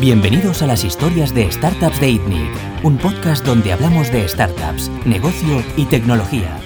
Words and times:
Bienvenidos 0.00 0.60
a 0.60 0.66
las 0.66 0.82
historias 0.82 1.32
de 1.32 1.48
Startups 1.52 2.00
de 2.00 2.10
ITNIC, 2.10 2.50
un 2.82 2.98
podcast 2.98 3.46
donde 3.46 3.72
hablamos 3.72 4.10
de 4.10 4.26
startups, 4.26 4.90
negocio 5.06 5.62
y 5.76 5.84
tecnología. 5.86 6.60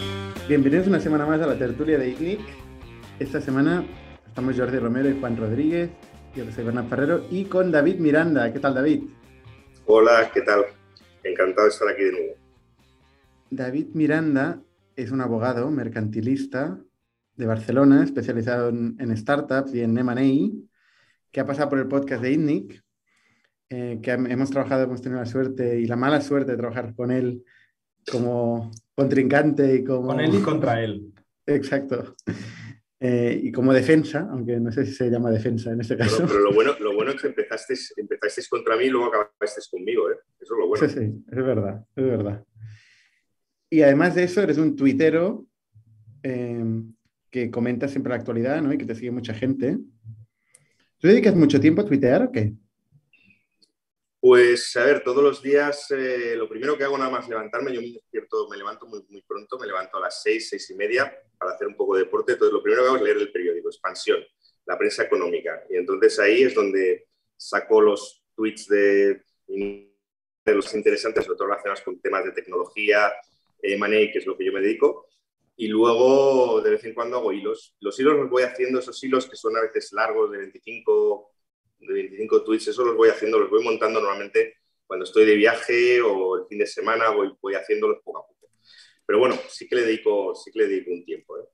Bienvenidos 0.49 0.87
una 0.87 0.99
semana 0.99 1.27
más 1.27 1.39
a 1.43 1.47
la 1.47 1.59
tertulia 1.59 1.99
de 1.99 2.09
ITNIC. 2.09 2.41
Esta 3.19 3.43
semana 3.43 3.85
estamos 4.27 4.57
Jordi 4.57 4.79
Romero 4.79 5.11
y 5.11 5.21
Juan 5.21 5.37
Rodríguez, 5.37 5.91
yo 6.35 6.51
soy 6.51 6.65
Bernard 6.65 6.89
Ferrero, 6.89 7.27
y 7.31 7.45
con 7.45 7.71
David 7.71 7.99
Miranda. 7.99 8.51
¿Qué 8.51 8.61
tal, 8.61 8.75
David? 8.75 9.03
Hola, 9.85 10.31
¿qué 10.33 10.41
tal? 10.41 10.65
Encantado 11.23 11.65
de 11.65 11.71
estar 11.71 11.89
aquí 11.89 12.05
de 12.05 12.13
nuevo. 12.13 12.35
David 13.51 13.89
Miranda 13.93 14.63
es 14.97 15.11
un 15.11 15.21
abogado 15.21 15.71
mercantilista 15.71 16.79
de 17.37 17.47
Barcelona, 17.47 18.05
especializado 18.05 18.71
en, 18.71 19.17
startups 19.19 19.75
y 19.75 19.83
en 19.83 19.99
M&A, 19.99 20.63
que 21.31 21.41
ha 21.41 21.47
pasado 21.47 21.69
por 21.69 21.79
el 21.79 21.89
podcast 21.89 22.23
de 22.23 22.33
ITNIC, 22.33 22.88
eh, 23.71 23.99
que 24.03 24.11
hemos 24.11 24.51
trabajado, 24.51 24.85
hemos 24.85 25.03
tenido 25.03 25.21
la 25.21 25.27
suerte 25.27 25.79
y 25.79 25.87
la 25.87 25.97
mala 25.97 26.21
suerte 26.21 26.53
de 26.53 26.57
trabajar 26.59 26.95
con 26.95 27.11
él 27.11 27.45
como 28.11 28.71
contrincante 28.95 29.77
y 29.77 29.85
como... 29.85 30.09
Con 30.09 30.21
él 30.21 30.35
y 30.35 30.41
contra 30.41 30.83
él. 30.83 31.13
Exacto. 31.47 32.17
Eh, 33.01 33.41
y 33.45 33.53
como 33.53 33.73
defensa, 33.73 34.29
aunque 34.31 34.59
no 34.59 34.73
sé 34.73 34.85
si 34.85 34.93
se 34.93 35.09
llama 35.09 35.31
defensa 35.31 35.71
en 35.71 35.81
este 35.81 35.97
caso. 35.97 36.25
Pero, 36.27 36.41
lo, 36.41 36.53
bueno, 36.53 36.73
lo 36.81 36.95
bueno 36.95 37.13
es 37.13 37.21
que 37.21 37.29
empezasteis, 37.29 37.95
empezasteis 37.97 38.49
contra 38.49 38.77
mí 38.77 38.85
y 38.85 38.91
luego 38.91 39.07
acabasteis 39.07 39.69
conmigo, 39.69 40.11
¿eh? 40.11 40.17
Eso 40.41 40.55
es 40.55 40.59
lo 40.59 40.67
bueno. 40.67 40.89
Sí, 40.89 40.95
sí, 40.95 41.25
es 41.31 41.45
verdad, 41.45 41.85
es 41.95 42.05
verdad. 42.05 42.45
Y 43.71 43.83
además 43.83 44.15
de 44.15 44.25
eso, 44.25 44.43
eres 44.43 44.59
un 44.59 44.75
tuitero 44.75 45.47
eh, 46.23 46.65
que 47.31 47.51
comenta 47.51 47.87
siempre 47.87 48.11
la 48.11 48.17
actualidad, 48.17 48.61
¿no? 48.63 48.73
Y 48.73 48.79
que 48.79 48.87
te 48.87 48.95
sigue 48.95 49.11
mucha 49.11 49.35
gente. 49.35 49.79
¿Tú 50.99 51.07
dedicas 51.07 51.37
mucho 51.37 51.61
tiempo 51.61 51.83
a 51.83 51.85
tuitear 51.85 52.25
o 52.25 52.33
qué? 52.33 52.55
Pues, 54.29 54.77
a 54.77 54.85
ver, 54.85 55.03
todos 55.03 55.23
los 55.23 55.41
días, 55.41 55.91
eh, 55.91 56.35
lo 56.37 56.47
primero 56.51 56.77
que 56.77 56.85
hago 56.85 56.99
nada 56.99 57.09
más 57.09 57.27
levantarme, 57.31 57.73
yo 57.73 57.81
me 57.81 57.93
despierto, 57.93 58.47
me 58.51 58.59
levanto 58.59 58.85
muy, 58.85 59.03
muy, 59.09 59.23
pronto, 59.23 59.59
me 59.59 59.67
levanto 59.67 59.97
a 59.97 60.01
las 60.01 60.23
seis, 60.23 60.51
seis 60.51 60.69
y 60.69 60.75
media 60.75 61.19
para 61.39 61.53
hacer 61.53 61.67
un 61.67 61.75
poco 61.75 61.97
de 61.97 62.03
deporte. 62.03 62.33
Entonces, 62.33 62.53
lo 62.53 62.63
primero 62.63 62.83
que 62.83 62.89
hago 62.89 62.97
es 62.99 63.03
leer 63.05 63.17
el 63.17 63.33
periódico, 63.33 63.71
Expansión, 63.71 64.23
la 64.67 64.77
prensa 64.77 65.05
económica. 65.05 65.65
Y 65.71 65.77
entonces 65.77 66.19
ahí 66.19 66.43
es 66.43 66.55
donde 66.55 67.07
saco 67.39 67.81
los 67.81 68.23
tweets 68.37 68.69
de, 68.69 69.23
de 69.47 70.55
los 70.55 70.75
interesantes, 70.75 71.25
sobre 71.25 71.39
todo 71.39 71.49
relacionados 71.49 71.81
con 71.81 71.99
temas 71.99 72.23
de 72.27 72.33
tecnología, 72.33 73.11
money, 73.79 74.13
que 74.13 74.19
es 74.19 74.27
lo 74.27 74.37
que 74.37 74.45
yo 74.45 74.53
me 74.53 74.61
dedico. 74.61 75.09
Y 75.57 75.69
luego, 75.69 76.61
de 76.61 76.73
vez 76.73 76.85
en 76.85 76.93
cuando, 76.93 77.17
hago 77.17 77.33
hilos. 77.33 77.75
Los 77.81 77.99
hilos 77.99 78.15
los 78.15 78.29
voy 78.29 78.43
haciendo, 78.43 78.79
esos 78.79 79.03
hilos 79.03 79.27
que 79.27 79.37
son 79.37 79.57
a 79.57 79.63
veces 79.63 79.91
largos, 79.95 80.31
de 80.33 80.37
25 80.37 81.31
de 81.79 81.95
25 81.95 82.45
tweets, 82.45 82.69
eso 82.69 82.85
los 82.85 82.97
voy 82.97 83.09
haciendo, 83.09 83.39
los 83.39 83.51
voy 83.51 83.63
montando 83.63 84.01
normalmente 84.01 84.59
cuando 84.87 85.05
estoy 85.05 85.27
de 85.27 85.37
viaje 85.37 86.01
o 86.01 86.37
el 86.37 86.47
fin 86.47 86.59
de 86.59 86.67
semana, 86.67 87.11
voy, 87.11 87.31
voy 87.41 87.55
haciéndolos 87.55 87.99
poco 88.03 88.19
a 88.19 88.27
poco. 88.27 88.49
Pero 89.05 89.19
bueno, 89.19 89.37
sí 89.49 89.69
que 89.69 89.77
le 89.77 89.83
dedico, 89.83 90.35
sí 90.35 90.51
que 90.51 90.61
le 90.61 90.69
dedico 90.69 90.91
un 90.91 91.05
tiempo. 91.05 91.39
¿eh? 91.39 91.45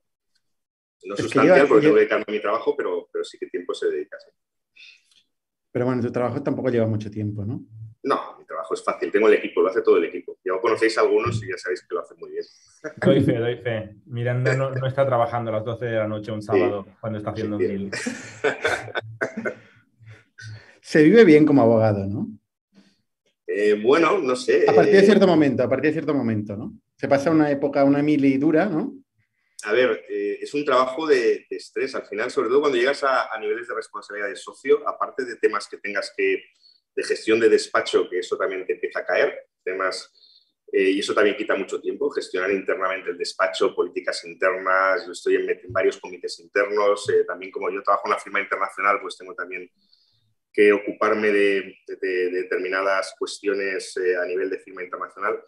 No 1.03 1.15
es 1.15 1.21
sustancial 1.21 1.67
porque 1.67 1.83
tengo 1.83 1.95
que 1.95 1.99
dedicarme 2.01 2.25
a 2.27 2.31
mi 2.31 2.41
trabajo, 2.41 2.75
pero, 2.75 3.09
pero 3.11 3.23
sí 3.23 3.37
que 3.37 3.47
tiempo 3.47 3.73
se 3.73 3.87
dedica. 3.87 4.17
Pero 5.71 5.85
bueno, 5.85 6.01
tu 6.01 6.11
trabajo 6.11 6.41
tampoco 6.41 6.69
lleva 6.69 6.87
mucho 6.87 7.11
tiempo, 7.11 7.43
¿no? 7.45 7.61
No, 8.03 8.37
mi 8.37 8.45
trabajo 8.45 8.73
es 8.75 8.83
fácil, 8.83 9.11
tengo 9.11 9.27
el 9.27 9.33
equipo, 9.33 9.61
lo 9.61 9.69
hace 9.69 9.81
todo 9.81 9.97
el 9.97 10.05
equipo. 10.05 10.37
Ya 10.45 10.53
conocéis 10.61 10.97
a 10.97 11.01
algunos 11.01 11.43
y 11.43 11.49
ya 11.49 11.57
sabéis 11.57 11.81
que 11.81 11.95
lo 11.95 12.01
hace 12.01 12.15
muy 12.15 12.31
bien. 12.31 12.43
Doy 12.97 13.21
fe, 13.21 13.37
doy 13.37 13.57
fe. 13.57 13.95
Miranda 14.05 14.55
no, 14.55 14.69
no 14.69 14.87
está 14.87 15.05
trabajando 15.05 15.49
a 15.49 15.55
las 15.55 15.65
12 15.65 15.85
de 15.85 15.95
la 15.97 16.07
noche 16.07 16.31
un 16.31 16.41
sábado 16.41 16.85
cuando 17.01 17.17
está 17.17 17.31
haciendo 17.31 17.57
sí, 17.57 17.65
un 17.65 17.89
deal. 17.89 17.91
se 20.85 21.01
vive 21.01 21.25
bien 21.25 21.47
como 21.47 21.63
abogado, 21.63 22.05
¿no? 22.05 22.27
Eh, 23.47 23.73
bueno, 23.81 24.19
no 24.19 24.35
sé. 24.35 24.65
A 24.69 24.73
partir 24.73 24.93
de 24.93 25.01
cierto 25.01 25.25
momento, 25.25 25.63
a 25.63 25.67
partir 25.67 25.87
de 25.89 25.93
cierto 25.93 26.13
momento, 26.13 26.55
¿no? 26.55 26.79
Se 26.95 27.07
pasa 27.07 27.31
una 27.31 27.49
época, 27.49 27.83
una 27.83 28.03
mili 28.03 28.37
dura, 28.37 28.67
¿no? 28.67 28.93
A 29.63 29.73
ver, 29.73 30.05
eh, 30.07 30.37
es 30.41 30.53
un 30.53 30.63
trabajo 30.63 31.07
de, 31.07 31.47
de, 31.49 31.57
estrés 31.57 31.95
al 31.95 32.05
final, 32.05 32.29
sobre 32.29 32.49
todo 32.49 32.59
cuando 32.61 32.77
llegas 32.77 33.03
a, 33.03 33.33
a, 33.33 33.39
niveles 33.39 33.67
de 33.67 33.73
responsabilidad 33.73 34.29
de 34.29 34.35
socio, 34.35 34.87
aparte 34.87 35.25
de 35.25 35.37
temas 35.37 35.67
que 35.67 35.77
tengas 35.77 36.13
que, 36.15 36.43
de 36.95 37.03
gestión 37.03 37.39
de 37.39 37.49
despacho, 37.49 38.07
que 38.07 38.19
eso 38.19 38.37
también 38.37 38.63
te 38.67 38.73
empieza 38.73 38.99
a 38.99 39.05
caer, 39.05 39.33
temas, 39.63 40.13
eh, 40.71 40.91
y 40.91 40.99
eso 40.99 41.15
también 41.15 41.35
quita 41.35 41.55
mucho 41.55 41.81
tiempo, 41.81 42.11
gestionar 42.11 42.51
internamente 42.51 43.09
el 43.09 43.17
despacho, 43.17 43.73
políticas 43.73 44.23
internas, 44.23 45.03
yo 45.03 45.13
estoy 45.13 45.37
en, 45.37 45.49
en 45.49 45.73
varios 45.73 45.97
comités 45.97 46.39
internos, 46.41 47.09
eh, 47.09 47.23
también 47.25 47.51
como 47.51 47.71
yo 47.71 47.81
trabajo 47.81 48.03
en 48.05 48.11
una 48.11 48.21
firma 48.21 48.39
internacional, 48.39 48.99
pues 49.01 49.17
tengo 49.17 49.33
también 49.33 49.67
que 50.55 50.71
ocuparme 50.71 51.31
de, 51.31 51.77
de, 51.85 51.95
de 51.97 52.29
determinadas 52.31 53.13
cuestiones 53.19 53.97
eh, 53.97 54.15
a 54.15 54.25
nivel 54.25 54.49
de 54.49 54.59
firma 54.59 54.83
internacional. 54.83 55.43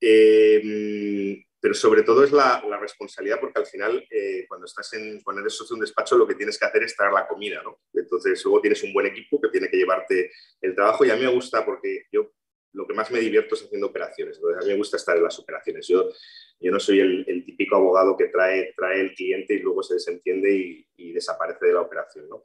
Eh, 0.00 1.44
pero 1.60 1.74
sobre 1.74 2.02
todo 2.02 2.24
es 2.24 2.32
la, 2.32 2.62
la, 2.68 2.76
responsabilidad, 2.76 3.38
porque 3.40 3.60
al 3.60 3.66
final, 3.66 4.04
eh, 4.10 4.46
cuando 4.48 4.66
estás 4.66 4.92
en, 4.94 5.20
cuando 5.22 5.42
eres 5.42 5.54
socio 5.54 5.74
de 5.74 5.78
un 5.78 5.84
despacho, 5.84 6.18
lo 6.18 6.26
que 6.26 6.34
tienes 6.34 6.58
que 6.58 6.66
hacer 6.66 6.82
es 6.82 6.96
traer 6.96 7.12
la 7.12 7.28
comida, 7.28 7.62
¿no? 7.62 7.80
Entonces, 7.94 8.44
luego 8.44 8.60
tienes 8.60 8.82
un 8.82 8.92
buen 8.92 9.06
equipo 9.06 9.40
que 9.40 9.48
tiene 9.48 9.68
que 9.68 9.76
llevarte 9.76 10.32
el 10.60 10.74
trabajo 10.74 11.04
y 11.04 11.10
a 11.10 11.16
mí 11.16 11.22
me 11.22 11.32
gusta 11.32 11.64
porque 11.64 12.06
yo 12.10 12.32
lo 12.72 12.86
que 12.86 12.94
más 12.94 13.12
me 13.12 13.20
divierto 13.20 13.54
es 13.54 13.62
haciendo 13.62 13.88
operaciones. 13.88 14.36
Entonces, 14.38 14.60
a 14.60 14.66
mí 14.66 14.72
me 14.72 14.78
gusta 14.78 14.96
estar 14.96 15.16
en 15.16 15.22
las 15.22 15.38
operaciones. 15.38 15.86
Yo, 15.86 16.10
yo 16.58 16.72
no 16.72 16.80
soy 16.80 16.98
el, 16.98 17.24
el 17.28 17.44
típico 17.44 17.76
abogado 17.76 18.16
que 18.16 18.26
trae, 18.26 18.72
trae 18.76 19.00
el 19.00 19.14
cliente 19.14 19.54
y 19.54 19.60
luego 19.60 19.84
se 19.84 19.94
desentiende 19.94 20.52
y, 20.52 20.86
y 20.96 21.12
desaparece 21.12 21.66
de 21.66 21.74
la 21.74 21.82
operación, 21.82 22.28
¿no? 22.28 22.44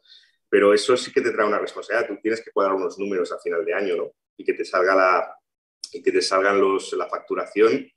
Pero 0.49 0.73
eso 0.73 0.95
sí 0.95 1.11
que 1.11 1.21
te 1.21 1.31
trae 1.31 1.47
una 1.47 1.59
responsabilidad. 1.59 2.07
Tú 2.07 2.19
tienes 2.21 2.41
que 2.41 2.51
cuadrar 2.51 2.75
unos 2.75 2.97
números 2.97 3.31
a 3.31 3.39
final 3.39 3.65
de 3.65 3.73
año, 3.73 3.95
¿no? 3.95 4.11
Y 4.37 4.43
que 4.43 4.53
te 4.53 4.63
salga 4.63 4.95
la, 4.95 5.35
y 5.91 6.01
que 6.01 6.11
te 6.11 6.21
salgan 6.21 6.59
los, 6.59 6.93
la 6.93 7.07
facturación 7.07 7.87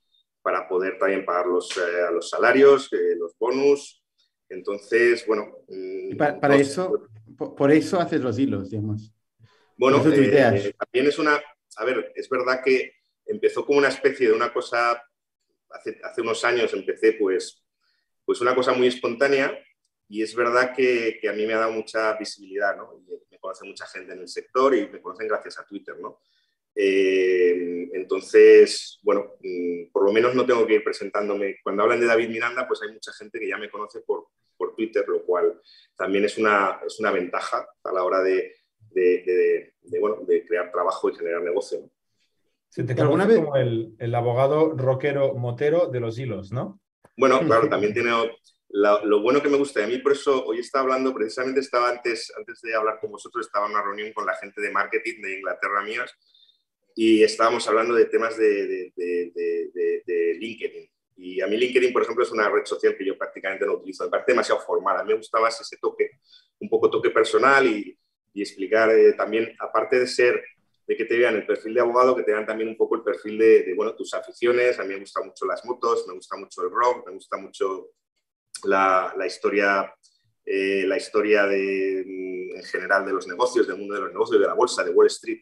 para 0.43 0.67
poder 0.69 0.99
también 0.99 1.25
pagar 1.25 1.47
los, 1.47 1.77
eh, 1.77 2.13
los 2.13 2.29
salarios, 2.29 2.93
eh, 2.93 3.15
los 3.17 3.37
bonus. 3.39 4.03
Entonces, 4.49 5.25
bueno. 5.27 5.59
Y 5.69 6.15
para, 6.15 6.41
para 6.41 6.57
eso, 6.57 7.09
por, 7.37 7.55
por, 7.55 7.71
eso 7.71 8.01
haces 8.01 8.21
los 8.21 8.39
hilos, 8.39 8.71
digamos. 8.71 9.13
Bueno, 9.77 10.03
eh, 10.13 10.75
también 10.77 11.07
es 11.07 11.19
una. 11.19 11.41
A 11.77 11.85
ver, 11.85 12.13
es 12.17 12.29
verdad 12.29 12.61
que 12.65 12.95
empezó 13.27 13.65
como 13.65 13.79
una 13.79 13.89
especie 13.89 14.29
de 14.29 14.35
una 14.35 14.53
cosa. 14.53 15.01
Hace, 15.71 16.01
hace 16.03 16.21
unos 16.21 16.45
años 16.45 16.73
empecé, 16.75 17.13
pues, 17.13 17.63
pues 18.25 18.41
una 18.41 18.57
cosa 18.57 18.73
muy 18.73 18.89
espontánea 18.89 19.57
y 20.11 20.23
es 20.23 20.35
verdad 20.35 20.75
que, 20.75 21.19
que, 21.21 21.29
a 21.29 21.33
mí 21.33 21.47
me 21.47 21.55
ha 21.55 21.61
dado 21.61 21.71
mucha 21.71 22.17
visibilidad, 22.19 22.77
¿no? 22.77 23.01
me 23.31 23.39
conoce 23.39 23.65
mucha 23.65 23.87
gente 23.87 24.13
en 24.13 24.19
el 24.19 24.29
sector 24.29 24.75
y 24.75 24.89
me 24.89 25.01
conocen 25.01 25.29
gracias 25.29 25.61
a 25.61 25.65
Twitter, 25.65 25.95
¿no? 26.01 26.19
Eh, 26.75 27.89
entonces, 27.93 28.99
bueno, 29.05 29.37
mm, 29.41 29.93
por 29.93 30.05
lo 30.05 30.13
menos 30.13 30.35
no 30.35 30.45
tengo 30.45 30.67
que 30.67 30.75
ir 30.75 30.85
presentándome. 30.85 31.59
Cuando 31.63 31.85
hablan 31.85 32.01
de 32.01 32.07
David 32.07 32.29
Miranda, 32.29 32.67
pues 32.67 32.83
hay 32.83 32.93
mucha 32.93 33.13
gente 33.13 33.39
que 33.39 33.49
ya 33.49 33.57
me 33.57 33.71
conoce 33.71 34.01
por, 34.01 34.27
por 34.57 34.75
Twitter, 34.75 35.05
lo 35.07 35.23
cual 35.25 35.61
también 35.97 36.25
es 36.25 36.37
una, 36.39 36.81
es 36.85 36.99
una 36.99 37.13
ventaja 37.13 37.69
a 37.85 37.93
la 37.93 38.03
hora 38.03 38.21
de, 38.21 38.57
de, 38.91 39.23
de, 39.25 39.75
de 39.81 40.01
bueno, 40.01 40.25
de 40.27 40.45
crear 40.45 40.73
trabajo 40.73 41.09
y 41.09 41.15
generar 41.15 41.43
negocio. 41.43 41.83
¿no? 41.83 41.91
Se 42.69 42.83
te 42.83 42.97
conoce 42.97 43.29
vez? 43.29 43.39
como 43.39 43.57
el, 43.57 43.95
el 44.01 44.15
abogado 44.17 44.77
rockero 44.77 45.37
motero 45.37 45.87
de 45.87 46.01
los 46.01 46.19
hilos, 46.19 46.51
¿no? 46.51 46.81
Bueno, 47.17 47.39
claro, 47.41 47.69
también 47.71 47.95
tiene 47.95 48.11
lo, 48.73 49.21
bueno 49.21 49.43
que 49.43 49.49
me 49.49 49.57
gusta, 49.57 49.83
a 49.83 49.87
mí 49.87 49.99
por 49.99 50.13
eso 50.13 50.45
hoy 50.47 50.61
estaba 50.61 50.85
hablando, 50.85 51.15
precisamente 51.15 51.61
estaba 51.61 51.91
antes, 51.91 52.33
antes 52.37 52.61
de 52.61 52.75
hablar 52.75 52.99
con 53.01 53.11
vosotros, 53.11 53.47
estaba 53.47 53.67
en 53.67 53.73
una 53.73 53.83
reunión 53.83 54.13
con 54.13 54.27
la 54.27 54.37
gente 54.37 54.61
de 54.61 54.71
marketing 54.71 55.21
de 55.23 55.39
Inglaterra 55.39 55.83
mías 55.83 56.15
y 56.95 57.23
estábamos 57.23 57.67
hablando 57.67 57.95
de 57.95 58.05
temas 58.07 58.37
de, 58.37 58.93
de, 58.97 59.33
de, 59.35 60.03
de, 60.07 60.35
LinkedIn. 60.35 60.91
Y 61.17 61.41
a 61.41 61.47
mí 61.47 61.57
LinkedIn, 61.57 61.93
por 61.93 62.03
ejemplo, 62.03 62.25
es 62.25 62.31
una 62.31 62.49
red 62.49 62.65
social 62.65 62.97
que 62.97 63.05
yo 63.05 63.19
prácticamente 63.19 63.67
no 63.67 63.75
utilizo, 63.75 64.05
me 64.05 64.11
parece 64.11 64.33
demasiado 64.33 64.61
formal, 64.61 64.99
a 64.99 65.03
mí 65.03 65.11
me 65.11 65.19
gusta 65.19 65.41
más 65.41 65.61
ese 65.61 65.77
toque, 65.77 66.11
un 66.61 66.69
poco 66.69 66.91
toque 66.91 67.11
personal 67.11 67.67
y, 67.67 67.97
explicar 68.33 68.91
eh, 68.91 69.13
también, 69.15 69.55
aparte 69.59 69.99
de 69.99 70.07
ser 70.07 70.43
de 70.87 70.97
que 70.97 71.05
te 71.05 71.19
vean 71.19 71.35
el 71.37 71.45
perfil 71.45 71.75
de 71.75 71.81
abogado, 71.81 72.17
que 72.17 72.23
te 72.23 72.33
vean 72.33 72.47
también 72.47 72.71
un 72.71 72.77
poco 72.77 72.95
el 72.95 73.03
perfil 73.03 73.37
de, 73.37 73.65
de, 73.65 73.75
bueno, 73.75 73.95
tus 73.95 74.15
aficiones. 74.15 74.79
A 74.79 74.85
mí 74.85 74.95
me 74.95 75.01
gustan 75.01 75.27
mucho 75.27 75.45
las 75.45 75.65
motos, 75.65 76.07
me 76.09 76.15
gusta 76.15 76.37
mucho 76.37 76.63
el 76.63 76.71
rock, 76.71 77.07
me 77.07 77.13
gusta 77.13 77.37
mucho 77.37 77.91
la, 78.65 79.15
historia, 79.27 79.95
eh, 80.45 80.85
la 80.87 80.97
historia 80.97 81.47
de, 81.47 82.05
mm, 82.07 82.57
en 82.57 82.65
general 82.65 83.07
de 83.07 83.13
los 83.13 83.27
negocios, 83.27 83.67
del 83.67 83.79
mundo 83.79 83.95
de 83.95 84.01
los 84.03 84.13
negocios, 84.13 84.41
de 84.41 84.47
la 84.47 84.55
bolsa, 84.55 84.85
de 84.85 84.91
Wall 84.91 85.07
Street. 85.09 85.41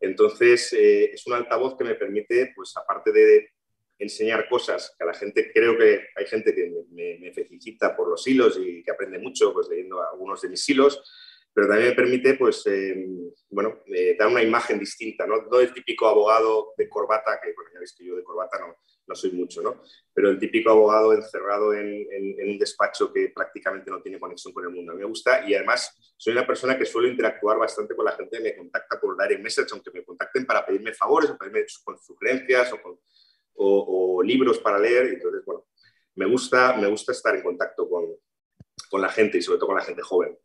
Entonces, 0.00 0.72
eh, 0.72 1.10
es 1.12 1.26
un 1.26 1.34
altavoz 1.34 1.76
que 1.76 1.84
me 1.84 1.94
permite, 1.94 2.52
pues 2.54 2.76
aparte 2.76 3.12
de 3.12 3.50
enseñar 3.98 4.48
cosas 4.48 4.94
que 4.98 5.04
a 5.04 5.06
la 5.06 5.14
gente, 5.14 5.52
creo 5.52 5.78
que 5.78 6.08
hay 6.16 6.26
gente 6.26 6.54
que 6.54 6.72
me, 6.90 7.18
me, 7.18 7.32
felicita 7.32 7.96
por 7.96 8.08
los 8.08 8.26
hilos 8.26 8.58
y 8.60 8.82
que 8.82 8.90
aprende 8.90 9.18
mucho, 9.18 9.52
pues 9.52 9.68
leyendo 9.68 10.02
algunos 10.02 10.42
de 10.42 10.48
mis 10.48 10.68
hilos, 10.68 11.00
pero 11.54 11.68
también 11.68 11.90
me 11.90 11.94
permite, 11.94 12.34
pues, 12.34 12.66
eh, 12.66 13.06
bueno, 13.50 13.80
eh, 13.86 14.16
dar 14.18 14.28
una 14.28 14.42
imagen 14.42 14.78
distinta, 14.78 15.26
¿no? 15.26 15.42
No 15.42 15.60
el 15.60 15.72
típico 15.72 16.08
abogado 16.08 16.72
de 16.76 16.88
corbata, 16.88 17.38
que, 17.42 17.52
bueno, 17.54 17.70
ya 17.72 17.78
veis 17.78 17.94
que 17.96 18.04
yo 18.04 18.16
de 18.16 18.24
corbata 18.24 18.58
no, 18.58 18.76
no 19.06 19.14
soy 19.14 19.32
mucho, 19.32 19.62
¿no? 19.62 19.82
Pero 20.12 20.30
el 20.30 20.38
típico 20.38 20.70
abogado 20.70 21.12
encerrado 21.12 21.74
en, 21.74 22.06
un 22.46 22.58
despacho 22.58 23.12
que 23.12 23.32
prácticamente 23.34 23.90
no 23.90 24.00
tiene 24.00 24.20
conexión 24.20 24.52
con 24.52 24.64
el 24.64 24.70
mundo. 24.70 24.92
A 24.92 24.94
mí 24.94 25.00
me 25.00 25.08
gusta 25.08 25.48
y 25.48 25.54
además 25.54 26.14
soy 26.16 26.32
una 26.32 26.46
persona 26.46 26.78
que 26.78 26.84
suelo 26.84 27.08
interactuar 27.08 27.58
bastante 27.58 27.96
con 27.96 28.04
la 28.04 28.12
gente 28.12 28.38
que 28.38 28.44
me 28.44 28.56
contacta 28.56 29.00
por 29.00 29.16
direct 29.16 29.42
message, 29.42 29.68
aunque 29.72 29.90
me 29.90 30.04
contacten 30.04 30.46
para 30.46 30.64
pedirme 30.64 30.92
favores 30.92 31.30
o 31.30 31.36
pedirme 31.36 31.64
sugerencias 31.66 32.72
o, 33.54 34.22
libros 34.22 34.58
para 34.58 34.78
leer. 34.78 35.06
Entonces, 35.14 35.44
bueno, 35.44 35.66
me 36.14 36.26
gusta, 36.26 36.76
me 36.76 36.86
gusta 36.86 37.12
estar 37.12 37.34
en 37.34 37.42
contacto 37.42 37.88
con, 37.88 38.04
con 38.88 39.00
la 39.00 39.08
gente 39.08 39.38
y 39.38 39.42
sobre 39.42 39.58
todo 39.58 39.68
con 39.68 39.76
la 39.76 39.84
gente 39.84 40.02
joven. 40.02 40.38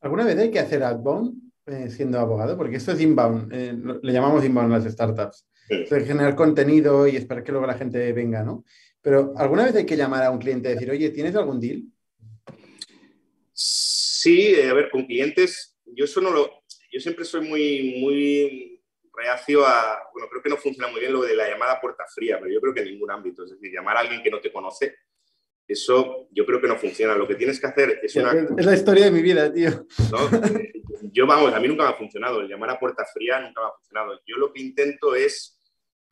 ¿Alguna 0.00 0.24
vez 0.24 0.38
hay 0.38 0.50
que 0.50 0.58
hacer 0.58 0.82
outbound 0.82 1.52
eh, 1.66 1.88
siendo 1.90 2.18
abogado? 2.18 2.56
Porque 2.56 2.76
esto 2.76 2.92
es 2.92 3.00
inbound, 3.00 3.52
eh, 3.52 3.72
le 4.02 4.12
llamamos 4.12 4.44
inbound 4.44 4.72
las 4.72 4.84
startups. 4.84 5.46
Generar 5.88 6.34
contenido 6.34 7.06
y 7.06 7.16
esperar 7.16 7.42
que 7.44 7.52
luego 7.52 7.66
la 7.66 7.74
gente 7.74 8.12
venga, 8.12 8.42
¿no? 8.42 8.64
Pero 9.00 9.32
¿alguna 9.36 9.64
vez 9.64 9.74
hay 9.74 9.86
que 9.86 9.96
llamar 9.96 10.24
a 10.24 10.30
un 10.30 10.38
cliente 10.38 10.70
y 10.70 10.74
decir, 10.74 10.90
oye, 10.90 11.10
¿tienes 11.10 11.34
algún 11.34 11.60
deal? 11.60 11.82
Sí, 13.52 14.54
eh, 14.54 14.68
a 14.68 14.74
ver, 14.74 14.90
con 14.90 15.04
clientes, 15.04 15.76
yo 15.84 16.04
eso 16.04 16.20
no 16.20 16.30
lo, 16.30 16.62
yo 16.90 17.00
siempre 17.00 17.24
soy 17.24 17.46
muy, 17.46 17.96
muy 18.00 18.82
reacio 19.12 19.66
a, 19.66 19.98
bueno, 20.12 20.28
creo 20.30 20.42
que 20.42 20.48
no 20.48 20.56
funciona 20.56 20.88
muy 20.88 21.00
bien 21.00 21.12
lo 21.12 21.22
de 21.22 21.34
la 21.34 21.48
llamada 21.48 21.80
puerta 21.80 22.04
fría, 22.14 22.38
pero 22.40 22.52
yo 22.52 22.60
creo 22.60 22.74
que 22.74 22.80
en 22.80 22.88
ningún 22.88 23.10
ámbito, 23.10 23.44
es 23.44 23.50
decir, 23.50 23.72
llamar 23.72 23.96
a 23.96 24.00
alguien 24.00 24.22
que 24.22 24.30
no 24.30 24.40
te 24.40 24.52
conoce, 24.52 24.94
eso 25.66 26.28
yo 26.30 26.44
creo 26.44 26.60
que 26.60 26.68
no 26.68 26.76
funciona. 26.76 27.14
Lo 27.14 27.26
que 27.26 27.34
tienes 27.34 27.60
que 27.60 27.66
hacer 27.66 28.00
es 28.02 28.14
una... 28.16 28.32
Es 28.56 28.66
la 28.66 28.74
historia 28.74 29.06
de 29.06 29.10
mi 29.10 29.22
vida, 29.22 29.52
tío. 29.52 29.86
Yo, 31.12 31.26
vamos, 31.26 31.52
a 31.52 31.60
mí 31.60 31.68
nunca 31.68 31.84
me 31.84 31.90
ha 31.90 31.94
funcionado. 31.94 32.40
El 32.40 32.48
llamar 32.48 32.70
a 32.70 32.78
puerta 32.78 33.04
fría 33.12 33.40
nunca 33.40 33.60
me 33.60 33.66
ha 33.68 33.72
funcionado. 33.72 34.20
Yo 34.26 34.36
lo 34.36 34.52
que 34.52 34.60
intento 34.60 35.14
es, 35.14 35.60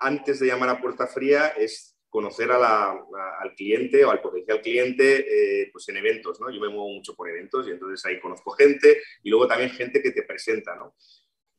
antes 0.00 0.40
de 0.40 0.46
llamar 0.46 0.70
a 0.70 0.80
puerta 0.80 1.06
fría, 1.06 1.48
es 1.48 1.96
conocer 2.08 2.50
al 2.50 3.54
cliente 3.54 4.04
o 4.04 4.10
al 4.10 4.20
potencial 4.20 4.60
cliente 4.60 5.62
eh, 5.62 5.70
pues 5.72 5.88
en 5.88 5.96
eventos, 5.98 6.40
¿no? 6.40 6.50
Yo 6.50 6.60
me 6.60 6.68
muevo 6.68 6.88
mucho 6.88 7.14
por 7.14 7.28
eventos 7.28 7.68
y 7.68 7.70
entonces 7.70 8.04
ahí 8.04 8.18
conozco 8.20 8.50
gente 8.50 9.00
y 9.22 9.30
luego 9.30 9.46
también 9.46 9.70
gente 9.70 10.02
que 10.02 10.10
te 10.10 10.24
presenta, 10.24 10.74
¿no? 10.74 10.96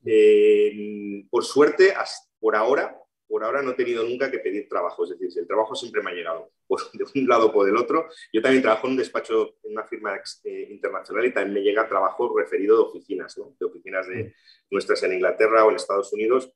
Eh, 0.05 1.23
por 1.29 1.45
suerte, 1.45 1.93
por 2.39 2.55
ahora, 2.55 2.97
por 3.27 3.45
ahora 3.45 3.61
no 3.61 3.71
he 3.71 3.75
tenido 3.75 4.03
nunca 4.03 4.29
que 4.29 4.39
pedir 4.39 4.67
trabajo, 4.67 5.05
es 5.05 5.11
decir, 5.11 5.29
el 5.39 5.47
trabajo 5.47 5.73
siempre 5.73 6.01
me 6.01 6.11
ha 6.11 6.13
llegado 6.13 6.51
de 6.93 7.05
un 7.15 7.27
lado 7.29 7.47
o 7.47 7.53
por 7.53 7.69
el 7.69 7.77
otro. 7.77 8.09
Yo 8.33 8.41
también 8.41 8.61
trabajo 8.61 8.87
en 8.87 8.91
un 8.91 8.97
despacho, 8.97 9.55
en 9.63 9.71
una 9.71 9.85
firma 9.85 10.19
eh, 10.43 10.67
internacional 10.69 11.25
y 11.25 11.33
también 11.33 11.53
me 11.53 11.61
llega 11.61 11.87
trabajo 11.87 12.37
referido 12.37 12.75
de 12.75 12.83
oficinas, 12.83 13.35
de 13.35 13.65
oficinas 13.65 14.05
de 14.07 14.35
nuestras 14.69 15.01
en 15.03 15.13
Inglaterra 15.13 15.63
o 15.63 15.69
en 15.69 15.77
Estados 15.77 16.11
Unidos 16.11 16.51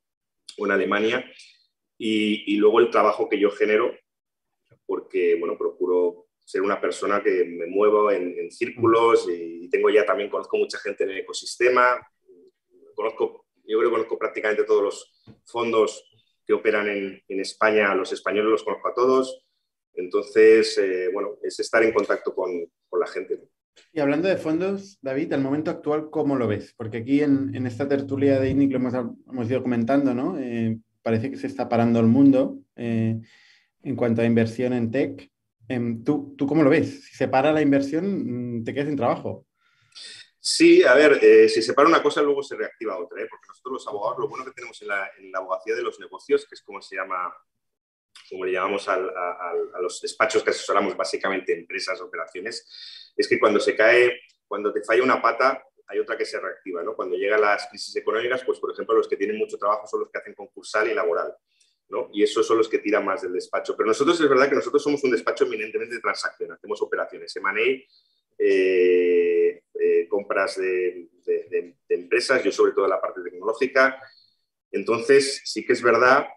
o 0.58 0.66
en 0.66 0.72
Alemania. 0.74 1.26
Y, 1.97 2.57
luego 2.57 2.80
el 2.80 2.89
trabajo 2.89 3.30
que 3.30 3.39
yo 3.39 3.51
genero, 3.51 3.94
porque, 4.86 5.36
bueno, 5.36 5.57
procuro 5.57 6.27
ser 6.44 6.62
una 6.62 6.80
persona 6.80 7.24
que 7.24 7.45
me 7.45 7.68
muevo 7.68 8.12
en, 8.12 8.51
círculos 8.51 9.27
y, 9.30 9.69
tengo 9.69 9.89
ya 9.89 10.06
también, 10.06 10.30
conozco 10.30 10.57
mucha 10.57 10.77
gente 10.77 11.03
en 11.03 11.12
el 11.12 11.18
ecosistema, 11.19 11.97
conozco, 12.95 13.45
yo 13.65 13.77
creo 13.77 13.89
que 13.89 13.95
conozco 13.95 14.18
prácticamente 14.18 14.63
todos 14.63 14.83
los 14.83 15.24
fondos 15.45 16.06
que 16.45 16.53
operan 16.53 16.88
en, 16.88 17.39
España, 17.39 17.95
los 17.95 18.12
españoles 18.12 18.51
los 18.51 18.63
conozco 18.63 18.88
a 18.88 18.94
todos. 18.94 19.45
Entonces, 19.94 20.77
eh, 20.77 21.09
bueno, 21.12 21.38
es 21.42 21.59
estar 21.59 21.83
en 21.83 21.94
contacto 21.94 22.33
con, 22.36 22.51
la 22.97 23.07
gente. 23.07 23.42
Y 23.92 24.00
hablando 24.00 24.30
de 24.30 24.38
fondos, 24.38 24.97
David, 25.01 25.33
al 25.33 25.42
momento 25.42 25.69
actual, 25.69 26.09
¿cómo 26.09 26.38
lo 26.38 26.47
ves? 26.47 26.74
Porque 26.77 27.00
aquí 27.00 27.21
en, 27.21 27.65
esta 27.65 27.89
tertulia 27.89 28.39
de 28.39 28.51
INIC 28.51 28.71
lo 28.71 28.77
hemos, 28.77 29.50
ido 29.50 29.62
comentando, 29.62 30.13
¿no? 30.13 30.39
Eh, 30.39 30.80
parece 31.06 31.30
que 31.30 31.38
se 31.38 31.46
está 31.46 31.69
parando 31.69 32.00
el 32.00 32.07
mundo 32.07 32.57
eh, 32.75 33.22
en 33.84 33.96
cuanto 33.96 34.24
a 34.24 34.25
inversión 34.25 34.74
en 34.74 34.90
tech. 34.90 35.31
Em, 35.68 36.04
¿tú, 36.04 36.34
¿Tú 36.36 36.48
cómo 36.48 36.63
lo 36.63 36.72
ves? 36.72 37.06
Si 37.06 37.16
se 37.16 37.28
para 37.28 37.54
la 37.54 37.62
inversión, 37.62 38.57
mm, 38.57 38.63
te 38.63 38.74
quedas 38.74 38.88
sin 38.88 38.98
trabajo. 38.98 39.46
Sí, 40.40 40.84
a 40.84 40.96
ver, 40.96 41.19
eh, 41.22 41.48
si 41.48 41.62
se 41.62 41.75
para 41.75 41.88
una 41.88 42.02
cosa, 42.02 42.24
luego 42.24 42.42
se 42.42 42.56
reactiva 42.56 42.98
otra, 42.98 43.22
¿eh? 43.22 43.28
porque 43.30 43.48
nosotros 43.48 43.74
los 43.74 43.88
abogados, 43.88 44.18
lo 44.18 44.28
bueno 44.28 44.46
que 44.46 44.52
tenemos 44.52 44.81
en 44.81 44.88
la, 44.88 45.12
abogacía 45.36 45.75
de 45.75 45.84
los 45.84 46.00
negocios, 46.00 46.48
que 46.48 46.56
es 46.56 46.63
como 46.63 46.81
se 46.81 46.96
llama, 46.96 47.31
como 48.28 48.44
le 48.44 48.54
llamamos 48.54 48.88
a 48.90 48.98
los 49.80 50.02
despachos 50.02 50.44
que 50.44 50.50
asesoramos 50.50 50.98
básicamente 50.98 51.54
empresas, 51.54 52.02
operaciones, 52.02 53.13
es 53.16 53.28
que 53.28 53.40
cuando 53.40 53.60
se 53.60 53.75
cae, 53.75 54.22
cuando 54.48 54.74
te 54.74 54.84
falla 54.84 55.04
una 55.04 55.22
pata, 55.22 55.63
hay 55.88 56.00
otra 56.00 56.18
que 56.18 56.26
se 56.26 56.40
reactiva, 56.40 56.84
¿no? 56.84 56.96
Cuando 56.96 57.16
llegan 57.16 57.42
las 57.42 57.68
crisis 57.68 57.96
económicas, 57.96 58.44
pues 58.44 58.60
por 58.60 58.72
ejemplo, 58.72 58.96
los 58.96 59.08
que 59.08 59.18
tienen 59.18 59.38
mucho 59.38 59.58
trabajo 59.58 59.88
son 59.88 60.02
los 60.02 60.10
que 60.10 60.18
hacen 60.18 60.34
concursal 60.34 60.90
y 60.90 60.94
laboral. 60.94 61.36
¿no? 61.88 62.10
Y 62.12 62.24
esos 62.24 62.48
son 62.48 62.58
los 62.58 62.68
que 62.68 62.80
tiran 62.80 63.06
más 63.06 63.22
del 63.22 63.34
despacho. 63.34 63.76
Pero 63.78 63.88
nosotros 63.88 64.20
es 64.20 64.28
verdad 64.28 64.50
que 64.50 64.56
nosotros 64.56 64.82
somos 64.82 65.04
un 65.04 65.12
despacho 65.12 65.46
eminentemente 65.46 65.96
de 65.96 66.02
transacción, 66.02 66.52
hacemos 66.52 66.82
operaciones. 66.82 67.36
M&A 67.36 67.62
eh, 68.38 69.62
eh, 69.80 70.08
compras 70.10 70.58
de, 70.58 71.10
empresas, 71.90 72.44
yo 72.44 72.52
sobre 72.52 72.74
todo 72.74 72.88
la 72.88 73.02
parte 73.02 73.22
tecnológica. 73.22 74.00
Entonces, 74.72 75.42
sí 75.46 75.66
que 75.66 75.74
es 75.74 75.81
verdad, 75.81 76.28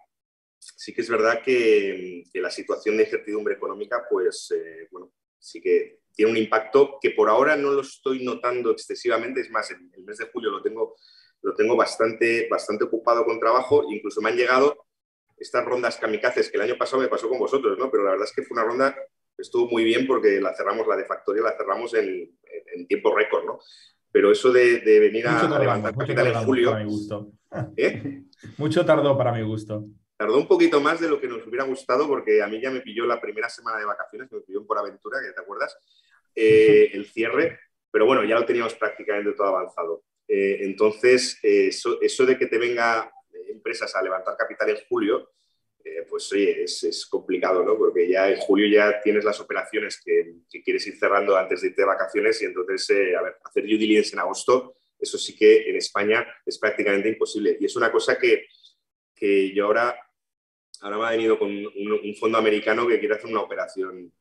sí 0.57 0.93
que 0.93 1.01
es 1.01 1.09
verdad 1.09 1.41
que, 1.43 2.23
la 2.35 2.51
situación 2.51 2.97
de 2.97 3.03
incertidumbre 3.03 3.55
económica, 3.55 4.05
pues, 4.09 4.51
eh, 4.55 4.87
bueno, 4.91 5.11
sí 5.37 5.61
que 5.61 5.98
tiene 6.13 6.31
un 6.31 6.37
impacto 6.37 6.97
que 7.01 7.11
por 7.11 7.29
ahora 7.29 7.55
no 7.55 7.71
lo 7.71 7.81
estoy 7.81 8.23
notando 8.23 8.71
excesivamente. 8.71 9.41
Es 9.41 9.49
más, 9.49 9.71
el, 9.71 9.77
el 9.93 10.03
mes 10.03 10.17
de 10.17 10.29
julio 10.31 10.51
lo 10.51 10.61
tengo, 10.61 10.95
lo 11.41 11.55
tengo 11.55 11.75
bastante, 11.75 12.47
bastante 12.49 12.85
ocupado 12.85 13.25
con 13.25 13.39
trabajo. 13.39 13.83
Incluso 13.89 14.21
me 14.21 14.29
han 14.29 14.37
llegado 14.37 14.85
estas 15.37 15.65
rondas 15.65 15.97
kamikazes 15.97 16.49
que 16.49 16.57
el 16.57 16.63
año 16.63 16.77
pasado 16.77 17.01
me 17.01 17.07
pasó 17.07 17.29
con 17.29 17.39
vosotros, 17.39 17.77
¿no? 17.77 17.89
Pero 17.89 18.03
la 18.03 18.11
verdad 18.11 18.27
es 18.27 18.33
que 18.33 18.43
fue 18.43 18.55
una 18.55 18.65
ronda 18.65 18.95
estuvo 19.41 19.69
muy 19.69 19.83
bien 19.83 20.05
porque 20.05 20.39
la 20.41 20.53
cerramos, 20.53 20.87
la 20.87 20.95
de 20.95 21.05
Factoria 21.05 21.43
la 21.43 21.55
cerramos 21.57 21.93
en, 21.93 22.37
tiempo 22.87 23.15
récord, 23.15 23.45
¿no? 23.45 23.59
Pero 24.11 24.31
eso 24.31 24.51
de, 24.51 24.81
venir 24.99 25.27
a, 25.27 25.59
levantar 25.59 25.95
capital 25.95 26.27
en 26.27 26.33
julio... 26.43 26.71
Para 26.71 26.83
mi 26.83 26.89
gusto. 26.89 27.31
¿Eh? 27.75 28.23
Mucho 28.57 28.85
tardó 28.85 29.17
para 29.17 29.31
mi 29.31 29.43
gusto. 29.43 29.85
Tardó 30.19 30.37
un 30.37 30.47
poquito 30.47 30.81
más 30.81 30.99
de 30.99 31.07
lo 31.07 31.21
que 31.21 31.29
nos 31.29 31.47
hubiera 31.47 31.63
gustado 31.63 32.05
porque 32.05 32.41
a 32.41 32.47
mí 32.47 32.59
ya 32.59 32.69
me 32.69 32.81
pilló 32.81 33.05
la 33.05 33.21
primera 33.21 33.47
semana 33.47 33.79
de 33.79 33.85
vacaciones, 33.85 34.29
me 34.29 34.41
pilló 34.41 34.59
en 34.59 34.67
Por 34.67 34.77
Aventura, 34.77 35.21
que 35.21 35.31
te 35.31 35.39
acuerdas, 35.39 35.77
eh, 36.35 36.89
el 36.91 37.05
cierre, 37.05 37.59
pero 37.89 38.05
bueno, 38.05 38.25
ya 38.25 38.35
lo 38.35 38.45
teníamos 38.45 38.75
prácticamente 38.75 39.31
todo 39.31 39.47
avanzado. 39.47 40.03
Eh, 40.27 40.57
entonces, 40.63 41.39
eso, 41.41 42.01
eso 42.01 42.25
de 42.25 42.37
que 42.37 42.47
te 42.47 42.57
venga 42.57 43.09
empresas 43.47 43.95
a 43.95 44.01
levantar 44.01 44.35
capital 44.35 44.69
en 44.71 44.77
julio, 44.89 45.31
eh, 45.83 46.05
pues 46.09 46.31
oye, 46.33 46.63
es, 46.63 47.07
complicado, 47.09 47.63
¿no? 47.63 47.77
Porque 47.77 48.07
ya 48.09 48.29
en 48.29 48.37
julio 48.39 48.67
ya 48.67 49.01
tienes 49.01 49.23
las 49.23 49.39
operaciones 49.39 50.01
que, 50.03 50.35
quieres 50.63 50.85
ir 50.87 50.97
cerrando 50.97 51.37
antes 51.37 51.61
de 51.61 51.69
irte 51.69 51.81
de 51.81 51.87
vacaciones 51.87 52.41
y 52.41 52.45
entonces, 52.45 52.89
eh, 52.89 53.15
a 53.15 53.21
ver, 53.21 53.37
hacer 53.43 53.63
due 53.63 53.77
diligence 53.77 54.13
en 54.13 54.19
agosto, 54.19 54.75
eso 54.99 55.17
sí 55.17 55.35
que 55.35 55.69
en 55.69 55.77
España 55.77 56.27
es 56.45 56.57
prácticamente 56.57 57.07
imposible. 57.07 57.57
Y 57.59 57.65
es 57.65 57.75
una 57.75 57.91
cosa 57.91 58.17
que, 58.17 58.47
que 59.15 59.53
yo 59.53 59.65
ahora, 59.65 59.97
ahora 60.81 60.97
me 60.97 61.05
ha 61.05 61.11
venido 61.11 61.37
con 61.37 61.49
un, 61.49 62.15
fondo 62.15 62.37
americano 62.37 62.87
que 62.87 62.99
quiere 62.99 63.15
hacer 63.15 63.29
una 63.29 63.41
operación 63.41 64.11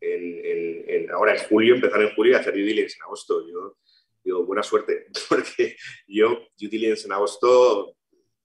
en, 0.00 1.10
ahora 1.10 1.34
en 1.34 1.44
julio, 1.48 1.74
empezar 1.74 2.02
en 2.02 2.14
julio 2.14 2.32
y 2.32 2.36
hacer 2.36 2.54
due 2.54 2.62
diligence 2.62 2.96
en 2.96 3.02
agosto. 3.04 3.46
Yo 3.48 3.78
digo, 4.22 4.44
buena 4.44 4.62
suerte, 4.62 5.06
porque 5.28 5.76
yo 6.06 6.48
due 6.58 6.68
diligence 6.68 7.06
en 7.06 7.12
agosto 7.12 7.96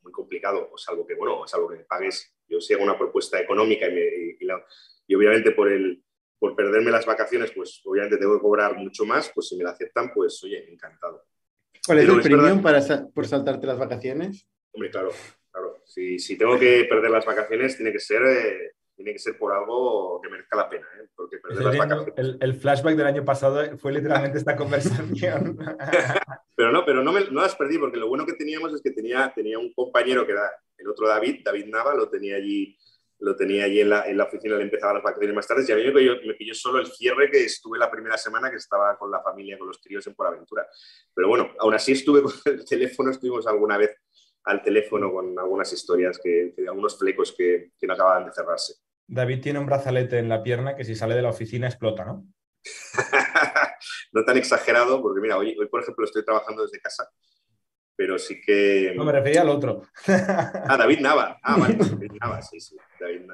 muy 0.01 0.11
complicado, 0.11 0.69
o 0.71 0.77
salvo 0.77 1.05
que, 1.05 1.15
bueno, 1.15 1.45
salvo 1.47 1.69
que 1.69 1.77
me 1.77 1.83
pagues 1.83 2.33
yo 2.49 2.59
si 2.59 2.73
hago 2.73 2.83
una 2.83 2.97
propuesta 2.97 3.39
económica 3.39 3.87
y, 3.87 5.15
obviamente 5.15 5.51
por, 5.51 5.71
el, 5.71 6.03
por 6.39 6.55
perderme 6.55 6.91
las 6.91 7.05
vacaciones, 7.05 7.51
pues 7.51 7.81
obviamente 7.85 8.17
tengo 8.17 8.35
que 8.35 8.41
cobrar 8.41 8.75
mucho 8.75 9.05
más, 9.05 9.31
pues 9.33 9.49
si 9.49 9.55
me 9.55 9.63
la 9.63 9.71
aceptan, 9.71 10.11
pues 10.13 10.43
oye, 10.43 10.71
encantado. 10.71 11.25
¿Cuál 11.85 11.99
es 11.99 12.09
el 12.09 12.21
premium 12.21 12.61
para, 12.61 13.07
por 13.13 13.27
saltarte 13.27 13.67
las 13.67 13.77
vacaciones? 13.77 14.47
Hombre, 14.71 14.89
claro. 14.89 15.11
Si, 15.89 16.19
si 16.19 16.37
tengo 16.37 16.57
que 16.59 16.85
perder 16.85 17.09
las 17.11 17.25
vacaciones, 17.25 17.75
tiene 17.75 17.91
que 17.91 17.99
ser... 17.99 18.21
Eh, 18.23 18.71
tiene 18.95 19.13
que 19.13 19.19
ser 19.19 19.37
por 19.37 19.53
algo 19.53 20.19
que 20.21 20.27
merezca 20.27 20.57
la 20.57 20.67
pena, 20.67 20.85
¿eh? 21.01 21.07
porque 21.15 21.37
perder 21.37 21.63
las 21.63 21.77
vacaciones... 21.77 22.13
el, 22.17 22.37
el, 22.41 22.53
flashback 22.53 22.97
del 22.97 23.07
año 23.07 23.23
pasado 23.23 23.77
fue 23.77 23.93
literalmente 23.93 24.37
esta 24.37 24.57
conversación. 24.57 25.57
pero 26.57 26.73
no, 26.73 26.83
pero 26.85 27.01
no, 27.01 27.13
me, 27.13 27.21
no 27.31 27.39
las 27.39 27.55
perdí, 27.55 27.77
porque 27.77 27.95
lo 27.95 28.09
bueno 28.09 28.25
que 28.25 28.33
teníamos 28.33 28.73
es 28.73 28.81
que 28.81 28.91
tenía, 28.91 29.31
tenía 29.33 29.57
un 29.57 29.71
compañero 29.71 30.25
que 30.25 30.33
era 30.33 30.51
el 30.77 30.89
otro 30.89 31.07
David, 31.07 31.41
David 31.45 31.67
Nava, 31.67 31.95
lo 31.95 32.09
tenía 32.09 32.35
allí, 32.35 32.77
lo 33.19 33.35
tenía 33.35 33.63
allí 33.65 33.81
en 33.81 33.89
la, 33.89 34.07
en 34.07 34.17
la 34.17 34.25
oficina, 34.25 34.57
le 34.57 34.63
empezaba 34.63 34.93
las 34.93 35.03
vacaciones 35.03 35.35
más 35.35 35.47
tarde 35.47 35.63
y 35.67 35.71
a 35.71 35.75
mí 35.75 35.83
me 36.25 36.33
pilló, 36.33 36.53
solo 36.53 36.79
el 36.79 36.87
cierre 36.87 37.29
que 37.29 37.43
estuve 37.43 37.77
la 37.77 37.91
primera 37.91 38.17
semana 38.17 38.49
que 38.49 38.57
estaba 38.57 38.97
con 38.97 39.11
la 39.11 39.21
familia, 39.21 39.57
con 39.57 39.67
los 39.67 39.77
críos 39.77 40.05
en 40.07 40.15
Por 40.15 40.27
Aventura. 40.27 40.67
Pero 41.13 41.27
bueno, 41.27 41.53
aún 41.59 41.73
así 41.73 41.93
estuve 41.93 42.21
con 42.21 42.33
el 42.45 42.65
teléfono, 42.65 43.11
estuvimos 43.11 43.45
alguna 43.47 43.77
vez 43.77 43.97
al 44.45 44.61
teléfono 44.61 45.11
con 45.11 45.37
algunas 45.37 45.71
historias, 45.73 46.19
que, 46.23 46.53
algunos 46.67 46.97
flecos 46.97 47.33
que, 47.37 47.71
que 47.79 47.87
no 47.87 47.93
acababan 47.93 48.25
de 48.25 48.33
cerrarse. 48.33 48.73
David 49.07 49.41
tiene 49.41 49.59
un 49.59 49.65
brazalete 49.65 50.19
en 50.19 50.29
la 50.29 50.43
pierna 50.43 50.75
que 50.75 50.85
si 50.85 50.95
sale 50.95 51.15
de 51.15 51.21
la 51.21 51.29
oficina 51.29 51.67
explota, 51.67 52.05
¿no? 52.05 52.25
no 54.11 54.23
tan 54.23 54.37
exagerado, 54.37 55.01
porque 55.01 55.21
mira, 55.21 55.37
hoy, 55.37 55.55
hoy, 55.59 55.67
por 55.67 55.81
ejemplo 55.81 56.05
estoy 56.05 56.23
trabajando 56.23 56.63
desde 56.63 56.79
casa 56.79 57.09
pero 57.99 58.17
sí 58.17 58.39
que... 58.39 58.93
No, 58.95 59.03
me 59.03 59.11
refería 59.11 59.41
al 59.41 59.49
otro. 59.49 59.81
ah, 60.07 60.77
David 60.77 61.01
Nava. 61.01 61.37
Ah, 61.43 61.57
vale, 61.57 61.75
David 61.77 62.13
Nava, 62.21 62.41
sí, 62.41 62.57
sí. 62.57 62.77
David, 62.97 63.25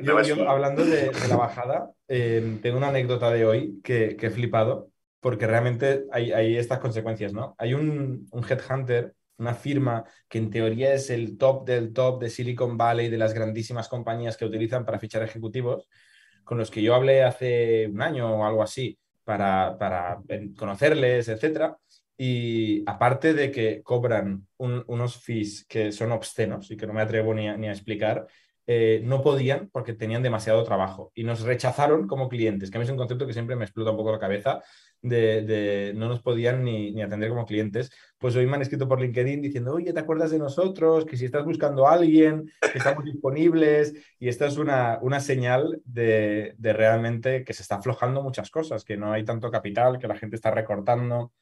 Nava 0.00 0.22
yo, 0.22 0.48
Hablando 0.48 0.82
de, 0.82 1.12
la 1.28 1.36
bajada, 1.36 1.90
eh, 2.08 2.58
tengo 2.62 2.78
una 2.78 2.88
anécdota 2.88 3.30
de 3.30 3.44
hoy 3.44 3.82
que, 3.84 4.16
he 4.18 4.30
flipado, 4.30 4.88
porque 5.20 5.46
realmente 5.46 6.06
hay, 6.10 6.56
estas 6.56 6.78
consecuencias, 6.78 7.34
¿no? 7.34 7.54
Hay 7.58 7.74
un, 7.74 8.26
un 8.30 8.44
headhunter 8.50 9.12
una 9.38 9.54
firma 9.54 10.04
que 10.28 10.38
en 10.38 10.50
teoría 10.50 10.94
es 10.94 11.10
el 11.10 11.36
top 11.36 11.66
del 11.66 11.92
top 11.92 12.20
de 12.20 12.30
Silicon 12.30 12.76
Valley, 12.76 13.08
de 13.08 13.18
las 13.18 13.34
grandísimas 13.34 13.88
compañías 13.88 14.36
que 14.36 14.44
utilizan 14.44 14.84
para 14.84 14.98
fichar 14.98 15.22
ejecutivos, 15.22 15.88
con 16.44 16.58
los 16.58 16.70
que 16.70 16.82
yo 16.82 16.94
hablé 16.94 17.22
hace 17.22 17.88
un 17.88 18.02
año 18.02 18.36
o 18.36 18.44
algo 18.44 18.62
así 18.62 18.98
para, 19.24 19.76
para 19.78 20.20
conocerles, 20.56 21.28
etcétera. 21.28 21.76
Y 22.16 22.88
aparte 22.88 23.34
de 23.34 23.50
que 23.50 23.82
cobran 23.82 24.46
unos 24.56 25.16
fees 25.16 25.66
que 25.66 25.90
son 25.90 26.12
obscenos 26.12 26.70
y 26.70 26.76
que 26.76 26.86
no 26.86 26.92
me 26.92 27.02
atrevo 27.02 27.34
ni 27.34 27.48
a, 27.48 27.72
explicar, 27.72 28.26
eh, 28.66 29.00
no 29.04 29.20
podían 29.20 29.68
porque 29.70 29.94
tenían 29.94 30.22
demasiado 30.22 30.62
trabajo 30.62 31.10
y 31.14 31.24
nos 31.24 31.40
rechazaron 31.40 32.06
como 32.06 32.28
clientes, 32.28 32.70
que 32.70 32.78
a 32.78 32.80
mí 32.80 32.84
es 32.84 32.90
un 32.90 32.96
concepto 32.96 33.26
que 33.26 33.32
siempre 33.32 33.56
me 33.56 33.64
explota 33.64 33.90
un 33.90 33.96
poco 33.96 34.12
la 34.12 34.20
cabeza, 34.20 34.62
de, 35.04 35.92
no 35.94 36.08
nos 36.08 36.20
podían 36.22 36.64
ni, 36.64 36.92
ni, 36.92 37.02
atender 37.02 37.28
como 37.28 37.46
clientes. 37.46 37.90
Pues 38.18 38.34
hoy 38.36 38.46
me 38.46 38.56
han 38.56 38.62
escrito 38.62 38.88
por 38.88 39.00
LinkedIn 39.00 39.42
diciendo, 39.42 39.74
oye, 39.74 39.92
¿te 39.92 40.00
acuerdas 40.00 40.30
de 40.30 40.38
nosotros? 40.38 41.04
Que 41.04 41.16
si 41.16 41.26
estás 41.26 41.44
buscando 41.44 41.86
a 41.86 41.92
alguien, 41.92 42.50
que 42.72 42.78
estamos 42.78 43.04
disponibles. 43.04 43.94
Y 44.18 44.28
esta 44.28 44.46
es 44.46 44.56
una, 44.56 44.98
una 45.02 45.20
señal 45.20 45.80
de, 45.84 46.54
de 46.58 46.72
realmente 46.72 47.44
que 47.44 47.52
se 47.52 47.62
está 47.62 47.76
aflojando 47.76 48.22
muchas 48.22 48.50
cosas, 48.50 48.84
que 48.84 48.96
no 48.96 49.12
hay 49.12 49.24
tanto 49.24 49.50
capital, 49.50 49.98
que 49.98 50.08
la 50.08 50.16
gente 50.16 50.36
está 50.36 50.50
recortando 50.50 51.32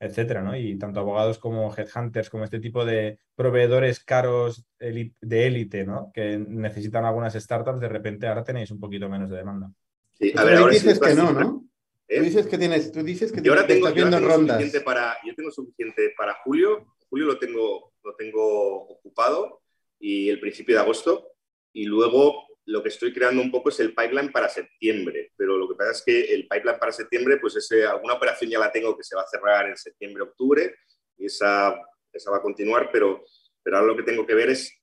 etcétera, 0.00 0.42
¿no? 0.42 0.56
Y 0.56 0.78
tanto 0.78 1.00
abogados 1.00 1.38
como 1.38 1.74
headhunters, 1.74 2.30
como 2.30 2.44
este 2.44 2.60
tipo 2.60 2.84
de 2.84 3.18
proveedores 3.34 4.00
caros 4.04 4.64
de 4.78 5.46
élite, 5.46 5.84
¿no? 5.84 6.12
Que 6.14 6.38
necesitan 6.38 7.04
algunas 7.04 7.34
startups, 7.34 7.80
de 7.80 7.88
repente 7.88 8.28
ahora 8.28 8.44
tenéis 8.44 8.70
un 8.70 8.78
poquito 8.78 9.08
menos 9.08 9.28
de 9.30 9.36
demanda. 9.36 9.70
Sí, 10.12 10.32
a 10.36 10.44
ver, 10.44 10.58
ahora 10.58 10.72
dices 10.72 11.00
que 11.00 11.14
no, 11.14 11.32
¿no? 11.32 11.64
¿Eh? 12.08 12.18
Tú 12.18 12.24
dices 12.24 12.46
que 12.46 12.58
tienes, 12.58 12.90
tú 12.90 13.02
dices 13.02 13.30
que 13.30 13.46
ahora 13.48 13.66
tengo, 13.66 13.90
yo 13.90 14.08
tengo 14.08 14.34
Suficiente 14.34 14.80
para, 14.80 15.18
yo 15.24 15.34
tengo 15.34 15.50
suficiente 15.50 16.14
para 16.16 16.34
julio, 16.42 16.94
julio 17.10 17.26
lo 17.26 17.38
tengo, 17.38 17.92
lo 18.02 18.14
tengo 18.16 18.88
ocupado 18.88 19.60
y 20.00 20.28
el 20.30 20.40
principio 20.40 20.74
de 20.74 20.80
agosto 20.80 21.32
y 21.72 21.84
luego 21.84 22.46
lo 22.64 22.82
que 22.82 22.90
estoy 22.90 23.12
creando 23.12 23.40
un 23.40 23.50
poco 23.50 23.70
es 23.70 23.80
el 23.80 23.94
pipeline 23.94 24.30
para 24.30 24.48
septiembre, 24.48 25.32
pero 25.36 25.56
lo 25.56 25.68
que 25.68 25.74
pasa 25.74 25.90
es 25.90 26.02
que 26.04 26.34
el 26.34 26.46
pipeline 26.48 26.78
para 26.78 26.92
septiembre, 26.92 27.38
pues 27.38 27.56
ese, 27.56 27.86
alguna 27.86 28.14
operación 28.14 28.50
ya 28.50 28.58
la 28.58 28.70
tengo 28.70 28.96
que 28.96 29.04
se 29.04 29.16
va 29.16 29.22
a 29.22 29.26
cerrar 29.26 29.68
en 29.68 29.76
septiembre, 29.76 30.22
octubre, 30.22 30.74
y 31.16 31.26
esa, 31.26 31.74
esa 32.12 32.30
va 32.30 32.36
a 32.36 32.42
continuar, 32.42 32.90
pero, 32.92 33.24
pero 33.62 33.78
ahora 33.78 33.88
lo 33.88 33.96
que 33.96 34.02
tengo 34.02 34.26
que 34.26 34.34
ver 34.34 34.50
es, 34.50 34.77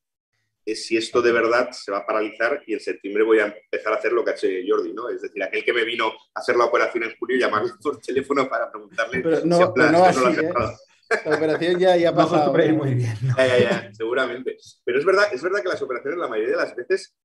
es, 0.66 0.86
si 0.86 0.96
esto 0.96 1.22
de 1.22 1.32
verdad 1.32 1.70
se 1.70 1.92
va 1.92 1.98
a 1.98 2.06
paralizar 2.06 2.62
y 2.66 2.74
en 2.74 2.80
septiembre 2.80 3.22
voy 3.22 3.38
a 3.38 3.46
empezar 3.46 3.92
a 3.92 3.96
hacer 3.96 4.12
lo 4.12 4.24
que 4.24 4.32
ha 4.32 4.34
hecho 4.34 4.48
Jordi, 4.66 4.92
¿no? 4.92 5.08
Es 5.08 5.22
decir, 5.22 5.42
aquel 5.42 5.64
que 5.64 5.72
me 5.72 5.84
vino 5.84 6.08
a 6.08 6.40
hacer 6.40 6.56
la 6.56 6.64
operación 6.64 7.04
en 7.04 7.16
julio, 7.16 7.38
llamarle 7.38 7.72
por 7.80 7.98
teléfono 8.00 8.48
para 8.48 8.70
preguntarle 8.70 9.20
pero 9.20 9.40
no, 9.44 9.56
si 9.56 9.92
no 9.92 10.04
así, 10.04 10.40
¿eh? 10.40 10.52
La 11.24 11.36
operación 11.36 11.78
ya, 11.78 11.96
ya 11.96 12.10
ha 12.10 12.14
pasado. 12.16 12.52
muy 12.52 12.94
bien. 12.94 13.16
Ya, 13.36 13.46
ya, 13.46 13.58
ya, 13.58 13.94
seguramente. 13.94 14.56
Pero 14.84 14.98
es 14.98 15.04
verdad, 15.04 15.28
es 15.32 15.40
verdad 15.40 15.62
que 15.62 15.68
las 15.68 15.80
operaciones 15.80 16.18
la 16.18 16.26
mayoría 16.26 16.56
de 16.56 16.62
las 16.62 16.74
veces 16.74 17.16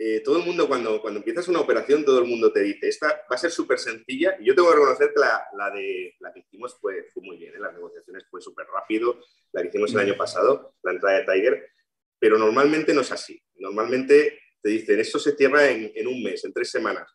eh, 0.00 0.20
todo 0.20 0.38
el 0.38 0.44
mundo, 0.44 0.68
cuando, 0.68 1.02
cuando 1.02 1.18
empiezas 1.18 1.48
una 1.48 1.58
operación, 1.58 2.04
todo 2.04 2.20
el 2.20 2.26
mundo 2.26 2.52
te 2.52 2.60
dice, 2.60 2.88
esta 2.88 3.08
va 3.08 3.34
a 3.34 3.38
ser 3.38 3.50
súper 3.50 3.80
sencilla. 3.80 4.36
Y 4.38 4.44
yo 4.44 4.54
tengo 4.54 4.68
que 4.68 4.76
reconocer 4.76 5.12
que 5.12 5.20
la, 5.20 5.42
la, 5.56 5.70
de, 5.70 6.14
la 6.20 6.32
que 6.32 6.40
hicimos 6.40 6.78
fue, 6.80 7.08
fue 7.12 7.22
muy 7.24 7.36
bien, 7.36 7.54
¿eh? 7.56 7.58
las 7.58 7.74
negociaciones 7.74 8.24
fue 8.30 8.40
súper 8.40 8.66
rápido, 8.72 9.18
la 9.52 9.62
que 9.62 9.68
hicimos 9.68 9.92
el 9.94 10.00
año 10.00 10.16
pasado, 10.16 10.74
la 10.84 10.92
entrada 10.92 11.18
de 11.18 11.24
Tiger, 11.24 11.70
pero 12.18 12.38
normalmente 12.38 12.92
no 12.92 13.02
es 13.02 13.12
así. 13.12 13.40
Normalmente 13.56 14.40
te 14.60 14.70
dicen, 14.70 14.98
esto 15.00 15.18
se 15.18 15.36
cierra 15.36 15.70
en, 15.70 15.92
en 15.94 16.06
un 16.06 16.22
mes, 16.22 16.44
en 16.44 16.52
tres 16.52 16.70
semanas. 16.70 17.14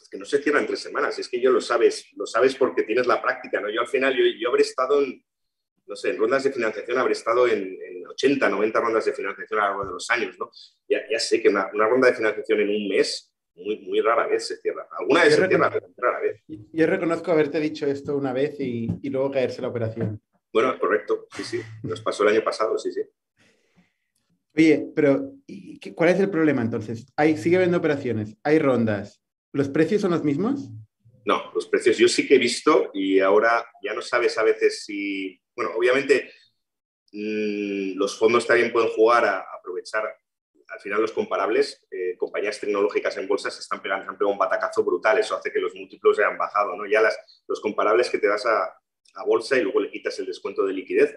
Es 0.00 0.08
que 0.08 0.18
no 0.18 0.24
se 0.24 0.42
cierra 0.42 0.60
en 0.60 0.66
tres 0.66 0.80
semanas, 0.80 1.18
es 1.18 1.28
que 1.28 1.40
yo 1.40 1.50
lo 1.50 1.60
sabes, 1.60 2.06
lo 2.16 2.26
sabes 2.26 2.54
porque 2.54 2.84
tienes 2.84 3.06
la 3.06 3.20
práctica, 3.20 3.60
¿no? 3.60 3.70
Yo 3.70 3.80
al 3.80 3.88
final, 3.88 4.16
yo, 4.16 4.24
yo 4.38 4.48
habré 4.48 4.62
estado 4.62 5.02
en, 5.02 5.22
no 5.86 5.96
sé, 5.96 6.10
en 6.10 6.18
rondas 6.18 6.44
de 6.44 6.52
financiación 6.52 6.98
habré 6.98 7.12
estado 7.12 7.46
en, 7.48 7.78
80, 8.10 8.48
90 8.48 8.80
rondas 8.80 9.04
de 9.04 9.12
financiación 9.12 9.60
a 9.60 9.62
lo 9.62 9.68
largo 9.68 9.84
de 9.86 9.92
los 9.92 10.10
años, 10.10 10.36
¿no? 10.38 10.50
Ya, 10.88 10.98
ya 11.10 11.18
sé 11.18 11.40
que 11.40 11.48
una, 11.48 11.70
ronda 11.72 12.08
de 12.08 12.14
financiación 12.14 12.60
en 12.60 12.68
un 12.70 12.88
mes 12.88 13.32
muy, 13.54 13.78
muy 13.78 14.00
rara 14.00 14.26
vez 14.26 14.48
se 14.48 14.56
cierra. 14.56 14.88
Alguna 14.98 15.24
vez 15.24 15.36
se 15.36 15.46
cierra, 15.46 15.70
pero 15.70 15.86
rara 15.96 16.20
vez. 16.20 16.42
Yo 16.46 16.86
reconozco 16.86 17.30
haberte 17.30 17.60
dicho 17.60 17.86
esto 17.86 18.16
una 18.16 18.32
vez 18.32 18.58
y, 18.58 18.88
y, 19.00 19.10
luego 19.10 19.30
caerse 19.30 19.62
la 19.62 19.68
operación. 19.68 20.20
Bueno, 20.52 20.76
correcto, 20.78 21.28
sí, 21.36 21.44
sí. 21.44 21.60
Nos 21.84 22.00
pasó 22.00 22.24
el 22.24 22.30
año 22.30 22.44
pasado, 22.44 22.76
sí, 22.78 22.92
sí. 22.92 23.02
Oye, 24.56 24.86
pero 24.94 25.32
¿cuál 25.94 26.10
es 26.10 26.20
el 26.20 26.30
problema 26.30 26.62
entonces? 26.62 27.06
Hay, 27.16 27.36
sigue 27.36 27.56
habiendo 27.56 27.78
operaciones, 27.78 28.36
hay 28.42 28.58
rondas. 28.58 29.22
¿Los 29.52 29.68
precios 29.68 30.02
son 30.02 30.10
los 30.10 30.24
mismos? 30.24 30.70
No, 31.24 31.52
los 31.54 31.66
precios 31.66 31.98
yo 31.98 32.08
sí 32.08 32.26
que 32.26 32.36
he 32.36 32.38
visto 32.38 32.90
y 32.94 33.20
ahora 33.20 33.64
ya 33.82 33.94
no 33.94 34.02
sabes 34.02 34.38
a 34.38 34.42
veces 34.42 34.84
si 34.84 35.40
bueno, 35.54 35.76
obviamente 35.76 36.32
mm, 37.12 37.98
los 37.98 38.18
fondos 38.18 38.46
también 38.46 38.72
pueden 38.72 38.90
jugar 38.90 39.24
a, 39.24 39.44
aprovechar 39.58 40.04
al 40.70 40.80
final 40.80 41.02
los 41.02 41.12
comparables, 41.12 41.84
eh, 41.90 42.16
compañías 42.16 42.60
tecnológicas 42.60 43.16
en 43.16 43.26
bolsa 43.26 43.50
se 43.50 43.60
están 43.60 43.82
pegando, 43.82 44.08
han 44.08 44.16
pegado 44.16 44.32
un 44.32 44.38
batacazo 44.38 44.84
brutal, 44.84 45.18
eso 45.18 45.36
hace 45.36 45.52
que 45.52 45.58
los 45.58 45.74
múltiplos 45.74 46.18
hayan 46.18 46.38
bajado, 46.38 46.76
¿no? 46.76 46.86
Ya 46.86 47.02
las, 47.02 47.18
los 47.48 47.60
comparables 47.60 48.08
que 48.08 48.18
te 48.18 48.28
das 48.28 48.46
a, 48.46 48.76
bolsa 49.26 49.56
y 49.56 49.62
luego 49.62 49.80
le 49.80 49.90
quitas 49.90 50.18
el 50.20 50.26
descuento 50.26 50.64
de 50.64 50.72
liquidez. 50.72 51.14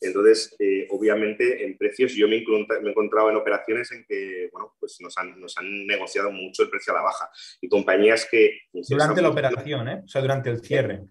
Entonces, 0.00 0.54
eh, 0.58 0.86
obviamente, 0.90 1.64
en 1.64 1.76
precios 1.78 2.12
yo 2.14 2.28
me, 2.28 2.36
he 2.36 2.90
encontrado 2.90 3.30
en 3.30 3.36
operaciones 3.36 3.90
en 3.92 4.04
que, 4.06 4.48
bueno, 4.52 4.74
pues 4.78 4.98
nos 5.00 5.16
han, 5.18 5.40
nos 5.40 5.56
han 5.58 5.86
negociado 5.86 6.30
mucho 6.30 6.62
el 6.62 6.70
precio 6.70 6.92
a 6.92 6.96
la 6.96 7.02
baja. 7.02 7.30
Y 7.60 7.68
compañías 7.68 8.28
que... 8.30 8.60
Durante 8.72 9.22
la 9.22 9.30
operación, 9.30 9.88
¿eh? 9.88 10.02
O 10.04 10.08
sea, 10.08 10.20
durante 10.20 10.50
el 10.50 10.60
cierre. 10.60 11.02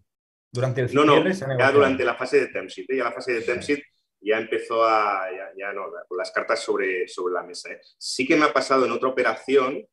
Durante 0.51 0.81
el 0.81 0.93
no, 0.93 1.03
no, 1.03 1.21
ya 1.59 1.71
durante 1.71 2.05
la 2.05 2.15
fase 2.15 2.39
de 2.39 2.47
term 2.47 2.67
sheet, 2.67 2.89
¿eh? 2.89 2.97
ya 2.97 3.03
la 3.05 3.11
fase 3.11 3.33
de 3.33 3.41
term 3.41 3.59
sheet 3.59 3.83
ya 4.21 4.37
empezó 4.37 4.83
a, 4.83 5.27
ya, 5.55 5.73
no, 5.73 5.83
con 6.07 6.17
las 6.17 6.31
cartas 6.31 6.61
sobre, 6.61 7.07
sobre 7.07 7.33
la 7.33 7.43
mesa. 7.43 7.71
¿eh? 7.71 7.79
Sí 7.97 8.25
que 8.25 8.35
me 8.35 8.45
ha 8.45 8.53
pasado 8.53 8.85
en 8.85 8.91
otra 8.91 9.09
operación, 9.09 9.85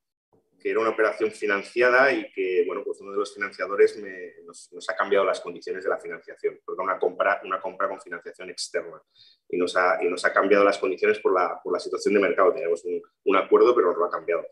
que 0.62 0.70
era 0.70 0.80
una 0.80 0.90
operación 0.90 1.30
financiada 1.32 2.12
y 2.12 2.30
que, 2.32 2.64
bueno, 2.66 2.82
pues 2.84 3.00
uno 3.00 3.12
de 3.12 3.18
los 3.18 3.34
financiadores 3.34 4.00
nos, 4.44 4.88
ha 4.88 4.96
cambiado 4.96 5.24
las 5.24 5.40
condiciones 5.40 5.82
de 5.82 5.90
la 5.90 5.98
financiación, 5.98 6.60
porque 6.64 6.82
una 6.82 6.98
compra, 6.98 7.40
una 7.44 7.60
compra 7.60 7.88
con 7.88 8.00
financiación 8.00 8.50
externa 8.50 9.02
y 9.48 9.56
nos 9.56 9.76
ha, 9.76 9.98
y 10.02 10.08
nos 10.08 10.24
ha 10.24 10.32
cambiado 10.32 10.64
las 10.64 10.78
condiciones 10.78 11.18
por 11.18 11.34
la, 11.34 11.60
por 11.62 11.72
la 11.72 11.80
situación 11.80 12.14
de 12.14 12.20
mercado. 12.20 12.52
Teníamos 12.52 12.84
un, 12.84 13.02
un 13.24 13.36
acuerdo, 13.36 13.74
pero 13.74 13.88
nos 13.88 13.98
lo 13.98 14.04
ha 14.04 14.10
cambiado. 14.10 14.46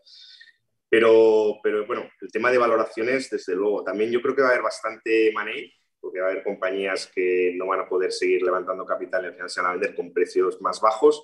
Pero, 0.89 1.59
pero 1.63 1.87
bueno, 1.87 2.09
el 2.19 2.31
tema 2.31 2.51
de 2.51 2.57
valoraciones, 2.57 3.29
desde 3.29 3.55
luego, 3.55 3.81
también 3.81 4.11
yo 4.11 4.21
creo 4.21 4.35
que 4.35 4.41
va 4.41 4.49
a 4.49 4.51
haber 4.51 4.63
bastante 4.63 5.31
money 5.33 5.73
porque 6.01 6.19
va 6.19 6.27
a 6.27 6.31
haber 6.31 6.43
compañías 6.43 7.07
que 7.07 7.53
no 7.55 7.67
van 7.67 7.79
a 7.79 7.87
poder 7.87 8.11
seguir 8.11 8.41
levantando 8.41 8.85
capital 8.85 9.23
y 9.23 9.27
al 9.27 9.33
final 9.33 9.49
se 9.49 9.61
van 9.61 9.69
a 9.69 9.73
vender 9.73 9.95
con 9.95 10.11
precios 10.11 10.59
más 10.59 10.81
bajos. 10.81 11.23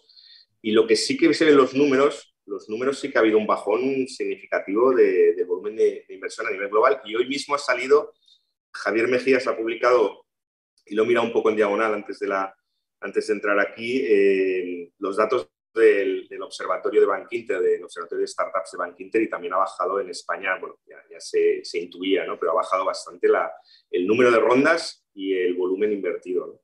Y 0.61 0.71
lo 0.71 0.87
que 0.87 0.95
sí 0.95 1.17
que 1.17 1.33
se 1.33 1.45
ven 1.45 1.57
los 1.57 1.73
números, 1.73 2.36
los 2.47 2.69
números 2.69 2.99
sí 2.99 3.11
que 3.11 3.17
ha 3.17 3.21
habido 3.21 3.37
un 3.37 3.45
bajón 3.45 4.07
significativo 4.07 4.93
de, 4.93 5.43
volumen 5.45 5.75
de, 5.75 6.05
inversión 6.09 6.47
a 6.47 6.51
nivel 6.51 6.69
global. 6.69 7.01
Y 7.05 7.15
hoy 7.15 7.27
mismo 7.27 7.53
ha 7.55 7.59
salido, 7.59 8.13
Javier 8.73 9.07
Mejías 9.07 9.47
ha 9.47 9.55
publicado, 9.55 10.25
y 10.85 10.95
lo 10.95 11.03
he 11.03 11.07
mirado 11.07 11.27
un 11.27 11.33
poco 11.33 11.49
en 11.49 11.57
diagonal 11.57 11.93
antes 11.93 12.19
de, 12.19 12.27
la, 12.27 12.55
antes 13.01 13.27
de 13.27 13.33
entrar 13.33 13.59
aquí, 13.59 14.01
eh, 14.05 14.91
los 14.97 15.17
datos 15.17 15.49
del, 15.73 16.27
observatorio 16.41 17.01
de 17.01 17.07
Bankinter, 17.07 17.59
del 17.59 17.83
observatorio 17.83 18.21
de 18.21 18.27
startups 18.27 18.71
de 18.71 18.77
Bankinter 18.77 19.21
y 19.21 19.29
también 19.29 19.53
ha 19.53 19.57
bajado 19.57 19.99
en 19.99 20.09
España, 20.09 20.57
bueno, 20.59 20.79
ya, 20.85 21.19
se, 21.19 21.61
intuía, 21.73 22.25
¿no? 22.25 22.39
pero 22.39 22.53
ha 22.53 22.55
bajado 22.55 22.85
bastante 22.85 23.27
la, 23.27 23.51
el 23.91 24.07
número 24.07 24.31
de 24.31 24.39
rondas 24.39 25.05
y 25.13 25.33
el 25.33 25.55
volumen 25.55 25.91
invertido. 25.91 26.61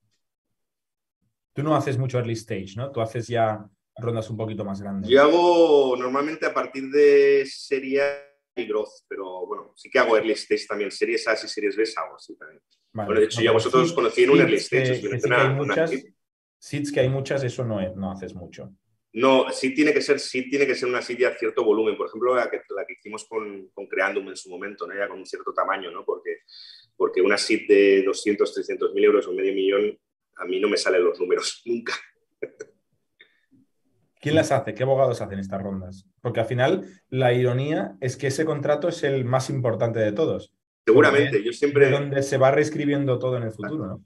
Tú 1.53 1.61
no 1.61 1.75
haces 1.75 1.97
mucho 1.97 2.17
early 2.17 2.33
stage, 2.33 2.73
¿no? 2.75 2.91
Tú 2.91 3.01
haces 3.01 3.27
ya 3.27 3.69
rondas 4.03 4.29
un 4.29 4.38
poquito 4.38 4.63
más 4.63 4.81
grandes. 4.81 5.10
Yo 5.10 5.22
hago 5.22 5.95
normalmente 5.98 6.45
a 6.45 6.53
partir 6.53 6.89
de 6.89 7.45
serie 7.45 8.01
y 8.55 8.65
growth, 8.65 9.05
pero 9.07 9.45
bueno, 9.48 9.74
sí 9.75 9.89
que 9.89 10.00
hago 10.00 10.15
early 10.15 10.33
stage 10.33 10.67
también, 10.67 10.91
series 10.91 11.27
A 11.27 11.33
y 11.33 11.48
series 11.48 11.75
B 11.75 11.83
hago 11.95 12.15
así 12.15 12.36
también. 12.36 12.62
Bueno, 12.91 13.19
de 13.19 13.25
hecho, 13.25 13.41
ya 13.41 13.51
vosotros 13.51 13.91
conocí 13.93 14.24
en 14.24 14.29
un 14.29 14.39
early 14.39 14.57
stage. 14.57 15.01
Que, 15.01 15.19
que, 15.19 15.33
hay 15.33 15.50
muchas, 15.50 15.91
seeds 16.60 16.91
que 16.91 17.00
hay 17.00 17.10
muchas, 17.10 17.43
eso 17.43 17.65
no, 17.65 17.81
no 17.95 18.12
haces 18.12 18.36
mucho. 18.36 18.72
No, 19.13 19.51
sí 19.51 19.75
tiene 19.75 19.93
que 19.93 20.01
ser, 20.01 20.19
sí 20.19 20.50
tiene 20.50 20.65
que 20.65 20.74
ser 20.74 20.89
una 20.89 21.01
silla 21.01 21.29
a 21.29 21.36
cierto 21.36 21.63
volumen. 21.63 21.95
Por 21.95 22.07
ejemplo, 22.07 22.36
la 22.36 22.50
que, 22.50 22.62
la 22.75 22.86
que 22.86 22.93
hicimos 22.93 23.25
con, 23.25 23.69
con, 23.69 23.88
Creandum 23.88 24.29
en 24.29 24.36
su 24.36 24.50
momento, 24.50 24.88
¿no? 24.88 24.95
ya 24.95 25.07
con 25.07 25.19
un 25.19 25.25
cierto 25.25 25.53
tamaño, 25.53 25.91
¿no? 25.91 26.03
porque, 26.03 26.39
porque 26.95 27.22
una 27.22 27.38
SID 27.38 27.67
de 27.67 28.03
200, 28.03 28.53
300 28.53 28.93
mil 28.93 29.03
euros 29.03 29.27
o 29.27 29.33
medio 29.33 29.53
millón, 29.53 29.98
a 30.38 30.45
mí 30.45 30.60
no 30.60 30.67
me 30.67 30.77
salen 30.77 31.03
los 31.03 31.19
números 31.19 31.62
nunca. 31.65 31.93
¿Quién 34.23 34.35
las 34.35 34.53
hace? 34.53 34.73
¿Qué 34.73 34.83
abogados 34.83 35.19
hacen 35.19 35.37
estas 35.37 35.61
rondas? 35.61 36.07
Porque 36.21 36.39
al 36.39 36.45
final 36.45 36.85
la 37.09 37.33
ironía 37.33 37.97
es 37.99 38.15
que 38.15 38.27
ese 38.27 38.45
contrato 38.45 38.87
es 38.87 39.03
el 39.03 39.25
más 39.25 39.49
importante 39.49 39.99
de 39.99 40.13
todos. 40.13 40.53
Seguramente, 40.85 41.43
yo 41.43 41.51
siempre... 41.51 41.89
Donde 41.89 42.23
se 42.23 42.37
va 42.37 42.49
reescribiendo 42.49 43.19
todo 43.19 43.35
en 43.35 43.43
el 43.43 43.51
futuro, 43.51 43.85
¿no? 43.85 44.05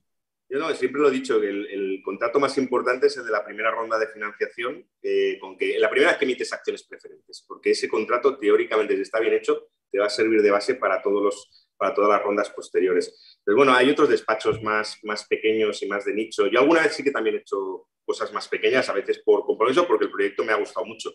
Yo 0.49 0.57
no, 0.57 0.73
siempre 0.73 1.01
lo 1.01 1.09
he 1.09 1.11
dicho, 1.11 1.39
que 1.39 1.49
el, 1.49 2.01
contrato 2.03 2.39
más 2.39 2.57
importante 2.57 3.07
es 3.07 3.17
el 3.17 3.25
de 3.25 3.31
la 3.31 3.45
primera 3.45 3.69
ronda 3.69 3.99
de 3.99 4.07
financiación, 4.07 4.87
eh, 5.03 5.37
con 5.39 5.55
que 5.55 5.77
la 5.77 5.89
primera 5.89 6.11
vez 6.11 6.17
que 6.17 6.25
emites 6.25 6.51
acciones 6.51 6.83
preferentes, 6.83 7.45
porque 7.47 7.71
ese 7.71 7.87
contrato 7.87 8.39
teóricamente, 8.39 8.95
si 8.95 9.01
está 9.01 9.19
bien 9.19 9.33
hecho, 9.33 9.67
te 9.91 9.99
va 9.99 10.07
a 10.07 10.09
servir 10.09 10.41
de 10.41 10.49
base 10.49 10.75
para, 10.75 11.01
todos 11.01 11.21
los, 11.21 11.66
para 11.77 11.93
todas 11.93 12.09
las 12.09 12.23
rondas 12.23 12.49
posteriores. 12.49 13.39
Pero 13.43 13.57
bueno, 13.57 13.73
hay 13.73 13.89
otros 13.89 14.09
despachos 14.09 14.61
más, 14.61 14.97
más 15.03 15.25
pequeños 15.27 15.81
y 15.83 15.87
más 15.87 16.05
de 16.05 16.13
nicho. 16.13 16.47
Yo 16.47 16.59
alguna 16.59 16.81
vez 16.81 16.93
sí 16.93 17.03
que 17.03 17.11
también 17.11 17.35
he 17.35 17.39
hecho 17.39 17.87
cosas 18.05 18.33
más 18.33 18.47
pequeñas, 18.47 18.89
a 18.89 18.93
veces 18.93 19.21
por 19.23 19.45
compromiso, 19.45 19.87
porque 19.87 20.05
el 20.05 20.11
proyecto 20.11 20.43
me 20.43 20.53
ha 20.53 20.57
gustado 20.57 20.85
mucho. 20.85 21.13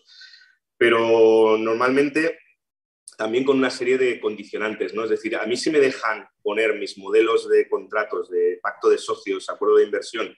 Pero 0.77 1.57
normalmente 1.57 2.39
también 3.17 3.43
con 3.43 3.57
una 3.57 3.69
serie 3.69 3.97
de 3.97 4.19
condicionantes, 4.19 4.93
¿no? 4.93 5.03
Es 5.03 5.09
decir, 5.09 5.35
a 5.35 5.45
mí 5.45 5.55
si 5.55 5.69
me 5.69 5.79
dejan 5.79 6.27
poner 6.41 6.75
mis 6.77 6.97
modelos 6.97 7.47
de 7.49 7.67
contratos, 7.69 8.29
de 8.29 8.59
pacto 8.61 8.89
de 8.89 8.97
socios, 8.97 9.49
acuerdo 9.49 9.77
de 9.77 9.85
inversión, 9.85 10.35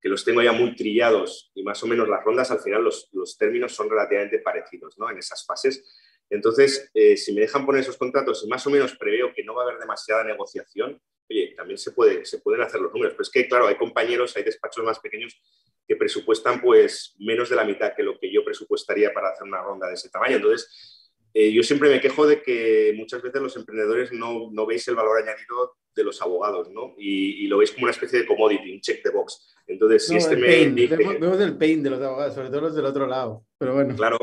que 0.00 0.08
los 0.08 0.24
tengo 0.24 0.42
ya 0.42 0.52
muy 0.52 0.74
trillados 0.74 1.52
y 1.54 1.62
más 1.62 1.82
o 1.82 1.86
menos 1.86 2.08
las 2.08 2.24
rondas, 2.24 2.50
al 2.50 2.60
final 2.60 2.82
los, 2.82 3.08
los 3.12 3.38
términos 3.38 3.72
son 3.72 3.88
relativamente 3.88 4.40
parecidos, 4.40 4.98
¿no? 4.98 5.08
En 5.10 5.18
esas 5.18 5.46
fases. 5.46 5.84
Entonces, 6.32 6.90
eh, 6.94 7.14
si 7.18 7.34
me 7.34 7.42
dejan 7.42 7.66
poner 7.66 7.82
esos 7.82 7.98
contratos 7.98 8.42
y 8.42 8.48
más 8.48 8.66
o 8.66 8.70
menos 8.70 8.96
preveo 8.96 9.34
que 9.34 9.44
no 9.44 9.54
va 9.54 9.62
a 9.62 9.66
haber 9.66 9.78
demasiada 9.78 10.24
negociación, 10.24 10.98
oye, 11.28 11.52
también 11.54 11.76
se, 11.76 11.92
puede, 11.92 12.24
se 12.24 12.38
pueden 12.38 12.62
hacer 12.62 12.80
los 12.80 12.90
números. 12.90 13.12
Pero 13.12 13.22
es 13.22 13.30
que, 13.30 13.46
claro, 13.46 13.66
hay 13.66 13.76
compañeros, 13.76 14.34
hay 14.34 14.42
despachos 14.42 14.82
más 14.82 14.98
pequeños 14.98 15.38
que 15.86 15.94
presupuestan 15.94 16.62
pues 16.62 17.14
menos 17.18 17.50
de 17.50 17.56
la 17.56 17.64
mitad 17.64 17.92
que 17.94 18.02
lo 18.02 18.18
que 18.18 18.32
yo 18.32 18.42
presupuestaría 18.42 19.12
para 19.12 19.28
hacer 19.28 19.46
una 19.46 19.60
ronda 19.60 19.88
de 19.88 19.94
ese 19.94 20.08
tamaño. 20.08 20.36
Entonces, 20.36 21.12
eh, 21.34 21.52
yo 21.52 21.62
siempre 21.62 21.90
me 21.90 22.00
quejo 22.00 22.26
de 22.26 22.42
que 22.42 22.94
muchas 22.96 23.20
veces 23.20 23.42
los 23.42 23.54
emprendedores 23.56 24.10
no, 24.12 24.48
no 24.52 24.64
veis 24.64 24.88
el 24.88 24.94
valor 24.94 25.18
añadido 25.22 25.76
de 25.94 26.04
los 26.04 26.22
abogados, 26.22 26.70
¿no? 26.70 26.94
Y, 26.96 27.46
lo 27.46 27.58
veis 27.58 27.72
como 27.72 27.84
una 27.84 27.92
especie 27.92 28.20
de 28.20 28.26
commodity, 28.26 28.72
un 28.72 28.80
check 28.80 29.04
de 29.04 29.10
box. 29.10 29.54
Entonces, 29.66 30.06
si 30.06 30.16
este 30.16 30.36
me 30.36 30.66
dice... 30.70 30.96
Vemos 30.96 31.40
el 31.40 31.58
pain 31.58 31.82
de 31.82 31.90
los 31.90 32.00
abogados, 32.00 32.34
sobre 32.34 32.48
todo 32.48 32.62
los 32.62 32.74
del 32.74 32.86
otro 32.86 33.06
lado, 33.06 33.44
pero 33.58 33.74
bueno. 33.74 33.94
Claro, 33.94 34.18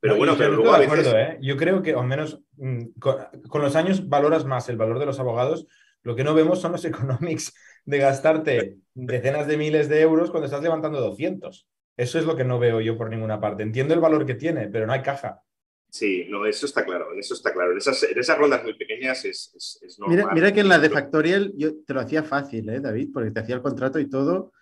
pero 0.00 0.16
bueno, 0.16 0.34
pero 0.36 0.52
luego 0.52 0.72
a 0.72 0.78
veces... 0.78 1.12
¿eh? 1.14 1.38
Yo 1.42 1.56
creo 1.56 1.82
que, 1.82 1.92
al 1.92 2.06
menos, 2.06 2.42
mm, 2.56 2.86
con, 2.98 3.62
los 3.62 3.76
años 3.76 4.08
valoras 4.08 4.46
más 4.46 4.68
el 4.68 4.78
valor 4.78 4.98
de 4.98 5.06
los 5.06 5.20
abogados. 5.20 5.66
Lo 6.02 6.16
que 6.16 6.24
no 6.24 6.34
vemos 6.34 6.60
son 6.60 6.72
los 6.72 6.84
economics 6.86 7.54
de 7.84 7.98
gastarte 7.98 8.76
decenas 8.94 9.46
de 9.46 9.58
miles 9.58 9.88
de 9.88 10.00
euros 10.00 10.30
cuando 10.30 10.46
estás 10.46 10.62
levantando 10.62 11.00
200. 11.00 11.68
Eso 11.96 12.18
es 12.18 12.24
lo 12.24 12.34
que 12.34 12.44
no 12.44 12.58
veo 12.58 12.80
yo 12.80 12.96
por 12.96 13.10
ninguna 13.10 13.40
parte. 13.40 13.62
Entiendo 13.62 13.92
el 13.92 14.00
valor 14.00 14.24
que 14.24 14.34
tiene, 14.34 14.68
pero 14.68 14.86
no 14.86 14.94
hay 14.94 15.02
caja. 15.02 15.42
Sí, 15.90 16.26
no, 16.30 16.46
eso 16.46 16.66
está 16.66 16.84
claro, 16.84 17.12
eso 17.18 17.34
está 17.34 17.52
claro. 17.52 17.72
En 17.72 17.78
esas, 17.78 18.02
en 18.04 18.18
esas 18.18 18.38
rondas 18.38 18.62
muy 18.62 18.74
pequeñas 18.74 19.24
es, 19.24 19.80
es, 19.82 19.98
normal. 19.98 20.28
Mira, 20.32 20.52
que 20.52 20.60
en 20.60 20.68
la 20.68 20.78
de 20.78 20.88
Factorial 20.88 21.52
yo 21.56 21.82
te 21.84 21.92
lo 21.92 22.00
hacía 22.00 22.22
fácil, 22.22 22.70
¿eh, 22.70 22.80
David? 22.80 23.10
Porque 23.12 23.32
te 23.32 23.40
hacía 23.40 23.56
el 23.56 23.62
contrato 23.62 23.98
y 23.98 24.08
todo, 24.08 24.52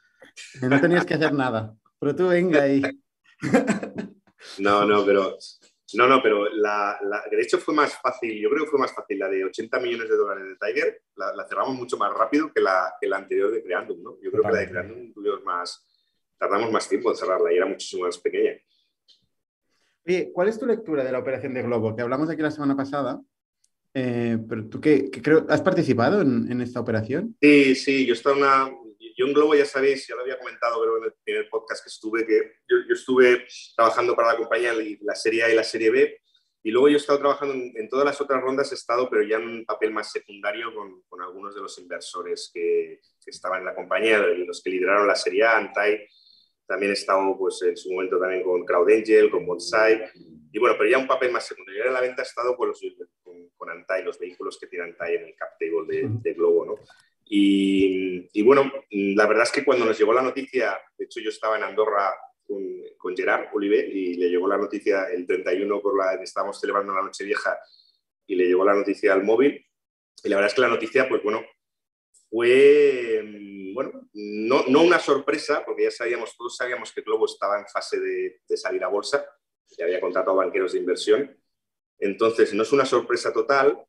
no 0.62 0.80
tenías 0.80 1.04
que 1.04 1.14
hacer 1.14 1.35
nada. 1.35 1.76
Pero 2.00 2.16
tú 2.16 2.28
venga 2.28 2.62
ahí. 2.62 2.83
No, 4.59 4.85
no, 4.85 5.04
pero 5.04 5.37
no, 5.95 6.07
no, 6.07 6.23
pero 6.23 6.49
la, 6.50 6.99
de 7.30 7.40
hecho 7.40 7.59
fue 7.59 7.75
más 7.75 7.95
fácil, 8.00 8.38
yo 8.38 8.50
creo 8.50 8.64
que 8.64 8.71
fue 8.71 8.80
más 8.80 8.95
fácil 8.95 9.18
la 9.18 9.28
de 9.28 9.45
80 9.45 9.80
millones 9.80 10.09
de 10.09 10.16
dólares 10.16 10.45
de 10.45 10.57
Tiger, 10.57 11.02
la, 11.16 11.47
cerramos 11.49 11.76
mucho 11.76 11.97
más 11.97 12.12
rápido 12.12 12.52
que 12.52 12.61
la, 12.61 12.95
que 13.00 13.09
la 13.09 13.16
anterior 13.16 13.50
de 13.50 13.62
Creandum, 13.62 14.02
¿no? 14.02 14.18
Yo 14.21 14.30
creo 14.30 14.42
que 14.42 14.52
la 14.52 14.61
de 14.61 14.68
Creandum 14.68 15.12
tuvimos 15.12 15.42
más, 15.45 15.87
tardamos 16.37 16.71
más 16.71 16.88
tiempo 16.88 17.11
en 17.11 17.16
cerrarla 17.16 17.52
y 17.52 17.57
era 17.57 17.66
muchísimo 17.66 18.04
más 18.04 18.18
pequeña. 18.18 18.52
Oye, 20.07 20.30
¿cuál 20.33 20.49
es 20.49 20.59
tu 20.59 20.66
lectura 20.66 21.04
de 21.04 21.12
la 21.12 21.18
operación 21.18 21.54
de 21.54 21.62
Globo? 21.62 21.97
Que 21.97 22.02
hablamos 22.02 22.28
aquí 22.28 22.42
la 22.42 22.50
semana 22.50 22.76
pasada, 22.76 23.21
eh, 23.95 24.38
pero 24.49 24.68
tú 24.68 24.80
qué, 24.80 25.11
creo, 25.11 25.47
¿has 25.49 25.62
participado 25.62 26.21
en, 26.21 26.61
esta 26.61 26.80
operación? 26.80 27.35
Sí, 27.40 27.75
sí, 27.75 28.07
yo 28.07 28.12
estaba 28.12 28.37
una, 28.37 28.71
yo 29.18 29.26
en 29.26 29.32
Globo 29.32 29.56
ya 29.56 29.64
sabéis, 29.64 30.06
ya 30.06 30.14
lo 30.14 30.22
había 30.22 30.38
comentado 30.38 30.96
en 30.96 31.04
el 31.04 31.12
primer 31.25 31.50
podcast 31.50 31.82
que 31.82 31.88
estuve, 31.88 32.25
que 32.25 32.52
yo, 32.68 32.76
estuve 32.94 33.48
trabajando 33.75 34.14
para 34.14 34.28
la 34.28 34.37
compañía 34.37 34.72
la 35.00 35.16
Serie 35.16 35.42
A 35.42 35.50
y 35.50 35.56
la 35.56 35.64
Serie 35.64 35.90
B, 35.90 36.20
y 36.62 36.70
luego 36.70 36.88
yo 36.88 36.94
he 36.94 37.00
estado 37.00 37.18
trabajando 37.18 37.52
en, 37.54 37.88
todas 37.88 38.04
las 38.04 38.20
otras 38.20 38.40
rondas, 38.40 38.70
he 38.70 38.76
estado, 38.76 39.10
pero 39.10 39.25
ya 39.25 39.38
en 39.38 39.48
un 39.48 39.64
papel 39.64 39.92
más 39.92 40.12
secundario 40.12 40.72
con, 40.72 41.02
con 41.08 41.20
algunos 41.20 41.52
de 41.52 41.60
los 41.60 41.76
inversores 41.80 42.48
que, 42.54 43.00
que, 43.25 43.30
estaban 43.30 43.60
en 43.60 43.66
la 43.66 43.75
compañía, 43.75 44.18
los 44.18 44.62
que 44.62 44.70
lideraron 44.70 45.08
la 45.08 45.16
Serie 45.16 45.42
A, 45.42 45.56
Antai, 45.56 46.06
también 46.64 46.92
he 46.92 46.94
estado 46.94 47.37
pues, 47.37 47.61
en 47.62 47.76
su 47.76 47.90
momento 47.90 48.20
también 48.20 48.44
con 48.44 48.64
CrowdAngel, 48.64 49.31
con 49.31 49.44
Bonsai, 49.46 50.11
y 50.52 50.59
bueno, 50.61 50.76
pero 50.78 50.90
ya 50.90 50.98
un 50.98 51.09
papel 51.09 51.33
más 51.33 51.44
secundario. 51.44 51.87
En 51.87 51.92
la 51.92 52.00
venta 52.00 52.22
he 52.22 52.24
estado 52.24 52.57
con, 52.57 52.68
los, 52.68 52.81
con, 53.22 53.48
con 53.57 53.70
Antai, 53.70 54.04
los 54.04 54.18
vehículos 54.18 54.59
que 54.61 54.68
tiene 54.68 54.85
Antai 54.85 55.16
en 55.16 55.24
el 55.24 55.35
cap 55.35 55.50
table 55.59 55.87
de, 55.88 56.09
de 56.09 56.35
Globo, 56.35 56.64
¿no? 56.64 56.74
Y, 57.31 58.43
bueno, 58.43 58.73
la 58.91 59.27
verdad 59.27 59.45
es 59.45 59.53
que 59.53 59.64
cuando 59.64 59.85
nos 59.85 59.99
llegó 59.99 60.14
la 60.14 60.23
noticia, 60.23 60.79
de 60.97 61.05
hecho 61.05 61.21
yo 61.21 61.29
estaba 61.29 61.57
en 61.57 61.64
Andorra 61.64 62.17
con, 62.47 63.14
Gerard 63.14 63.49
Oliver 63.53 63.88
y 63.88 64.14
le 64.14 64.31
llegó 64.31 64.49
la 64.49 64.57
noticia 64.57 65.05
el 65.11 65.27
31 65.27 65.81
por 65.81 65.97
la 65.97 66.14
estábamos 66.23 66.61
celebrando 66.61 66.95
la 66.95 67.03
noche 67.03 67.25
vieja 67.25 67.59
y 68.27 68.35
le 68.35 68.47
llegó 68.47 68.64
la 68.64 68.75
noticia 68.75 69.12
al 69.12 69.25
móvil. 69.25 69.64
Y 70.23 70.29
la 70.29 70.37
verdad 70.37 70.49
es 70.49 70.55
que 70.55 70.61
la 70.61 70.69
noticia, 70.69 71.09
pues 71.09 71.23
bueno, 71.23 71.45
fue, 72.31 73.23
bueno, 73.75 74.09
no, 74.12 74.64
no 74.69 74.83
una 74.83 74.99
sorpresa, 74.99 75.64
porque 75.64 75.85
ya 75.85 75.91
sabíamos, 75.91 76.37
todos 76.37 76.57
sabíamos 76.57 76.93
que 76.93 77.03
Globo 77.03 77.27
estaba 77.27 77.59
en 77.59 77.67
fase 77.67 78.01
de, 78.01 78.41
de 78.49 78.57
salir 78.57 78.83
a 78.85 78.88
bolsa, 78.88 79.25
ya 79.77 79.85
había 79.85 80.01
contratado 80.01 80.37
banqueros 80.37 80.73
de 80.73 80.79
inversión. 80.79 81.38
Entonces, 81.99 82.55
no 82.55 82.62
es 82.62 82.73
una 82.73 82.85
sorpresa 82.85 83.33
total, 83.33 83.88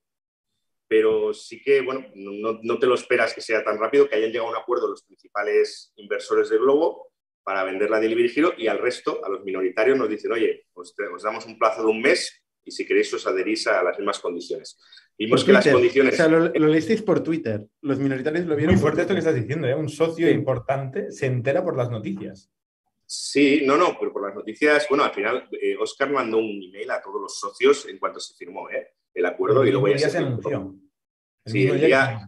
pero 0.90 1.36
sí 1.36 1.62
que, 1.62 1.82
bueno, 1.82 2.04
no, 2.16 2.80
te 2.80 2.88
lo 2.88 2.96
esperas 2.96 3.34
que 3.36 3.42
sea 3.42 3.64
tan 3.64 3.78
rápido, 3.78 4.10
que 4.10 4.16
hayan 4.16 4.32
llegado 4.32 4.48
a 4.48 4.52
un 4.52 4.58
acuerdo 4.58 4.88
los 4.88 5.04
principales 5.04 5.94
inversores 5.98 6.50
de 6.50 6.58
Globo 6.58 7.12
para 7.44 7.64
vender 7.64 7.92
la 7.92 8.00
Delivery 8.00 8.34
Hero 8.36 8.54
y 8.58 8.68
al 8.68 8.80
resto, 8.80 9.24
a 9.24 9.30
los 9.30 9.44
minoritarios, 9.44 9.98
nos 9.98 10.10
dicen, 10.10 10.32
oye, 10.32 10.66
os, 10.74 10.96
damos 11.24 11.46
un 11.46 11.60
plazo 11.60 11.84
de 11.84 11.90
un 11.90 12.02
mes 12.02 12.44
y 12.66 12.72
si 12.72 12.88
queréis 12.88 13.14
os 13.14 13.28
adherís 13.28 13.68
a 13.68 13.84
las 13.84 14.00
mismas 14.00 14.18
condiciones. 14.18 14.80
Vimos 15.16 15.44
que 15.44 15.54
las 15.54 15.68
condiciones... 15.68 16.16
O 16.16 16.18
sea, 16.18 16.28
lo, 16.28 16.50
leísteis 16.50 17.04
por 17.04 17.22
Twitter, 17.22 17.68
los 17.82 18.00
minoritarios 18.00 18.48
lo 18.48 18.56
vieron. 18.56 18.74
Muy 18.74 18.82
fuerte 18.82 19.02
esto 19.02 19.14
que 19.14 19.20
estás 19.20 19.36
diciendo, 19.36 19.68
¿eh? 19.68 19.76
un 19.76 19.90
socio 19.90 20.28
importante 20.28 21.12
se 21.12 21.28
entera 21.28 21.64
por 21.64 21.78
las 21.78 21.92
noticias. 21.92 22.52
Sí, 23.06 23.62
no, 23.64 23.78
no, 23.78 23.96
pero 24.00 24.12
por 24.12 24.26
las 24.26 24.34
noticias, 24.34 24.88
bueno, 24.90 25.04
al 25.04 25.12
final 25.12 25.48
eh, 25.52 25.76
Oscar 25.78 26.12
mandó 26.12 26.38
un 26.40 26.64
email 26.64 26.90
a 26.90 27.02
todos 27.02 27.22
los 27.22 27.40
socios 27.40 27.88
en 27.88 28.00
cuanto 28.00 28.20
se 28.20 28.34
firmó, 28.34 28.70
¿eh? 28.72 28.88
El 29.20 29.26
acuerdo 29.26 29.66
y 29.66 29.72
luego 29.72 29.88
ya 29.90 30.10
se, 30.10 30.18
anunció. 30.18 30.76
Sí, 31.46 31.68
el 31.68 31.82
día, 31.82 32.28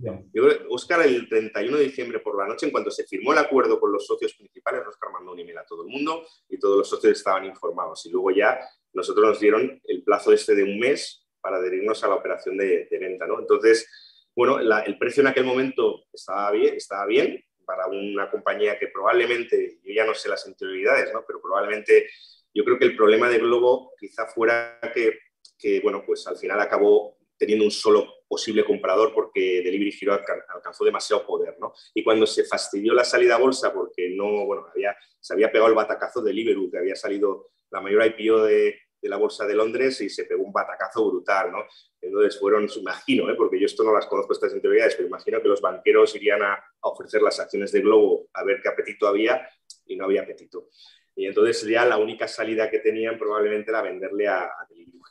Oscar 0.69 1.05
el 1.05 1.27
31 1.29 1.77
de 1.77 1.83
diciembre 1.83 2.19
por 2.19 2.37
la 2.37 2.47
noche, 2.47 2.65
en 2.65 2.71
cuanto 2.71 2.89
se 2.89 3.05
firmó 3.05 3.33
el 3.33 3.39
acuerdo 3.39 3.79
con 3.79 3.91
los 3.91 4.05
socios 4.05 4.33
principales, 4.33 4.81
Oscar 4.87 5.11
mandó 5.11 5.31
un 5.33 5.39
email 5.39 5.59
a 5.59 5.65
todo 5.65 5.83
el 5.83 5.89
mundo 5.89 6.25
y 6.49 6.57
todos 6.57 6.77
los 6.77 6.89
socios 6.89 7.17
estaban 7.17 7.45
informados. 7.45 8.05
Y 8.05 8.11
luego 8.11 8.31
ya 8.31 8.59
nosotros 8.93 9.29
nos 9.29 9.39
dieron 9.39 9.79
el 9.83 10.03
plazo 10.03 10.31
este 10.33 10.55
de 10.55 10.63
un 10.63 10.79
mes 10.79 11.27
para 11.39 11.57
adherirnos 11.57 12.03
a 12.03 12.07
la 12.07 12.15
operación 12.15 12.57
de, 12.57 12.87
venta. 12.91 13.27
¿no? 13.27 13.39
Entonces, 13.39 13.87
bueno, 14.35 14.59
el 14.59 14.97
precio 14.97 15.21
en 15.21 15.27
aquel 15.27 15.43
momento 15.43 16.05
estaba 16.11 16.51
bien, 16.51 16.75
estaba 16.75 17.05
bien 17.05 17.43
para 17.65 17.87
una 17.87 18.29
compañía 18.29 18.77
que 18.79 18.87
probablemente, 18.87 19.79
yo 19.83 19.93
ya 19.93 20.05
no 20.05 20.13
sé 20.13 20.29
las 20.29 20.47
interioridades, 20.47 21.13
¿no? 21.13 21.23
pero 21.25 21.41
probablemente 21.41 22.09
yo 22.53 22.65
creo 22.65 22.77
que 22.77 22.85
el 22.85 22.95
problema 22.95 23.29
de 23.29 23.37
Globo 23.37 23.93
quizá 23.99 24.27
fuera 24.27 24.79
que 24.93 25.19
que 25.61 25.79
bueno, 25.79 26.03
pues 26.05 26.25
al 26.27 26.37
final 26.37 26.59
acabó 26.59 27.17
teniendo 27.37 27.65
un 27.65 27.71
solo 27.71 28.21
posible 28.27 28.63
comprador 28.63 29.13
porque 29.13 29.61
Delivery 29.63 29.93
Hero 29.99 30.19
alcanzó 30.53 30.85
demasiado 30.85 31.25
poder, 31.25 31.57
¿no? 31.59 31.73
Y 31.93 32.03
cuando 32.03 32.25
se 32.25 32.45
fastidió 32.45 32.93
la 32.93 33.03
salida 33.03 33.35
a 33.35 33.39
bolsa 33.39 33.73
porque 33.73 34.09
no, 34.09 34.45
bueno, 34.45 34.67
había, 34.71 34.95
se 35.19 35.33
había 35.33 35.51
pegado 35.51 35.69
el 35.69 35.75
batacazo 35.75 36.21
de 36.21 36.29
Deliveroo, 36.29 36.69
que 36.71 36.77
había 36.77 36.95
salido 36.95 37.49
la 37.71 37.81
mayor 37.81 38.05
IPO 38.05 38.43
de, 38.43 38.79
de, 39.01 39.09
la 39.09 39.17
bolsa 39.17 39.45
de 39.45 39.55
Londres 39.55 39.99
y 40.01 40.09
se 40.09 40.25
pegó 40.25 40.43
un 40.43 40.53
batacazo 40.53 41.09
brutal, 41.09 41.51
¿no? 41.51 41.65
Entonces 41.99 42.39
fueron, 42.39 42.69
imagino, 42.77 43.29
¿eh? 43.29 43.35
porque 43.35 43.59
yo 43.59 43.65
esto 43.65 43.83
no 43.83 43.93
las 43.93 44.05
conozco 44.05 44.33
estas 44.33 44.53
interioridades, 44.53 44.95
pero 44.95 45.07
imagino 45.07 45.41
que 45.41 45.47
los 45.47 45.61
banqueros 45.61 46.15
irían 46.15 46.43
a, 46.43 46.63
ofrecer 46.81 47.21
las 47.21 47.39
acciones 47.39 47.71
de 47.71 47.81
Globo 47.81 48.27
a 48.33 48.43
ver 48.43 48.61
qué 48.61 48.69
apetito 48.69 49.07
había 49.07 49.47
y 49.85 49.95
no 49.95 50.05
había 50.05 50.21
apetito. 50.21 50.69
Y 51.15 51.25
entonces 51.25 51.67
ya 51.67 51.85
la 51.85 51.97
única 51.97 52.27
salida 52.27 52.69
que 52.69 52.79
tenían 52.79 53.17
probablemente 53.17 53.71
era 53.71 53.81
venderle 53.81 54.27
a, 54.27 54.45
a 54.45 54.65
Delivery 54.69 55.01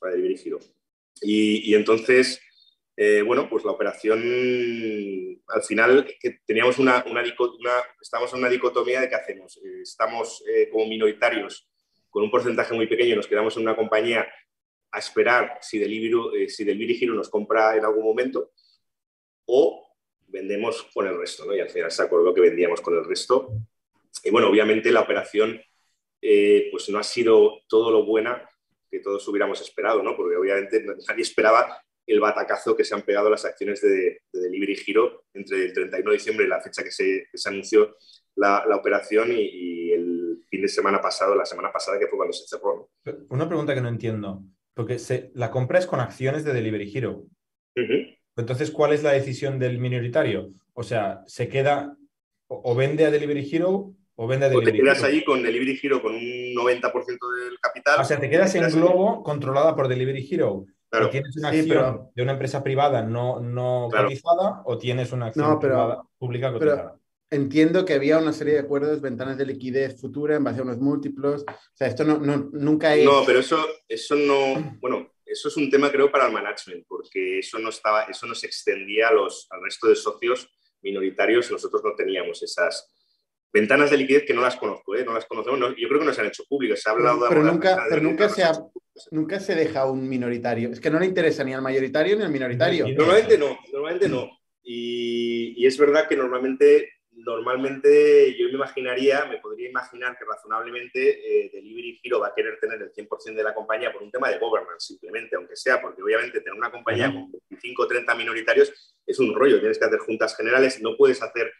Hero 0.00 0.12
para 0.12 0.14
dirigido. 0.14 0.58
Y, 1.22 1.70
y 1.70 1.74
entonces, 1.74 2.40
eh, 3.02 3.22
bueno, 3.22 3.48
pues 3.48 3.64
la 3.64 3.70
operación, 3.70 4.20
al 5.48 5.62
final, 5.62 6.06
teníamos 6.44 6.78
una, 6.78 7.02
estamos 7.98 8.32
en 8.32 8.40
una 8.40 8.48
dicotomía 8.50 9.00
de 9.00 9.08
qué 9.08 9.14
hacemos. 9.14 9.56
Eh, 9.58 9.80
estamos 9.82 10.44
eh, 10.46 10.68
como 10.70 10.86
minoritarios 10.86 11.66
con 12.08 12.24
un 12.24 12.30
porcentaje 12.30 12.74
muy 12.74 12.86
pequeño, 12.86 13.16
nos 13.16 13.26
quedamos 13.26 13.56
en 13.56 13.62
una 13.62 13.76
compañía 13.76 14.28
a 14.90 14.98
esperar 14.98 15.58
si 15.62 15.78
Delivery, 15.78 16.50
si 16.50 16.64
Giro 16.94 17.14
nos 17.14 17.30
compra 17.30 17.76
en 17.76 17.84
algún 17.84 18.04
momento 18.04 18.50
o 19.46 19.88
vendemos 20.26 20.82
con 20.92 21.06
el 21.06 21.16
resto, 21.16 21.46
¿no? 21.46 21.54
Y 21.54 21.60
al 21.60 21.70
final 21.70 21.90
se 21.90 22.02
acordó 22.02 22.34
que 22.34 22.40
vendíamos 22.40 22.80
con 22.80 22.98
el 22.98 23.04
resto. 23.04 23.48
Y 24.24 24.30
bueno, 24.30 24.48
obviamente 24.48 24.90
la 24.90 25.00
operación 25.00 25.62
pues 26.20 26.88
no 26.90 26.98
ha 26.98 27.02
sido 27.02 27.62
todo 27.68 27.90
lo 27.90 28.04
buena 28.04 28.49
que 28.90 29.00
todos 29.00 29.26
hubiéramos 29.28 29.60
esperado, 29.60 30.02
¿no? 30.02 30.16
Porque 30.16 30.36
obviamente 30.36 30.84
nadie 31.08 31.22
esperaba 31.22 31.80
el 32.06 32.20
batacazo 32.20 32.76
que 32.76 32.84
se 32.84 32.94
han 32.94 33.02
pegado 33.02 33.30
las 33.30 33.44
acciones 33.44 33.80
de, 33.80 34.22
Delivery 34.32 34.76
Hero 34.86 35.24
entre 35.32 35.66
el 35.66 35.72
31 35.72 36.10
de 36.10 36.16
diciembre 36.16 36.46
y 36.46 36.48
la 36.48 36.60
fecha 36.60 36.82
que 36.82 36.90
se, 36.90 37.28
anunció 37.46 37.96
la, 38.34 38.64
operación 38.74 39.30
y, 39.32 39.92
el 39.92 40.44
fin 40.48 40.62
de 40.62 40.68
semana 40.68 41.00
pasado, 41.00 41.34
la 41.34 41.46
semana 41.46 41.70
pasada, 41.72 41.98
que 41.98 42.08
fue 42.08 42.16
cuando 42.16 42.32
se 42.32 42.46
cerró. 42.48 42.90
Una 43.28 43.46
pregunta 43.46 43.74
que 43.74 43.80
no 43.80 43.88
entiendo, 43.88 44.42
porque 44.74 44.98
se, 44.98 45.30
la 45.34 45.50
compra 45.50 45.78
es 45.78 45.86
con 45.86 46.00
acciones 46.00 46.44
de 46.44 46.52
Delivery 46.52 46.90
Hero. 46.92 47.24
Entonces, 48.36 48.70
¿cuál 48.70 48.92
es 48.92 49.02
la 49.02 49.12
decisión 49.12 49.58
del 49.58 49.78
minoritario? 49.78 50.50
O 50.72 50.82
sea, 50.82 51.22
¿se 51.26 51.48
queda 51.48 51.96
o, 52.48 52.74
vende 52.74 53.04
a 53.04 53.10
Delivery 53.10 53.48
Hero 53.50 53.94
o 54.22 54.26
vende 54.26 54.54
O 54.54 54.60
te 54.60 54.72
quedas 54.74 55.02
ahí 55.02 55.24
con 55.24 55.42
Delivery 55.42 55.80
Hero 55.82 56.02
con 56.02 56.14
un 56.14 56.20
90% 56.20 56.92
del 56.92 57.58
capital. 57.58 58.00
O 58.00 58.04
sea, 58.04 58.20
te 58.20 58.28
quedas 58.28 58.54
en 58.54 58.70
Globo 58.70 59.22
controlada 59.22 59.74
por 59.74 59.88
Delivery 59.88 60.28
Hero. 60.30 60.66
Claro. 60.90 61.08
¿Tienes 61.08 61.34
una 61.38 61.48
acción 61.48 62.10
de 62.14 62.22
una 62.22 62.32
empresa 62.32 62.62
privada 62.62 63.02
no, 63.02 63.40
no 63.40 63.88
cotizada 63.90 64.62
o 64.66 64.76
tienes 64.76 65.12
una 65.12 65.28
acción 65.28 65.58
privada, 65.58 66.02
pública 66.18 66.52
cotizada? 66.52 67.00
entiendo 67.30 67.84
que 67.84 67.94
había 67.94 68.18
una 68.18 68.32
serie 68.32 68.54
de 68.54 68.60
acuerdos, 68.60 69.00
ventanas 69.00 69.38
de 69.38 69.46
liquidez 69.46 69.98
futura 69.98 70.36
en 70.36 70.44
base 70.44 70.60
a 70.60 70.64
unos 70.64 70.78
múltiplos. 70.78 71.42
O 71.42 71.76
sea, 71.76 71.86
esto 71.86 72.04
no, 72.04 72.18
no, 72.18 72.50
nunca 72.52 72.94
es. 72.94 73.06
No, 73.06 73.22
pero 73.24 73.38
eso, 73.38 73.64
eso 73.88 74.16
no. 74.16 74.76
Bueno, 74.80 75.12
eso 75.24 75.48
es 75.48 75.56
un 75.56 75.70
tema, 75.70 75.90
creo, 75.90 76.10
para 76.10 76.26
el 76.26 76.32
management, 76.32 76.84
porque 76.86 77.38
eso 77.38 77.58
no, 77.58 77.70
estaba, 77.70 78.02
eso 78.02 78.26
no 78.26 78.34
se 78.34 78.48
extendía 78.48 79.08
a 79.08 79.12
los, 79.12 79.46
al 79.50 79.62
resto 79.62 79.88
de 79.88 79.96
socios 79.96 80.46
minoritarios. 80.82 81.50
Nosotros 81.50 81.82
no 81.84 81.94
teníamos 81.94 82.42
esas, 82.42 82.86
ventanas 83.52 83.90
de 83.90 83.96
liquidez 83.96 84.24
que 84.26 84.34
no 84.34 84.42
las 84.42 84.56
conozco, 84.56 84.94
¿eh? 84.94 85.04
no 85.04 85.12
las 85.12 85.26
conocemos, 85.26 85.58
yo 85.76 85.88
creo 85.88 86.00
que 86.00 86.06
no 86.06 86.12
se 86.12 86.20
han 86.20 86.28
hecho 86.28 86.44
públicas, 86.48 86.80
se 86.80 86.88
ha 86.88 86.92
hablado 86.92 87.26
pero, 87.28 87.42
nunca, 87.42 87.84
pero 87.88 88.02
nunca 88.02 88.28
se 88.28 88.44
ha, 88.44 88.52
nunca 89.10 89.40
se 89.40 89.54
deja 89.54 89.90
un 89.90 90.08
minoritario, 90.08 90.70
es 90.70 90.80
que 90.80 90.90
no 90.90 91.00
le 91.00 91.06
interesa 91.06 91.42
ni 91.44 91.52
al 91.52 91.62
mayoritario 91.62 92.16
ni 92.16 92.22
al 92.22 92.30
minoritario. 92.30 92.86
Normalmente 92.88 93.38
no, 93.38 93.58
normalmente 93.72 94.08
no, 94.08 94.30
y, 94.62 95.66
es 95.66 95.76
verdad 95.78 96.08
que 96.08 96.16
normalmente, 96.16 96.92
normalmente 97.12 98.36
yo 98.38 98.46
me 98.46 98.54
imaginaría, 98.54 99.24
me 99.24 99.38
podría 99.38 99.68
imaginar 99.68 100.16
que 100.16 100.24
razonablemente 100.24 101.44
eh, 101.44 101.50
Delivery 101.52 101.98
Giro 102.00 102.20
va 102.20 102.28
a 102.28 102.34
querer 102.34 102.58
tener 102.60 102.80
el 102.80 102.92
100% 102.92 103.34
de 103.34 103.42
la 103.42 103.54
compañía 103.54 103.92
por 103.92 104.02
un 104.02 104.10
tema 104.10 104.30
de 104.30 104.38
governance 104.38 104.86
simplemente, 104.86 105.36
aunque 105.36 105.56
sea, 105.56 105.80
porque 105.80 106.02
obviamente 106.02 106.40
tener 106.40 106.58
una 106.58 106.70
compañía 106.70 107.12
con 107.12 107.32
25 107.32 107.82
o 107.82 107.88
30 107.88 108.14
minoritarios 108.14 108.94
es 109.06 109.18
un 109.18 109.34
rollo, 109.34 109.58
tienes 109.58 109.78
que 109.78 109.84
hacer 109.84 109.98
juntas 109.98 110.36
generales, 110.36 110.80
no 110.80 110.96
puedes 110.96 111.20
hacer 111.22 111.52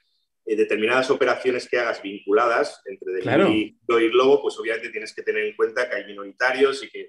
eh, 0.50 0.56
determinadas 0.56 1.08
operaciones 1.12 1.68
que 1.68 1.78
hagas 1.78 2.02
vinculadas 2.02 2.82
entre 2.84 3.12
Delivery 3.12 3.78
y 3.86 4.10
Globo, 4.10 4.42
pues 4.42 4.58
obviamente 4.58 4.88
tienes 4.88 5.14
que 5.14 5.22
tener 5.22 5.44
en 5.44 5.54
cuenta 5.54 5.88
que 5.88 5.94
hay 5.94 6.06
minoritarios 6.06 6.82
y 6.82 6.90
que... 6.90 7.08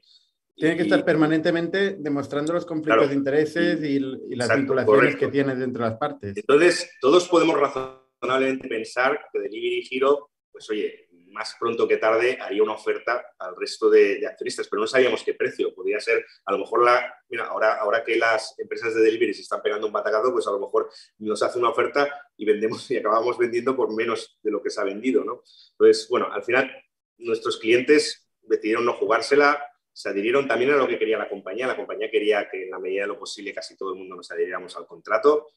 Tiene 0.56 0.78
que 0.78 0.84
estar 0.84 1.04
permanentemente 1.04 1.96
demostrando 1.98 2.54
los 2.54 2.68
conflictos 2.68 3.10
de 3.10 3.16
intereses 3.16 3.84
y, 3.84 4.00
las 4.36 4.56
vinculaciones 4.56 5.16
que 5.16 5.30
tienes 5.30 5.58
dentro 5.58 5.84
de 5.84 5.90
las 5.90 5.98
partes. 5.98 6.38
Entonces, 6.38 6.92
todos 7.02 7.28
podemos 7.30 7.60
razonablemente 7.60 8.68
pensar 8.68 9.20
que 9.34 9.40
Delivery 9.40 9.82
Giro, 9.86 10.30
pues 10.52 10.70
oye, 10.70 11.08
más 11.32 11.56
pronto 11.60 11.88
que 11.88 11.98
tarde 11.98 12.38
haría 12.40 12.64
una 12.64 12.74
oferta 12.74 13.34
al 13.40 13.56
resto 13.56 13.90
de, 13.90 14.26
accionistas, 14.28 14.68
pero 14.68 14.82
no 14.82 14.88
sabíamos 14.88 15.24
qué 15.24 15.34
precio. 15.34 15.74
Podría 15.74 16.00
ser, 16.00 16.26
a 16.46 16.52
lo 16.52 16.60
mejor, 16.60 16.84
la, 16.84 17.14
mira, 17.30 17.46
ahora, 17.46 17.76
ahora 17.76 18.04
que 18.04 18.16
las 18.16 18.56
empresas 18.60 18.94
de 18.94 19.02
delivery 19.02 19.34
se 19.34 19.42
están 19.42 19.62
pegando 19.62 19.88
un 19.88 19.94
batacazo, 19.94 20.32
pues 20.32 20.48
a 20.48 20.52
lo 20.52 20.60
mejor 20.60 20.90
nos 21.20 21.42
hace 21.44 21.60
una 21.60 21.70
oferta 21.70 22.10
y 22.38 22.46
vendemos 22.46 22.90
y 22.92 22.98
acabamos 22.98 23.38
vendiendo 23.38 23.76
por 23.76 23.94
menos 23.94 24.40
de 24.42 24.52
lo 24.52 24.62
que 24.62 24.70
se 24.70 24.82
ha 24.82 24.84
vendido, 24.84 25.24
¿no? 25.24 25.44
Entonces, 25.72 26.08
bueno, 26.10 26.32
al 26.32 26.44
final 26.44 26.72
nuestros 27.18 27.58
clientes 27.58 28.28
decidieron 28.42 28.86
no 28.86 28.94
jugársela, 28.94 29.64
se 29.94 30.10
adhirieron 30.10 30.48
también 30.48 30.72
a 30.72 30.78
lo 30.78 30.88
que 30.88 30.98
quería 30.98 31.18
la 31.18 31.30
compañía. 31.30 31.68
La 31.68 31.76
compañía 31.76 32.10
quería 32.10 32.50
que 32.50 32.64
en 32.64 32.72
la 32.72 32.80
medida 32.80 33.02
de 33.04 33.08
lo 33.10 33.20
posible 33.20 33.54
casi 33.54 33.76
todo 33.76 33.92
el 33.92 34.00
mundo 34.00 34.16
nos 34.16 34.32
adhiriéramos 34.32 34.76
al 34.78 34.88
contrato 34.88 35.48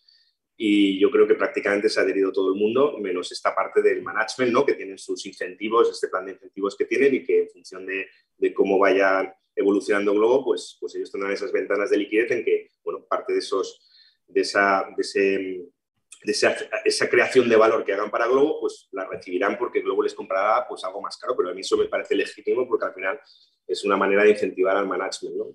y 0.57 1.01
yo 1.01 1.11
creo 1.11 1.27
que 1.27 1.35
prácticamente 1.35 1.88
se 1.88 1.99
ha 1.99 2.05
adherido 2.05 2.33
todo 2.33 2.53
el 2.53 2.61
mundo, 2.61 2.97
menos 2.99 3.33
esta 3.33 3.55
parte 3.55 3.83
del 3.83 4.03
management, 4.03 4.53
¿no? 4.53 4.64
que 4.64 4.75
tienen 4.75 4.99
sus 4.99 5.27
incentivos, 5.27 5.90
este 5.90 6.09
plan 6.09 6.27
de 6.27 6.33
incentivos 6.33 6.77
que 6.77 6.85
tienen 6.85 7.14
y 7.14 7.25
que 7.25 7.43
en 7.43 7.51
función 7.51 7.85
de, 7.85 8.07
de 8.38 8.55
cómo 8.55 8.79
vaya 8.79 9.35
evolucionando 9.57 10.12
Globo, 10.12 10.45
pues, 10.45 10.77
pues 10.81 10.95
ellos 10.95 11.11
tendrán 11.11 11.33
esas 11.33 11.53
ventanas 11.53 11.90
de 11.90 11.99
liquidez 11.99 12.31
en 12.31 12.45
que, 12.45 12.69
bueno, 12.85 13.05
parte 13.05 13.33
de, 13.33 13.40
esos, 13.40 13.81
de, 14.29 14.40
esa, 14.43 14.87
de, 14.97 15.01
ese, 15.01 15.21
de 15.21 16.33
esa, 16.33 16.57
esa, 16.85 17.09
creación 17.09 17.49
de 17.49 17.57
valor 17.57 17.85
que 17.85 17.93
hagan 17.93 18.11
para 18.11 18.27
Globo, 18.27 18.61
pues 18.61 18.88
la 18.93 19.07
recibirán 19.07 19.59
porque 19.59 19.81
Globo 19.81 20.03
les 20.03 20.14
comprará 20.14 20.67
pues, 20.69 20.85
algo 20.85 21.01
más 21.01 21.17
caro, 21.17 21.37
pero 21.37 21.51
a 21.51 21.55
mí 21.55 21.62
eso 21.62 21.77
me 21.77 21.87
parece 21.87 22.14
legítimo 22.14 22.67
porque 22.69 22.87
al 22.87 22.95
final 22.95 23.21
es 23.67 23.85
una 23.85 23.97
manera 23.97 24.23
de 24.23 24.31
incentivar 24.31 24.77
al 24.77 24.87
management. 24.87 25.37
¿no? 25.37 25.47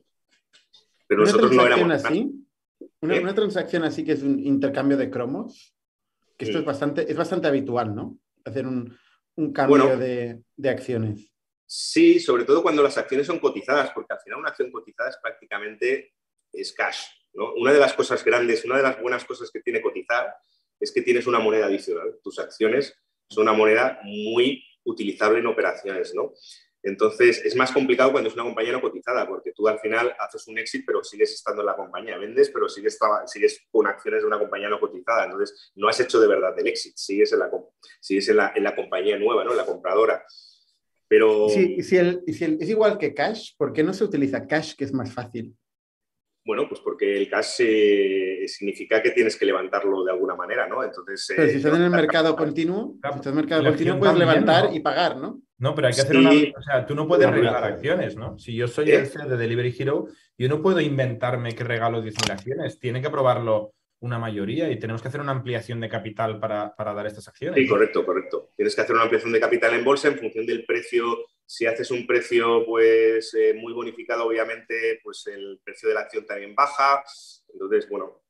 Pero 1.08 1.22
nosotros 1.22 1.52
no 1.54 1.66
éramos... 1.66 2.06
Así? 2.06 2.46
Una, 3.02 3.34
transacción 3.34 3.84
así 3.84 4.04
que 4.04 4.13
es 4.13 4.24
un 4.24 4.39
intercambio 4.39 4.98
de 4.98 5.10
cromos, 5.10 5.76
que 6.38 6.46
esto 6.46 6.60
es, 6.60 6.65
bastante, 6.65 7.10
es 7.10 7.18
bastante 7.18 7.48
habitual, 7.48 7.94
¿no? 7.94 8.18
Hacer 8.46 8.65
un, 8.65 8.98
cambio 9.54 9.98
de, 9.98 10.42
acciones. 10.70 11.32
Sí, 11.65 12.20
sobre 12.20 12.46
todo 12.46 12.62
cuando 12.62 12.84
las 12.84 12.98
acciones 12.98 13.28
son 13.28 13.39
cotizadas, 13.39 13.92
porque 13.92 14.13
al 14.13 14.20
final 14.20 14.39
una 14.39 14.50
acción 14.50 14.72
cotizada 14.72 15.10
es 15.10 15.18
prácticamente 15.22 16.13
es 16.52 16.74
cash. 16.74 17.06
¿no? 17.34 17.54
Una 17.54 17.72
de 17.72 17.80
las 17.80 17.94
cosas 17.94 18.24
grandes, 18.24 18.65
una 18.65 18.78
de 18.78 18.84
las 18.84 19.02
buenas 19.02 19.24
cosas 19.24 19.52
que 19.52 19.62
tiene 19.62 19.82
cotizar 19.82 20.36
es 20.80 20.92
que 20.92 21.02
tienes 21.02 21.28
una 21.28 21.39
moneda 21.39 21.68
adicional. 21.68 22.20
Tus 22.24 22.39
acciones 22.39 22.98
son 23.30 23.44
una 23.44 23.54
moneda 23.54 24.00
muy 24.04 24.63
utilizable 24.84 25.39
en 25.39 25.48
operaciones, 25.48 26.13
¿no? 26.15 26.34
Entonces, 26.82 27.44
es 27.44 27.56
más 27.56 27.72
complicado 27.72 28.12
cuando 28.12 28.30
es 28.30 28.36
una 28.36 28.44
compañía 28.44 28.72
no 28.72 28.82
cotizada, 28.82 29.28
porque 29.28 29.52
tú 29.52 29.68
al 29.68 29.80
final 29.80 30.15
haces 30.20 30.48
un 30.48 30.58
exit, 30.58 30.86
pero 30.86 31.04
sigues 31.04 31.34
estando 31.34 31.62
en 31.62 31.65
la 31.65 31.76
compañía. 31.76 32.18
Vendes, 32.18 32.50
pero 32.50 32.70
sigues, 32.70 32.98
con 33.70 33.88
acciones 33.88 34.22
de 34.22 34.28
una 34.28 34.39
compañía 34.39 34.70
no 34.70 34.80
cotizada. 34.80 35.26
Entonces, 35.26 35.72
no 35.76 35.89
has 35.89 36.00
hecho 36.00 36.20
de 36.20 36.28
verdad 36.28 36.58
el 36.58 36.68
exit, 36.68 36.96
sigues 36.96 37.34
en 37.34 37.39
la, 37.39 37.52
sigues 38.00 38.30
en 38.30 38.38
la, 38.38 38.54
en 38.56 38.63
la 38.63 38.76
compañía 38.76 39.18
nueva, 39.18 39.44
¿no? 39.44 39.54
La 39.54 39.65
compradora. 39.65 40.24
Pero... 41.08 41.48
y 41.48 41.82
si 41.84 41.98
es 41.98 42.70
igual 42.70 42.98
que 42.98 43.13
cash, 43.13 43.54
¿por 43.58 43.74
qué 43.74 43.84
no 43.84 43.94
se 43.94 44.04
utiliza 44.04 44.48
cash, 44.48 44.76
que 44.76 44.86
es 44.86 44.94
más 44.94 45.12
fácil? 45.12 45.56
Bueno, 46.50 46.68
pues 46.68 46.82
porque 46.82 47.16
el 47.16 47.30
cash 47.30 47.58
eh, 47.60 48.48
significa 48.48 49.04
que 49.04 49.12
tienes 49.12 49.38
que 49.38 49.46
levantarlo 49.46 50.04
de 50.04 50.12
alguna 50.12 50.36
manera, 50.36 50.68
¿no? 50.68 50.84
Entonces. 50.84 51.32
Pero 51.36 51.48
si 51.48 51.58
estás 51.58 51.76
en 51.76 51.84
el 51.84 51.92
mercado 51.92 52.36
continuo, 52.36 52.96
si 53.04 53.08
estás 53.08 53.28
en 53.28 53.30
el 53.30 53.36
mercado 53.36 53.64
continuo, 53.66 54.00
puedes 54.00 54.18
levantar 54.18 54.70
y 54.74 54.80
pagar, 54.80 55.18
¿no? 55.18 55.44
No, 55.60 55.76
pero 55.76 55.90
hay 55.90 55.94
que 55.94 56.02
hacer 56.02 56.18
una. 56.18 56.32
O 56.32 56.64
sea, 56.64 56.88
tú 56.88 56.96
no 56.96 57.08
puedes 57.08 57.30
regalar 57.30 57.64
acciones, 57.66 58.16
¿no? 58.16 58.40
Si 58.40 58.56
yo 58.56 58.68
soy 58.68 58.90
el 58.90 59.06
CEO 59.06 59.30
de 59.30 59.38
Delivery 59.38 59.76
Hero, 59.78 60.08
yo 60.40 60.50
no 60.50 60.60
puedo 60.60 60.82
inventarme 60.82 61.54
que 61.54 61.64
regalo 61.64 62.04
10.000 62.04 62.32
acciones. 62.32 62.80
Tiene 62.80 63.00
que 63.00 63.10
aprobarlo 63.10 63.76
una 64.00 64.18
mayoría 64.18 64.72
y 64.72 64.80
tenemos 64.80 65.04
que 65.04 65.10
hacer 65.10 65.22
una 65.22 65.34
ampliación 65.34 65.80
de 65.80 65.90
capital 65.90 66.40
para, 66.40 66.76
para 66.76 66.96
dar 66.96 67.06
estas 67.06 67.28
acciones. 67.28 67.62
Sí, 67.62 67.68
correcto, 67.68 68.04
correcto. 68.04 68.50
Tienes 68.56 68.74
que 68.74 68.82
hacer 68.82 68.96
una 68.96 69.04
ampliación 69.04 69.32
de 69.34 69.40
capital 69.40 69.76
en 69.76 69.86
bolsa 69.86 70.08
en 70.08 70.18
función 70.18 70.48
del 70.48 70.66
precio 70.66 71.16
si 71.50 71.66
haces 71.66 71.90
un 71.90 72.06
precio 72.06 72.64
pues, 72.64 73.34
eh, 73.34 73.56
muy 73.56 73.74
bonificado, 73.74 74.28
obviamente, 74.28 75.00
pues 75.04 75.26
el 75.26 75.60
precio 75.64 75.90
de 75.90 75.96
la 75.96 76.02
acción 76.02 76.24
también 76.24 76.54
baja. 76.54 77.04
Entonces, 77.52 77.90
bueno. 77.90 78.22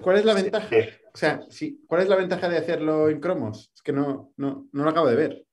¿Cuál 0.00 0.16
es 0.16 0.24
la 0.24 0.34
ventaja? 0.34 0.68
O 1.12 1.18
sea, 1.18 1.40
sí, 1.48 1.82
¿cuál 1.86 2.02
es 2.02 2.08
la 2.08 2.16
ventaja 2.16 2.46
de 2.46 2.58
hacerlo 2.58 3.08
en 3.08 3.20
cromos? 3.20 3.72
Es 3.74 3.80
que 3.80 3.90
no, 3.90 4.34
no, 4.36 4.68
no 4.70 4.84
lo 4.84 4.90
acabo 4.90 5.08
de 5.08 5.16
ver. 5.16 5.46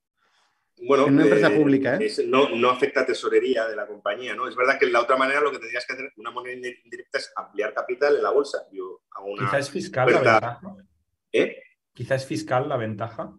Bueno, 0.86 1.08
en 1.08 1.14
una 1.14 1.24
empresa 1.24 1.48
eh, 1.48 1.58
pública, 1.58 1.96
¿eh? 1.96 2.12
no, 2.26 2.50
no, 2.50 2.70
afecta 2.70 3.02
a 3.02 3.06
tesorería 3.06 3.66
de 3.70 3.76
la 3.78 3.88
compañía, 3.88 4.36
¿no? 4.36 4.50
Es 4.50 4.58
verdad 4.58 4.78
que 4.78 4.88
la 4.88 5.00
otra 5.00 5.16
manera 5.16 5.40
lo 5.40 5.52
que 5.52 5.60
tendrías 5.60 5.86
que 5.86 5.94
hacer 5.94 6.12
una 6.18 6.32
moneda 6.32 6.56
indirecta 6.84 7.18
es 7.18 7.32
ampliar 7.38 7.74
capital 7.74 8.18
en 8.18 8.24
la 8.24 8.32
bolsa. 8.32 8.68
Yo 8.74 9.04
Quizá 9.40 9.60
es 9.60 9.70
fiscal 9.70 10.12
la 10.12 10.20
ventaja. 10.20 10.62
¿Eh? 11.32 11.62
Quizá 11.94 12.16
es 12.16 12.26
fiscal 12.26 12.68
la 12.68 12.76
ventaja. 12.76 13.34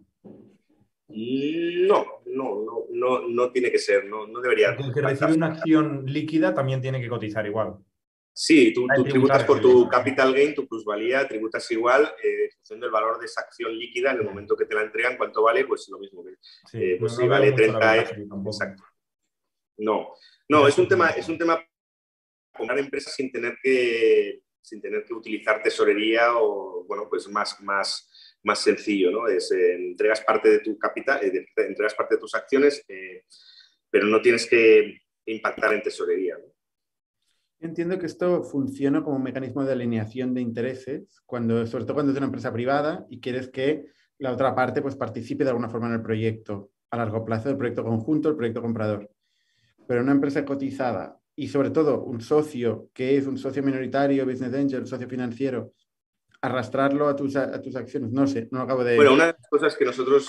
No, 1.07 2.21
no, 2.25 2.65
no, 2.65 2.85
no, 2.89 3.27
no 3.27 3.51
tiene 3.51 3.71
que 3.71 3.77
ser, 3.77 4.05
no, 4.05 4.25
no 4.25 4.41
debería. 4.41 4.71
El 4.71 4.93
que 4.93 5.01
recibe 5.01 5.33
una 5.33 5.47
acción 5.47 6.03
líquida 6.05 6.53
también 6.53 6.81
tiene 6.81 6.99
que 6.99 7.09
cotizar 7.09 7.45
igual. 7.45 7.77
Sí, 8.37 8.73
tú, 8.73 8.85
tributas 9.07 9.45
por 9.45 9.61
tu 9.61 9.87
capital 9.87 10.33
gain, 10.33 10.53
tu 10.53 10.67
plusvalía, 10.67 11.25
tributas 11.25 11.71
igual 11.71 12.03
eh, 12.21 12.45
en 12.45 12.51
función 12.51 12.79
del 12.81 12.91
valor 12.91 13.17
de 13.17 13.27
esa 13.27 13.41
acción 13.41 13.77
líquida 13.77 14.11
en 14.11 14.17
el 14.17 14.25
momento 14.25 14.57
que 14.57 14.65
te 14.65 14.75
la 14.75 14.81
entregan, 14.81 15.15
cuánto 15.15 15.43
vale, 15.43 15.65
pues 15.65 15.87
lo 15.89 15.99
mismo. 15.99 16.21
Eh, 16.73 16.97
pues 16.99 17.15
si 17.15 17.27
vale 17.27 17.53
30 17.53 17.97
Exacto. 17.97 18.83
No, 19.77 20.15
no, 20.49 20.67
es 20.67 20.77
un 20.77 20.87
tema, 20.87 21.11
es 21.11 21.29
un 21.29 21.37
tema 21.37 21.63
comprar 22.51 22.79
empresas 22.79 23.13
sin 23.13 23.31
tener 23.31 23.57
que 23.61 24.41
sin 24.61 24.81
tener 24.81 25.05
que 25.05 25.13
utilizar 25.13 25.61
tesorería 25.61 26.37
o 26.37 26.83
bueno, 26.85 27.07
pues 27.07 27.29
más, 27.29 27.61
más, 27.61 28.09
más 28.45 28.59
sencillo, 28.59 29.11
¿no? 29.11 29.27
Es, 29.27 29.51
eh, 29.51 29.73
entregas 29.73 30.21
parte 30.21 30.49
de 30.49 30.59
tu 30.59 30.77
capital, 30.77 31.19
eh, 31.23 31.45
entregas 31.57 31.95
parte 31.95 32.15
de 32.15 32.21
tus 32.21 32.33
acciones, 32.35 32.83
eh, 32.87 33.23
pero 33.89 34.05
no 34.05 34.21
tienes 34.21 34.45
que 34.47 35.01
impactar 35.25 35.73
en 35.73 35.81
tesorería. 35.81 36.37
Entiendo 37.59 37.97
que 37.97 38.05
esto 38.05 38.43
funciona 38.43 39.03
como 39.03 39.15
un 39.15 39.23
mecanismo 39.23 39.63
de 39.63 39.73
alineación 39.73 40.33
de 40.33 40.41
intereses, 40.41 41.21
cuando, 41.25 41.65
sobre 41.65 41.85
todo 41.85 41.95
cuando 41.95 42.11
es 42.11 42.17
una 42.17 42.27
empresa 42.27 42.53
privada 42.53 43.05
y 43.09 43.19
quieres 43.19 43.47
que 43.49 43.85
la 44.19 44.31
otra 44.31 44.53
parte 44.53 44.81
pues, 44.81 44.95
participe 44.95 45.43
de 45.43 45.49
alguna 45.49 45.69
forma 45.69 45.87
en 45.87 45.93
el 45.93 46.01
proyecto 46.01 46.71
a 46.91 46.97
largo 46.97 47.25
plazo, 47.25 47.49
el 47.49 47.57
proyecto 47.57 47.83
conjunto, 47.83 48.29
el 48.29 48.35
proyecto 48.35 48.61
comprador. 48.61 49.09
Pero 49.87 50.01
una 50.01 50.11
empresa 50.11 50.45
cotizada 50.45 51.19
y 51.35 51.47
sobre 51.47 51.71
todo 51.71 52.03
un 52.03 52.21
socio 52.21 52.89
que 52.93 53.17
es 53.17 53.25
un 53.25 53.37
socio 53.37 53.63
minoritario, 53.63 54.25
business 54.25 54.53
angel, 54.53 54.85
socio 54.85 55.09
financiero, 55.09 55.73
arrastrarlo 56.45 57.07
a 57.07 57.15
tus, 57.15 57.35
a 57.35 57.61
tus 57.61 57.75
acciones. 57.75 58.11
No 58.11 58.27
sé, 58.27 58.47
no 58.51 58.61
acabo 58.61 58.83
de... 58.83 58.95
Bueno, 58.95 59.13
una 59.13 59.27
de 59.27 59.33
las 59.33 59.49
cosas 59.49 59.75
que 59.75 59.85
nosotros 59.85 60.27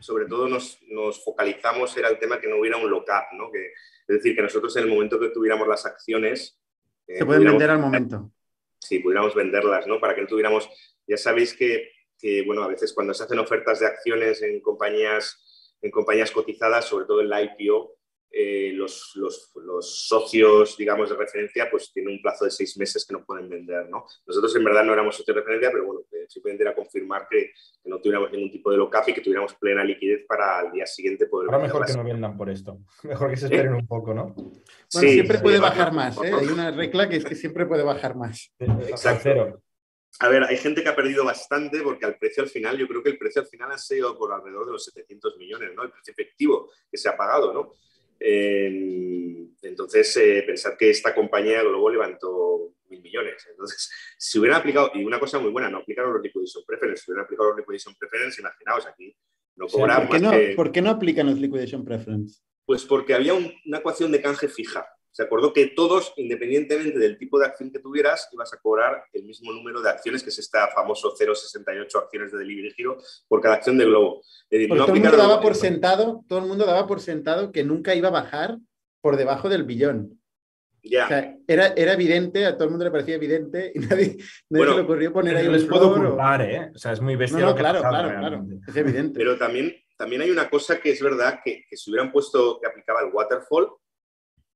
sobre 0.00 0.26
todo 0.26 0.48
nos, 0.48 0.78
nos 0.88 1.22
focalizamos 1.24 1.96
era 1.96 2.08
el 2.08 2.18
tema 2.18 2.40
que 2.40 2.48
no 2.48 2.58
hubiera 2.58 2.76
un 2.76 2.90
lock-up, 2.90 3.36
¿no? 3.36 3.50
Que, 3.50 3.66
es 3.66 4.16
decir, 4.16 4.36
que 4.36 4.42
nosotros 4.42 4.76
en 4.76 4.84
el 4.84 4.90
momento 4.90 5.18
que 5.18 5.30
tuviéramos 5.30 5.66
las 5.66 5.86
acciones... 5.86 6.60
Eh, 7.06 7.18
Se 7.18 7.26
pueden 7.26 7.44
vender 7.44 7.70
al 7.70 7.78
momento. 7.78 8.30
Sí, 8.78 8.98
pudiéramos 8.98 9.34
venderlas, 9.34 9.86
¿no? 9.86 10.00
Para 10.00 10.14
que 10.14 10.22
no 10.22 10.26
tuviéramos... 10.26 10.68
Ya 11.06 11.16
sabéis 11.16 11.54
que, 11.54 11.90
que, 12.18 12.42
bueno, 12.42 12.62
a 12.62 12.68
veces 12.68 12.92
cuando 12.92 13.14
se 13.14 13.24
hacen 13.24 13.38
ofertas 13.38 13.80
de 13.80 13.86
acciones 13.86 14.42
en 14.42 14.60
compañías, 14.60 15.74
en 15.80 15.90
compañías 15.90 16.30
cotizadas, 16.30 16.84
sobre 16.84 17.06
todo 17.06 17.20
en 17.20 17.28
la 17.28 17.42
IPO, 17.42 17.96
eh, 18.30 18.72
los, 18.74 19.12
los, 19.16 19.50
los, 19.56 20.08
socios, 20.08 20.76
digamos, 20.76 21.08
de 21.08 21.16
referencia, 21.16 21.68
pues 21.70 21.92
tienen 21.92 22.14
un 22.14 22.22
plazo 22.22 22.44
de 22.44 22.50
seis 22.50 22.76
meses 22.76 23.06
que 23.06 23.14
no 23.14 23.24
pueden 23.24 23.48
vender, 23.48 23.88
¿no? 23.88 24.04
Nosotros 24.26 24.54
en 24.56 24.64
verdad 24.64 24.84
no 24.84 24.92
éramos 24.92 25.16
socios 25.16 25.34
de 25.34 25.40
referencia, 25.40 25.70
pero 25.70 25.86
bueno, 25.86 26.00
simplemente 26.28 26.64
era 26.64 26.74
confirmar 26.74 27.26
que, 27.30 27.52
que, 27.82 27.88
no 27.88 27.98
tuviéramos 27.98 28.30
ningún 28.32 28.50
tipo 28.50 28.70
de 28.70 28.76
lock-up 28.76 29.04
y 29.06 29.14
que 29.14 29.20
tuviéramos 29.20 29.54
plena 29.54 29.84
liquidez 29.84 30.26
para 30.26 30.58
al 30.58 30.72
día 30.72 30.86
siguiente 30.86 31.26
poder 31.26 31.48
Ahora 31.48 31.62
mejor 31.62 31.86
que 31.86 31.92
no 31.94 32.04
vendan 32.04 32.36
por 32.36 32.50
esto. 32.50 32.80
Mejor 33.04 33.30
que 33.30 33.36
se 33.36 33.46
esperen 33.46 33.74
un 33.74 33.86
poco, 33.86 34.12
¿no? 34.12 34.34
Bueno, 34.34 34.52
sí, 34.88 35.12
siempre 35.12 35.38
puede 35.38 35.58
bajar 35.58 35.92
más, 35.92 36.16
¿eh? 36.22 36.32
Hay 36.32 36.46
una 36.48 36.70
regla 36.70 37.08
que 37.08 37.16
es 37.16 37.24
que 37.24 37.34
siempre 37.34 37.66
puede 37.66 37.84
bajar 37.84 38.16
más. 38.16 38.52
Exacto. 38.58 39.62
A 40.20 40.28
ver, 40.28 40.44
hay 40.44 40.56
gente 40.56 40.82
que 40.82 40.88
ha 40.88 40.96
perdido 40.96 41.24
bastante 41.24 41.82
porque 41.82 42.06
al 42.06 42.16
precio 42.16 42.42
al 42.42 42.48
final, 42.48 42.78
yo 42.78 42.88
creo 42.88 43.02
que 43.02 43.10
el 43.10 43.18
precio 43.18 43.42
al 43.42 43.48
final 43.48 43.72
ha 43.72 43.78
sido 43.78 44.16
por 44.16 44.32
alrededor 44.32 44.66
de 44.66 44.72
los 44.72 44.84
700 44.84 45.36
millones, 45.36 45.70
¿no? 45.74 45.82
El 45.82 45.90
precio 45.90 46.12
efectivo 46.12 46.70
que 46.90 46.96
se 46.96 47.08
ha 47.08 47.16
pagado, 47.16 47.52
¿no? 47.52 47.74
Eh, 48.18 49.46
entonces, 49.62 50.16
eh, 50.16 50.42
pensar 50.46 50.76
que 50.76 50.90
esta 50.90 51.14
compañía 51.14 51.62
luego 51.62 51.90
levantó 51.90 52.74
mil 52.88 53.02
millones. 53.02 53.46
Entonces, 53.50 53.90
si 54.18 54.38
hubieran 54.38 54.60
aplicado, 54.60 54.90
y 54.94 55.04
una 55.04 55.20
cosa 55.20 55.38
muy 55.38 55.50
buena, 55.50 55.70
no 55.70 55.78
aplicaron 55.78 56.12
los 56.12 56.22
liquidation 56.22 56.64
preference, 56.66 57.04
si 57.04 57.10
hubieran 57.10 57.24
aplicado 57.24 57.50
los 57.50 57.58
liquidation 57.58 57.94
preference, 57.98 58.40
imaginaos 58.40 58.86
aquí, 58.86 59.16
no 59.56 59.66
cobran 59.66 60.06
¿por, 60.06 60.06
qué 60.06 60.12
más 60.12 60.22
no, 60.22 60.30
que... 60.30 60.54
¿Por 60.54 60.72
qué 60.72 60.82
no 60.82 60.90
aplican 60.90 61.26
los 61.26 61.38
liquidation 61.38 61.84
preference? 61.84 62.40
Pues 62.64 62.84
porque 62.84 63.14
había 63.14 63.34
un, 63.34 63.52
una 63.66 63.78
ecuación 63.78 64.10
de 64.12 64.20
canje 64.20 64.48
fija. 64.48 64.86
Se 65.16 65.22
acordó 65.22 65.50
que 65.54 65.68
todos, 65.68 66.12
independientemente 66.18 66.98
del 66.98 67.16
tipo 67.16 67.38
de 67.38 67.46
acción 67.46 67.70
que 67.70 67.78
tuvieras, 67.78 68.28
ibas 68.32 68.52
a 68.52 68.58
cobrar 68.58 69.02
el 69.14 69.24
mismo 69.24 69.50
número 69.50 69.80
de 69.80 69.88
acciones, 69.88 70.22
que 70.22 70.28
es 70.28 70.38
este 70.38 70.58
famoso 70.74 71.14
0,68 71.18 71.96
acciones 71.98 72.32
de 72.32 72.36
Delivery 72.38 72.70
Giro 72.72 72.98
por 73.26 73.40
cada 73.40 73.54
acción 73.54 73.78
de 73.78 73.86
Globo. 73.86 74.20
Es 74.20 74.50
decir, 74.50 74.68
no 74.68 74.84
todo, 74.84 74.94
el 74.94 75.00
mundo 75.00 75.16
daba 75.16 75.40
por 75.40 75.54
sentado, 75.54 76.22
todo 76.28 76.40
el 76.40 76.44
mundo 76.44 76.66
daba 76.66 76.86
por 76.86 77.00
sentado 77.00 77.50
que 77.50 77.64
nunca 77.64 77.94
iba 77.94 78.08
a 78.08 78.10
bajar 78.10 78.58
por 79.00 79.16
debajo 79.16 79.48
del 79.48 79.64
billón. 79.64 80.20
Ya. 80.82 81.06
O 81.06 81.08
sea, 81.08 81.34
era, 81.48 81.68
era 81.68 81.94
evidente, 81.94 82.44
a 82.44 82.52
todo 82.52 82.64
el 82.64 82.70
mundo 82.72 82.84
le 82.84 82.90
parecía 82.90 83.14
evidente 83.14 83.72
y 83.74 83.78
nadie, 83.88 84.18
nadie 84.18 84.18
Bueno, 84.50 84.72
se 84.72 84.76
le 84.76 84.82
ocurrió 84.84 85.12
poner 85.14 85.34
ahí 85.38 85.46
un 85.46 85.54
les 85.54 85.64
puedo 85.64 85.94
flor 85.94 86.04
o- 86.04 86.08
culpar, 86.10 86.42
¿eh? 86.42 86.70
O 86.74 86.78
sea, 86.78 86.92
es 86.92 87.00
muy 87.00 87.16
bestia 87.16 87.38
No, 87.38 87.44
no, 87.46 87.50
lo 87.52 87.56
que 87.56 87.60
claro, 87.62 87.80
pasado 87.80 87.94
claro, 88.02 88.18
claro. 88.18 88.28
realmente. 88.36 88.70
Es 88.70 88.76
evidente. 88.76 89.18
Pero 89.18 89.38
también, 89.38 89.74
también 89.96 90.20
hay 90.20 90.30
una 90.30 90.50
cosa 90.50 90.78
que 90.78 90.90
es 90.90 91.00
verdad, 91.00 91.40
que, 91.42 91.64
que 91.70 91.76
si 91.78 91.90
hubieran 91.90 92.12
puesto 92.12 92.60
que 92.60 92.66
aplicaba 92.68 93.00
el 93.00 93.14
waterfall, 93.14 93.70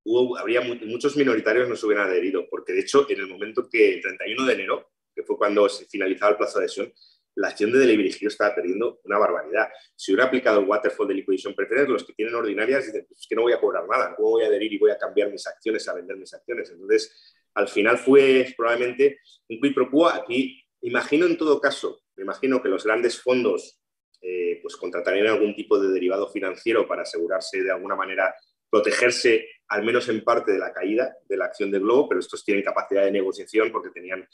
hubo, 0.04 0.36
habría 0.38 0.60
mu- 0.60 0.76
muchos 0.86 1.16
minoritarios 1.16 1.68
no 1.68 1.76
se 1.76 1.86
hubieran 1.86 2.08
adherido, 2.08 2.46
porque 2.50 2.72
de 2.72 2.80
hecho, 2.80 3.06
en 3.08 3.20
el 3.20 3.26
momento 3.26 3.68
que 3.70 3.94
el 3.94 4.00
31 4.00 4.44
de 4.46 4.52
enero, 4.54 4.90
que 5.14 5.22
fue 5.22 5.36
cuando 5.36 5.68
se 5.68 5.86
finalizaba 5.86 6.32
el 6.32 6.36
plazo 6.38 6.58
de 6.58 6.64
adhesión, 6.64 6.92
la 7.36 7.48
acción 7.48 7.70
de 7.72 7.78
Delivery 7.78 8.08
Hero 8.08 8.28
estaba 8.28 8.54
perdiendo 8.54 9.00
una 9.04 9.16
barbaridad. 9.18 9.68
Si 9.94 10.12
hubiera 10.12 10.26
aplicado 10.26 10.60
el 10.60 10.66
waterfall 10.66 11.06
de 11.08 11.14
liquidation 11.14 11.54
preference, 11.54 11.90
los 11.90 12.04
que 12.04 12.12
tienen 12.12 12.34
ordinarias 12.34 12.86
dicen, 12.86 13.06
pues 13.08 13.20
es 13.20 13.26
que 13.28 13.36
no 13.36 13.42
voy 13.42 13.52
a 13.52 13.60
cobrar 13.60 13.86
nada, 13.88 14.14
¿cómo 14.16 14.30
voy 14.30 14.42
a 14.44 14.46
adherir 14.48 14.72
y 14.72 14.78
voy 14.78 14.90
a 14.90 14.98
cambiar 14.98 15.30
mis 15.30 15.46
acciones, 15.46 15.86
a 15.88 15.94
vender 15.94 16.16
mis 16.16 16.34
acciones? 16.34 16.70
Entonces, 16.70 17.34
al 17.54 17.68
final 17.68 17.98
fue 17.98 18.52
probablemente 18.56 19.18
un 19.48 19.60
quid 19.60 19.74
pro 19.74 19.90
quo. 19.90 20.08
Aquí, 20.08 20.62
imagino 20.82 21.26
en 21.26 21.36
todo 21.38 21.60
caso, 21.60 22.02
me 22.16 22.24
imagino 22.24 22.60
que 22.60 22.68
los 22.68 22.84
grandes 22.84 23.20
fondos 23.20 23.80
eh, 24.20 24.58
pues 24.60 24.76
contratarían 24.76 25.28
algún 25.28 25.54
tipo 25.54 25.78
de 25.80 25.88
derivado 25.88 26.28
financiero 26.28 26.86
para 26.86 27.02
asegurarse 27.02 27.62
de 27.62 27.70
alguna 27.70 27.94
manera 27.96 28.34
protegerse 28.70 29.48
al 29.68 29.84
menos 29.84 30.08
en 30.08 30.22
parte 30.24 30.52
de 30.52 30.58
la 30.58 30.72
caída 30.72 31.16
de 31.28 31.36
la 31.36 31.46
acción 31.46 31.70
de 31.70 31.78
Globo, 31.78 32.08
pero 32.08 32.20
estos 32.20 32.44
tienen 32.44 32.64
capacidad 32.64 33.04
de 33.04 33.12
negociación 33.12 33.70
porque 33.70 33.90
tenían 33.90 34.26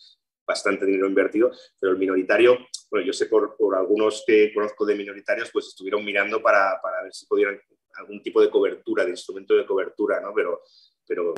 bastante 0.47 0.87
dinero 0.87 1.09
invertido, 1.09 1.51
pero 1.79 1.93
el 1.93 1.99
minoritario, 1.99 2.59
bueno, 2.91 3.05
yo 3.05 3.13
sé 3.13 3.27
por, 3.27 3.57
por 3.57 3.75
algunos 3.75 4.23
que 4.27 4.53
conozco 4.55 4.87
de 4.87 4.95
minoritarios, 4.95 5.51
pues 5.53 5.67
estuvieron 5.67 6.05
mirando 6.05 6.41
para, 6.41 6.81
para 6.81 7.03
ver 7.03 7.13
si 7.13 7.27
pudieran 7.27 7.61
algún 7.97 8.23
tipo 8.23 8.41
de 8.41 8.51
cobertura, 8.51 9.05
de 9.05 9.11
instrumento 9.11 9.55
de 9.55 9.67
cobertura, 9.67 10.21
¿no? 10.21 10.33
Pero, 10.35 10.63
pero 11.07 11.35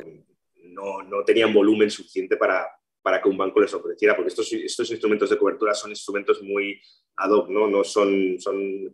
no, 0.55 1.01
no 1.03 1.23
tenían 1.23 1.53
volumen 1.53 1.89
suficiente 1.89 2.37
para, 2.37 2.67
para 3.01 3.21
que 3.21 3.29
un 3.29 3.37
banco 3.37 3.59
les 3.59 3.73
ofreciera, 3.73 4.15
porque 4.15 4.29
estos, 4.29 4.51
estos 4.53 4.91
instrumentos 4.91 5.29
de 5.29 5.37
cobertura 5.37 5.73
son 5.73 5.89
instrumentos 5.89 6.41
muy 6.41 6.79
ad 7.15 7.31
hoc, 7.31 7.49
¿no? 7.49 7.67
No 7.67 7.83
son, 7.83 8.39
son 8.39 8.93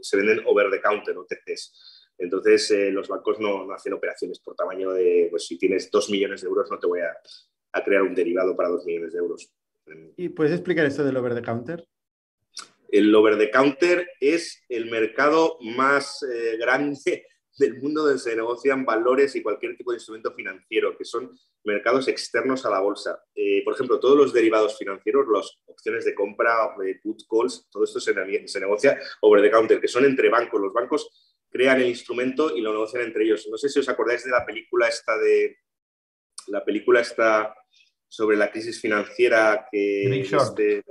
se 0.00 0.16
venden 0.16 0.42
over 0.46 0.70
the 0.70 0.80
counter, 0.80 1.16
OTCs. 1.16 2.01
Entonces, 2.18 2.70
eh, 2.70 2.90
los 2.90 3.08
bancos 3.08 3.40
no, 3.40 3.64
no 3.66 3.74
hacen 3.74 3.92
operaciones 3.92 4.38
por 4.38 4.54
tamaño 4.54 4.92
de, 4.92 5.28
pues 5.30 5.46
si 5.46 5.58
tienes 5.58 5.90
dos 5.90 6.08
millones 6.10 6.42
de 6.42 6.48
euros, 6.48 6.70
no 6.70 6.78
te 6.78 6.86
voy 6.86 7.00
a, 7.00 7.16
a 7.72 7.84
crear 7.84 8.02
un 8.02 8.14
derivado 8.14 8.56
para 8.56 8.68
dos 8.68 8.84
millones 8.84 9.12
de 9.12 9.18
euros. 9.18 9.52
¿Y 10.16 10.28
puedes 10.28 10.52
explicar 10.52 10.86
esto 10.86 11.04
del 11.04 11.16
over 11.16 11.34
the 11.34 11.42
counter? 11.42 11.86
El 12.88 13.14
over 13.14 13.38
the 13.38 13.50
counter 13.50 14.06
es 14.20 14.62
el 14.68 14.90
mercado 14.90 15.58
más 15.62 16.22
eh, 16.22 16.56
grande 16.58 17.26
del 17.58 17.80
mundo 17.80 18.02
donde 18.02 18.18
se 18.18 18.36
negocian 18.36 18.84
valores 18.84 19.34
y 19.34 19.42
cualquier 19.42 19.76
tipo 19.76 19.90
de 19.92 19.96
instrumento 19.96 20.32
financiero, 20.32 20.96
que 20.96 21.04
son 21.04 21.30
mercados 21.64 22.08
externos 22.08 22.64
a 22.66 22.70
la 22.70 22.80
bolsa. 22.80 23.22
Eh, 23.34 23.62
por 23.64 23.74
ejemplo, 23.74 24.00
todos 24.00 24.16
los 24.16 24.32
derivados 24.32 24.76
financieros, 24.78 25.26
las 25.32 25.58
opciones 25.66 26.04
de 26.04 26.14
compra, 26.14 26.74
put 27.02 27.22
calls, 27.30 27.68
todo 27.70 27.84
esto 27.84 28.00
se, 28.00 28.14
se 28.46 28.60
negocia 28.60 28.98
over 29.20 29.42
the 29.42 29.50
counter, 29.50 29.80
que 29.80 29.88
son 29.88 30.04
entre 30.04 30.28
bancos. 30.28 30.60
Los 30.60 30.72
bancos 30.72 31.31
crean 31.52 31.80
el 31.80 31.88
instrumento 31.88 32.56
y 32.56 32.60
lo 32.62 32.72
negocian 32.72 33.04
entre 33.04 33.24
ellos. 33.24 33.46
No 33.50 33.56
sé 33.58 33.68
si 33.68 33.78
os 33.78 33.88
acordáis 33.88 34.24
de 34.24 34.30
la 34.30 34.44
película 34.46 34.88
esta 34.88 35.16
de 35.18 35.58
la 36.48 36.64
película 36.64 37.00
esta 37.00 37.54
sobre 38.08 38.36
la 38.36 38.50
crisis 38.50 38.80
financiera 38.80 39.68
que 39.70 40.06
Big 40.10 40.24
Short. 40.24 40.58
este- 40.58 40.84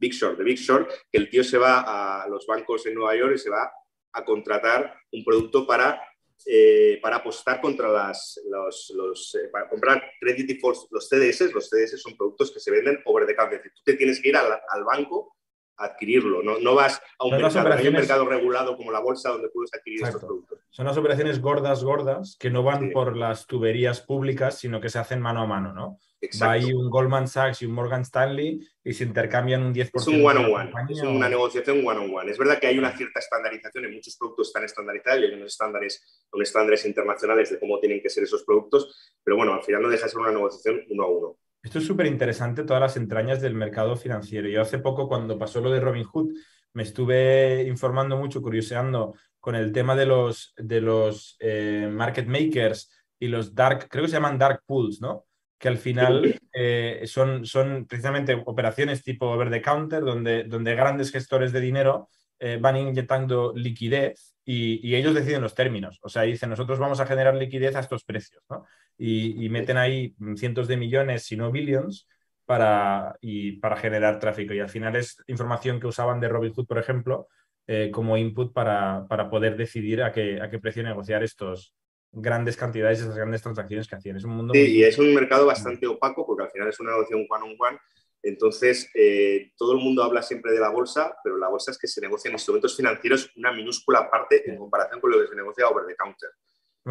Big 0.00 0.12
Short, 0.12 0.38
de 0.38 0.44
Big 0.44 0.58
Short, 0.58 0.88
que 1.10 1.18
el 1.18 1.28
tío 1.28 1.42
se 1.42 1.58
va 1.58 2.22
a 2.22 2.28
los 2.28 2.46
bancos 2.46 2.86
en 2.86 2.94
Nueva 2.94 3.16
York 3.16 3.32
y 3.34 3.38
se 3.38 3.50
va 3.50 3.68
a 4.12 4.24
contratar 4.24 4.94
un 5.10 5.24
producto 5.24 5.66
para, 5.66 6.00
eh, 6.46 7.00
para 7.02 7.16
apostar 7.16 7.60
contra 7.60 7.88
las, 7.88 8.40
los, 8.48 8.92
los, 8.94 9.34
eh, 9.34 9.48
para 9.50 9.68
comprar 9.68 10.00
credit 10.20 10.46
defaults, 10.46 10.86
los 10.92 11.08
CDS. 11.08 11.52
Los 11.52 11.68
CDS 11.68 11.96
son 11.98 12.16
productos 12.16 12.52
que 12.52 12.60
se 12.60 12.70
venden 12.70 13.00
over 13.06 13.26
the 13.26 13.34
counter. 13.34 13.56
Es 13.58 13.64
decir, 13.64 13.72
tú 13.74 13.82
te 13.84 13.94
tienes 13.94 14.20
que 14.22 14.28
ir 14.28 14.36
al, 14.36 14.46
al 14.68 14.84
banco 14.84 15.36
adquirirlo. 15.78 16.42
No, 16.42 16.58
no 16.58 16.74
vas 16.74 17.00
a 17.18 17.24
un 17.24 17.30
mercado, 17.32 17.68
no 17.68 17.88
un 17.88 17.92
mercado 17.92 18.24
regulado 18.26 18.76
como 18.76 18.90
la 18.92 19.00
bolsa 19.00 19.30
donde 19.30 19.48
puedes 19.48 19.72
adquirir 19.72 20.00
estos 20.00 20.08
Exacto. 20.16 20.26
productos. 20.26 20.58
Son 20.70 20.86
las 20.86 20.96
operaciones 20.98 21.40
gordas, 21.40 21.82
gordas, 21.84 22.36
que 22.38 22.50
no 22.50 22.62
van 22.62 22.88
Sí. 22.88 22.90
por 22.92 23.16
las 23.16 23.46
tuberías 23.46 24.00
públicas, 24.00 24.58
sino 24.58 24.80
que 24.80 24.88
se 24.88 24.98
hacen 24.98 25.20
mano 25.20 25.40
a 25.42 25.46
mano, 25.46 25.72
¿no? 25.72 25.98
Va 26.20 26.26
Exacto. 26.26 26.52
ahí 26.66 26.72
un 26.72 26.90
Goldman 26.90 27.28
Sachs 27.28 27.62
y 27.62 27.66
un 27.66 27.72
Morgan 27.72 28.02
Stanley 28.02 28.60
y 28.82 28.92
se 28.92 29.04
intercambian 29.04 29.62
un 29.62 29.72
10%. 29.72 29.90
Es 29.94 30.06
un 30.08 30.26
one 30.26 30.40
on 30.40 30.46
de 30.46 30.50
la 30.50 30.54
one, 30.56 30.70
compañía 30.72 31.02
es 31.02 31.08
una 31.08 31.28
negociación 31.28 31.86
one 31.86 32.00
on 32.00 32.14
one. 32.14 32.30
Es 32.30 32.38
verdad 32.38 32.58
que 32.58 32.66
hay 32.66 32.78
una 32.78 32.90
cierta 32.90 33.20
estandarización, 33.20 33.84
en 33.84 33.94
muchos 33.94 34.16
productos 34.16 34.48
están 34.48 34.64
estandarizados 34.64 35.20
y 35.20 35.24
hay 35.26 35.34
unos 35.34 35.52
estándares, 35.52 36.26
unos 36.32 36.48
estándares 36.48 36.84
internacionales 36.86 37.50
de 37.50 37.60
cómo 37.60 37.78
tienen 37.78 38.02
que 38.02 38.10
ser 38.10 38.24
esos 38.24 38.42
productos, 38.42 39.12
pero 39.22 39.36
bueno, 39.36 39.54
al 39.54 39.62
final 39.62 39.82
no 39.82 39.88
deja 39.88 40.04
de 40.04 40.10
ser 40.10 40.18
una 40.18 40.32
negociación 40.32 40.82
uno 40.90 41.04
a 41.04 41.08
uno. 41.08 41.36
Esto 41.62 41.78
es 41.78 41.86
súper 41.86 42.06
interesante, 42.06 42.64
todas 42.64 42.80
las 42.80 42.96
entrañas 42.96 43.40
del 43.40 43.54
mercado 43.54 43.96
financiero. 43.96 44.48
Yo 44.48 44.62
hace 44.62 44.78
poco, 44.78 45.08
cuando 45.08 45.38
pasó 45.38 45.60
lo 45.60 45.70
de 45.70 45.80
Robin 45.80 46.04
Hood, 46.04 46.32
me 46.74 46.82
estuve 46.84 47.64
informando 47.64 48.16
mucho, 48.16 48.40
curioseando 48.40 49.14
con 49.40 49.54
el 49.54 49.72
tema 49.72 49.96
de 49.96 50.06
los, 50.06 50.54
de 50.56 50.80
los 50.80 51.36
eh, 51.40 51.88
market 51.90 52.26
makers 52.26 52.90
y 53.18 53.28
los 53.28 53.54
dark, 53.54 53.88
creo 53.88 54.04
que 54.04 54.10
se 54.10 54.16
llaman 54.16 54.38
dark 54.38 54.62
pools, 54.66 55.00
¿no? 55.00 55.26
Que 55.58 55.68
al 55.68 55.78
final 55.78 56.38
eh, 56.52 57.02
son, 57.06 57.44
son 57.44 57.86
precisamente 57.86 58.40
operaciones 58.46 59.02
tipo 59.02 59.26
over 59.26 59.50
the 59.50 59.60
counter, 59.60 60.02
donde, 60.02 60.44
donde 60.44 60.76
grandes 60.76 61.10
gestores 61.10 61.52
de 61.52 61.60
dinero 61.60 62.08
eh, 62.40 62.58
van 62.60 62.76
inyectando 62.76 63.52
liquidez 63.54 64.34
y, 64.44 64.86
y 64.88 64.94
ellos 64.96 65.14
deciden 65.14 65.42
los 65.42 65.54
términos. 65.54 65.98
O 66.02 66.08
sea, 66.08 66.22
dicen, 66.22 66.50
nosotros 66.50 66.78
vamos 66.78 67.00
a 67.00 67.06
generar 67.06 67.34
liquidez 67.34 67.74
a 67.76 67.80
estos 67.80 68.04
precios, 68.04 68.42
¿no? 68.48 68.64
y, 68.96 69.44
y 69.44 69.48
meten 69.48 69.76
ahí 69.76 70.14
cientos 70.36 70.68
de 70.68 70.76
millones, 70.76 71.24
si 71.24 71.36
no 71.36 71.50
billions, 71.52 72.08
para, 72.44 73.16
y, 73.20 73.52
para 73.58 73.76
generar 73.76 74.18
tráfico. 74.18 74.54
Y 74.54 74.60
al 74.60 74.68
final 74.70 74.96
es 74.96 75.22
información 75.26 75.78
que 75.80 75.86
usaban 75.86 76.20
de 76.20 76.28
Robinhood, 76.28 76.66
por 76.66 76.78
ejemplo, 76.78 77.28
eh, 77.66 77.90
como 77.92 78.16
input 78.16 78.52
para, 78.52 79.06
para 79.08 79.28
poder 79.28 79.56
decidir 79.56 80.02
a 80.02 80.12
qué, 80.12 80.40
a 80.40 80.48
qué 80.48 80.58
precio 80.58 80.82
negociar 80.82 81.22
estos 81.22 81.74
grandes 82.10 82.56
cantidades, 82.56 83.00
esas 83.00 83.16
grandes 83.16 83.42
transacciones 83.42 83.86
que 83.86 83.96
hacían. 83.96 84.16
Es 84.16 84.24
un 84.24 84.34
mundo 84.34 84.54
Sí, 84.54 84.60
muy- 84.60 84.68
y 84.70 84.82
es 84.82 84.98
un 84.98 85.14
mercado 85.14 85.44
bastante 85.46 85.86
opaco 85.86 86.26
porque 86.26 86.44
al 86.44 86.50
final 86.50 86.68
es 86.68 86.80
una 86.80 86.92
negociación 86.92 87.26
one 87.28 87.44
on 87.44 87.56
one. 87.58 87.78
Entonces, 88.22 88.90
eh, 88.94 89.52
todo 89.56 89.72
el 89.72 89.78
mundo 89.78 90.02
habla 90.02 90.22
siempre 90.22 90.52
de 90.52 90.60
la 90.60 90.70
bolsa, 90.70 91.16
pero 91.22 91.36
la 91.38 91.48
bolsa 91.48 91.70
es 91.70 91.78
que 91.78 91.86
se 91.86 92.00
negocian 92.00 92.32
instrumentos 92.32 92.76
financieros 92.76 93.30
una 93.36 93.52
minúscula 93.52 94.10
parte 94.10 94.48
en 94.50 94.56
comparación 94.56 95.00
con 95.00 95.10
lo 95.10 95.20
que 95.20 95.28
se 95.28 95.36
negocia 95.36 95.68
over 95.68 95.86
the 95.86 95.96
counter. 95.96 96.30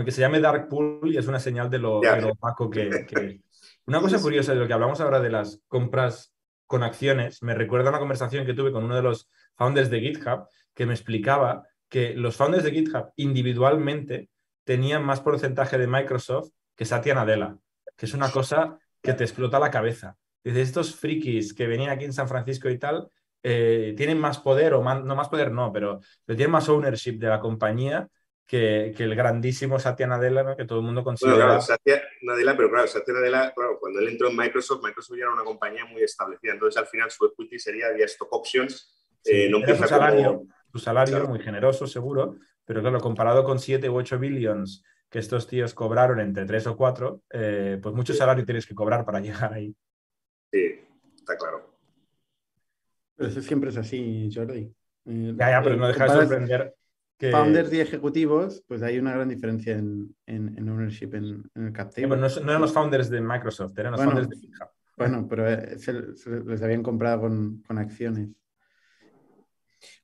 que 0.05 0.11
se 0.11 0.21
llame 0.21 0.39
Dark 0.39 0.69
Pool 0.69 1.11
y 1.11 1.17
es 1.17 1.27
una 1.27 1.39
señal 1.39 1.69
de 1.69 1.79
lo, 1.79 1.99
de 1.99 2.21
lo 2.21 2.29
opaco 2.29 2.69
que, 2.69 3.05
que... 3.05 3.41
Una 3.85 3.99
cosa 4.01 4.21
curiosa 4.21 4.53
de 4.53 4.59
lo 4.59 4.67
que 4.67 4.73
hablamos 4.73 5.01
ahora 5.01 5.19
de 5.19 5.29
las 5.29 5.61
compras 5.67 6.33
con 6.65 6.83
acciones, 6.83 7.41
me 7.41 7.55
recuerda 7.55 7.89
una 7.89 7.99
conversación 7.99 8.45
que 8.45 8.53
tuve 8.53 8.71
con 8.71 8.83
uno 8.83 8.95
de 8.95 9.01
los 9.01 9.29
founders 9.55 9.89
de 9.89 10.01
GitHub 10.01 10.47
que 10.73 10.85
me 10.85 10.93
explicaba 10.93 11.67
que 11.89 12.13
los 12.13 12.35
founders 12.35 12.63
de 12.63 12.71
GitHub 12.71 13.11
individualmente 13.15 14.29
tenían 14.63 15.03
más 15.03 15.21
porcentaje 15.21 15.77
de 15.77 15.87
Microsoft 15.87 16.51
que 16.75 16.85
Satya 16.85 17.15
Nadella, 17.15 17.57
que 17.95 18.05
es 18.05 18.13
una 18.13 18.31
cosa 18.31 18.77
que 19.01 19.13
te 19.13 19.23
explota 19.23 19.59
la 19.59 19.71
cabeza. 19.71 20.17
Dice, 20.47 20.61
estos 20.61 20.95
frikis 20.95 21.53
que 21.53 21.67
venían 21.67 21.89
aquí 21.89 22.05
en 22.05 22.13
San 22.13 22.27
Francisco 22.27 22.69
y 22.69 22.77
tal, 22.77 23.09
eh, 23.43 23.93
tienen 23.97 24.17
más 24.17 24.39
poder, 24.39 24.73
o 24.73 24.83
no 24.83 25.15
más 25.15 25.27
poder 25.27 25.51
no, 25.51 25.71
pero, 25.73 25.99
tienen 26.25 26.51
más 26.51 26.69
ownership 26.69 27.17
de 27.17 27.27
la 27.27 27.39
compañía 27.39 28.07
que, 28.45 28.93
el 28.97 29.13
grandísimo 29.13 29.77
Satya 29.77 30.07
Nadella, 30.07 30.55
que 30.55 30.63
todo 30.63 30.79
el 30.79 30.85
mundo 30.85 31.03
considera. 31.03 31.35
Bueno, 31.35 31.49
claro, 31.49 31.61
Satya 31.61 32.01
Nadella, 32.21 32.55
pero 32.55 32.69
claro, 32.69 32.87
Satya 32.87 33.13
Nadella, 33.13 33.53
claro, 33.53 33.77
cuando 33.77 33.99
él 33.99 34.07
entró 34.07 34.29
en 34.29 34.37
Microsoft, 34.37 34.83
Microsoft 34.83 35.17
ya 35.17 35.23
era 35.23 35.33
una 35.33 35.43
compañía 35.43 35.85
muy 35.85 36.01
establecida, 36.01 36.53
entonces 36.53 36.81
al 36.81 36.87
final 36.87 37.11
su 37.11 37.25
equity 37.25 37.59
sería 37.59 37.91
vía 37.91 38.05
stock 38.05 38.31
options. 38.31 38.93
Eh, 39.25 39.49
no 39.49 39.59
su 39.59 39.83
salario, 39.83 40.43
su 40.71 40.79
salario 40.79 41.27
muy 41.27 41.39
generoso, 41.39 41.87
seguro, 41.87 42.37
pero 42.63 42.79
claro, 42.79 43.01
comparado 43.01 43.43
con 43.43 43.59
7 43.59 43.89
u 43.89 43.97
8 43.97 44.17
billions 44.17 44.83
que 45.09 45.19
estos 45.19 45.47
tíos 45.47 45.73
cobraron 45.73 46.19
entre 46.19 46.45
3 46.45 46.67
o 46.67 46.77
4, 46.77 47.21
eh, 47.31 47.79
pues 47.81 47.95
mucho 47.95 48.13
salario 48.13 48.45
tienes 48.45 48.65
que 48.65 48.75
cobrar 48.75 49.05
para 49.05 49.19
llegar 49.21 49.53
ahí. 49.53 49.75
Sí, 50.51 50.79
está 51.15 51.37
claro. 51.37 51.77
Pero 53.15 53.29
eso 53.29 53.41
siempre 53.41 53.69
es 53.69 53.77
así, 53.77 54.29
Jordi. 54.33 54.73
Eh, 55.05 55.33
ya, 55.37 55.49
ya, 55.49 55.61
pero 55.63 55.75
no 55.75 55.87
deja 55.87 56.03
de 56.03 56.09
sorprender 56.09 56.75
que... 57.17 57.31
Founders 57.31 57.73
y 57.73 57.79
ejecutivos, 57.79 58.63
pues 58.67 58.83
hay 58.83 58.99
una 58.99 59.13
gran 59.13 59.27
diferencia 59.27 59.75
en, 59.75 60.15
ownership 60.27 61.15
en, 61.15 61.49
el 61.55 61.73
cap 61.73 61.91
no, 61.97 62.15
no, 62.15 62.27
eran 62.27 62.61
los 62.61 62.73
founders 62.73 63.09
de 63.09 63.21
Microsoft, 63.21 63.77
eran 63.77 63.93
los 63.93 64.03
founders 64.03 64.29
de 64.29 64.37
GitHub. 64.37 64.69
Bueno, 64.97 65.27
pero 65.27 65.47
eh, 65.47 65.77
se, 65.77 65.93
les 65.93 66.61
habían 66.61 66.83
comprado 66.83 67.21
con, 67.21 67.63
acciones. 67.77 68.29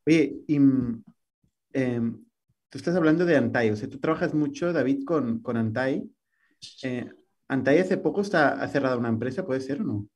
Oye, 0.06 0.44
y, 0.48 0.56
em, 0.56 2.24
tú 2.70 2.78
estás 2.78 2.96
hablando 2.96 3.26
de 3.26 3.36
Antai, 3.36 3.72
o 3.72 3.76
sea, 3.76 3.90
tú 3.90 4.00
trabajas 4.00 4.34
mucho, 4.34 4.72
David, 4.72 5.04
con, 5.06 5.40
con 5.42 5.58
Antai. 5.58 6.10
Eh, 6.84 7.10
Antai 7.48 7.80
hace 7.80 7.98
poco 7.98 8.22
está, 8.22 8.62
ha 8.62 8.68
cerrado 8.68 9.00
una 9.00 9.10
empresa, 9.10 9.46
¿puede 9.46 9.62
ser 9.62 9.82
o 9.82 9.84
no? 9.84 10.08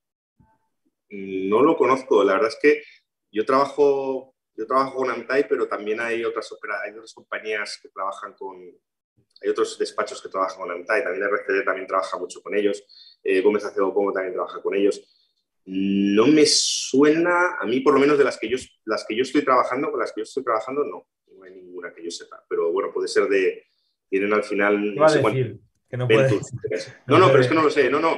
No 1.10 1.62
lo 1.62 1.78
conozco, 1.78 2.24
la 2.24 2.34
verdad 2.34 2.50
es 2.50 2.60
que 2.62 2.84
yo 3.32 3.46
trabajo, 3.46 4.36
yo 4.56 4.66
trabajo 4.66 4.96
con 4.96 5.10
Antai, 5.10 5.48
pero 5.48 5.68
también 5.68 6.00
hay 6.00 6.24
otras, 6.24 6.54
hay 6.84 6.92
otras 6.92 7.14
compañías 7.14 7.80
que 7.82 7.90
trabajan 7.90 8.34
con, 8.34 8.58
hay 9.42 9.50
otros 9.50 9.78
despachos 9.78 10.22
que 10.22 10.30
trabajan 10.30 10.60
con 10.60 10.72
Antai, 10.72 11.04
también 11.04 11.24
RCD 11.24 11.64
también 11.64 11.88
trabaja 11.88 12.18
mucho 12.18 12.42
con 12.42 12.56
ellos, 12.56 12.84
eh, 13.24 13.42
Gómez 13.42 13.66
Acedo 13.66 13.94
Como 13.94 14.12
también 14.12 14.34
trabaja 14.34 14.62
con 14.62 14.76
ellos. 14.76 15.02
No 15.66 16.28
me 16.28 16.46
suena, 16.46 17.58
a 17.60 17.66
mí 17.66 17.82
por 17.82 17.94
lo 17.94 18.00
menos 18.00 18.18
de 18.18 18.24
las 18.24 18.38
que 18.38 18.50
yo, 18.50 18.58
las 18.86 19.06
que 19.06 19.16
yo 19.16 19.24
estoy 19.24 19.44
trabajando, 19.44 19.92
con 19.92 20.00
las 20.00 20.14
que 20.14 20.22
yo 20.22 20.24
estoy 20.24 20.44
trabajando, 20.44 20.84
no, 20.84 21.08
no 21.36 21.44
hay 21.44 21.52
ninguna 21.52 21.94
que 21.94 22.04
yo 22.04 22.12
sepa, 22.12 22.44
pero 22.50 22.72
bueno, 22.72 22.92
puede 22.94 23.08
ser 23.08 23.28
de, 23.28 23.66
tienen 24.10 24.34
al 24.34 24.44
final... 24.44 24.96
No, 24.96 25.10
sé 25.10 25.22
decir, 25.22 25.60
que 25.90 25.98
no, 25.98 26.08
puede... 26.08 26.30
no, 27.08 27.20
no, 27.20 27.28
pero 27.28 27.42
es 27.42 27.48
que 27.48 27.56
no 27.56 27.64
lo 27.64 27.70
sé, 27.70 27.90
no, 27.90 28.00
no, 28.00 28.18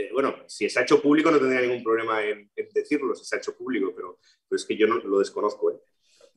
eh, 0.00 0.10
bueno, 0.12 0.36
si 0.46 0.68
se 0.70 0.80
ha 0.80 0.82
hecho 0.82 1.02
público 1.02 1.30
no 1.30 1.38
tendría 1.38 1.60
ningún 1.60 1.82
problema 1.82 2.24
en, 2.24 2.50
decirlo, 2.72 3.14
si 3.14 3.24
se 3.24 3.36
ha 3.36 3.38
hecho 3.38 3.56
público, 3.56 3.92
pero, 3.94 4.18
es 4.50 4.64
que 4.64 4.76
yo 4.76 4.86
no 4.86 4.98
lo 4.98 5.18
desconozco. 5.18 5.72
¿eh? 5.72 5.76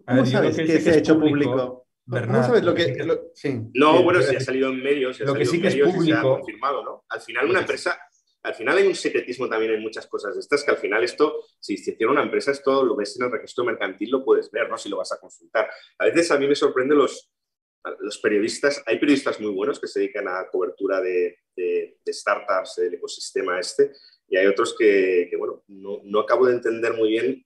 ¿Cómo 0.06 0.26
sabes 0.26 0.58
que, 0.58 0.82
se 0.82 0.91
ha 0.91 0.97
hecho 0.97 1.19
público? 1.19 1.88
¿Cómo 2.06 2.43
sabes 2.43 2.63
lo 2.63 2.73
que...? 2.73 2.97
No, 3.73 4.04
bueno, 4.04 4.21
si 4.21 4.36
ha 4.36 4.39
salido 4.39 4.69
en 4.69 4.84
medios, 4.84 5.15
si 5.15 5.23
ha 5.23 5.28
lo 5.28 5.34
que 5.34 5.45
sí 5.45 5.62
que 5.62 5.69
es 5.69 5.76
público. 5.76 6.04
se 6.04 6.13
ha 6.13 6.21
confirmado, 6.21 6.84
¿no? 6.84 7.06
Al 7.10 7.21
final 7.21 7.49
una 7.49 7.60
empresa... 7.60 7.97
Al 8.43 8.56
final 8.56 8.78
hay 8.78 8.88
un 8.88 8.95
secretismo 8.95 9.47
también 9.47 9.71
en 9.71 9.82
muchas 9.82 10.06
cosas 10.06 10.34
de 10.34 10.41
estas, 10.41 10.65
que 10.65 10.71
al 10.71 10.78
final 10.78 11.02
esto, 11.02 11.45
si 11.62 11.78
se 11.78 11.91
hiciera 11.91 12.12
una 12.12 12.23
empresa, 12.23 12.52
esto 12.52 12.84
lo 12.84 12.93
ves 12.93 13.15
en 13.17 13.26
el 13.26 13.32
registro 13.32 13.63
mercantil, 13.63 14.12
lo 14.12 14.26
puedes 14.26 14.52
ver, 14.52 14.69
¿no? 14.69 14.78
Si 14.78 14.89
lo 14.89 14.97
vas 14.97 15.13
a 15.13 15.17
consultar. 15.17 15.69
A 15.97 16.06
veces 16.06 16.30
a 16.30 16.38
mí 16.38 16.45
me 16.45 16.56
sorprende 16.56 16.93
los, 16.93 17.32
los 17.99 18.17
periodistas, 18.19 18.81
hay 18.85 18.97
periodistas 18.97 19.39
muy 19.39 19.51
buenos 19.51 19.79
que 19.79 19.87
se 19.87 19.99
dedican 19.99 20.27
a 20.27 20.47
cobertura 20.49 21.01
de, 21.01 21.39
startups, 22.07 22.75
del 22.77 22.95
ecosistema 22.95 23.59
este, 23.59 23.91
y 24.27 24.37
hay 24.37 24.47
otros 24.47 24.75
que, 24.77 25.29
bueno, 25.37 25.63
no, 25.67 26.19
acabo 26.19 26.45
de 26.45 26.53
entender 26.53 26.93
muy 26.93 27.09
bien. 27.09 27.45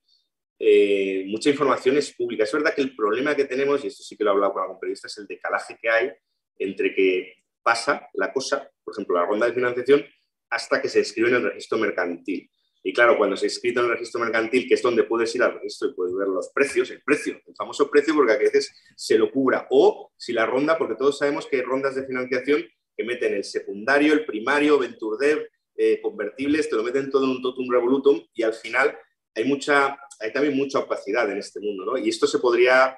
Eh, 0.60 1.26
mucha 1.28 1.50
información 1.50 1.98
es 1.98 2.14
pública. 2.14 2.44
Es 2.44 2.52
verdad 2.52 2.74
que 2.74 2.82
el 2.82 2.96
problema 2.96 3.36
que 3.36 3.46
tenemos, 3.46 3.84
y 3.84 3.88
esto 3.88 4.04
sí 4.04 4.16
que 4.16 4.24
lo 4.24 4.32
he 4.32 4.34
hablado 4.34 4.54
con 4.54 4.64
algún 4.64 4.80
periodista, 4.80 5.08
es 5.08 5.18
el 5.18 5.28
decalaje 5.28 5.78
que 5.82 5.90
hay 5.90 6.12
entre 6.60 6.94
que 6.94 7.34
pasa 7.62 8.08
la 8.14 8.32
cosa, 8.32 8.72
por 8.84 8.94
ejemplo, 8.94 9.16
la 9.16 9.26
ronda 9.26 9.48
de 9.48 9.54
financiación, 9.54 10.06
hasta 10.50 10.82
que 10.82 10.90
se 10.90 11.02
escribe 11.02 11.30
en 11.30 11.36
el 11.36 11.44
registro 11.44 11.78
mercantil. 11.78 12.50
Y 12.88 12.94
claro, 12.94 13.18
cuando 13.18 13.36
se 13.36 13.48
ha 13.48 13.48
escrito 13.48 13.82
en 13.82 13.88
el 13.88 13.92
registro 13.92 14.22
mercantil, 14.22 14.66
que 14.66 14.76
es 14.76 14.82
donde 14.82 15.04
puedes 15.04 15.36
ir 15.36 15.44
al 15.44 15.56
registro 15.56 15.90
y 15.90 15.94
puedes 15.94 16.16
ver 16.16 16.30
los 16.30 16.48
precios, 16.54 16.90
el 16.90 17.02
precio, 17.02 17.38
el 17.46 17.54
famoso 17.54 17.92
precio, 17.92 18.16
porque 18.16 18.32
a 18.32 18.38
veces 18.38 18.74
se 18.96 19.18
lo 19.18 19.30
cubra. 19.30 19.68
O 19.72 20.14
si 20.16 20.32
la 20.32 20.46
ronda, 20.46 20.78
porque 20.78 20.96
todos 20.96 21.18
sabemos 21.18 21.48
que 21.48 21.58
hay 21.58 21.64
rondas 21.64 21.96
de 21.96 22.06
financiación 22.06 22.66
que 22.96 23.04
meten 23.04 23.34
el 23.34 23.44
secundario, 23.44 24.14
el 24.14 24.26
primario, 24.26 24.80
Venture 24.80 25.18
Dev, 25.20 25.50
eh, 25.76 26.00
convertibles, 26.02 26.70
te 26.70 26.78
lo 26.78 26.84
meten 26.84 27.12
todo 27.12 27.26
en 27.26 27.32
un 27.32 27.42
totum 27.42 27.70
revolutum 27.70 28.26
y 28.34 28.44
al 28.44 28.54
final 28.54 28.98
hay, 29.36 29.44
mucha, 29.44 30.00
hay 30.22 30.32
también 30.32 30.56
mucha 30.56 30.80
opacidad 30.80 31.30
en 31.30 31.40
este 31.40 31.60
mundo. 31.60 31.84
¿no? 31.84 31.98
Y 31.98 32.08
esto 32.08 32.26
se 32.26 32.40
podría, 32.40 32.98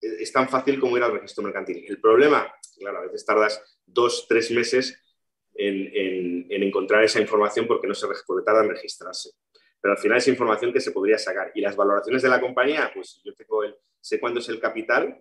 eh, 0.00 0.16
es 0.20 0.32
tan 0.32 0.48
fácil 0.48 0.80
como 0.80 0.96
ir 0.96 1.02
al 1.02 1.12
registro 1.12 1.44
mercantil. 1.44 1.84
El 1.86 2.00
problema, 2.00 2.50
claro, 2.78 3.00
a 3.00 3.02
veces 3.02 3.26
tardas 3.26 3.62
dos, 3.84 4.24
tres 4.26 4.50
meses 4.52 4.98
en, 5.58 6.62
encontrar 6.62 7.04
esa 7.04 7.20
información 7.20 7.66
porque 7.66 7.86
no 7.86 7.94
se 7.94 8.06
porque 8.26 8.44
tarda 8.44 8.62
en 8.62 8.70
registrarse. 8.70 9.30
Pero 9.80 9.92
al 9.92 9.98
final 9.98 10.18
es 10.18 10.28
información 10.28 10.72
que 10.72 10.80
se 10.80 10.92
podría 10.92 11.18
sacar. 11.18 11.52
Y 11.54 11.60
las 11.60 11.76
valoraciones 11.76 12.22
de 12.22 12.28
la 12.28 12.40
compañía, 12.40 12.90
pues 12.94 13.20
yo 13.24 13.34
tengo 13.34 13.64
el, 13.64 13.76
sé 14.00 14.18
cuándo 14.18 14.40
es 14.40 14.48
el 14.48 14.60
capital 14.60 15.20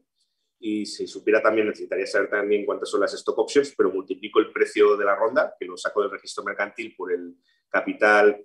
y 0.59 0.85
si 0.85 1.07
supiera 1.07 1.41
también 1.41 1.67
necesitaría 1.67 2.07
saber 2.07 2.29
también 2.29 2.65
cuántas 2.65 2.89
son 2.89 3.01
las 3.01 3.13
stock 3.13 3.37
options, 3.37 3.75
pero 3.77 3.91
multiplico 3.91 4.39
el 4.39 4.51
precio 4.51 4.97
de 4.97 5.05
la 5.05 5.15
ronda, 5.15 5.55
que 5.59 5.65
lo 5.65 5.77
saco 5.77 6.01
del 6.01 6.11
registro 6.11 6.43
mercantil 6.43 6.95
por 6.95 7.11
el 7.11 7.35
capital 7.69 8.43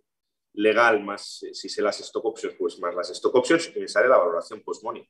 legal 0.55 1.03
más 1.03 1.43
eh, 1.45 1.55
si 1.55 1.71
sé 1.71 1.81
las 1.81 1.99
stock 2.01 2.25
options, 2.27 2.55
pues 2.59 2.79
más 2.79 2.95
las 2.95 3.11
stock 3.11 3.35
options 3.35 3.73
y 3.75 3.81
me 3.81 3.89
sale 3.89 4.09
la 4.09 4.19
valoración 4.19 4.61
post-money. 4.63 5.09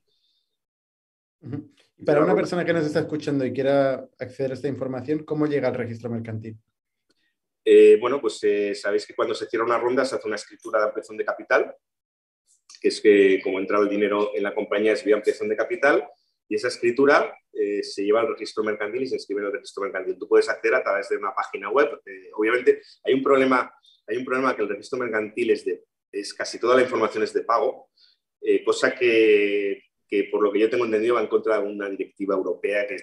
Para 2.07 2.23
una 2.23 2.37
persona 2.37 2.65
que 2.65 2.73
nos 2.73 2.87
está 2.87 3.01
escuchando 3.01 3.45
y 3.45 3.53
quiera 3.53 4.09
acceder 4.19 4.53
a 4.53 4.55
esta 4.55 4.69
información, 4.69 5.25
¿cómo 5.25 5.47
llega 5.47 5.69
al 5.69 5.75
registro 5.75 6.09
mercantil? 6.09 6.57
Eh, 7.65 7.97
bueno, 8.01 8.21
pues 8.21 8.43
eh, 8.43 8.75
sabéis 8.75 9.07
que 9.07 9.15
cuando 9.15 9.35
se 9.35 9.47
cierra 9.47 9.65
una 9.65 9.79
ronda 9.79 10.05
se 10.05 10.17
hace 10.17 10.27
una 10.27 10.37
escritura 10.37 10.81
de 10.81 10.87
ampliación 10.87 11.17
de 11.17 11.25
capital, 11.25 11.75
que 12.81 12.89
es 12.89 13.01
que 13.01 13.41
como 13.43 13.59
ha 13.59 13.61
entrado 13.61 13.85
el 13.85 13.91
dinero 13.91 14.33
en 14.35 14.43
la 14.43 14.55
compañía 14.55 14.93
es 14.93 15.05
vía 15.05 15.15
ampliación 15.15 15.49
de 15.49 15.57
capital, 15.57 16.09
y 16.49 16.57
esa 16.57 16.69
escritura 16.69 17.33
eh, 17.53 17.83
se 17.83 18.05
lleva 18.05 18.21
al 18.21 18.29
registro 18.29 18.65
mercantil 18.65 19.03
y 19.03 19.07
se 19.07 19.15
inscribe 19.15 19.41
en 19.41 19.47
el 19.47 19.53
registro 19.53 19.85
mercantil. 19.85 20.19
Tú 20.19 20.29
puedes 20.29 20.49
acceder 20.49 20.75
a 20.75 20.83
través 20.83 21.09
de 21.09 21.17
una 21.17 21.33
página 21.33 21.71
web. 21.71 21.89
obviamente 22.35 22.83
hay 23.05 23.15
un 23.15 23.23
problema, 23.23 23.73
hay 24.07 24.17
un 24.17 24.25
problema 24.25 24.55
que 24.57 24.63
el 24.63 24.69
registro 24.69 24.99
mercantil 24.99 25.51
es 25.51 25.65
de, 25.65 25.85
es 26.11 26.35
casi 26.35 26.59
toda 26.59 26.77
la 26.77 26.83
información 26.83 27.23
es 27.23 27.33
de 27.33 27.43
pago, 27.43 27.89
cosa 28.65 28.95
que, 28.95 29.85
que, 30.09 30.25
por 30.25 30.43
lo 30.43 30.53
que 30.53 30.59
yo 30.59 30.69
tengo 30.69 30.85
entendido 30.85 31.15
va 31.15 31.23
en 31.23 31.29
contra 31.29 31.61
de 31.61 31.69
una 31.69 31.89
directiva 31.89 32.35
europea 32.35 32.87
que 32.89 32.97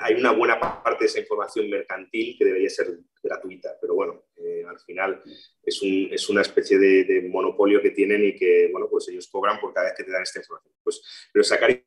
hay 0.00 0.14
una 0.14 0.32
buena 0.32 0.58
parte 0.60 1.04
de 1.04 1.06
esa 1.06 1.20
información 1.20 1.68
mercantil 1.68 2.36
que 2.38 2.44
debería 2.44 2.70
ser 2.70 2.98
gratuita, 3.22 3.76
pero 3.80 3.94
bueno, 3.94 4.24
eh, 4.36 4.64
al 4.68 4.78
final 4.80 5.22
es, 5.62 5.82
un, 5.82 6.08
es 6.10 6.28
una 6.28 6.42
especie 6.42 6.78
de, 6.78 7.28
monopolio 7.30 7.80
que 7.80 7.90
tienen 7.90 8.24
y 8.24 8.34
que, 8.34 8.68
bueno, 8.70 8.88
pues 8.90 9.08
ellos 9.08 9.28
cobran 9.28 9.60
por 9.60 9.72
cada 9.72 9.86
vez 9.86 9.94
que 9.96 10.04
te 10.04 10.12
dan 10.12 10.22
esta 10.22 10.40
información. 10.40 10.74
Pues, 10.82 11.02
pero 11.32 11.44
sacar 11.44 11.84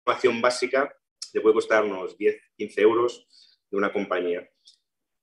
información 0.00 0.40
básica 0.40 0.96
te 1.32 1.40
puede 1.40 1.54
costar 1.54 1.84
unos 1.84 2.16
10, 2.16 2.36
15 2.56 2.80
euros 2.80 3.58
de 3.70 3.76
una 3.76 3.92
compañía. 3.92 4.48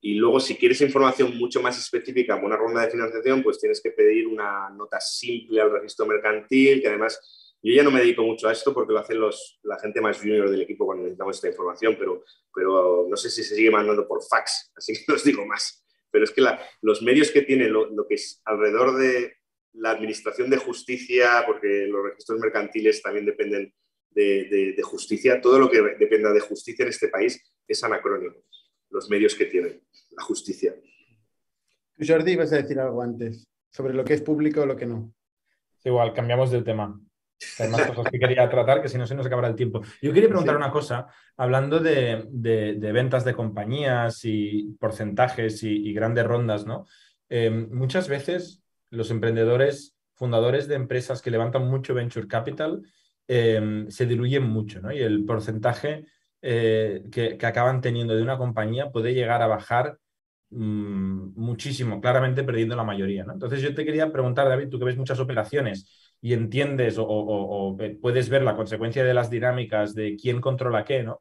Y 0.02 0.14
luego, 0.14 0.40
si 0.40 0.56
quieres 0.56 0.80
información 0.80 1.36
mucho 1.36 1.60
más 1.60 1.78
específica 1.78 2.34
una 2.36 2.56
ronda 2.56 2.82
de 2.82 2.90
financiación, 2.90 3.42
pues 3.42 3.58
tienes 3.58 3.82
que 3.82 3.90
pedir 3.90 4.26
una 4.26 4.70
nota 4.70 4.98
simple 4.98 5.60
al 5.60 5.70
registro 5.70 6.06
mercantil, 6.06 6.80
que 6.80 6.88
además 6.88 7.20
yo 7.62 7.74
ya 7.74 7.82
no 7.82 7.90
me 7.90 8.00
dedico 8.00 8.22
mucho 8.22 8.48
a 8.48 8.52
esto 8.52 8.72
porque 8.72 8.92
lo 8.92 9.00
hacen 9.00 9.20
los, 9.20 9.60
la 9.64 9.78
gente 9.78 10.00
más 10.00 10.18
junior 10.18 10.50
del 10.50 10.62
equipo 10.62 10.86
cuando 10.86 11.04
necesitamos 11.04 11.36
esta 11.36 11.48
información, 11.48 11.96
pero, 11.98 12.24
pero 12.54 13.06
no 13.08 13.16
sé 13.16 13.28
si 13.30 13.42
se 13.42 13.54
sigue 13.54 13.70
mandando 13.70 14.06
por 14.08 14.22
fax, 14.22 14.72
así 14.76 14.94
que 14.94 15.04
no 15.08 15.14
os 15.14 15.24
digo 15.24 15.44
más. 15.46 15.84
Pero 16.10 16.24
es 16.24 16.30
que 16.32 16.42
los 16.82 17.02
medios 17.02 17.30
que 17.30 17.42
tienen 17.42 17.72
lo, 17.72 18.06
que 18.08 18.14
es 18.14 18.40
alrededor 18.44 18.96
de 18.96 19.34
la 19.74 19.90
administración 19.90 20.50
de 20.50 20.56
justicia, 20.56 21.44
porque 21.46 21.86
los 21.86 22.02
registros 22.02 22.40
mercantiles 22.40 23.00
también 23.00 23.26
dependen 23.26 23.72
de, 24.10 24.74
de, 24.76 24.82
justicia, 24.82 25.40
todo 25.40 25.60
lo 25.60 25.70
que 25.70 25.80
dependa 26.00 26.32
de 26.32 26.40
justicia 26.40 26.82
en 26.82 26.88
este 26.88 27.08
país 27.08 27.40
es 27.68 27.84
anacrónico, 27.84 28.42
los 28.88 29.08
medios 29.08 29.36
que 29.36 29.46
tienen 29.46 29.80
la 30.10 30.24
justicia. 30.24 30.74
Jordi, 31.96 32.32
ibas 32.32 32.52
a 32.52 32.56
decir 32.56 32.80
algo 32.80 33.02
antes 33.02 33.46
sobre 33.70 33.94
lo 33.94 34.04
que 34.04 34.14
es 34.14 34.22
público 34.22 34.62
o 34.62 34.66
lo 34.66 34.76
que 34.76 34.86
no. 34.86 35.14
Igual, 35.84 36.12
cambiamos 36.12 36.50
del 36.50 36.64
tema. 36.64 37.00
Hay 37.58 37.68
más 37.68 37.86
cosas 37.86 38.10
que 38.10 38.18
quería 38.18 38.48
tratar 38.48 38.82
que 38.82 38.88
si 38.88 38.98
no 38.98 39.06
se 39.06 39.14
nos 39.14 39.26
acabará 39.26 39.48
el 39.48 39.54
tiempo. 39.54 39.80
Yo 40.02 40.12
quería 40.12 40.28
preguntar 40.28 40.56
una 40.56 40.70
cosa, 40.70 41.06
hablando 41.36 41.78
de, 41.78 42.26
ventas 42.92 43.24
de 43.24 43.34
compañías 43.34 44.20
y 44.24 44.76
porcentajes 44.78 45.62
y, 45.62 45.92
grandes 45.92 46.26
rondas, 46.26 46.66
¿no? 46.66 46.86
Eh, 47.28 47.50
muchas 47.50 48.08
veces 48.08 48.62
los 48.90 49.10
emprendedores, 49.10 49.96
fundadores 50.14 50.68
de 50.68 50.74
empresas 50.74 51.22
que 51.22 51.30
levantan 51.30 51.68
mucho 51.68 51.94
venture 51.94 52.26
capital, 52.26 52.82
eh, 53.28 53.86
se 53.88 54.06
diluyen 54.06 54.42
mucho, 54.42 54.80
¿no? 54.80 54.92
Y 54.92 54.98
el 54.98 55.24
porcentaje 55.24 56.04
eh, 56.42 57.04
que, 57.12 57.38
acaban 57.44 57.82
teniendo 57.82 58.16
de 58.16 58.22
una 58.22 58.38
compañía 58.38 58.90
puede 58.90 59.12
llegar 59.12 59.42
a 59.42 59.46
bajar 59.46 59.98
mm, 60.50 61.32
muchísimo, 61.38 62.00
claramente 62.00 62.44
perdiendo 62.44 62.76
la 62.76 62.84
mayoría. 62.84 63.24
¿no? 63.24 63.34
Entonces 63.34 63.60
yo 63.60 63.74
te 63.74 63.84
quería 63.84 64.10
preguntar, 64.10 64.48
David, 64.48 64.68
tú 64.68 64.78
que 64.78 64.86
ves 64.86 64.96
muchas 64.96 65.20
operaciones 65.20 65.99
y 66.20 66.34
entiendes 66.34 66.96
o, 66.98 67.76
puedes 68.00 68.28
ver 68.28 68.42
la 68.42 68.56
consecuencia 68.56 69.04
de 69.04 69.14
las 69.14 69.30
dinámicas 69.30 69.94
de 69.94 70.16
quién 70.16 70.40
controla 70.40 70.84
qué, 70.84 71.02
¿no? 71.02 71.20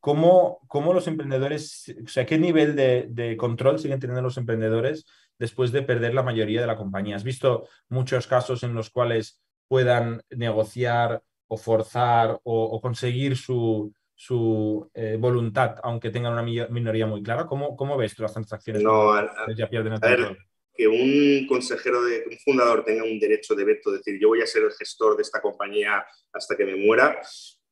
¿Cómo, 0.00 0.60
cómo 0.66 0.94
los 0.94 1.06
emprendedores, 1.08 1.94
o 2.04 2.08
sea, 2.08 2.24
qué 2.24 2.38
nivel 2.38 2.74
de, 2.74 3.06
de, 3.10 3.36
control 3.36 3.78
siguen 3.78 4.00
teniendo 4.00 4.22
los 4.22 4.38
emprendedores 4.38 5.04
después 5.38 5.72
de 5.72 5.82
perder 5.82 6.14
la 6.14 6.22
mayoría 6.22 6.62
de 6.62 6.66
la 6.66 6.76
compañía? 6.76 7.16
¿Has 7.16 7.24
visto 7.24 7.68
muchos 7.90 8.26
casos 8.26 8.62
en 8.62 8.74
los 8.74 8.88
cuales 8.88 9.42
puedan 9.68 10.22
negociar 10.30 11.22
o 11.48 11.58
forzar 11.58 12.40
o 12.44 12.80
conseguir 12.80 13.36
su, 13.36 13.92
su 14.22 14.90
eh, 14.92 15.16
voluntad, 15.18 15.76
aunque 15.82 16.10
tengan 16.10 16.34
una 16.34 16.42
minoría 16.42 17.06
muy 17.06 17.22
clara? 17.22 17.46
¿Cómo, 17.46 17.74
cómo 17.74 17.96
ves 17.96 18.14
tú 18.14 18.22
las 18.22 18.34
transacciones? 18.34 18.82
No, 18.82 19.14
ya 19.56 19.66
pierden 19.66 19.94
el 19.94 20.36
que 20.74 20.88
un 20.88 21.46
consejero, 21.46 22.02
de, 22.04 22.24
un 22.30 22.38
fundador 22.38 22.84
tenga 22.84 23.04
un 23.04 23.18
derecho 23.18 23.54
de 23.54 23.64
veto, 23.64 23.90
decir 23.90 24.18
yo 24.20 24.28
voy 24.28 24.42
a 24.42 24.46
ser 24.46 24.62
el 24.62 24.72
gestor 24.72 25.16
de 25.16 25.22
esta 25.22 25.40
compañía 25.40 26.04
hasta 26.32 26.56
que 26.56 26.64
me 26.64 26.76
muera, 26.76 27.20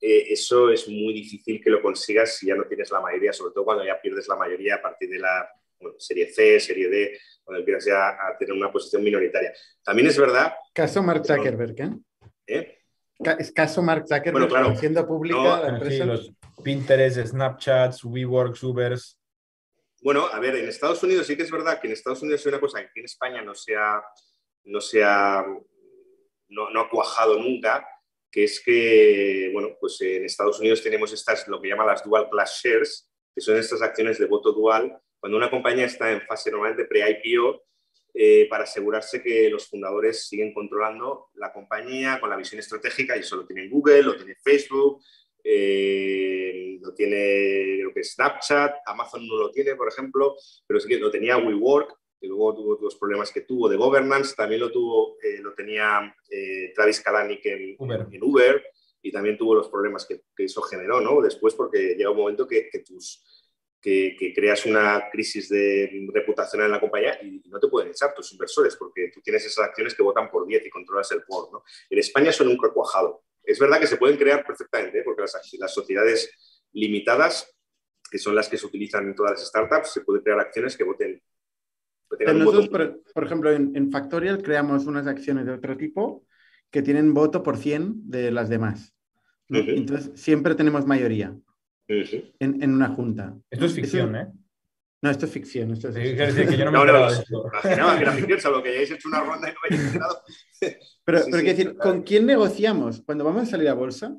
eh, 0.00 0.26
eso 0.30 0.70
es 0.70 0.88
muy 0.88 1.12
difícil 1.12 1.60
que 1.62 1.70
lo 1.70 1.82
consigas 1.82 2.36
si 2.36 2.46
ya 2.46 2.54
no 2.54 2.64
tienes 2.64 2.90
la 2.90 3.00
mayoría, 3.00 3.32
sobre 3.32 3.52
todo 3.52 3.64
cuando 3.64 3.84
ya 3.84 4.00
pierdes 4.00 4.28
la 4.28 4.36
mayoría 4.36 4.76
a 4.76 4.82
partir 4.82 5.10
de 5.10 5.18
la 5.18 5.48
serie 5.98 6.26
C, 6.32 6.60
serie 6.60 6.88
D, 6.88 7.18
cuando 7.42 7.60
empiezas 7.60 7.86
ya 7.86 8.08
a 8.08 8.36
tener 8.38 8.52
una 8.52 8.70
posición 8.70 9.02
minoritaria. 9.02 9.52
También 9.82 10.08
es 10.08 10.18
verdad... 10.18 10.52
Caso 10.72 11.02
Mark 11.02 11.24
Zuckerberg, 11.24 11.80
¿eh? 11.80 11.90
¿eh? 12.46 12.78
Es 13.38 13.50
caso 13.52 13.82
Mark 13.82 14.04
Zuckerberg 14.06 14.32
bueno, 14.32 14.48
claro, 14.48 14.68
haciendo 14.70 15.06
pública 15.06 15.62
la 15.62 15.68
empresa. 15.70 16.04
los 16.04 16.32
Pinterest, 16.62 17.18
Snapchats, 17.18 18.04
WeWorks, 18.04 18.62
Ubers. 18.62 19.17
Bueno, 20.08 20.26
a 20.32 20.40
ver, 20.40 20.56
en 20.56 20.66
Estados 20.66 21.02
Unidos 21.02 21.26
sí 21.26 21.36
que 21.36 21.42
es 21.42 21.50
verdad 21.50 21.78
que 21.78 21.86
en 21.86 21.92
Estados 21.92 22.22
Unidos 22.22 22.40
hay 22.46 22.48
una 22.48 22.60
cosa 22.60 22.78
que 22.78 22.86
aquí 22.86 23.00
en 23.00 23.04
España 23.04 23.42
no 23.42 23.54
se 23.54 23.76
ha, 23.76 24.02
no, 24.64 24.80
se 24.80 25.04
ha, 25.04 25.44
no, 26.48 26.70
no 26.70 26.80
ha 26.80 26.88
cuajado 26.88 27.38
nunca, 27.38 27.86
que 28.32 28.44
es 28.44 28.62
que, 28.64 29.50
bueno, 29.52 29.76
pues 29.78 30.00
en 30.00 30.24
Estados 30.24 30.60
Unidos 30.60 30.82
tenemos 30.82 31.12
estas, 31.12 31.46
lo 31.46 31.60
que 31.60 31.68
llaman 31.68 31.88
las 31.88 32.02
dual 32.04 32.30
class 32.30 32.58
shares, 32.64 33.12
que 33.34 33.42
son 33.42 33.58
estas 33.58 33.82
acciones 33.82 34.18
de 34.18 34.24
voto 34.24 34.52
dual. 34.52 34.98
Cuando 35.20 35.36
una 35.36 35.50
compañía 35.50 35.84
está 35.84 36.10
en 36.10 36.22
fase 36.22 36.50
normalmente 36.50 36.86
pre-IPO, 36.86 37.66
eh, 38.14 38.48
para 38.48 38.64
asegurarse 38.64 39.22
que 39.22 39.50
los 39.50 39.68
fundadores 39.68 40.26
siguen 40.26 40.54
controlando 40.54 41.28
la 41.34 41.52
compañía 41.52 42.18
con 42.18 42.30
la 42.30 42.36
visión 42.36 42.60
estratégica 42.60 43.14
y 43.14 43.20
eso 43.20 43.36
lo 43.36 43.46
tiene 43.46 43.68
Google, 43.68 44.04
lo 44.04 44.16
tiene 44.16 44.36
Facebook, 44.42 45.02
eh, 45.50 46.78
lo 46.80 46.92
tiene 46.92 47.78
lo 47.82 47.92
que 47.92 48.04
Snapchat, 48.04 48.76
Amazon 48.86 49.26
no 49.26 49.36
lo 49.36 49.50
tiene, 49.50 49.74
por 49.74 49.88
ejemplo, 49.88 50.36
pero 50.66 50.78
sí 50.78 50.88
que 50.88 50.98
lo 50.98 51.10
tenía 51.10 51.38
WeWork, 51.38 51.96
que 52.20 52.26
luego 52.26 52.54
tuvo 52.54 52.78
los 52.80 52.96
problemas 52.96 53.32
que 53.32 53.42
tuvo 53.42 53.68
de 53.68 53.76
governance, 53.76 54.34
también 54.36 54.60
lo, 54.60 54.70
tuvo, 54.70 55.16
eh, 55.22 55.38
lo 55.40 55.54
tenía 55.54 56.14
Travis 56.74 57.00
Kalanick 57.00 57.46
en 57.46 57.76
Uber. 58.22 58.62
y 59.00 59.12
también 59.12 59.38
tuvo 59.38 59.54
los 59.54 59.68
problemas 59.68 60.04
que, 60.04 60.22
eso 60.36 60.60
generó, 60.62 61.00
¿no? 61.00 61.22
Después, 61.22 61.54
porque 61.54 61.94
llega 61.96 62.10
un 62.10 62.16
momento 62.16 62.46
que, 62.46 62.68
que 62.68 62.80
tus 62.80 63.22
que, 63.80 64.32
creas 64.34 64.66
una 64.66 65.08
crisis 65.10 65.48
de 65.48 66.08
reputación 66.12 66.62
en 66.62 66.70
la 66.70 66.80
compañía 66.80 67.18
y 67.22 67.42
no 67.48 67.58
te 67.58 67.68
pueden 67.68 67.90
echar 67.90 68.14
tus 68.14 68.32
inversores 68.32 68.76
porque 68.76 69.10
tú 69.12 69.20
tienes 69.20 69.44
esas 69.44 69.66
acciones 69.66 69.94
que 69.94 70.02
votan 70.02 70.30
por 70.30 70.46
10 70.46 70.66
y 70.66 70.70
controlas 70.70 71.10
el 71.12 71.22
board. 71.26 71.52
¿no? 71.52 71.64
En 71.88 71.98
España 71.98 72.32
son 72.32 72.48
un 72.48 72.56
cuajado. 72.56 73.22
Es 73.48 73.58
verdad 73.58 73.80
que 73.80 73.86
se 73.86 73.96
pueden 73.96 74.18
crear 74.18 74.44
perfectamente 74.44 74.98
¿eh? 74.98 75.02
porque 75.02 75.22
las, 75.22 75.34
las, 75.58 75.72
sociedades 75.72 76.30
limitadas, 76.72 77.50
que 78.10 78.18
son 78.18 78.34
las 78.34 78.46
que 78.46 78.58
se 78.58 78.66
utilizan 78.66 79.06
en 79.06 79.14
todas 79.14 79.32
las 79.32 79.48
startups, 79.48 79.90
se 79.94 80.02
pueden 80.02 80.22
crear 80.22 80.38
acciones 80.38 80.76
que 80.76 80.84
voten. 80.84 81.22
nosotros, 82.34 82.68
por, 83.14 83.24
ejemplo, 83.24 83.50
en, 83.50 83.74
en, 83.74 83.90
Factorial 83.90 84.42
creamos 84.42 84.84
unas 84.84 85.06
acciones 85.06 85.46
de 85.46 85.52
otro 85.52 85.78
tipo 85.78 86.26
que 86.70 86.82
tienen 86.82 87.14
voto 87.14 87.42
por 87.42 87.56
100 87.56 88.10
de 88.10 88.30
las 88.30 88.50
demás. 88.50 88.94
Entonces, 89.48 90.10
siempre 90.20 90.54
tenemos 90.54 90.86
mayoría 90.86 91.34
en, 91.88 92.62
en, 92.62 92.74
una 92.74 92.90
junta. 92.90 93.34
Esto 93.48 93.64
es 93.64 93.74
ficción, 93.74 94.14
¿eh? 94.14 94.26
No, 95.00 95.10
esto 95.10 95.26
es 95.26 95.32
ficción. 95.32 95.72
Esto 95.72 95.88
es 95.88 95.94
sí, 95.94 96.00
decir 96.00 96.48
que 96.48 96.56
yo 96.56 96.64
no 96.64 96.72
me 96.72 96.78
no, 96.78 96.84
no. 96.84 97.08
Imaginaba 97.10 97.96
que 97.96 98.02
era 98.02 98.12
ficción, 98.12 98.40
salvo 98.40 98.62
que 98.62 98.70
hayáis 98.70 98.90
hecho 98.90 99.08
una 99.08 99.20
ronda 99.22 99.48
y 99.48 99.52
no 99.52 99.58
hayáis 99.64 99.86
enterado. 99.86 100.22
Pero, 100.60 101.20
sí, 101.20 101.30
pero 101.30 101.38
sí, 101.38 101.44
quiero 101.44 101.56
decir, 101.56 101.76
¿con 101.78 102.02
quién 102.02 102.26
negociamos 102.26 103.00
cuando 103.06 103.24
vamos 103.24 103.44
a 103.44 103.46
salir 103.46 103.68
a 103.68 103.74
bolsa 103.74 104.14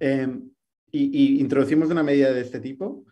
eh, 0.00 0.26
y, 0.90 1.36
y, 1.36 1.40
introducimos 1.40 1.90
una 1.90 2.02
medida 2.02 2.32
de 2.32 2.40
este 2.40 2.60
tipo? 2.60 3.04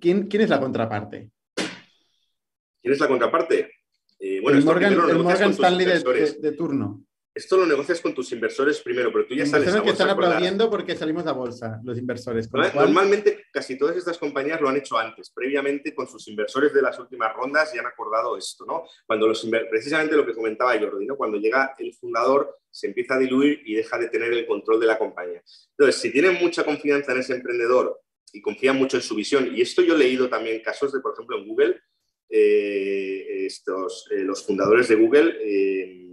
¿Quién, 0.00 0.26
quién 0.26 0.42
es 0.42 0.50
la 0.50 0.60
contraparte? 0.60 1.30
¿Quién 1.54 2.92
es 2.92 3.00
la 3.00 3.08
contraparte? 3.08 3.70
Eh, 4.18 4.40
bueno, 4.42 4.58
el 4.58 4.64
Morgan, 4.64 4.92
el 4.92 5.18
Morgan 5.20 5.50
Stanley 5.52 5.86
de, 5.86 6.00
de, 6.00 6.32
de 6.40 6.52
turno. 6.52 7.07
Esto 7.38 7.56
lo 7.56 7.66
negocias 7.66 8.00
con 8.00 8.12
tus 8.12 8.32
inversores 8.32 8.80
primero, 8.80 9.12
pero 9.12 9.24
tú 9.24 9.32
ya 9.36 9.46
sales 9.46 9.68
a 9.68 9.70
bolsa. 9.70 9.84
que 9.84 9.90
están 9.90 10.10
aplaudiendo 10.10 10.68
porque 10.68 10.96
salimos 10.96 11.24
a 11.24 11.30
bolsa, 11.30 11.80
los 11.84 11.96
inversores. 11.96 12.52
Normalmente, 12.74 13.44
casi 13.52 13.78
todas 13.78 13.96
estas 13.96 14.18
compañías 14.18 14.60
lo 14.60 14.68
han 14.68 14.76
hecho 14.76 14.98
antes, 14.98 15.30
previamente 15.30 15.94
con 15.94 16.08
sus 16.08 16.26
inversores 16.26 16.74
de 16.74 16.82
las 16.82 16.98
últimas 16.98 17.32
rondas 17.36 17.72
y 17.72 17.78
han 17.78 17.86
acordado 17.86 18.36
esto, 18.36 18.64
¿no? 18.66 18.82
Cuando 19.06 19.28
los 19.28 19.48
precisamente 19.70 20.16
lo 20.16 20.26
que 20.26 20.34
comentaba 20.34 20.76
Jordi, 20.76 21.06
¿no? 21.06 21.16
Cuando 21.16 21.38
llega 21.38 21.76
el 21.78 21.94
fundador, 21.94 22.58
se 22.68 22.88
empieza 22.88 23.14
a 23.14 23.18
diluir 23.18 23.62
y 23.64 23.74
deja 23.74 23.96
de 23.98 24.08
tener 24.08 24.32
el 24.32 24.44
control 24.44 24.80
de 24.80 24.86
la 24.86 24.98
compañía. 24.98 25.40
Entonces, 25.78 26.00
si 26.00 26.10
tienen 26.10 26.34
mucha 26.40 26.64
confianza 26.64 27.12
en 27.12 27.20
ese 27.20 27.34
emprendedor 27.34 28.00
y 28.32 28.42
confían 28.42 28.74
mucho 28.74 28.96
en 28.96 29.04
su 29.04 29.14
visión, 29.14 29.48
y 29.54 29.60
esto 29.60 29.80
yo 29.82 29.94
he 29.94 29.98
leído 29.98 30.28
también 30.28 30.60
casos 30.60 30.92
de, 30.92 30.98
por 30.98 31.12
ejemplo, 31.12 31.38
en 31.38 31.46
Google, 31.46 31.80
eh, 32.28 33.46
estos, 33.46 34.08
eh, 34.10 34.24
los 34.24 34.44
fundadores 34.44 34.88
de 34.88 34.96
Google 34.96 35.36
eh, 35.40 36.07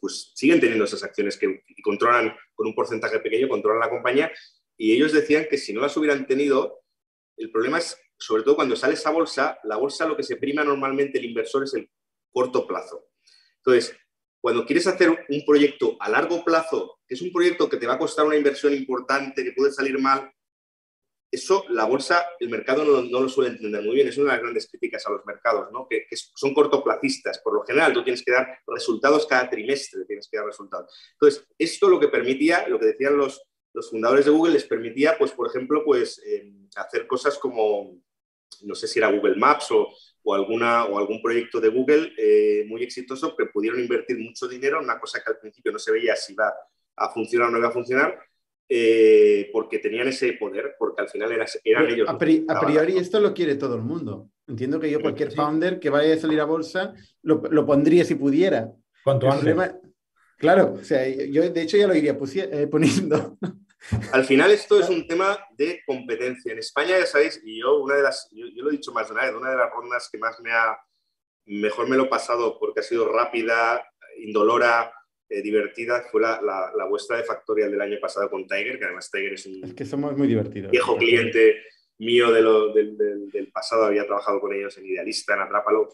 pues 0.00 0.32
siguen 0.34 0.60
teniendo 0.60 0.84
esas 0.84 1.02
acciones 1.04 1.36
que 1.36 1.62
controlan 1.82 2.34
con 2.54 2.66
un 2.66 2.74
porcentaje 2.74 3.20
pequeño, 3.20 3.48
controlan 3.48 3.80
la 3.80 3.90
compañía. 3.90 4.32
Y 4.76 4.92
ellos 4.92 5.12
decían 5.12 5.46
que 5.48 5.58
si 5.58 5.72
no 5.72 5.80
las 5.80 5.96
hubieran 5.96 6.26
tenido, 6.26 6.82
el 7.36 7.50
problema 7.50 7.78
es, 7.78 8.00
sobre 8.18 8.42
todo 8.42 8.56
cuando 8.56 8.76
sale 8.76 8.94
esa 8.94 9.10
bolsa, 9.10 9.58
la 9.64 9.76
bolsa 9.76 10.06
lo 10.06 10.16
que 10.16 10.22
se 10.22 10.36
prima 10.36 10.64
normalmente 10.64 11.18
el 11.18 11.26
inversor 11.26 11.64
es 11.64 11.74
el 11.74 11.90
corto 12.32 12.66
plazo. 12.66 13.08
Entonces, 13.58 13.94
cuando 14.40 14.64
quieres 14.64 14.86
hacer 14.86 15.26
un 15.28 15.44
proyecto 15.44 15.96
a 16.00 16.08
largo 16.08 16.42
plazo, 16.42 16.98
que 17.06 17.14
es 17.14 17.22
un 17.22 17.30
proyecto 17.30 17.68
que 17.68 17.76
te 17.76 17.86
va 17.86 17.94
a 17.94 17.98
costar 17.98 18.24
una 18.24 18.36
inversión 18.36 18.72
importante, 18.72 19.44
que 19.44 19.52
puede 19.52 19.70
salir 19.70 19.98
mal, 19.98 20.32
eso 21.30 21.64
la 21.68 21.84
bolsa, 21.84 22.26
el 22.40 22.48
mercado 22.48 22.84
no, 22.84 23.20
lo 23.20 23.28
suele 23.28 23.50
entender 23.50 23.82
muy 23.82 23.94
bien. 23.94 24.08
Es 24.08 24.18
una 24.18 24.30
de 24.30 24.36
las 24.36 24.42
grandes 24.42 24.68
críticas 24.68 25.06
a 25.06 25.12
los 25.12 25.24
mercados, 25.24 25.70
¿no? 25.72 25.86
que, 25.88 26.06
son 26.12 26.52
cortoplacistas. 26.52 27.38
Por 27.38 27.54
lo 27.54 27.62
general, 27.62 27.92
tú 27.92 28.02
tienes 28.02 28.24
que 28.24 28.32
dar 28.32 28.58
resultados 28.66 29.26
cada 29.26 29.48
trimestre, 29.48 30.04
tienes 30.06 30.28
que 30.28 30.36
dar 30.36 30.46
resultados. 30.46 30.92
Entonces, 31.12 31.46
esto 31.56 31.88
lo 31.88 32.00
que 32.00 32.08
permitía, 32.08 32.66
lo 32.68 32.78
que 32.78 32.86
decían 32.86 33.16
los, 33.16 33.42
los 33.72 33.90
fundadores 33.90 34.24
de 34.24 34.32
Google, 34.32 34.54
les 34.54 34.64
permitía, 34.64 35.16
pues, 35.16 35.30
por 35.30 35.48
ejemplo, 35.48 35.84
pues, 35.84 36.20
eh, 36.26 36.52
hacer 36.74 37.06
cosas 37.06 37.38
como, 37.38 38.02
no 38.62 38.74
sé 38.74 38.88
si 38.88 38.98
era 38.98 39.12
Google 39.12 39.36
Maps 39.36 39.70
o, 39.70 39.88
o 40.22 40.34
alguna, 40.34 40.86
o 40.86 40.98
algún 40.98 41.22
proyecto 41.22 41.60
de 41.60 41.68
Google 41.68 42.12
eh, 42.18 42.64
muy 42.66 42.82
exitoso 42.82 43.36
que 43.36 43.46
pudieron 43.46 43.78
invertir 43.78 44.18
mucho 44.18 44.48
dinero 44.48 44.78
en 44.78 44.84
una 44.84 44.98
cosa 44.98 45.22
que 45.22 45.30
al 45.30 45.38
principio 45.38 45.72
no 45.72 45.78
se 45.78 45.92
veía 45.92 46.16
si 46.16 46.32
iba 46.32 46.52
a 46.96 47.08
funcionar 47.10 47.48
o 47.48 47.50
no 47.52 47.58
iba 47.58 47.68
a 47.68 47.72
funcionar 47.72 48.29
eh, 48.72 49.50
porque 49.52 49.80
tenían 49.80 50.06
ese 50.06 50.34
poder, 50.34 50.76
porque 50.78 51.02
al 51.02 51.08
final 51.08 51.32
eran, 51.32 51.88
ellos. 51.90 52.08
A, 52.08 52.16
priori 52.16 52.98
esto 52.98 53.18
lo 53.18 53.34
quiere 53.34 53.56
todo 53.56 53.74
el 53.74 53.82
mundo. 53.82 54.30
Entiendo 54.46 54.78
que 54.78 54.88
yo 54.88 55.00
cualquier 55.00 55.32
founder 55.32 55.80
que 55.80 55.90
vaya 55.90 56.14
a 56.14 56.18
salir 56.18 56.40
a 56.40 56.44
bolsa 56.44 56.94
lo, 57.22 57.42
lo 57.50 57.66
pondría 57.66 58.04
si 58.04 58.14
pudiera. 58.14 58.70
¿Cuánto 59.02 59.28
antes? 59.28 59.56
claro, 60.36 60.74
o 60.80 60.84
sea, 60.84 61.04
yo 61.08 61.50
de 61.50 61.62
hecho 61.62 61.76
ya 61.76 61.88
lo 61.88 61.96
iría 61.96 62.16
eh, 62.16 62.66
poniendo. 62.68 63.36
Al 64.12 64.24
final 64.24 64.52
esto 64.52 64.78
es 64.78 64.88
un 64.88 65.04
tema 65.08 65.36
de 65.56 65.82
competencia. 65.84 66.52
En 66.52 66.60
España, 66.60 66.96
ya 66.96 67.06
sabéis, 67.06 67.40
y 67.44 67.58
yo 67.58 67.80
una 67.80 67.96
de 67.96 68.02
las, 68.02 68.28
yo, 68.30 68.46
yo, 68.54 68.62
lo 68.62 68.68
he 68.68 68.72
dicho 68.74 68.92
más 68.92 69.08
de 69.08 69.14
una 69.14 69.24
vez, 69.24 69.34
una 69.34 69.50
de 69.50 69.56
las 69.56 69.70
rondas 69.72 70.08
que 70.12 70.18
más 70.18 70.38
me 70.40 70.52
ha, 70.52 70.78
mejor 71.46 71.88
me 71.88 71.96
lo 71.96 72.04
he 72.04 72.08
pasado 72.08 72.56
porque 72.60 72.80
ha 72.80 72.84
sido 72.84 73.10
rápida, 73.10 73.84
indolora, 74.18 74.92
eh, 75.30 75.42
divertida 75.42 76.02
fue 76.10 76.20
la, 76.20 76.40
la, 76.42 76.84
vuestra 76.86 77.16
de 77.16 77.22
Factorial 77.22 77.70
del 77.70 77.80
año 77.80 77.98
pasado 78.00 78.28
con 78.28 78.48
Tiger, 78.48 78.78
que 78.78 78.84
además 78.84 79.10
Tiger 79.10 79.34
es 79.34 79.46
un 79.46 79.74
que 79.74 79.84
somos 79.84 80.16
muy 80.16 80.26
divertidos. 80.26 80.72
viejo 80.72 80.96
cliente 80.98 81.62
mío 81.98 82.32
de 82.32 82.42
lo, 82.42 82.72
del, 82.72 82.96
del, 82.96 83.52
pasado, 83.52 83.84
había 83.84 84.06
trabajado 84.06 84.40
con 84.40 84.52
ellos 84.52 84.76
en 84.78 84.86
Idealista, 84.86 85.34
en 85.34 85.40
Atrápalo. 85.40 85.88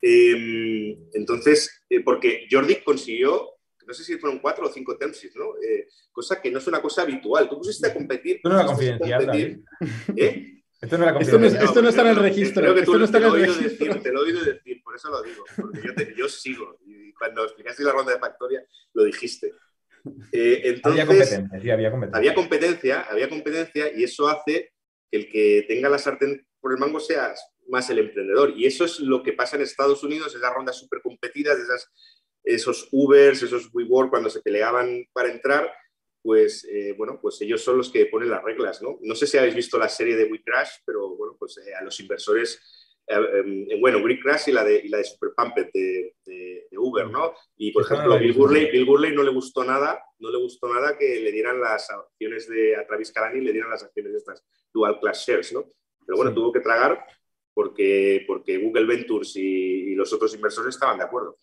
Em, 0.00 0.96
entonces, 1.14 1.84
eh, 1.90 2.00
porque 2.04 2.46
Jordi 2.48 2.76
consiguió, 2.76 3.54
no 3.86 3.94
sé 3.94 4.04
si 4.04 4.18
fueron 4.18 4.38
cuatro 4.38 4.66
o 4.66 4.72
cinco 4.72 4.96
term 4.96 5.12
¿no? 5.34 5.54
Eh, 5.56 5.88
cosa 6.12 6.40
que 6.40 6.50
no 6.50 6.58
es 6.58 6.66
una 6.66 6.80
cosa 6.80 7.02
habitual. 7.02 7.48
Tú 7.48 7.58
pusiste 7.58 7.88
a 7.88 7.94
competir. 7.94 8.36
Esto 8.36 8.48
no 8.48 8.56
era 8.56 8.66
confidencial, 8.66 9.62
¿Eh? 10.16 10.52
Esto 10.80 10.98
no 10.98 11.08
Esto 11.08 11.08
no, 11.08 11.14
confidencial. 11.14 11.64
esto 11.64 11.82
no 11.82 11.88
está 11.88 12.02
en 12.02 12.08
el 12.08 12.16
registro. 12.16 12.62
Creo 12.62 12.74
que 12.74 12.80
esto 12.80 12.92
tú 12.92 12.98
no 12.98 13.04
está 13.04 13.18
te 13.18 13.24
en 13.24 13.30
lo 13.30 13.36
el 13.36 13.42
he 13.42 13.46
oído 13.46 13.60
registro. 13.60 13.86
decir, 13.86 14.02
te 14.02 14.12
lo 14.12 14.20
he 14.20 14.24
oído 14.24 14.44
decir, 14.44 14.62
por 15.02 15.12
eso 15.12 15.22
lo 15.22 15.22
digo, 15.22 15.44
porque 15.56 15.80
yo, 15.86 15.94
te- 15.94 16.14
yo 16.16 16.28
sigo. 16.28 16.78
Y 16.86 17.12
cuando 17.14 17.44
explicaste 17.44 17.82
la 17.84 17.92
ronda 17.92 18.12
de 18.12 18.18
Factoria, 18.18 18.64
lo 18.94 19.04
dijiste. 19.04 19.52
Eh, 20.32 20.62
entonces, 20.64 21.00
Había 21.02 21.06
competencia, 21.06 21.60
sí, 21.60 21.70
había 21.70 21.90
competencia. 21.90 22.18
había 22.18 22.34
competencia, 22.34 23.00
había 23.10 23.28
competencia 23.28 23.92
y 23.94 24.04
eso 24.04 24.28
hace 24.28 24.72
que 25.10 25.16
el 25.18 25.30
que 25.30 25.64
tenga 25.68 25.88
la 25.88 25.98
sartén 25.98 26.46
por 26.60 26.72
el 26.72 26.78
mango 26.78 27.00
sea 27.00 27.34
más 27.68 27.90
el 27.90 27.98
emprendedor. 27.98 28.52
Y 28.56 28.66
eso 28.66 28.84
es 28.84 29.00
lo 29.00 29.22
que 29.22 29.32
pasa 29.32 29.56
en 29.56 29.62
Estados 29.62 30.02
Unidos, 30.04 30.34
esas 30.34 30.54
rondas 30.54 30.78
súper 30.78 31.00
competidas, 31.02 31.58
esas, 31.58 31.90
esos 32.44 32.88
Ubers, 32.92 33.42
esos 33.42 33.68
WeWork, 33.74 34.10
cuando 34.10 34.30
se 34.30 34.40
peleaban 34.40 35.04
para 35.12 35.30
entrar, 35.32 35.72
pues 36.22 36.64
eh, 36.70 36.92
bueno, 36.96 37.18
pues 37.20 37.40
ellos 37.40 37.62
son 37.62 37.76
los 37.78 37.90
que 37.90 38.06
ponen 38.06 38.30
las 38.30 38.42
reglas, 38.44 38.82
¿no? 38.82 38.98
No 39.02 39.14
sé 39.16 39.26
si 39.26 39.38
habéis 39.38 39.54
visto 39.56 39.78
la 39.78 39.88
serie 39.88 40.16
de 40.16 40.24
WeCrash, 40.24 40.70
pero 40.84 41.16
bueno, 41.16 41.36
pues 41.38 41.58
eh, 41.58 41.74
a 41.74 41.82
los 41.82 41.98
inversores, 42.00 42.60
eh, 43.08 43.78
bueno, 43.80 43.98
WeCrash 43.98 44.48
y 44.48 44.52
la 44.52 44.64
de, 44.64 44.80
y 44.84 44.88
la 44.88 44.98
de 44.98 45.04
Super 45.04 45.30
Pumped 45.36 45.68
de, 45.72 46.14
de- 46.24 46.66
de 46.70 46.78
Uber, 46.78 47.08
¿no? 47.10 47.32
Y 47.56 47.70
por 47.72 47.82
ejemplo, 47.84 48.18
Bill. 48.18 48.32
Gurley, 48.34 48.70
Bill 48.70 48.84
Gurley 48.84 49.14
no 49.14 49.22
le 49.22 49.30
gustó 49.30 49.64
nada, 49.64 50.00
no 50.18 50.30
le 50.30 50.38
gustó 50.38 50.72
nada 50.72 50.96
que 50.98 51.20
le 51.20 51.30
dieran 51.32 51.60
las 51.60 51.88
acciones 51.90 52.48
de 52.48 52.76
a 52.76 52.86
Travis 52.86 53.12
Kalanick, 53.12 53.44
le 53.44 53.52
dieran 53.52 53.70
las 53.70 53.84
acciones 53.84 54.12
de 54.12 54.18
estas 54.18 54.44
dual 54.74 54.98
class 55.00 55.24
shares, 55.26 55.52
¿no? 55.52 55.64
Pero 56.04 56.16
bueno, 56.16 56.30
Sí. 56.32 56.34
tuvo 56.36 56.52
que 56.52 56.60
tragar 56.60 57.04
porque, 57.54 58.24
porque 58.26 58.58
Google 58.58 58.84
Ventures 58.86 59.34
y, 59.36 59.92
y 59.92 59.94
los 59.94 60.12
otros 60.12 60.34
inversores 60.34 60.74
estaban 60.74 60.98
de 60.98 61.04
acuerdo. 61.04 61.38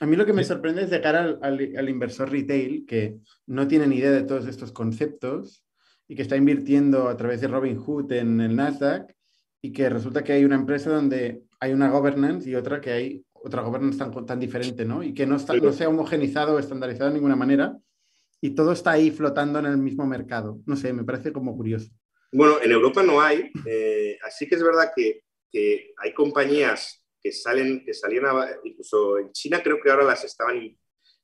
A 0.00 0.06
mí 0.06 0.14
lo 0.14 0.26
que 0.26 0.34
me 0.34 0.44
sorprende 0.44 0.82
es 0.82 0.90
de 0.90 1.00
cara 1.00 1.20
al, 1.24 1.38
al- 1.42 1.72
al 1.76 1.88
inversor 1.88 2.30
retail 2.30 2.84
que 2.86 3.16
no 3.46 3.66
tiene 3.66 3.86
ni 3.86 3.96
idea 3.96 4.10
de 4.12 4.22
todos 4.24 4.46
estos 4.46 4.70
conceptos 4.72 5.64
y 6.06 6.14
que 6.14 6.22
está 6.22 6.36
invirtiendo 6.36 7.08
a 7.08 7.16
través 7.16 7.40
de 7.40 7.48
Robinhood 7.48 8.12
en 8.12 8.40
el 8.42 8.54
Nasdaq 8.54 9.15
y 9.62 9.72
que 9.72 9.88
resulta 9.88 10.22
que 10.22 10.32
hay 10.32 10.44
una 10.44 10.56
empresa 10.56 10.90
donde 10.90 11.42
hay 11.60 11.72
una 11.72 11.90
governance 11.90 12.48
y 12.48 12.54
otra 12.54 12.80
que 12.80 12.90
hay 12.90 13.24
otra 13.32 13.62
governance 13.62 13.98
tan, 13.98 14.26
tan 14.26 14.40
diferente, 14.40 14.84
¿no? 14.84 15.02
Y 15.02 15.14
que 15.14 15.26
no, 15.26 15.36
está, 15.36 15.54
no 15.54 15.72
se 15.72 15.84
ha 15.84 15.88
homogenizado 15.88 16.54
o 16.54 16.58
estandarizado 16.58 17.08
de 17.10 17.14
ninguna 17.14 17.36
manera 17.36 17.76
y 18.40 18.50
todo 18.50 18.72
está 18.72 18.92
ahí 18.92 19.10
flotando 19.10 19.58
en 19.58 19.66
el 19.66 19.78
mismo 19.78 20.04
mercado. 20.06 20.58
No 20.66 20.76
sé, 20.76 20.92
me 20.92 21.04
parece 21.04 21.32
como 21.32 21.56
curioso. 21.56 21.90
Bueno, 22.32 22.56
en 22.62 22.70
Europa 22.72 23.02
no 23.02 23.20
hay, 23.20 23.50
eh, 23.66 24.18
así 24.26 24.48
que 24.48 24.56
es 24.56 24.62
verdad 24.62 24.90
que, 24.94 25.22
que 25.50 25.92
hay 25.96 26.12
compañías 26.12 27.02
que 27.22 27.32
salen, 27.32 27.84
que 27.84 27.94
salían 27.94 28.26
a- 28.26 28.48
incluso 28.64 29.18
en 29.18 29.30
China 29.32 29.60
creo 29.62 29.78
que 29.82 29.90
ahora 29.90 30.04
las 30.04 30.24
estaban 30.24 30.76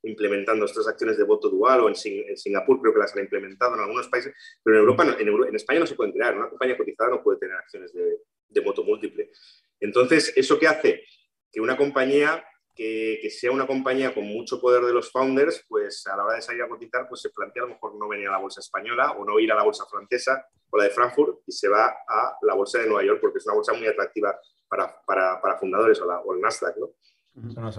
implementando 0.03 0.65
estas 0.65 0.87
acciones 0.87 1.17
de 1.17 1.23
voto 1.23 1.49
dual 1.49 1.79
o 1.81 1.87
en, 1.89 1.95
Sing- 1.95 2.25
en 2.27 2.37
Singapur 2.37 2.79
creo 2.81 2.93
que 2.93 2.99
las 2.99 3.13
han 3.15 3.23
implementado 3.23 3.73
en 3.75 3.81
algunos 3.81 4.07
países, 4.09 4.33
pero 4.63 4.77
en 4.77 4.81
Europa, 4.81 5.03
no- 5.05 5.17
en, 5.17 5.27
Euro- 5.27 5.47
en 5.47 5.55
España 5.55 5.79
no 5.79 5.87
se 5.87 5.95
pueden 5.95 6.13
crear, 6.13 6.35
una 6.35 6.49
compañía 6.49 6.77
cotizada 6.77 7.09
no 7.09 7.23
puede 7.23 7.39
tener 7.39 7.55
acciones 7.55 7.93
de, 7.93 8.19
de 8.49 8.61
voto 8.61 8.83
múltiple. 8.83 9.31
Entonces, 9.79 10.33
¿eso 10.35 10.59
qué 10.59 10.67
hace? 10.67 11.03
Que 11.51 11.59
una 11.61 11.75
compañía 11.77 12.43
que, 12.75 13.19
que 13.21 13.29
sea 13.29 13.51
una 13.51 13.67
compañía 13.67 14.13
con 14.13 14.23
mucho 14.25 14.59
poder 14.59 14.83
de 14.83 14.93
los 14.93 15.11
founders, 15.11 15.63
pues 15.69 16.05
a 16.07 16.17
la 16.17 16.25
hora 16.25 16.35
de 16.35 16.41
salir 16.41 16.63
a 16.63 16.67
cotizar, 16.67 17.07
pues 17.07 17.21
se 17.21 17.29
plantea 17.29 17.63
a 17.63 17.67
lo 17.67 17.73
mejor 17.73 17.95
no 17.95 18.07
venir 18.09 18.27
a 18.29 18.31
la 18.31 18.39
bolsa 18.39 18.61
española 18.61 19.11
o 19.11 19.23
no 19.23 19.39
ir 19.39 19.51
a 19.51 19.55
la 19.55 19.63
bolsa 19.63 19.85
francesa 19.85 20.45
o 20.71 20.77
la 20.77 20.85
de 20.85 20.89
Frankfurt 20.89 21.41
y 21.45 21.51
se 21.51 21.67
va 21.69 21.85
a 22.07 22.35
la 22.41 22.55
bolsa 22.55 22.79
de 22.79 22.87
Nueva 22.87 23.03
York 23.05 23.19
porque 23.21 23.37
es 23.37 23.45
una 23.45 23.53
bolsa 23.55 23.73
muy 23.73 23.85
atractiva 23.85 24.35
para, 24.67 24.91
para, 25.05 25.39
para 25.39 25.57
fundadores 25.59 26.01
o, 26.01 26.05
la- 26.07 26.19
o 26.21 26.33
el 26.33 26.41
Nasdaq, 26.41 26.75
¿no? 26.77 26.89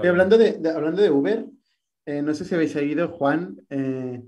Hablando 0.09 0.39
de, 0.39 0.53
de- 0.53 0.71
hablando 0.71 1.03
de 1.03 1.11
Uber, 1.11 1.45
eh, 2.07 2.23
no 2.23 2.35
sé 2.35 2.45
si 2.45 2.55
habéis 2.55 2.77
oído, 2.77 3.09
Juan, 3.09 3.65
eh, 3.71 4.23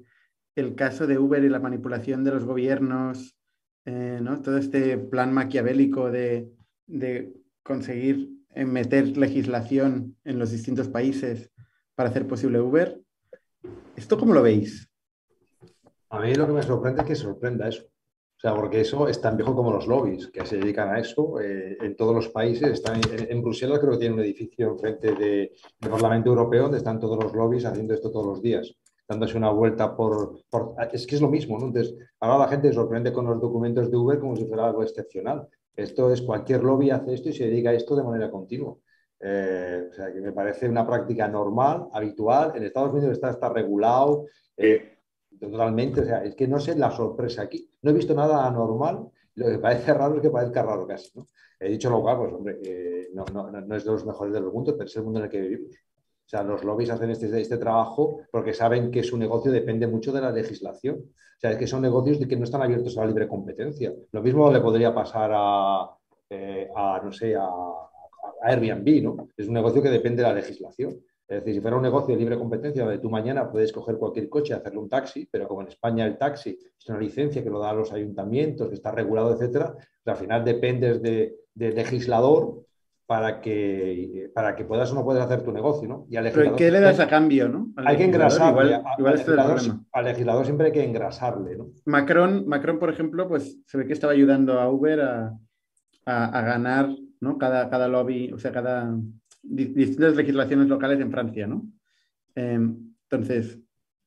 el 0.54 0.74
caso 0.74 1.06
de 1.06 1.18
Uber 1.18 1.42
y 1.44 1.48
la 1.48 1.60
manipulación 1.60 2.24
de 2.24 2.30
los 2.30 2.44
gobiernos, 2.44 3.36
eh, 3.84 4.18
¿no? 4.22 4.40
Todo 4.40 4.58
este 4.58 4.98
plan 4.98 5.32
maquiavélico 5.32 6.10
de, 6.10 6.50
de 6.86 7.32
conseguir 7.62 8.30
meter 8.54 9.16
legislación 9.18 10.16
en 10.24 10.38
los 10.38 10.50
distintos 10.50 10.88
países 10.88 11.50
para 11.94 12.08
hacer 12.08 12.26
posible 12.26 12.60
Uber. 12.60 13.00
¿Esto 13.96 14.18
cómo 14.18 14.32
lo 14.32 14.42
veis? 14.42 14.90
A 16.08 16.20
mí 16.20 16.34
lo 16.34 16.46
que 16.46 16.52
me 16.52 16.62
sorprende 16.62 17.02
es 17.02 17.08
que 17.08 17.14
sorprenda 17.14 17.68
eso. 17.68 17.84
O 18.36 18.40
sea, 18.40 18.54
porque 18.54 18.82
eso 18.82 19.08
es 19.08 19.18
tan 19.20 19.36
viejo 19.36 19.54
como 19.56 19.72
los 19.72 19.86
lobbies 19.86 20.26
que 20.28 20.44
se 20.44 20.58
dedican 20.58 20.90
a 20.90 20.98
eso 20.98 21.40
eh, 21.40 21.78
en 21.80 21.96
todos 21.96 22.14
los 22.14 22.28
países. 22.28 22.70
Están 22.70 23.00
en, 23.30 23.42
Bruselas 23.42 23.78
creo 23.78 23.92
que 23.92 23.98
tiene 23.98 24.14
un 24.14 24.20
edificio 24.20 24.72
enfrente 24.72 25.14
de- 25.14 25.52
del 25.80 25.90
Parlamento 25.90 26.28
Europeo 26.28 26.64
donde 26.64 26.78
están 26.78 27.00
todos 27.00 27.22
los 27.22 27.32
lobbies 27.34 27.64
haciendo 27.64 27.94
esto 27.94 28.10
todos 28.10 28.26
los 28.26 28.42
días, 28.42 28.74
dándose 29.08 29.38
una 29.38 29.50
vuelta 29.50 29.96
por, 29.96 30.38
por- 30.50 30.74
Es 30.92 31.06
que 31.06 31.14
es 31.14 31.22
lo 31.22 31.28
mismo, 31.30 31.58
¿no? 31.58 31.66
Entonces, 31.68 31.94
ahora 32.20 32.38
la 32.44 32.48
gente 32.48 32.68
se 32.68 32.74
sorprende 32.74 33.10
con 33.12 33.24
los 33.26 33.40
documentos 33.40 33.90
de 33.90 33.96
Uber 33.96 34.18
como 34.18 34.36
si 34.36 34.44
fuera 34.44 34.66
algo 34.66 34.82
excepcional. 34.82 35.48
Esto 35.74 36.12
es 36.12 36.20
cualquier 36.20 36.62
lobby 36.62 36.90
hace 36.90 37.14
esto 37.14 37.30
y 37.30 37.32
se 37.32 37.44
dedica 37.46 37.70
a 37.70 37.74
esto 37.74 37.96
de 37.96 38.02
manera 38.04 38.30
continua. 38.30 38.76
Eh, 39.18 39.88
o 39.90 39.94
sea, 39.94 40.12
que 40.12 40.20
me 40.20 40.32
parece 40.32 40.68
una 40.68 40.86
práctica 40.86 41.26
normal, 41.26 41.88
habitual. 41.92 42.52
En 42.54 42.64
Estados 42.64 42.92
Unidos 42.92 43.12
está, 43.12 43.30
está 43.30 43.48
regulado. 43.48 44.26
eh, 44.58 44.95
Totalmente, 45.38 46.00
o 46.00 46.04
sea, 46.04 46.24
es 46.24 46.34
que 46.34 46.48
no 46.48 46.58
sé 46.58 46.76
la 46.76 46.90
sorpresa 46.90 47.42
aquí. 47.42 47.68
No 47.82 47.90
he 47.90 47.94
visto 47.94 48.14
nada 48.14 48.46
anormal. 48.46 49.08
Lo 49.34 49.46
que 49.46 49.58
parece 49.58 49.92
raro 49.92 50.16
es 50.16 50.22
que 50.22 50.30
parezca 50.30 50.62
raro 50.62 50.86
casi, 50.86 51.10
¿no? 51.14 51.26
He 51.58 51.70
dicho 51.70 51.90
lo 51.90 52.00
cual, 52.02 52.18
pues 52.18 52.32
hombre, 52.32 52.58
eh, 52.62 53.08
no, 53.14 53.24
no, 53.32 53.50
no 53.50 53.76
es 53.76 53.84
de 53.84 53.90
los 53.90 54.04
mejores 54.04 54.32
del 54.32 54.44
mundo, 54.44 54.74
pero 54.76 54.86
es 54.86 54.96
el 54.96 55.04
mundo 55.04 55.20
en 55.20 55.24
el 55.24 55.30
que 55.30 55.40
vivimos. 55.40 55.74
O 55.74 56.28
sea, 56.28 56.42
los 56.42 56.64
lobbies 56.64 56.90
hacen 56.90 57.10
este, 57.10 57.40
este 57.40 57.56
trabajo 57.56 58.20
porque 58.32 58.52
saben 58.52 58.90
que 58.90 59.02
su 59.02 59.16
negocio 59.16 59.52
depende 59.52 59.86
mucho 59.86 60.12
de 60.12 60.20
la 60.20 60.32
legislación. 60.32 60.96
O 60.96 61.40
sea, 61.40 61.52
es 61.52 61.56
que 61.56 61.66
son 61.66 61.82
negocios 61.82 62.18
de 62.18 62.26
que 62.26 62.36
no 62.36 62.44
están 62.44 62.62
abiertos 62.62 62.96
a 62.96 63.02
la 63.02 63.06
libre 63.06 63.28
competencia. 63.28 63.92
Lo 64.10 64.22
mismo 64.22 64.50
le 64.50 64.60
podría 64.60 64.92
pasar 64.94 65.30
a, 65.34 65.90
eh, 66.28 66.68
a 66.74 67.00
no 67.04 67.12
sé, 67.12 67.36
a, 67.36 67.44
a 67.44 67.86
Airbnb, 68.42 69.02
¿no? 69.02 69.28
Es 69.36 69.46
un 69.46 69.54
negocio 69.54 69.82
que 69.82 69.90
depende 69.90 70.22
de 70.22 70.28
la 70.28 70.34
legislación. 70.34 71.00
Es 71.28 71.38
decir, 71.40 71.54
si 71.54 71.60
fuera 71.60 71.76
un 71.76 71.82
negocio 71.82 72.14
de 72.14 72.20
libre 72.20 72.38
competencia 72.38 72.84
donde 72.84 73.00
tú 73.00 73.10
mañana 73.10 73.50
puedes 73.50 73.72
coger 73.72 73.96
cualquier 73.96 74.28
coche 74.28 74.52
y 74.54 74.56
hacerle 74.56 74.78
un 74.78 74.88
taxi, 74.88 75.28
pero 75.30 75.48
como 75.48 75.62
en 75.62 75.68
España 75.68 76.06
el 76.06 76.16
taxi 76.16 76.50
es 76.78 76.88
una 76.88 77.00
licencia 77.00 77.42
que 77.42 77.50
lo 77.50 77.58
dan 77.58 77.76
los 77.76 77.92
ayuntamientos, 77.92 78.68
que 78.68 78.74
está 78.76 78.92
regulado, 78.92 79.32
etcétera, 79.34 79.72
pues 79.74 80.06
al 80.06 80.16
final 80.16 80.44
dependes 80.44 81.02
de, 81.02 81.34
de 81.52 81.72
legislador 81.72 82.62
para 83.06 83.40
que, 83.40 84.30
para 84.34 84.54
que 84.54 84.64
puedas 84.64 84.90
o 84.92 84.94
no 84.94 85.04
puedas 85.04 85.24
hacer 85.26 85.42
tu 85.42 85.50
negocio, 85.52 85.88
¿no? 85.88 86.06
Y 86.08 86.16
al 86.16 86.30
¿Pero 86.32 86.54
¿qué 86.56 86.70
le 86.70 86.80
das 86.80 86.98
a 87.00 87.08
cambio, 87.08 87.48
no? 87.48 87.68
Al 87.76 87.86
hay 87.88 87.96
que 87.96 88.04
engrasarle. 88.04 88.50
Igual, 88.50 88.72
a- 88.84 88.94
igual 88.98 89.12
al, 89.14 89.18
este 89.20 89.30
legislador, 89.32 89.80
al 89.92 90.04
legislador 90.04 90.44
siempre 90.44 90.66
hay 90.66 90.72
que 90.72 90.84
engrasarle, 90.84 91.56
¿no? 91.56 91.66
Macron, 91.86 92.46
Macron, 92.46 92.78
por 92.78 92.90
ejemplo, 92.90 93.28
pues 93.28 93.58
se 93.66 93.78
ve 93.78 93.86
que 93.86 93.92
estaba 93.92 94.12
ayudando 94.12 94.60
a 94.60 94.68
Uber 94.70 95.00
a, 95.00 95.38
a- 96.04 96.38
a 96.38 96.42
ganar 96.42 96.88
¿no? 97.20 97.38
cada, 97.38 97.68
cada 97.70 97.88
lobby, 97.88 98.32
o 98.32 98.38
sea, 98.38 98.52
cada 98.52 98.96
distintas 99.48 100.16
legislaciones 100.16 100.68
locales 100.68 101.00
en 101.00 101.10
Francia, 101.10 101.46
¿no? 101.46 101.66
Em, 102.34 102.94
entonces, 103.10 103.58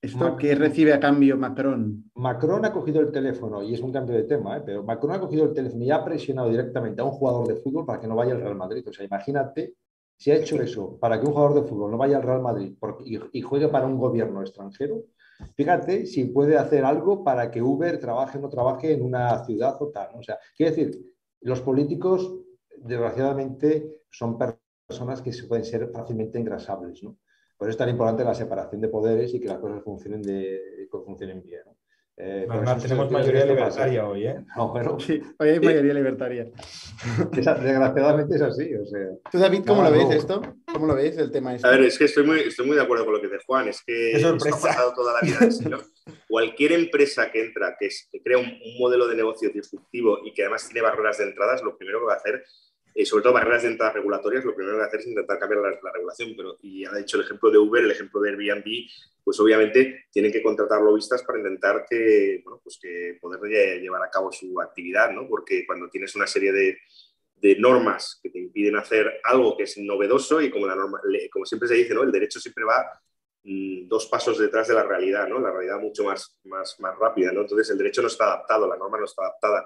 ¿esto 0.02 0.20
Mac- 0.20 0.38
qué 0.38 0.56
recibe 0.56 0.94
a 0.94 1.00
cambio 1.00 1.38
Macron? 1.38 2.12
Macron 2.16 2.66
ha 2.66 2.72
cogido 2.72 3.02
el 3.02 3.12
teléfono, 3.12 3.64
y 3.64 3.74
es 3.74 3.82
un 3.82 3.92
cambio 3.92 4.16
de 4.16 4.24
tema, 4.24 4.58
¿eh? 4.58 4.64
pero 4.66 4.84
Macron 4.84 5.14
ha 5.14 5.20
cogido 5.20 5.46
el 5.46 5.54
teléfono 5.54 5.84
y 5.84 5.92
ha 5.92 6.04
presionado 6.04 6.50
directamente 6.50 7.02
a 7.02 7.06
un 7.06 7.12
jugador 7.12 7.48
de 7.48 7.56
fútbol 7.56 7.86
para 7.86 8.00
que 8.00 8.08
no 8.08 8.16
vaya 8.16 8.34
al 8.34 8.42
Real 8.42 8.56
Madrid. 8.56 8.86
O 8.88 8.94
sea, 8.94 9.06
imagínate 9.06 9.76
si 10.18 10.32
ha 10.32 10.36
hecho 10.36 10.62
eso 10.62 10.98
para 11.00 11.20
que 11.20 11.26
un 11.26 11.32
jugador 11.34 11.62
de 11.62 11.68
fútbol 11.70 11.92
no 11.92 11.98
vaya 11.98 12.18
al 12.18 12.24
Real 12.24 12.42
Madrid 12.42 12.74
y, 13.06 13.20
y 13.40 13.42
juegue 13.42 13.70
para 13.70 13.88
un 13.88 13.98
gobierno 13.98 14.42
extranjero. 14.42 15.06
Fíjate 15.56 16.06
si 16.06 16.26
puede 16.26 16.58
hacer 16.58 16.84
algo 16.84 17.24
para 17.24 17.50
que 17.50 17.62
Uber 17.62 17.98
trabaje 17.98 18.38
o 18.38 18.42
no 18.42 18.50
trabaje 18.50 18.92
en 18.92 19.02
una 19.02 19.44
ciudad 19.46 19.78
o 19.80 19.88
tal. 19.88 20.10
O 20.16 20.22
sea, 20.24 20.38
quiero 20.58 20.76
decir, 20.76 21.02
los 21.42 21.62
políticos, 21.62 22.36
desgraciadamente, 22.78 24.02
son 24.10 24.38
personas 24.38 24.60
que 25.24 25.34
se 25.34 25.44
pueden 25.48 25.64
ser 25.66 25.90
fácilmente 25.92 26.40
engrasables, 26.40 27.04
¿no? 27.04 27.18
Por 27.58 27.68
eso 27.68 27.72
es 27.72 27.78
tan 27.78 27.90
importante 27.90 28.24
la 28.24 28.34
separación 28.34 28.82
de 28.82 28.88
poderes 28.88 29.34
y 29.34 29.40
que 29.40 29.48
las 29.48 29.60
cosas 29.60 29.84
funcionen, 29.84 30.22
de, 30.22 30.88
que 30.92 30.98
funcionen 31.06 31.44
bien. 31.44 31.62
¿no? 31.66 31.76
Eh, 32.18 32.48
Además, 32.50 32.82
tenemos 32.82 33.12
mayoría 33.12 33.46
libertaria 33.46 34.08
hoy, 34.08 34.28
¿eh? 34.28 34.44
No, 34.58 34.70
bueno, 34.70 35.00
Sí, 35.00 35.22
hoy 35.38 35.50
hay 35.50 35.60
mayoría 35.60 35.94
libertaria. 36.02 36.50
esa- 37.38 37.56
desgraciadamente 37.56 38.36
es 38.36 38.42
así. 38.42 38.74
O 38.76 38.86
sea, 38.86 39.08
¿Tú, 39.32 39.38
David, 39.40 39.64
cómo 39.68 39.84
No, 39.84 39.90
lo 39.92 39.98
ves 39.98 40.16
esto? 40.18 40.42
¿Cómo 40.74 40.88
lo 40.88 40.96
ves 40.96 41.18
el 41.18 41.32
tema 41.32 41.54
este? 41.56 41.68
A 41.68 41.72
ver, 41.72 41.82
es 41.82 41.98
que 41.98 42.06
estoy 42.06 42.26
muy, 42.26 42.40
estoy 42.40 42.66
muy 42.66 42.76
de 42.78 42.82
acuerdo 42.82 43.04
con 43.06 43.14
lo 43.16 43.22
que 43.22 43.28
dice 43.28 43.44
Juan. 43.46 43.68
Es 43.68 43.84
que 43.86 44.12
esto 44.14 44.30
sorpresa. 44.30 44.58
ha 44.58 44.62
pasado 44.62 44.94
toda 44.96 45.14
la 45.14 45.22
vida 45.22 45.52
señor. 45.52 45.82
Cualquier 46.30 46.72
empresa 46.72 47.30
que 47.32 47.46
entra, 47.46 47.76
que, 47.78 47.88
es- 47.88 48.08
que 48.12 48.22
crea 48.24 48.38
un, 48.38 48.46
un 48.46 48.80
modelo 48.80 49.08
de 49.08 49.16
negocio 49.18 49.50
disruptivo 49.50 50.20
y 50.26 50.34
que 50.34 50.44
además 50.44 50.66
tiene 50.68 50.82
barreras 50.82 51.18
de 51.20 51.26
entradas, 51.26 51.62
lo 51.62 51.78
primero 51.78 52.00
que 52.00 52.06
va 52.06 52.14
a 52.14 52.18
hacer, 52.18 52.44
eh, 52.96 53.06
sobre 53.06 53.24
todo 53.24 53.34
barreras 53.34 53.64
de 53.64 53.70
entrada 53.70 53.94
regulatorias, 53.94 54.44
lo 54.46 54.56
primero 54.56 54.78
que 54.78 54.84
hacer 54.84 55.00
es 55.02 55.08
intentar 55.08 55.40
cambiar 55.40 55.62
la, 55.62 55.70
la 55.82 55.92
regulación. 55.94 56.34
Pero, 56.36 56.58
y 56.62 56.86
ha 56.86 56.92
dicho 56.94 57.18
el 57.18 57.24
ejemplo 57.24 57.50
de 57.52 57.58
Uber, 57.58 57.84
el 57.84 57.92
ejemplo 57.92 58.20
de 58.22 58.30
Airbnb, 58.32 58.66
pues 59.24 59.40
obviamente 59.40 60.06
tienen 60.12 60.32
que 60.32 60.42
contratar 60.42 60.82
lobistas 60.82 61.24
para 61.24 61.40
intentar 61.40 61.86
que, 61.90 62.42
bueno, 62.44 62.60
pues 62.64 62.80
que 62.82 63.18
poder 63.22 63.40
lle- 63.42 63.80
llevar 63.82 64.04
a 64.04 64.10
cabo 64.10 64.32
su 64.32 64.60
actividad, 64.62 65.12
¿no? 65.12 65.28
Porque 65.28 65.66
cuando 65.66 65.90
tienes 65.90 66.16
una 66.16 66.28
serie 66.28 66.52
de, 66.52 66.78
de 67.36 67.56
normas 67.58 68.20
que 68.22 68.30
te 68.30 68.40
impiden 68.40 68.76
hacer 68.78 69.22
algo 69.24 69.56
que 69.56 69.64
es 69.64 69.78
novedoso 69.78 70.42
y 70.42 70.50
como, 70.50 70.68
la 70.68 70.76
norma, 70.76 71.00
como 71.32 71.46
siempre 71.46 71.68
se 71.70 71.76
dice, 71.76 71.94
¿no? 71.94 72.04
el 72.04 72.12
derecho 72.12 72.40
siempre 72.40 72.64
va 72.66 72.86
mm, 73.44 73.88
dos 73.88 74.08
pasos 74.08 74.38
detrás 74.40 74.68
de 74.68 74.74
la 74.74 74.84
realidad, 74.84 75.28
¿no? 75.28 75.40
La 75.40 75.52
realidad 75.52 75.80
mucho 75.80 76.04
más, 76.04 76.38
más, 76.46 76.78
más 76.80 76.98
rápida, 76.98 77.32
¿no? 77.32 77.42
Entonces 77.42 77.70
el 77.70 77.78
derecho 77.78 78.02
no 78.02 78.08
está 78.10 78.26
adaptado, 78.26 78.68
la 78.68 78.76
norma 78.78 78.98
no 78.98 79.06
está 79.06 79.22
adaptada. 79.24 79.66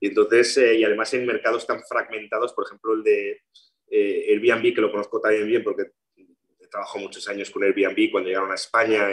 Y 0.00 0.08
entonces, 0.08 0.56
eh, 0.58 0.76
y 0.76 0.84
además 0.84 1.12
en 1.14 1.26
mercados 1.26 1.66
tan 1.66 1.82
fragmentados, 1.84 2.52
por 2.52 2.66
ejemplo, 2.66 2.94
el 2.94 3.02
de 3.02 3.42
eh, 3.90 4.26
Airbnb, 4.28 4.74
que 4.74 4.80
lo 4.80 4.90
conozco 4.90 5.20
también 5.20 5.46
bien 5.46 5.64
porque 5.64 5.90
he 6.60 6.66
trabajado 6.68 7.00
muchos 7.00 7.28
años 7.28 7.50
con 7.50 7.64
Airbnb 7.64 8.10
cuando 8.10 8.28
llegaron 8.28 8.52
a 8.52 8.56
España 8.56 9.10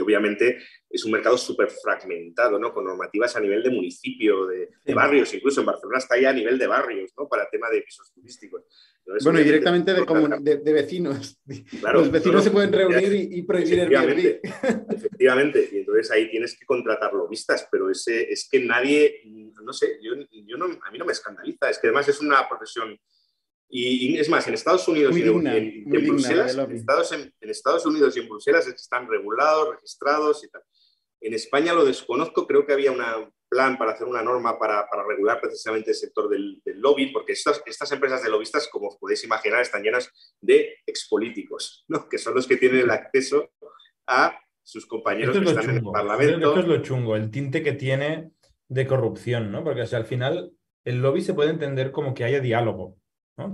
obviamente 0.00 0.58
es 0.90 1.04
un 1.04 1.12
mercado 1.12 1.36
súper 1.36 1.70
fragmentado, 1.70 2.58
¿no? 2.58 2.72
Con 2.72 2.84
normativas 2.84 3.36
a 3.36 3.40
nivel 3.40 3.62
de 3.62 3.70
municipio, 3.70 4.46
de, 4.46 4.68
barrios, 4.94 5.32
incluso 5.34 5.60
en 5.60 5.66
Barcelona 5.66 5.98
está 5.98 6.18
ya 6.18 6.30
a 6.30 6.32
nivel 6.32 6.58
de 6.58 6.66
barrios, 6.66 7.12
¿no? 7.16 7.28
Para 7.28 7.48
tema 7.48 7.68
de 7.70 7.82
pisos 7.82 8.12
turísticos. 8.12 8.62
bueno, 9.22 9.40
y 9.40 9.44
directamente 9.44 9.92
de, 9.94 10.56
de, 10.56 10.72
vecinos. 10.72 11.38
Los 11.92 12.10
vecinos 12.10 12.44
se 12.44 12.50
pueden 12.50 12.72
reunir 12.72 13.28
y, 13.32 13.42
prohibir 13.42 13.80
el 13.80 13.96
Airbnb. 13.96 14.40
Efectivamente, 14.90 15.68
y 15.72 15.78
entonces 15.78 16.10
ahí 16.10 16.30
tienes 16.30 16.58
que 16.58 16.64
contratar 16.64 17.12
lobistas, 17.12 17.68
pero 17.70 17.90
ese, 17.90 18.30
es 18.30 18.48
que 18.50 18.60
nadie, 18.60 19.22
no 19.62 19.72
sé, 19.72 19.98
yo, 20.02 20.14
yo 20.30 20.56
no, 20.56 20.66
a 20.66 20.90
mí 20.90 20.98
no 20.98 21.04
me 21.04 21.12
escandaliza, 21.12 21.70
es 21.70 21.78
que 21.78 21.88
además 21.88 22.08
es 22.08 22.20
una 22.20 22.48
profesión 22.48 22.98
y, 23.70 24.18
es 24.18 24.28
más, 24.30 24.48
en 24.48 24.54
Estados 24.54 24.88
Unidos 24.88 25.14
y 25.16 25.22
en, 25.22 25.34
Bruselas, 26.06 26.56
en 26.56 26.72
Estados, 26.72 27.12
en, 27.12 27.32
Estados, 27.40 27.84
Unidos 27.84 28.16
y 28.16 28.20
en 28.20 28.28
Bruselas 28.28 28.66
están 28.66 29.08
regulados, 29.08 29.74
registrados 29.74 30.42
y 30.42 30.48
tal. 30.48 30.62
En 31.20 31.34
España 31.34 31.74
lo 31.74 31.84
desconozco, 31.84 32.46
creo 32.46 32.64
que 32.64 32.72
había 32.72 32.92
un 32.92 33.02
plan 33.48 33.76
para 33.76 33.92
hacer 33.92 34.06
una 34.06 34.22
norma 34.22 34.58
para, 34.58 34.88
para 34.88 35.06
regular 35.06 35.40
precisamente 35.40 35.90
el 35.90 35.96
sector 35.96 36.28
del, 36.30 36.62
lobby, 36.64 37.08
porque 37.12 37.32
estas, 37.32 37.62
estas 37.66 37.92
empresas 37.92 38.22
de 38.22 38.30
lobistas, 38.30 38.68
como 38.68 38.96
podéis 38.98 39.24
imaginar, 39.24 39.60
están 39.60 39.82
llenas 39.82 40.10
de 40.40 40.76
expolíticos, 40.86 41.84
¿no? 41.88 42.08
que 42.08 42.16
son 42.16 42.34
los 42.34 42.46
que 42.46 42.56
tienen 42.56 42.80
el 42.80 42.90
acceso 42.90 43.50
a 44.06 44.38
sus 44.62 44.86
compañeros 44.86 45.36
que 45.36 45.44
están 45.44 45.70
en 45.70 45.76
el 45.76 45.82
Parlamento. 45.82 46.48
Esto 46.48 46.60
es 46.60 46.66
lo 46.66 46.82
chungo, 46.82 47.16
el 47.16 47.30
tinte 47.30 47.62
que 47.62 47.72
tiene 47.72 48.30
de 48.68 48.86
corrupción, 48.86 49.50
¿no? 49.50 49.62
porque 49.62 49.82
al 49.82 50.04
final 50.04 50.52
el 50.84 51.02
lobby 51.02 51.20
se 51.20 51.34
puede 51.34 51.50
entender 51.50 51.90
como 51.90 52.14
que 52.14 52.24
haya 52.24 52.40
diálogo 52.40 52.97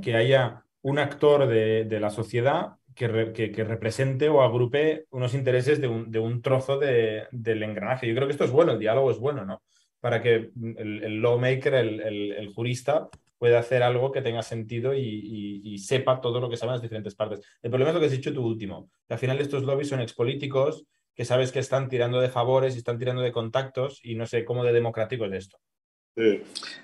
que 0.03 0.15
haya 0.15 0.65
un 0.83 0.99
actor 0.99 1.47
de, 1.47 1.99
la 2.01 2.11
sociedad 2.11 2.77
que, 2.95 3.09
represente 3.09 4.29
o 4.29 4.43
agrupe 4.43 5.07
unos 5.11 5.35
intereses 5.35 5.81
de 5.81 5.89
un, 5.89 6.43
trozo 6.43 6.79
del 6.79 7.63
engranaje. 7.63 8.07
Yo 8.07 8.15
creo 8.15 8.27
que 8.27 8.33
esto 8.33 8.45
es 8.45 8.51
bueno, 8.51 8.73
el 8.73 8.79
diálogo 8.79 9.11
es 9.11 9.19
bueno, 9.19 9.45
¿no? 9.45 9.63
Para 10.01 10.21
que 10.21 10.51
el, 10.55 11.23
lawmaker, 11.23 11.75
el, 11.75 12.53
jurista, 12.55 13.09
pueda 13.39 13.59
hacer 13.59 13.83
algo 13.83 14.13
que 14.13 14.23
tenga 14.23 14.43
sentido 14.43 14.95
y, 14.95 15.79
sepa 15.79 16.21
todo 16.21 16.41
lo 16.41 16.49
que 16.49 16.57
saben 16.57 16.75
las 16.75 16.83
diferentes 16.83 17.15
partes. 17.15 17.41
El 17.63 17.71
problema 17.71 17.91
es 17.91 17.95
lo 17.95 18.01
que 18.01 18.07
has 18.07 18.13
dicho 18.13 18.33
tú 18.33 18.47
último, 18.47 18.91
que 19.09 19.15
al 19.15 19.21
final 19.21 19.41
estos 19.41 19.65
lobbies 19.65 19.89
son 19.89 20.01
expolíticos 20.01 20.87
que 21.15 21.25
sabes 21.25 21.53
que 21.53 21.61
están 21.61 21.89
tirando 21.89 22.21
de 22.21 22.29
favores 22.29 22.75
y 22.75 22.79
están 22.79 22.99
tirando 22.99 23.23
de 23.23 23.33
contactos 23.33 24.01
y 24.03 24.17
no 24.17 24.27
sé 24.27 24.45
cómo 24.45 24.65
de 24.65 24.73
democrático 24.73 25.25
es 25.27 25.33
esto. 25.33 25.59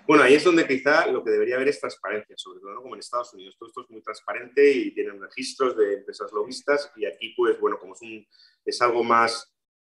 Bueno, 0.07 0.25
ahí 0.25 0.35
es 0.35 0.43
donde 0.43 0.67
quizá 0.67 1.07
lo 1.07 1.23
que 1.23 1.31
debería 1.31 1.55
haber 1.55 1.69
es 1.69 1.79
transparencia, 1.79 2.35
sobre 2.37 2.61
todo 2.61 2.83
como 2.83 2.95
en 2.95 3.01
Estados 3.01 3.33
Unidos. 3.35 3.57
Todo 3.59 3.69
esto 3.69 3.83
es 3.83 3.91
muy 3.91 4.03
transparente 4.03 4.73
y 4.73 4.93
tienen 4.93 5.21
registros 5.21 5.77
de 5.77 5.95
empresas 5.95 6.33
lobistas 6.33 6.91
y 6.97 7.07
aquí, 7.07 7.33
pues 7.37 7.59
bueno, 7.61 7.79
como 7.79 7.95
es, 7.95 8.03
un, 8.03 8.27
es 8.65 8.83
algo 8.83 9.05
más 9.05 9.55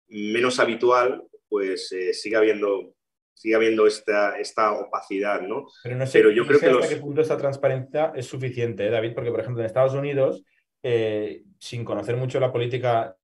menos 0.09 0.59
habitual, 0.59 1.23
pues 1.47 1.91
eh, 1.93 2.13
sigue 2.13 2.35
habiendo 2.35 2.95
sigue 3.33 3.55
habiendo 3.55 3.87
esta, 3.87 4.37
esta 4.37 4.73
opacidad, 4.73 5.41
¿no? 5.41 5.65
Pero 5.81 5.95
no 5.95 6.05
sé, 6.05 6.21
yo 6.35 6.45
creo 6.45 6.59
que 6.59 6.67
hasta 6.67 6.89
qué 6.89 6.97
punto 6.97 7.21
esta 7.21 7.37
transparencia 7.37 8.11
es 8.15 8.27
suficiente, 8.27 8.85
¿eh, 8.85 8.91
David, 8.91 9.13
porque 9.15 9.31
por 9.31 9.39
ejemplo 9.39 9.61
en 9.61 9.65
Estados 9.65 9.95
Unidos, 9.95 10.43
eh, 10.83 11.41
sin 11.57 11.83
conocer 11.83 12.17
mucho 12.17 12.39
la 12.39 12.51
política 12.51 13.15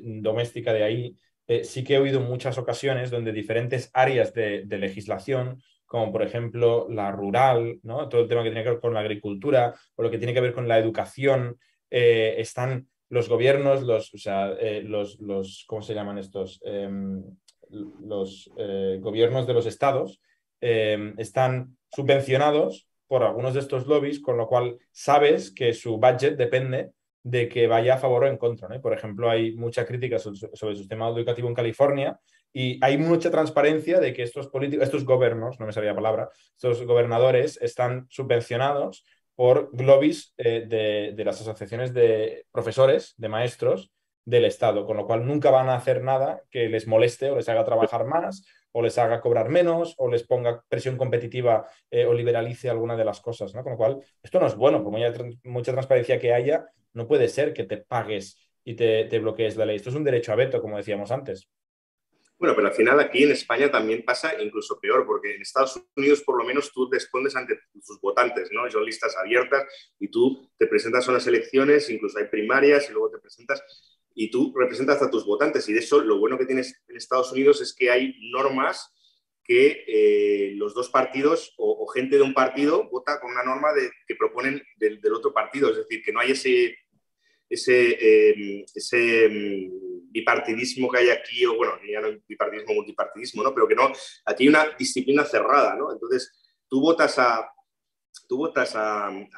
doméstica 0.00 0.72
de 0.72 0.82
ahí, 0.82 1.18
eh, 1.46 1.64
sí 1.64 1.84
que 1.84 1.94
he 1.94 1.98
oído 1.98 2.20
muchas 2.20 2.56
ocasiones 2.58 3.10
donde 3.10 3.32
diferentes 3.32 3.90
áreas 3.92 4.32
de, 4.32 4.64
legislación, 4.66 5.62
como 5.84 6.10
por 6.10 6.22
ejemplo 6.22 6.86
la 6.88 7.12
rural, 7.12 7.78
¿no? 7.82 8.08
todo 8.08 8.22
el 8.22 8.28
tema 8.28 8.42
que 8.42 8.50
tiene 8.50 8.64
que 8.64 8.70
ver 8.70 8.80
con 8.80 8.94
la 8.94 9.00
agricultura 9.00 9.74
o 9.96 10.02
lo 10.02 10.10
que 10.10 10.18
tiene 10.18 10.32
que 10.32 10.40
ver 10.40 10.54
con 10.54 10.68
la 10.68 10.78
educación, 10.78 11.58
eh, 11.90 12.36
están 12.38 12.88
los 13.10 13.28
gobiernos, 13.28 13.82
los, 13.82 14.12
o 14.14 14.18
sea, 14.18 14.52
eh, 14.58 14.82
los, 14.82 15.20
los, 15.20 15.64
¿cómo 15.68 15.82
se 15.82 15.94
llaman 15.94 16.18
estos? 16.18 16.60
Em, 16.64 17.22
los 17.70 18.50
gobiernos 19.00 19.46
de 19.46 19.54
los 19.54 19.66
estados 19.66 20.20
em, 20.60 21.14
están 21.18 21.76
subvencionados 21.90 22.88
por 23.06 23.22
algunos 23.22 23.54
de 23.54 23.60
estos 23.60 23.86
lobbies, 23.86 24.20
con 24.20 24.36
lo 24.36 24.46
cual 24.46 24.78
sabes 24.92 25.52
que 25.52 25.74
su 25.74 25.98
budget 25.98 26.36
depende 26.36 26.92
de 27.24 27.48
que 27.48 27.66
vaya 27.66 27.94
a 27.94 27.98
favor 27.98 28.24
o 28.24 28.26
en 28.28 28.36
contra. 28.36 28.68
Por 28.80 28.92
ejemplo, 28.92 29.30
hay 29.30 29.56
mucha 29.56 29.84
crítica 29.84 30.18
sobre 30.18 30.72
el 30.72 30.76
sistema 30.76 31.08
educativo 31.08 31.48
en 31.48 31.54
California 31.54 32.20
y 32.52 32.78
hay 32.84 32.98
mucha 32.98 33.30
transparencia 33.30 33.98
de 33.98 34.12
que 34.12 34.22
estos 34.22 34.48
políticos, 34.48 34.84
estos 34.84 35.04
gobiernos, 35.04 35.58
no 35.58 35.66
me 35.66 35.72
sabía 35.72 35.90
la 35.90 35.96
palabra, 35.96 36.30
estos 36.52 36.84
gobernadores 36.84 37.58
están 37.60 38.06
subvencionados 38.10 39.04
por 39.34 39.70
lobbies 39.80 40.34
eh, 40.36 40.66
de, 40.68 41.12
de, 41.16 41.24
las 41.24 41.40
asociaciones 41.40 41.92
de 41.92 42.46
profesores, 42.52 43.14
de 43.16 43.28
maestros 43.28 43.90
del 44.24 44.44
Estado, 44.44 44.86
con 44.86 44.96
lo 44.96 45.06
cual 45.06 45.26
nunca 45.26 45.50
van 45.50 45.68
a 45.68 45.76
hacer 45.76 46.02
nada 46.02 46.42
que 46.50 46.68
les 46.68 46.86
moleste 46.86 47.30
o 47.30 47.36
les 47.36 47.48
haga 47.48 47.64
trabajar 47.64 48.04
más 48.04 48.46
o 48.72 48.82
les 48.82 48.98
haga 48.98 49.20
cobrar 49.20 49.48
menos 49.48 49.94
o 49.98 50.08
les 50.08 50.24
ponga 50.24 50.62
presión 50.68 50.96
competitiva 50.96 51.66
eh, 51.90 52.06
o 52.06 52.12
liberalice 52.12 52.68
alguna 52.68 52.96
de 52.96 53.04
las 53.04 53.20
cosas. 53.20 53.54
¿no? 53.54 53.62
Con 53.62 53.72
lo 53.72 53.78
cual, 53.78 53.98
esto 54.22 54.40
no 54.40 54.46
es 54.46 54.56
bueno, 54.56 54.82
por 54.82 54.92
mucha 55.44 55.72
transparencia 55.72 56.18
que 56.18 56.34
haya, 56.34 56.66
no 56.94 57.06
puede 57.06 57.28
ser 57.28 57.52
que 57.52 57.64
te 57.64 57.76
pagues 57.76 58.38
y 58.64 58.74
te, 58.74 59.18
bloquees 59.18 59.56
la 59.56 59.66
ley. 59.66 59.76
Esto 59.76 59.90
es 59.90 59.96
un 59.96 60.04
derecho 60.04 60.32
a 60.32 60.36
veto, 60.36 60.60
como 60.60 60.76
decíamos 60.76 61.10
antes. 61.10 61.48
Bueno, 62.38 62.56
pero 62.56 62.68
al 62.68 62.74
final 62.74 62.98
aquí 62.98 63.22
en 63.22 63.30
España 63.30 63.70
también 63.70 64.04
pasa 64.04 64.40
incluso 64.42 64.78
peor, 64.80 65.06
porque 65.06 65.34
en 65.34 65.42
Estados 65.42 65.80
Unidos 65.96 66.22
por 66.22 66.36
lo 66.36 66.44
menos 66.44 66.72
tú 66.72 66.90
respondes 66.90 67.36
ante 67.36 67.58
tus 67.72 68.00
votantes, 68.00 68.48
¿no? 68.52 68.68
Son 68.70 68.84
listas 68.84 69.16
abiertas 69.16 69.64
y 69.98 70.08
tú 70.08 70.50
te 70.58 70.66
presentas 70.66 71.06
a 71.06 71.10
unas 71.12 71.26
elecciones, 71.26 71.88
incluso 71.90 72.18
hay 72.18 72.26
primarias 72.26 72.88
y 72.88 72.92
luego 72.92 73.10
te 73.10 73.18
presentas 73.18 73.62
y 74.14 74.30
tú 74.30 74.52
representas 74.56 75.00
a 75.02 75.10
tus 75.10 75.24
votantes. 75.24 75.68
Y 75.68 75.72
de 75.72 75.80
eso 75.80 76.00
lo 76.00 76.18
bueno 76.18 76.38
que 76.38 76.46
tienes 76.46 76.82
en 76.88 76.96
Estados 76.96 77.32
Unidos 77.32 77.60
es 77.60 77.74
que 77.74 77.90
hay 77.90 78.14
normas 78.32 78.90
que 79.44 79.84
eh, 79.86 80.52
los 80.56 80.74
dos 80.74 80.88
partidos 80.88 81.54
o, 81.58 81.86
gente 81.86 82.16
de 82.16 82.22
un 82.22 82.32
partido 82.32 82.88
vota 82.88 83.20
con 83.20 83.30
una 83.30 83.44
norma 83.44 83.72
de, 83.74 83.90
que 84.06 84.16
proponen 84.16 84.62
del, 84.76 85.00
otro 85.12 85.32
partido. 85.34 85.70
Es 85.70 85.76
decir, 85.76 86.02
que 86.02 86.12
no 86.12 86.20
hay 86.20 86.32
ese, 86.32 86.76
ese, 87.54 88.30
em, 88.30 88.64
ese 88.74 89.24
em, 89.26 89.70
bipartidismo 90.10 90.90
que 90.90 90.98
hay 90.98 91.10
aquí, 91.10 91.44
o 91.46 91.56
bueno, 91.56 91.74
ya 91.90 92.00
no 92.00 92.08
bipartidismo, 92.28 92.74
multipartidismo, 92.74 93.42
¿no? 93.42 93.54
Pero 93.54 93.66
que 93.66 93.74
no, 93.74 93.90
aquí 94.24 94.44
hay 94.44 94.48
una 94.48 94.70
disciplina 94.78 95.24
cerrada, 95.24 95.74
¿no? 95.74 95.92
Entonces, 95.92 96.32
tú 96.68 96.80
votas 96.80 97.18
a, 97.18 97.50
tú 98.28 98.38
votas 98.38 98.74
al, 98.76 99.28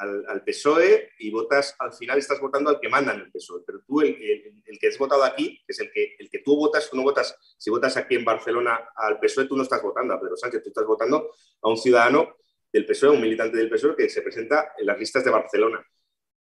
PSOE 0.45 1.11
y 1.19 1.31
votas, 1.31 1.75
al 1.79 1.93
final 1.93 2.19
estás 2.19 2.41
votando 2.41 2.71
al 2.71 2.81
que 2.81 2.89
mandan 2.89 3.21
el 3.21 3.33
PSOE, 3.33 3.63
pero 3.67 3.81
tú, 3.87 4.01
el, 4.03 4.79
que 4.79 4.89
has 4.89 4.99
votado 4.99 5.25
aquí, 5.25 5.63
que 5.67 5.73
es 5.73 5.81
el 5.81 5.91
que, 5.91 6.15
el 6.19 6.31
que 6.31 6.41
tú 6.41 6.57
votas, 6.57 6.89
tú 6.91 6.97
no 6.97 7.03
votas, 7.03 7.37
si 7.59 7.71
votas 7.71 7.97
aquí 7.97 8.15
en 8.15 8.25
Barcelona 8.25 8.89
al 8.95 9.19
PSOE, 9.19 9.47
tú 9.47 9.57
no 9.57 9.63
estás 9.63 9.83
votando 9.83 10.15
a 10.15 10.21
Pedro 10.21 10.37
Sánchez, 10.37 10.63
tú 10.63 10.69
estás 10.69 10.87
votando 10.87 11.31
a 11.63 11.69
un 11.69 11.77
ciudadano 11.77 12.37
del 12.73 12.87
PSOE, 12.87 13.11
un 13.11 13.21
militante 13.21 13.57
del 13.57 13.71
PSOE 13.71 13.97
que 13.97 14.09
se 14.09 14.23
presenta 14.23 14.73
en 14.79 14.87
las 14.87 14.99
listas 14.99 15.25
de 15.25 15.31
Barcelona. 15.31 15.85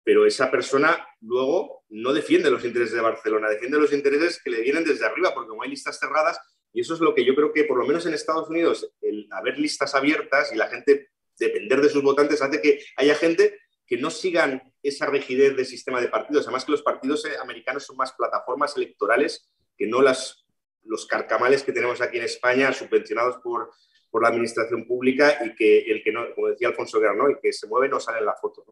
Pero 0.04 0.26
esa 0.26 0.49
persona 0.49 1.08
luego 1.22 1.84
no 1.89 2.14
defiende 2.14 2.49
los 2.49 2.66
intereses 2.66 2.95
de 2.95 3.02
Barcelona, 3.02 3.49
defiende 3.49 3.78
los 3.78 3.93
intereses 3.93 4.41
que 4.43 4.49
le 4.49 4.62
vienen 4.62 4.84
desde 4.84 5.06
arriba, 5.06 5.34
porque 5.34 5.49
como 5.49 5.64
hay 5.64 5.70
listas 5.70 5.99
cerradas, 5.99 6.39
y 6.74 6.82
eso 6.82 6.93
es 6.93 7.02
lo 7.02 7.14
que 7.14 7.26
yo 7.26 7.36
creo 7.36 7.52
que 7.52 7.66
por 7.66 7.78
lo 7.78 7.86
menos 7.86 8.06
en 8.06 8.14
Estados 8.14 8.49
Unidos, 8.49 8.93
el 9.02 9.28
haber 9.32 9.60
listas 9.60 9.93
abiertas 9.93 10.52
y 10.54 10.56
la 10.56 10.68
gente 10.68 11.10
depender 11.38 11.82
de 11.82 11.89
sus 11.89 12.04
votantes 12.04 12.41
hace 12.41 12.62
que 12.62 12.80
haya 12.97 13.16
gente 13.16 13.60
que 13.86 13.97
no 13.97 14.10
sigan 14.10 14.74
esa 14.82 15.08
rigidez 15.08 15.56
del 15.56 15.66
sistema 15.66 15.99
de 15.99 16.08
partidos. 16.08 16.45
Además 16.45 16.64
que 16.64 16.72
los 16.72 16.82
partidos 16.82 17.26
eh, 17.26 17.36
americanos 17.41 17.86
son 17.86 17.97
más 17.97 18.14
plataformas 18.14 18.78
electorales 18.78 19.52
que 19.78 19.86
no 19.86 20.02
las, 20.02 20.45
los 20.84 21.06
carcamales 21.06 21.64
que 21.64 21.74
tenemos 21.74 21.99
aquí 21.99 22.18
en 22.18 22.24
España, 22.24 22.72
subvencionados 22.72 23.38
por, 23.43 23.72
por 24.10 24.22
la 24.22 24.30
administración 24.30 24.86
pública 24.88 25.43
y 25.43 25.56
que 25.56 25.80
el 25.91 26.04
que 26.04 26.12
no, 26.12 26.34
como 26.34 26.47
decía 26.47 26.70
Alfonso 26.70 26.99
Guerra, 26.99 27.16
¿no? 27.16 27.28
el 27.28 27.39
que 27.41 27.52
se 27.52 27.68
mueve 27.68 27.89
no 27.89 27.99
sale 27.99 28.20
en 28.20 28.26
la 28.26 28.36
foto. 28.36 28.64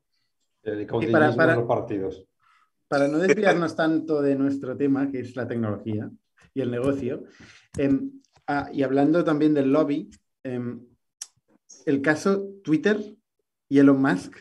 Para, 1.11 1.35
para, 1.35 1.55
los 1.55 1.65
partidos. 1.65 2.25
Para 2.87 3.07
no 3.07 3.17
desviarnos 3.19 3.75
tanto 3.75 4.21
de 4.21 4.35
nuestro 4.35 4.75
tema, 4.75 5.09
que 5.11 5.19
es 5.19 5.35
la 5.35 5.47
tecnología 5.47 6.09
y 6.53 6.61
el 6.61 6.71
negocio, 6.71 7.23
em, 7.77 8.11
ah, 8.47 8.69
y 8.73 8.83
hablando 8.83 9.23
también 9.23 9.53
del 9.53 9.71
lobby, 9.71 10.09
em, 10.43 10.85
el 11.85 12.01
caso 12.01 12.45
Twitter 12.63 12.97
y 13.67 13.79
Elon 13.79 14.01
Musk. 14.01 14.37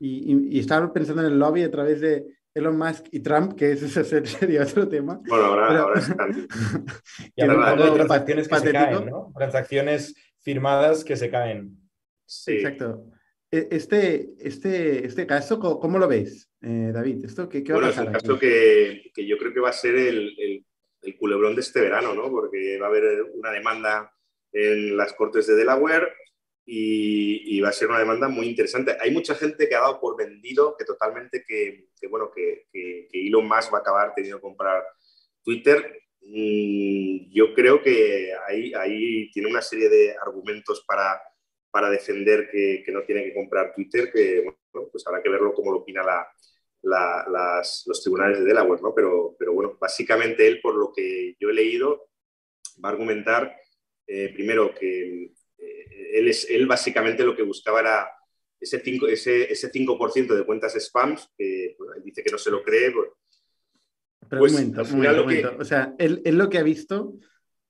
Y, 0.00 0.58
estaba 0.58 0.92
pensando 0.92 1.22
en 1.22 1.32
el 1.32 1.38
lobby 1.38 1.64
a 1.64 1.70
través 1.70 2.00
de 2.00 2.38
Elon 2.54 2.78
Musk 2.78 3.06
y 3.10 3.20
Trump, 3.20 3.54
que 3.54 3.72
ese 3.72 4.04
sería 4.04 4.62
otro 4.62 4.88
tema. 4.88 5.20
Bueno, 5.26 5.44
ahora, 5.46 5.80
ahora 5.80 6.00
y 7.36 7.42
hablando 7.42 7.84
de 7.84 7.90
transacciones 7.92 8.48
que 8.48 8.58
se 8.58 8.72
caen, 8.72 9.06
¿no? 9.06 9.32
Transacciones 9.36 10.14
firmadas 10.40 11.04
que 11.04 11.16
se 11.16 11.30
caen. 11.30 11.76
Sí. 12.24 12.52
Exacto. 12.52 13.10
E, 13.50 13.68
este, 13.70 14.34
este, 14.38 15.06
este 15.06 15.26
caso, 15.26 15.58
¿cómo, 15.58 15.98
lo 15.98 16.06
ves, 16.06 16.50
eh, 16.60 16.90
David? 16.92 17.24
¿Esto 17.24 17.48
qué, 17.48 17.64
qué 17.64 17.72
va 17.72 17.78
bueno, 17.78 17.88
a 17.88 17.90
pasar? 17.90 18.04
es 18.04 18.08
un 18.08 18.20
caso 18.20 18.38
que, 18.38 19.10
que, 19.14 19.26
yo 19.26 19.38
creo 19.38 19.54
que 19.54 19.60
va 19.60 19.70
a 19.70 19.72
ser 19.72 19.94
el, 19.96 20.34
el, 20.38 20.66
el, 21.02 21.16
culebrón 21.16 21.54
de 21.54 21.62
este 21.62 21.80
verano, 21.80 22.14
¿no? 22.14 22.30
Porque 22.30 22.78
va 22.78 22.86
a 22.86 22.90
haber 22.90 23.22
una 23.34 23.50
demanda 23.50 24.12
en 24.52 24.96
las 24.96 25.14
cortes 25.14 25.46
de 25.46 25.56
Delaware 25.56 26.12
y, 26.66 27.56
y, 27.56 27.60
va 27.60 27.70
a 27.70 27.72
ser 27.72 27.88
una 27.88 28.00
demanda 28.00 28.28
muy 28.28 28.46
interesante. 28.46 28.96
Hay 29.00 29.10
mucha 29.10 29.34
gente 29.34 29.66
que 29.66 29.74
ha 29.74 29.80
dado 29.80 30.00
por 30.00 30.18
vendido 30.18 30.76
que 30.78 30.84
totalmente 30.84 31.42
que, 31.46 31.88
que 31.98 32.06
bueno, 32.06 32.30
que, 32.34 32.66
que, 32.70 33.08
Elon 33.12 33.48
Musk 33.48 33.72
va 33.72 33.78
a 33.78 33.80
acabar 33.80 34.12
teniendo 34.14 34.38
que 34.38 34.42
comprar 34.42 34.84
Twitter. 35.42 36.02
Mm, 36.20 37.30
yo 37.32 37.54
creo 37.54 37.82
que 37.82 38.32
ahí, 38.46 38.74
ahí 38.74 39.30
tiene 39.30 39.48
una 39.48 39.62
serie 39.62 39.88
de 39.88 40.14
argumentos 40.20 40.84
para 40.86 41.18
para 41.70 41.90
defender 41.90 42.48
que, 42.50 42.82
que, 42.84 42.92
no 42.92 43.02
tiene 43.02 43.24
que 43.24 43.34
comprar 43.34 43.74
Twitter, 43.74 44.10
que 44.12 44.40
bueno, 44.72 44.88
pues 44.90 45.06
habrá 45.06 45.22
que 45.22 45.28
verlo 45.28 45.52
cómo 45.54 45.72
lo 45.72 45.78
opina 45.78 46.02
la, 46.02 46.26
la, 46.82 47.26
las, 47.30 47.84
los 47.86 48.02
tribunales 48.02 48.38
de 48.38 48.44
Delaware, 48.44 48.82
¿no? 48.82 48.94
Pero, 48.94 49.36
pero 49.38 49.52
bueno, 49.52 49.76
básicamente 49.80 50.46
él, 50.46 50.60
por 50.60 50.74
lo 50.74 50.92
que 50.94 51.36
yo 51.38 51.50
he 51.50 51.54
leído, 51.54 52.08
va 52.82 52.88
a 52.88 52.92
argumentar 52.92 53.54
eh, 54.06 54.30
primero 54.32 54.74
que 54.74 55.32
eh, 55.58 56.10
él, 56.14 56.28
es, 56.28 56.48
él 56.48 56.66
básicamente 56.66 57.24
lo 57.24 57.36
que 57.36 57.42
buscaba 57.42 57.80
era 57.80 58.10
ese 58.58 58.82
5%, 58.82 59.08
ese, 59.08 59.52
ese 59.52 59.70
5 59.70 60.34
de 60.34 60.44
cuentas 60.44 60.74
spams, 60.74 61.30
que 61.36 61.76
bueno, 61.78 61.94
él 61.94 62.02
dice 62.02 62.22
que 62.22 62.30
no 62.30 62.38
se 62.38 62.50
lo 62.50 62.62
cree. 62.62 62.90
Pues, 62.90 63.08
pero 64.28 64.42
un 64.42 64.52
momento, 64.52 64.82
un 64.82 64.90
momento, 64.90 65.10
un 65.10 65.20
momento. 65.20 65.50
Que... 65.50 65.62
O 65.62 65.64
sea, 65.64 65.94
él, 65.98 66.22
él 66.24 66.38
lo 66.38 66.48
que 66.48 66.58
ha 66.58 66.62
visto 66.62 67.14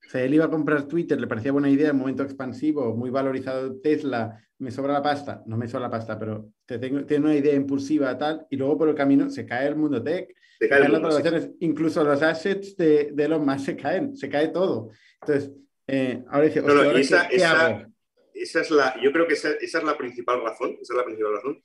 o 0.08 0.10
sea, 0.10 0.22
él 0.24 0.32
iba 0.32 0.46
a 0.46 0.50
comprar 0.50 0.88
Twitter, 0.88 1.20
le 1.20 1.26
parecía 1.26 1.52
buena 1.52 1.68
idea, 1.68 1.90
en 1.90 1.98
momento 1.98 2.22
expansivo, 2.22 2.96
muy 2.96 3.10
valorizado 3.10 3.78
Tesla, 3.78 4.42
me 4.56 4.70
sobra 4.70 4.94
la 4.94 5.02
pasta, 5.02 5.42
no 5.44 5.58
me 5.58 5.68
sobra 5.68 5.88
la 5.88 5.90
pasta, 5.90 6.18
pero 6.18 6.50
te 6.64 6.78
tengo, 6.78 7.04
tiene 7.04 7.26
una 7.26 7.36
idea 7.36 7.52
impulsiva 7.52 8.16
tal, 8.16 8.46
y 8.48 8.56
luego 8.56 8.78
por 8.78 8.88
el 8.88 8.94
camino 8.94 9.28
se 9.28 9.44
cae 9.44 9.68
el 9.68 9.76
mundo 9.76 10.02
tech, 10.02 10.34
se, 10.58 10.64
se 10.64 10.68
caen 10.70 10.92
las 10.92 11.02
valoraciones, 11.02 11.50
incluso 11.60 12.02
los 12.02 12.22
assets 12.22 12.74
de, 12.78 13.10
de 13.12 13.28
los 13.28 13.44
más 13.44 13.62
se 13.64 13.76
caen, 13.76 14.16
se 14.16 14.30
cae 14.30 14.48
todo. 14.48 14.88
Entonces, 15.20 15.52
eh, 15.86 16.24
ahora 16.28 16.46
dice, 16.46 16.62
no, 16.62 16.72
no, 16.72 16.90
esa, 16.92 17.28
¿qué, 17.28 17.28
¿qué 17.28 17.36
esa, 17.36 17.66
hago? 17.66 17.86
esa, 18.32 18.60
es 18.62 18.70
la, 18.70 18.98
yo 19.02 19.12
creo 19.12 19.26
que 19.26 19.34
esa, 19.34 19.50
esa, 19.60 19.76
es 19.76 19.84
la 19.84 19.98
principal 19.98 20.42
razón, 20.42 20.78
esa 20.80 20.94
es 20.94 20.96
la 20.96 21.04
principal 21.04 21.34
razón. 21.34 21.62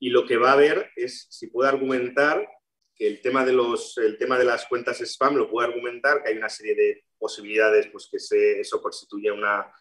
Y 0.00 0.10
lo 0.10 0.26
que 0.26 0.38
va 0.38 0.54
a 0.54 0.56
ver 0.56 0.90
es 0.96 1.28
si 1.30 1.46
puede 1.46 1.68
argumentar 1.68 2.44
que 2.96 3.06
el 3.06 3.20
tema 3.20 3.44
de, 3.44 3.52
los, 3.52 3.96
el 3.98 4.18
tema 4.18 4.40
de 4.40 4.44
las 4.44 4.66
cuentas 4.66 5.00
spam 5.02 5.36
lo 5.36 5.48
puede 5.48 5.68
argumentar, 5.68 6.20
que 6.20 6.30
hay 6.30 6.36
una 6.36 6.48
serie 6.48 6.74
de 6.74 7.04
posibilidades, 7.20 7.86
pues 7.88 8.08
que 8.10 8.18
se, 8.18 8.60
eso 8.60 8.82
constituya 8.82 9.32
una, 9.32 9.72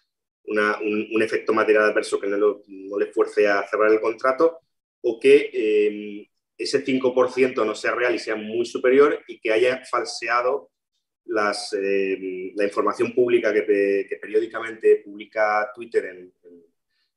una, 0.43 0.77
un, 0.79 1.07
un, 1.11 1.23
efecto 1.23 1.53
material 1.53 1.85
adverso 1.85 2.19
que 2.19 2.27
no, 2.27 2.37
lo, 2.37 2.63
no, 2.67 2.99
le 2.99 3.07
fuerce 3.07 3.47
a 3.47 3.65
cerrar 3.67 3.91
el 3.91 4.01
contrato, 4.01 4.59
o 5.01 5.19
que 5.19 5.49
eh, 5.53 6.29
ese 6.57 6.83
5% 6.83 7.65
no 7.65 7.73
sea 7.73 7.95
real 7.95 8.13
y 8.13 8.19
sea 8.19 8.35
muy 8.35 8.65
superior 8.65 9.23
y 9.27 9.39
que 9.39 9.51
haya 9.51 9.83
falseado 9.85 10.71
las, 11.25 11.73
eh, 11.73 12.51
la 12.55 12.65
información 12.65 13.13
pública 13.13 13.53
que, 13.53 14.05
que, 14.09 14.15
periódicamente 14.17 14.97
publica 15.05 15.71
Twitter 15.73 16.05
en, 16.05 16.33
en, 16.43 16.65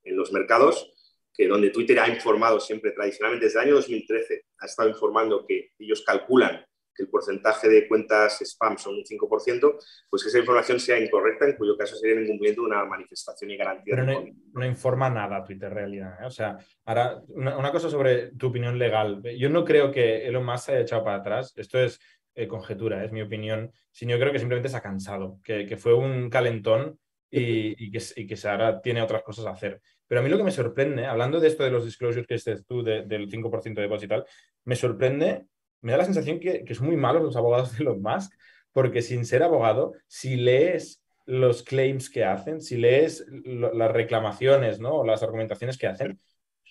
en, 0.05 0.17
los 0.17 0.33
mercados, 0.33 0.93
que 1.35 1.49
donde 1.49 1.71
Twitter 1.71 1.99
ha 1.99 2.09
informado 2.09 2.61
siempre 2.61 2.93
tradicionalmente 2.93 3.47
desde 3.47 3.59
el 3.59 3.67
año 3.67 3.75
2013, 3.77 4.45
ha 4.59 4.67
estado 4.67 4.89
informando 4.89 5.45
que 5.47 5.73
ellos 5.79 6.03
calculan 6.07 6.65
que 6.95 7.05
el 7.05 7.09
porcentaje 7.09 7.69
de 7.69 7.89
cuentas 7.89 8.41
spam 8.41 8.77
son 8.77 8.95
un 8.95 9.05
5%, 9.05 9.79
pues 10.11 10.23
que 10.23 10.29
esa 10.29 10.39
información 10.39 10.79
sea 10.81 10.99
incorrecta, 10.99 11.47
en 11.47 11.57
cuyo 11.57 11.77
caso 11.77 11.97
sería 11.97 12.17
el 12.17 12.25
incumplimiento 12.25 12.63
de 12.63 12.67
una 12.69 12.85
manifestación 12.85 13.51
y 13.51 13.57
garantía. 13.57 13.95
Pero 13.97 14.05
no, 14.05 14.25
no 14.53 14.67
informa 14.67 15.09
nada 15.11 15.45
Twitter 15.45 15.73
realidad. 15.73 16.19
¿eh? 16.23 16.27
O 16.27 16.31
sea, 16.31 16.57
ahora, 16.85 17.23
una, 17.29 17.57
una, 17.57 17.73
cosa 17.73 17.89
sobre 17.89 18.33
tu 18.37 18.49
opinión 18.49 18.79
legal. 18.79 19.23
Yo 19.39 19.49
no 19.49 19.65
creo 19.65 19.91
que 19.91 20.27
Elon 20.27 20.45
Musk 20.45 20.67
se 20.67 20.73
haya 20.73 20.81
echado 20.83 21.05
para 21.05 21.17
atrás. 21.17 21.53
Esto 21.57 21.79
es 21.79 21.99
eh, 22.35 22.49
conjetura, 22.49 23.05
es 23.05 23.13
mi 23.13 23.23
opinión. 23.23 23.71
Sino 23.91 24.13
yo 24.13 24.21
creo 24.21 24.33
que 24.33 24.39
simplemente 24.39 24.69
se 24.69 24.77
ha 24.77 24.83
cansado, 24.83 25.39
que, 25.45 25.67
que 25.67 25.77
fue 25.77 25.95
un 25.95 26.31
calentón 26.31 26.99
y, 27.31 27.87
y, 27.87 27.91
que, 27.91 28.03
y, 28.17 28.27
que, 28.27 28.49
ahora 28.49 28.81
tiene 28.81 29.03
otras 29.03 29.23
cosas 29.23 29.47
a 29.47 29.51
hacer. 29.51 29.81
Pero 30.07 30.21
a 30.21 30.25
mí 30.25 30.31
lo 30.31 30.37
que 30.37 30.45
me 30.45 30.51
sorprende, 30.51 31.07
hablando 31.07 31.41
de 31.41 31.49
esto 31.49 31.65
de 31.65 31.71
los 31.71 31.85
disclosures 31.85 32.27
que 32.27 32.35
estés 32.35 32.67
tú, 32.67 32.83
de, 32.83 33.03
del 33.03 33.31
5% 33.31 33.75
de 33.75 33.83
depósito 33.83 34.15
y 34.15 34.19
tal, 34.19 34.27
me 34.65 34.77
sorprende 34.77 35.47
me 35.83 35.93
da 35.93 35.99
la 35.99 36.05
sensación 36.05 36.41
que, 36.41 36.65
que 36.65 36.75
son 36.75 36.87
muy 36.87 36.97
malos 36.97 37.23
los 37.23 37.37
abogados 37.37 37.77
de 37.77 37.83
Elon 37.83 38.01
Musk, 38.01 38.33
porque 38.73 39.03
sin 39.03 39.27
ser 39.27 39.43
abogado, 39.43 39.93
si 40.07 40.37
lees 40.37 41.03
los 41.27 41.63
claims 41.63 42.11
que 42.11 42.25
hacen, 42.25 42.61
si 42.61 42.77
lees 42.77 43.25
las 43.45 43.93
reclamaciones, 43.93 44.81
¿no? 44.81 44.97
O 44.97 45.05
las 45.05 45.23
argumentaciones 45.23 45.79
que 45.79 45.87
hacen, 45.87 46.19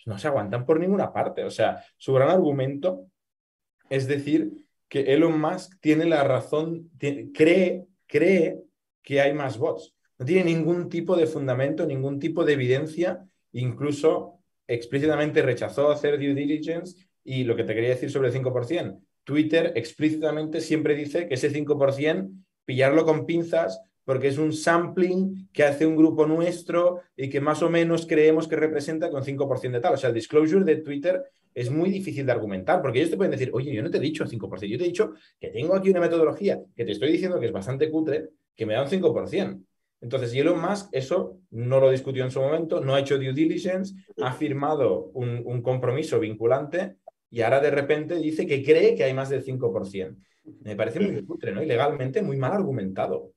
no 0.05 0.17
se 0.17 0.27
aguantan 0.27 0.65
por 0.65 0.79
ninguna 0.79 1.13
parte. 1.13 1.43
O 1.43 1.51
sea, 1.51 1.83
su 1.97 2.13
gran 2.13 2.29
argumento 2.29 3.05
es 3.89 4.07
decir 4.07 4.65
que 4.87 5.13
Elon 5.13 5.39
Musk 5.39 5.79
tiene 5.79 6.05
la 6.05 6.23
razón, 6.23 6.89
cree, 7.33 7.85
cree 8.07 8.59
que 9.03 9.21
hay 9.21 9.33
más 9.33 9.57
bots. 9.57 9.93
No 10.17 10.25
tiene 10.25 10.45
ningún 10.45 10.89
tipo 10.89 11.15
de 11.15 11.27
fundamento, 11.27 11.85
ningún 11.85 12.19
tipo 12.19 12.43
de 12.43 12.53
evidencia, 12.53 13.25
incluso 13.53 14.39
explícitamente 14.67 15.41
rechazó 15.41 15.91
hacer 15.91 16.17
due 16.17 16.33
diligence 16.33 17.07
y 17.23 17.43
lo 17.43 17.55
que 17.55 17.63
te 17.63 17.73
quería 17.73 17.89
decir 17.89 18.09
sobre 18.09 18.29
el 18.29 18.33
5%, 18.33 18.99
Twitter 19.23 19.73
explícitamente 19.75 20.61
siempre 20.61 20.95
dice 20.95 21.27
que 21.27 21.35
ese 21.35 21.51
5% 21.51 22.29
pillarlo 22.65 23.05
con 23.05 23.25
pinzas 23.25 23.81
porque 24.03 24.27
es 24.27 24.37
un 24.37 24.51
sampling 24.51 25.49
que 25.53 25.63
hace 25.63 25.85
un 25.85 25.95
grupo 25.95 26.25
nuestro 26.25 27.01
y 27.15 27.29
que 27.29 27.39
más 27.39 27.61
o 27.61 27.69
menos 27.69 28.07
creemos 28.07 28.47
que 28.47 28.55
representa 28.55 29.09
con 29.09 29.23
5% 29.23 29.71
de 29.71 29.79
tal. 29.79 29.93
O 29.93 29.97
sea, 29.97 30.09
el 30.09 30.15
disclosure 30.15 30.65
de 30.65 30.77
Twitter 30.77 31.23
es 31.53 31.69
muy 31.69 31.89
difícil 31.89 32.25
de 32.25 32.31
argumentar 32.31 32.81
porque 32.81 32.99
ellos 32.99 33.11
te 33.11 33.17
pueden 33.17 33.31
decir, 33.31 33.51
oye, 33.53 33.73
yo 33.73 33.83
no 33.83 33.89
te 33.89 33.97
he 33.97 34.01
dicho 34.01 34.25
5%, 34.25 34.67
yo 34.67 34.77
te 34.77 34.83
he 34.83 34.87
dicho 34.87 35.13
que 35.39 35.49
tengo 35.49 35.75
aquí 35.75 35.89
una 35.89 35.99
metodología 35.99 36.59
que 36.75 36.85
te 36.85 36.91
estoy 36.91 37.11
diciendo 37.11 37.39
que 37.39 37.45
es 37.47 37.51
bastante 37.51 37.89
cutre, 37.89 38.29
que 38.55 38.65
me 38.65 38.73
da 38.73 38.83
un 38.83 38.89
5%. 38.89 39.63
Entonces, 40.01 40.33
Elon 40.33 40.59
Musk 40.59 40.89
eso 40.93 41.37
no 41.51 41.79
lo 41.79 41.91
discutió 41.91 42.23
en 42.23 42.31
su 42.31 42.41
momento, 42.41 42.81
no 42.81 42.95
ha 42.95 42.99
hecho 42.99 43.17
due 43.17 43.33
diligence, 43.33 43.93
ha 44.17 44.33
firmado 44.33 45.11
un, 45.13 45.43
un 45.45 45.61
compromiso 45.61 46.19
vinculante 46.19 46.95
y 47.31 47.41
ahora 47.41 47.61
de 47.61 47.71
repente 47.71 48.15
dice 48.15 48.45
que 48.45 48.61
cree 48.61 48.93
que 48.93 49.05
hay 49.05 49.13
más 49.13 49.29
del 49.29 49.43
5%. 49.43 50.15
Me 50.63 50.75
parece 50.75 50.99
muy 50.99 51.23
cutre, 51.25 51.53
¿no? 51.53 51.63
Y 51.63 51.65
legalmente 51.65 52.21
muy 52.21 52.35
mal 52.35 52.51
argumentado. 52.51 53.31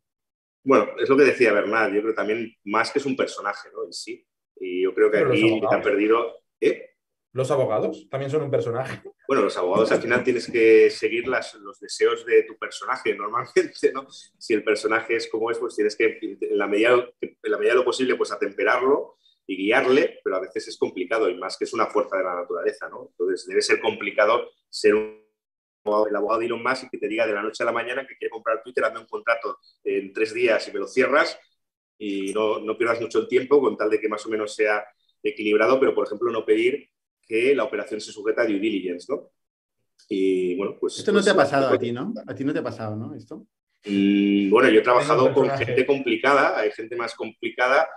Bueno, 0.65 0.89
es 0.99 1.09
lo 1.09 1.17
que 1.17 1.25
decía 1.25 1.53
Bernard, 1.53 1.93
yo 1.93 2.03
creo 2.03 2.15
también 2.15 2.53
más 2.65 2.91
que 2.91 2.99
es 2.99 3.07
un 3.07 3.15
personaje, 3.15 3.69
¿no? 3.73 3.85
En 3.85 3.93
sí. 3.93 4.27
Y 4.57 4.83
yo 4.83 4.95
creo 4.95 5.11
que 5.11 5.19
Pero 5.19 5.31
aquí 5.31 5.61
ha 5.71 5.81
perdido... 5.81 6.43
¿Eh? 6.61 6.91
¿Los 7.33 7.51
abogados 7.51 8.09
también 8.11 8.31
son 8.31 8.43
un 8.43 8.51
personaje? 8.51 9.01
Bueno, 9.27 9.43
los 9.43 9.57
abogados 9.57 9.91
al 9.91 10.03
final 10.03 10.23
tienes 10.23 10.51
que 10.51 10.91
seguir 10.91 11.27
las, 11.27 11.55
los 11.55 11.81
deseos 11.81 12.27
de 12.27 12.43
tu 12.43 12.59
personaje 12.59 13.15
normalmente, 13.17 13.91
¿no? 13.91 14.07
Si 14.11 14.53
el 14.53 14.63
personaje 14.63 15.17
es 15.17 15.31
como 15.31 15.51
es, 15.51 15.57
pues 15.57 15.75
tienes 15.75 15.97
que, 15.97 16.19
en 16.21 16.59
la 16.59 16.67
medida, 16.67 16.91
en 17.23 17.51
la 17.51 17.57
medida 17.57 17.73
de 17.73 17.79
lo 17.79 17.87
posible, 17.87 18.17
pues 18.17 18.33
atemperarlo 18.33 19.17
y 19.47 19.57
guiarle, 19.57 20.21
pero 20.25 20.37
a 20.37 20.41
veces 20.41 20.69
es 20.69 20.79
complicado 20.79 21.29
y 21.29 21.37
más 21.37 21.57
que 21.57 21.65
es 21.65 21.73
una 21.73 21.87
fuerza 21.87 22.17
de 22.17 22.25
la 22.25 22.35
naturaleza, 22.35 22.89
¿no? 22.89 23.09
Entonces 23.11 23.47
debe 23.47 23.63
ser 23.63 23.81
complicado 23.81 24.51
ser 24.71 24.95
un 24.95 25.25
el 26.09 26.17
abogado 26.17 26.41
de 26.41 26.47
Elon 26.47 26.63
Musk 26.63 26.85
y 26.85 26.89
que 26.89 26.99
te 26.99 27.09
diga 27.09 27.27
de 27.27 27.35
la 27.35 27.43
noche 27.43 27.63
a 27.63 27.67
la 27.67 27.73
mañana 27.73 28.07
que 28.07 28.17
quiere 28.17 28.31
comprar 28.31 28.63
Twitter, 28.63 28.85
hazme 28.85 29.01
un 29.01 29.07
contrato 29.07 29.59
en 29.83 30.13
tres 30.13 30.33
días 30.33 30.67
y 30.67 30.73
me 30.73 30.79
lo 30.79 30.87
cierras 30.87 31.39
y 31.99 32.33
no, 32.33 32.59
no 32.61 32.77
pierdas 32.77 33.01
mucho 33.01 33.19
el 33.19 33.29
tiempo 33.29 33.61
con 33.61 33.77
tal 33.77 33.91
de 33.91 34.01
que 34.01 34.09
más 34.09 34.25
o 34.27 34.31
menos 34.31 34.55
sea 34.55 34.85
equilibrado, 35.23 35.79
pero 35.79 35.95
por 35.95 36.07
ejemplo 36.07 36.33
no 36.33 36.45
pedir 36.45 36.89
que 37.27 37.55
la 37.55 37.65
operación 37.65 38.01
se 38.01 38.13
sujeta 38.13 38.43
a 38.43 38.47
due 38.47 38.59
diligence, 38.59 39.13
¿no? 39.13 39.31
Y 40.09 40.57
bueno, 40.57 40.77
pues... 40.79 40.99
Esto 40.99 41.13
no 41.13 41.23
te 41.23 41.31
ha 41.31 41.37
pasado 41.37 41.69
a 41.69 41.79
ti, 41.79 41.93
¿no? 41.93 42.13
A 42.27 42.35
ti 42.35 42.45
no 42.45 42.53
te 42.53 42.59
ha 42.59 42.65
pasado, 42.65 42.97
¿no? 42.97 43.15
Esto. 43.15 43.47
Mm, 43.87 44.51
bueno, 44.51 44.69
yo 44.71 44.81
he 44.81 44.83
trabajado 44.83 45.33
con 45.33 45.49
gente 45.51 45.87
complicada, 45.87 46.59
hay 46.59 46.71
gente 46.73 46.97
más 46.97 47.15
complicada 47.15 47.89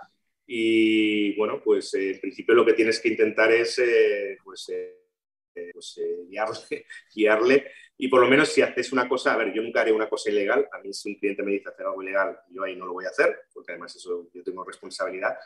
y 0.50 1.36
bueno, 1.36 1.60
pues 1.62 1.92
eh, 1.92 2.12
en 2.12 2.20
principio 2.20 2.54
lo 2.54 2.64
que 2.64 2.72
tienes 2.72 2.98
que 3.00 3.10
intentar 3.10 3.52
es 3.52 3.78
eh, 3.80 4.38
pues, 4.42 4.70
eh, 4.70 5.70
pues 5.74 6.00
eh, 6.02 6.24
guiarle, 6.26 6.86
guiarle, 7.14 7.70
y 7.98 8.08
por 8.08 8.22
lo 8.22 8.28
menos 8.28 8.48
si 8.48 8.62
haces 8.62 8.90
una 8.90 9.06
cosa, 9.06 9.34
a 9.34 9.36
ver, 9.36 9.52
yo 9.52 9.60
nunca 9.60 9.82
haré 9.82 9.92
una 9.92 10.08
cosa 10.08 10.30
ilegal, 10.30 10.66
a 10.72 10.78
mí 10.78 10.90
si 10.94 11.10
un 11.10 11.16
cliente 11.16 11.42
me 11.42 11.52
dice 11.52 11.68
hacer 11.68 11.84
algo 11.84 12.02
ilegal, 12.02 12.38
yo 12.48 12.62
ahí 12.62 12.76
no 12.76 12.86
lo 12.86 12.94
voy 12.94 13.04
a 13.04 13.08
hacer, 13.08 13.40
porque 13.52 13.72
además 13.72 13.94
eso 13.94 14.30
yo 14.32 14.42
tengo 14.42 14.64
responsabilidad, 14.64 15.36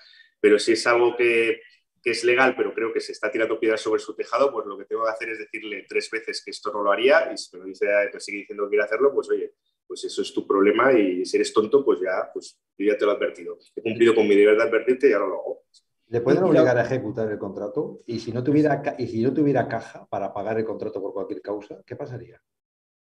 pero 0.40 0.56
si 0.56 0.72
es 0.72 0.86
algo 0.86 1.16
que, 1.16 1.62
que 2.00 2.10
es 2.10 2.22
legal, 2.22 2.54
pero 2.56 2.72
creo 2.72 2.92
que 2.92 3.00
se 3.00 3.10
está 3.10 3.28
tirando 3.28 3.58
piedras 3.58 3.80
sobre 3.80 4.00
su 4.00 4.14
tejado, 4.14 4.52
pues 4.52 4.66
lo 4.66 4.78
que 4.78 4.84
tengo 4.84 5.04
que 5.04 5.10
hacer 5.10 5.30
es 5.30 5.38
decirle 5.38 5.84
tres 5.88 6.08
veces 6.12 6.44
que 6.44 6.52
esto 6.52 6.72
no 6.72 6.80
lo 6.80 6.92
haría 6.92 7.32
y 7.32 7.36
si 7.36 7.56
me, 7.56 7.64
dice, 7.64 7.86
me 8.12 8.20
sigue 8.20 8.38
diciendo 8.38 8.64
que 8.64 8.70
quiere 8.70 8.84
hacerlo, 8.84 9.12
pues 9.12 9.28
oye, 9.30 9.54
pues 9.92 10.04
eso 10.04 10.22
es 10.22 10.32
tu 10.32 10.46
problema 10.46 10.90
y 10.98 11.22
si 11.26 11.36
eres 11.36 11.52
tonto, 11.52 11.84
pues 11.84 12.00
ya, 12.00 12.30
pues 12.32 12.58
yo 12.78 12.86
ya 12.86 12.96
te 12.96 13.04
lo 13.04 13.12
he 13.12 13.14
advertido. 13.14 13.58
He 13.76 13.82
cumplido 13.82 14.14
con 14.14 14.26
mi 14.26 14.34
deber 14.34 14.56
de 14.56 14.62
advertirte 14.62 15.10
y 15.10 15.12
ahora 15.12 15.26
lo 15.26 15.34
hago. 15.34 15.64
¿Le 16.06 16.22
pueden 16.22 16.44
obligar 16.44 16.78
a 16.78 16.82
ejecutar 16.82 17.30
el 17.30 17.38
contrato? 17.38 18.00
Y 18.06 18.18
si, 18.18 18.32
no 18.32 18.42
tuviera, 18.42 18.82
y 18.96 19.06
si 19.06 19.22
no 19.22 19.34
tuviera 19.34 19.68
caja 19.68 20.06
para 20.08 20.32
pagar 20.32 20.56
el 20.58 20.64
contrato 20.64 21.02
por 21.02 21.12
cualquier 21.12 21.42
causa, 21.42 21.82
¿qué 21.84 21.94
pasaría? 21.94 22.40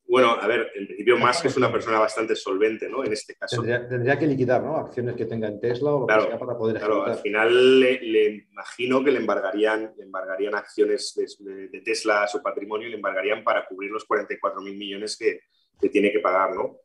Bueno, 0.10 0.32
a 0.32 0.48
ver, 0.48 0.72
en 0.74 0.88
principio 0.88 1.20
Musk 1.20 1.46
es 1.46 1.58
una 1.58 1.72
persona 1.72 2.00
bastante 2.00 2.36
solvente, 2.36 2.90
¿no? 2.90 3.06
En 3.06 3.14
este 3.14 3.36
caso. 3.36 3.62
Tendría, 3.62 4.18
que 4.18 4.26
liquidar, 4.26 4.64
¿no? 4.64 4.78
Acciones 4.78 5.16
que 5.16 5.28
tenga 5.28 5.48
en 5.48 5.60
Tesla 5.60 5.94
o 5.94 6.00
lo 6.00 6.06
claro, 6.08 6.24
que 6.24 6.30
sea 6.30 6.40
para 6.40 6.58
poder 6.58 6.78
Claro, 6.78 7.06
al 7.06 7.20
final 7.20 7.80
le, 7.80 8.48
imagino 8.52 9.04
que 9.04 9.12
le 9.12 9.20
embargarían, 9.20 9.94
le 9.96 10.06
embargarían 10.06 10.56
acciones 10.56 11.14
de, 11.16 11.82
Tesla 11.82 12.24
a 12.24 12.28
su 12.28 12.42
patrimonio 12.42 12.88
y 12.88 12.90
le 12.90 12.96
embargarían 12.96 13.44
para 13.44 13.68
cubrir 13.68 13.92
los 13.92 14.06
44 14.06 14.62
mil 14.62 14.76
millones 14.76 15.16
que, 15.16 15.42
que, 15.80 15.90
tiene 15.90 16.12
que 16.12 16.20
pagar, 16.20 16.56
¿no? 16.56 16.80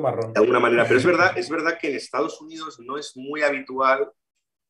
marrón. 0.00 0.32
De 0.32 0.40
alguna 0.40 0.58
manera. 0.58 0.84
Pero 0.84 0.98
es 0.98 1.06
verdad, 1.06 1.38
es 1.38 1.48
verdad 1.48 1.78
que 1.80 1.88
en 1.88 1.94
Estados 1.94 2.40
Unidos 2.40 2.80
no 2.80 2.98
es 2.98 3.16
muy 3.16 3.42
habitual 3.42 4.10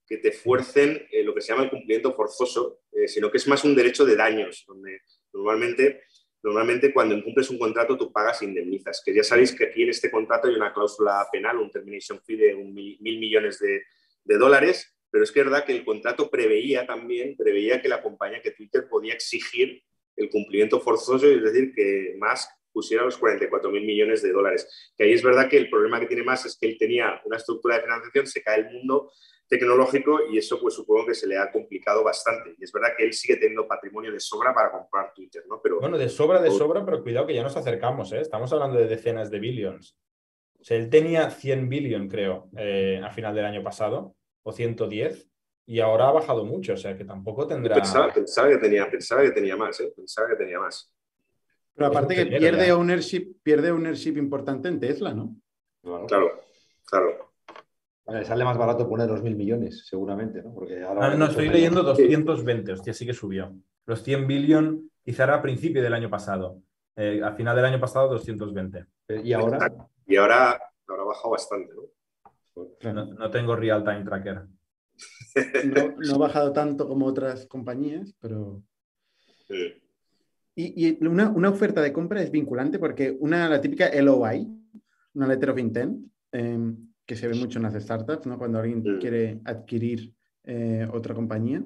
que 0.06 0.18
te 0.18 0.30
fuercen 0.30 1.06
eh, 1.10 1.24
lo 1.24 1.34
que 1.34 1.40
se 1.40 1.48
llama 1.48 1.64
el 1.64 1.70
cumplimiento 1.70 2.14
forzoso, 2.14 2.80
eh, 2.92 3.08
sino 3.08 3.30
que 3.30 3.38
es 3.38 3.48
más 3.48 3.64
un 3.64 3.74
derecho 3.74 4.04
de 4.04 4.14
daños, 4.14 4.64
donde 4.66 5.00
normalmente 5.32 6.02
normalmente 6.46 6.92
cuando 6.92 7.16
incumples 7.16 7.50
un 7.50 7.58
contrato 7.58 7.98
tú 7.98 8.12
pagas 8.12 8.40
e 8.40 8.44
indemnizas, 8.44 9.02
que 9.04 9.12
ya 9.12 9.24
sabéis 9.24 9.52
que 9.52 9.64
aquí 9.64 9.82
en 9.82 9.90
este 9.90 10.12
contrato 10.12 10.46
hay 10.46 10.54
una 10.54 10.72
cláusula 10.72 11.26
penal, 11.32 11.58
un 11.58 11.72
termination 11.72 12.20
fee 12.22 12.36
de 12.36 12.54
un 12.54 12.72
mil, 12.72 12.98
millones 13.00 13.58
de, 13.58 13.82
dólares, 14.38 14.96
pero 15.10 15.24
es 15.24 15.32
que 15.32 15.40
es 15.40 15.46
verdad 15.46 15.64
que 15.64 15.72
el 15.72 15.84
contrato 15.84 16.30
preveía 16.30 16.86
también, 16.86 17.36
preveía 17.36 17.82
que 17.82 17.88
la 17.88 18.00
compañía, 18.00 18.40
que 18.42 18.52
Twitter 18.52 18.86
podía 18.88 19.14
exigir 19.14 19.82
el 20.16 20.30
cumplimiento 20.30 20.80
forzoso, 20.80 21.26
es 21.26 21.42
decir, 21.42 21.72
que 21.74 22.16
Musk 22.18 22.50
pusiera 22.72 23.04
los 23.04 23.16
44 23.16 23.70
mil 23.70 23.84
millones 23.84 24.22
de 24.22 24.32
dólares. 24.32 24.92
Que 24.96 25.04
ahí 25.04 25.12
es 25.12 25.22
verdad 25.22 25.48
que 25.48 25.56
el 25.56 25.70
problema 25.70 26.00
que 26.00 26.06
tiene 26.06 26.22
Musk 26.22 26.46
es 26.46 26.58
que 26.58 26.66
él 26.68 26.76
tenía 26.78 27.20
una 27.24 27.36
estructura 27.36 27.76
de 27.76 27.82
financiación, 27.82 28.26
se 28.26 28.42
cae 28.42 28.60
el 28.60 28.70
mundo, 28.70 29.10
tecnológico 29.48 30.20
y 30.30 30.38
eso 30.38 30.60
pues 30.60 30.74
supongo 30.74 31.06
que 31.06 31.14
se 31.14 31.26
le 31.26 31.38
ha 31.38 31.50
complicado 31.50 32.02
bastante. 32.02 32.54
Y 32.58 32.64
es 32.64 32.72
verdad 32.72 32.90
que 32.96 33.04
él 33.04 33.12
sigue 33.12 33.36
teniendo 33.36 33.66
patrimonio 33.66 34.12
de 34.12 34.20
sobra 34.20 34.52
para 34.54 34.70
comprar 34.70 35.12
Twitter, 35.14 35.44
¿no? 35.48 35.60
Pero, 35.62 35.80
bueno, 35.80 35.98
de 35.98 36.08
sobra, 36.08 36.40
de 36.40 36.50
sobra, 36.50 36.84
pero 36.84 37.02
cuidado 37.02 37.26
que 37.26 37.34
ya 37.34 37.42
nos 37.42 37.56
acercamos, 37.56 38.12
¿eh? 38.12 38.20
Estamos 38.20 38.52
hablando 38.52 38.78
de 38.78 38.86
decenas 38.86 39.30
de 39.30 39.38
billions. 39.38 39.96
O 40.58 40.64
sea, 40.64 40.76
él 40.76 40.90
tenía 40.90 41.30
100 41.30 41.68
billion, 41.68 42.08
creo, 42.08 42.48
eh, 42.56 43.00
a 43.02 43.10
final 43.10 43.34
del 43.34 43.44
año 43.44 43.62
pasado, 43.62 44.16
o 44.42 44.52
110, 44.52 45.28
y 45.66 45.80
ahora 45.80 46.08
ha 46.08 46.12
bajado 46.12 46.44
mucho, 46.44 46.74
o 46.74 46.76
sea 46.76 46.96
que 46.96 47.04
tampoco 47.04 47.46
tendrá... 47.46 47.74
Pensaba, 47.74 48.12
pensaba 48.12 48.48
que, 48.48 48.58
tenía, 48.58 48.90
pensaba 48.90 49.22
que 49.22 49.32
tenía 49.32 49.56
más, 49.56 49.78
¿eh? 49.80 49.92
Pensaba 49.94 50.28
que 50.28 50.36
tenía 50.36 50.60
más. 50.60 50.92
Pero 51.74 51.88
aparte 51.88 52.14
que 52.14 52.26
pierde 52.26 52.72
ownership, 52.72 53.36
pierde 53.42 53.70
ownership 53.70 54.16
importante 54.16 54.68
en 54.68 54.80
Tesla, 54.80 55.12
¿no? 55.12 55.36
Claro, 55.82 56.40
claro 56.86 57.26
sale 58.24 58.44
más 58.44 58.56
barato 58.56 58.88
poner 58.88 59.08
los 59.08 59.22
mil 59.22 59.36
millones, 59.36 59.84
seguramente, 59.86 60.42
¿no? 60.42 60.54
Porque 60.54 60.82
ahora 60.82 61.06
ah, 61.06 61.14
no, 61.14 61.26
estoy 61.26 61.48
leyendo 61.48 61.82
220, 61.82 62.72
hostia, 62.72 62.92
sí 62.94 63.04
que 63.04 63.12
subió. 63.12 63.52
Los 63.84 64.02
100 64.02 64.26
billion 64.26 64.90
quizá 65.04 65.24
era 65.24 65.36
a 65.36 65.42
principio 65.42 65.82
del 65.82 65.92
año 65.92 66.08
pasado. 66.08 66.60
Eh, 66.94 67.20
a 67.22 67.32
final 67.32 67.56
del 67.56 67.64
año 67.64 67.80
pasado, 67.80 68.08
220. 68.08 68.86
Eh, 69.08 69.20
¿Y 69.24 69.32
ahora? 69.32 69.68
Y 70.06 70.16
ahora, 70.16 70.52
ha 70.52 71.04
bajado 71.04 71.30
bastante, 71.30 71.72
¿no? 71.74 71.82
No, 72.92 73.30
tengo 73.30 73.56
real 73.56 73.84
time 73.84 74.04
tracker. 74.04 74.44
No, 75.98 76.14
ha 76.14 76.18
bajado 76.18 76.52
tanto 76.52 76.88
como 76.88 77.06
otras 77.06 77.46
compañías, 77.46 78.14
pero. 78.20 78.62
Y, 80.54 81.04
una, 81.04 81.28
una, 81.28 81.50
oferta 81.50 81.82
de 81.82 81.92
compra 81.92 82.22
es 82.22 82.30
vinculante 82.30 82.78
porque 82.78 83.14
una, 83.20 83.48
la 83.48 83.60
típica 83.60 83.90
LOI, 84.00 84.48
una 85.12 85.26
letter 85.26 85.50
of 85.50 85.58
intent, 85.58 86.10
eh, 86.32 86.74
que 87.04 87.16
se 87.16 87.28
ve 87.28 87.34
mucho 87.34 87.58
en 87.58 87.64
las 87.64 87.74
startups, 87.74 88.26
¿no? 88.26 88.38
cuando 88.38 88.58
alguien 88.58 88.98
quiere 88.98 89.40
adquirir 89.44 90.14
eh, 90.44 90.88
otra 90.90 91.14
compañía, 91.14 91.62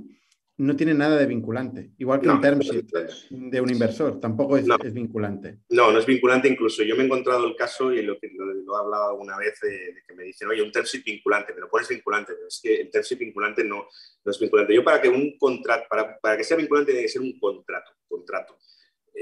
no 0.60 0.76
tiene 0.76 0.92
nada 0.92 1.16
de 1.16 1.24
vinculante. 1.24 1.90
Igual 1.96 2.20
que 2.20 2.28
un 2.28 2.40
term 2.40 2.58
sheet 2.58 2.86
de 3.30 3.60
un 3.62 3.70
inversor, 3.70 4.20
tampoco 4.20 4.58
es, 4.58 4.66
vinculante. 4.92 5.60
No, 5.70 5.90
no 5.90 5.98
es 5.98 6.04
vinculante. 6.04 6.48
Incluso 6.48 6.82
yo 6.82 6.96
me 6.96 7.02
he 7.02 7.06
encontrado 7.06 7.46
el 7.46 7.56
caso, 7.56 7.90
y 7.92 8.02
lo, 8.02 8.12
lo, 8.12 8.76
he 8.76 8.78
hablado 8.78 9.08
alguna 9.08 9.38
vez, 9.38 9.58
de, 9.62 10.02
que 10.06 10.14
me 10.14 10.24
dicen, 10.24 10.48
oye, 10.48 10.62
un 10.62 10.70
term 10.70 10.84
sheet 10.84 11.02
vinculante, 11.02 11.54
pero 11.54 11.70
pones 11.70 11.88
vinculante. 11.88 12.34
Pero 12.34 12.46
es 12.46 12.60
que 12.62 12.82
el 12.82 12.90
term 12.90 13.02
sheet 13.02 13.18
vinculante 13.18 13.64
no, 13.64 13.86
no 14.22 14.30
es 14.30 14.38
vinculante. 14.38 14.74
Yo 14.74 14.84
para 14.84 15.00
que 15.00 15.08
un 15.08 15.38
contrato, 15.38 15.86
para, 15.88 16.18
para 16.20 16.36
que 16.36 16.44
sea 16.44 16.58
vinculante 16.58 16.92
tiene 16.92 17.06
que 17.06 17.12
ser 17.12 17.22
un 17.22 17.38
contrato. 17.38 17.92
contrato. 18.06 18.58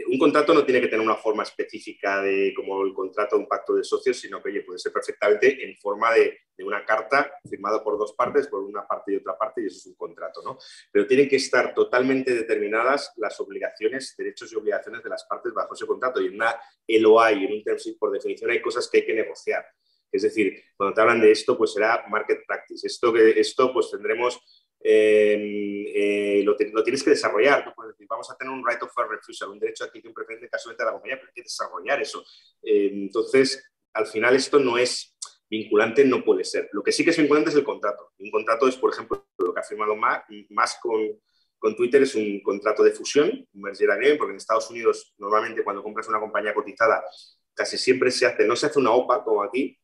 Un 0.09 0.19
contrato 0.19 0.55
no 0.55 0.65
tiene 0.65 0.81
que 0.81 0.89
tener 0.89 1.05
una 1.05 1.17
forma 1.17 1.43
específica 1.43 2.23
de 2.23 2.53
como 2.55 2.83
el 2.83 2.93
contrato 2.93 3.37
de 3.37 3.43
un 3.43 3.49
pacto 3.49 3.75
de 3.75 3.85
socios, 3.85 4.19
sino 4.19 4.43
que 4.43 4.61
puede 4.63 4.79
ser 4.79 4.93
perfectamente 4.93 5.65
en 5.65 5.77
forma 5.77 6.13
de, 6.13 6.39
una 6.61 6.85
carta 6.85 7.31
firmada 7.49 7.85
por 7.85 7.97
dos 7.97 8.15
partes, 8.15 8.49
por 8.49 8.61
una 8.65 8.85
parte 8.85 9.13
y 9.13 9.17
otra 9.17 9.39
parte, 9.39 9.63
y 9.63 9.67
eso 9.67 9.77
es 9.77 9.87
un 9.87 9.95
contrato, 9.95 10.43
¿no? 10.43 10.59
Pero 10.91 11.07
tienen 11.07 11.29
que 11.29 11.37
estar 11.37 11.73
totalmente 11.73 12.35
determinadas 12.35 13.13
las 13.17 13.39
obligaciones, 13.39 14.17
derechos 14.19 14.53
y 14.53 14.57
obligaciones 14.57 15.05
de 15.05 15.09
las 15.09 15.25
partes 15.25 15.53
bajo 15.55 15.75
ese 15.75 15.87
contrato. 15.87 16.21
Y 16.21 16.27
en 16.27 16.35
una 16.35 16.61
LOI, 16.89 17.45
en 17.45 17.53
un 17.53 17.63
term 17.63 17.79
por 17.97 18.11
definición, 18.11 18.51
hay 18.51 18.61
cosas 18.61 18.89
que 18.89 18.99
hay 18.99 19.07
que 19.07 19.15
negociar. 19.15 19.65
Es 20.11 20.23
decir, 20.23 20.63
cuando 20.77 20.95
te 20.95 21.01
hablan 21.01 21.21
de 21.21 21.31
esto, 21.31 21.57
pues 21.57 21.73
será 21.73 22.05
market 22.09 22.41
practice. 22.47 22.87
Esto, 22.87 23.15
esto 23.17 23.73
pues 23.73 23.91
tendremos 23.91 24.58
eh, 24.81 26.43
lo, 26.45 26.57
tienes 26.57 27.03
que 27.03 27.11
desarrollar. 27.11 27.75
vamos 28.09 28.31
a 28.31 28.37
tener 28.37 28.53
un 28.53 28.67
right 28.67 28.83
of 28.83 28.93
first 28.95 29.11
refusal, 29.11 29.51
un 29.51 29.59
derecho 29.59 29.85
de 29.85 29.89
adquisición 29.89 30.15
preferente 30.15 30.49
casualmente 30.49 30.83
a 30.83 30.87
la 30.87 30.93
compañía, 30.93 31.17
pero 31.17 31.29
hay 31.29 31.35
que 31.35 31.43
desarrollar 31.43 32.01
eso. 32.01 32.25
Eh, 32.63 32.91
entonces, 32.93 33.71
al 33.93 34.07
final 34.07 34.37
esto 34.37 34.59
no 34.59 34.79
es 34.79 35.17
vinculante, 35.51 36.05
no 36.05 36.25
puede 36.25 36.45
ser. 36.45 36.69
Lo 36.73 36.83
que 36.83 36.93
sí 36.93 37.05
que 37.05 37.11
es 37.11 37.17
vinculante 37.17 37.51
es 37.51 37.57
el 37.57 37.65
contrato. 37.65 38.13
Un 38.19 38.31
contrato 38.31 38.69
es, 38.69 38.77
por 38.77 38.93
ejemplo, 38.93 39.27
lo 39.39 39.55
que 39.55 39.61
ha 39.61 39.65
firmado 39.65 39.97
más 39.97 40.79
con, 40.81 41.19
Twitter 41.77 42.03
es 42.03 42.15
un 42.15 42.41
contrato 42.41 42.85
de 42.85 42.93
fusión, 42.93 43.47
un 43.53 43.61
merger 43.61 43.91
agreement, 43.91 44.19
porque 44.19 44.33
en 44.33 44.37
Estados 44.37 44.71
Unidos 44.71 45.15
normalmente 45.19 45.65
cuando 45.65 45.83
compras 45.83 46.09
una 46.09 46.21
compañía 46.21 46.55
cotizada 46.55 47.03
casi 47.53 47.77
siempre 47.77 48.13
se 48.13 48.25
hace, 48.25 48.47
no 48.47 48.55
se 48.55 48.67
hace 48.67 48.79
una 48.79 48.93
OPA 48.93 49.25
como 49.25 49.43
aquí, 49.43 49.77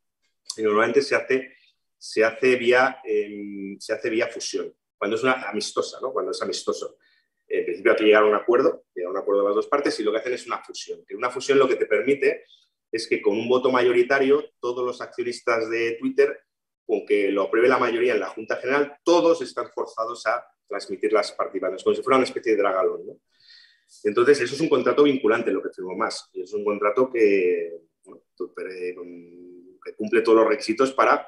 y 0.57 0.63
normalmente 0.63 1.03
se 1.03 1.17
hace, 1.17 1.57
se 1.99 2.25
hace, 2.25 2.55
vía, 2.55 3.01
em, 3.03 3.77
se 3.81 3.93
hace 3.93 4.09
vía 4.09 4.29
fusión 4.29 4.73
cuando 4.99 5.17
es 5.17 5.23
una 5.23 5.49
amistosa, 5.49 5.99
¿no? 6.01 6.13
cuando 6.13 6.31
es 6.31 6.43
amistoso. 6.43 6.99
En 7.47 7.65
principio 7.65 7.93
hay 7.93 7.99
que 7.99 8.05
llegar 8.05 8.23
a 8.23 8.27
un 8.27 8.35
acuerdo, 8.35 8.85
llegar 8.95 9.09
a 9.09 9.13
un 9.13 9.19
acuerdo 9.19 9.43
de 9.43 9.49
las 9.49 9.57
dos 9.57 9.67
partes 9.67 9.99
y 10.01 10.03
lo 10.03 10.13
que 10.13 10.19
hacen 10.19 10.33
es 10.33 10.47
una 10.47 10.63
fusión. 10.63 11.05
Que 11.07 11.15
una 11.15 11.31
fusión 11.31 11.59
lo 11.59 11.69
que 11.69 11.77
te 11.77 11.87
permite 11.87 12.45
es 12.91 13.07
que 13.07 13.21
con 13.21 13.37
un 13.37 13.49
voto 13.49 13.71
mayoritario 13.71 14.53
todos 14.61 14.85
los 14.85 15.01
accionistas 15.01 15.69
de 15.69 15.97
Twitter, 16.01 16.41
aunque 16.89 17.31
lo 17.31 17.43
apruebe 17.43 17.69
la 17.69 17.79
mayoría 17.79 18.15
en 18.15 18.21
la 18.21 18.29
Junta 18.29 18.57
General, 18.57 18.97
todos 19.03 19.43
están 19.43 19.69
forzados 19.75 20.27
a 20.27 20.47
transmitir 20.67 21.13
las 21.13 21.33
participaciones, 21.33 21.83
como 21.83 21.97
si 21.97 22.03
fuera 22.03 22.17
una 22.17 22.27
especie 22.27 22.53
de 22.53 22.59
dragalón. 22.59 23.07
¿no? 23.07 23.21
Entonces, 24.05 24.41
eso 24.41 24.55
es 24.55 24.61
un 24.61 24.69
contrato 24.69 25.03
vinculante, 25.03 25.51
lo 25.51 25.63
que 25.63 25.71
firmó 25.71 25.97
más. 25.97 26.31
Y 26.33 26.43
es 26.43 26.53
un 26.53 26.65
contrato 26.65 27.11
que, 27.11 27.81
que 29.85 29.95
cumple 29.97 30.23
todos 30.23 30.39
los 30.39 30.49
requisitos 30.49 30.93
para 30.93 31.27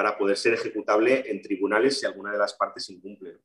para 0.00 0.16
poder 0.16 0.38
ser 0.38 0.54
ejecutable 0.54 1.30
en 1.30 1.42
tribunales 1.42 2.00
si 2.00 2.06
alguna 2.06 2.32
de 2.32 2.38
las 2.38 2.54
partes 2.54 2.88
incumple. 2.88 3.36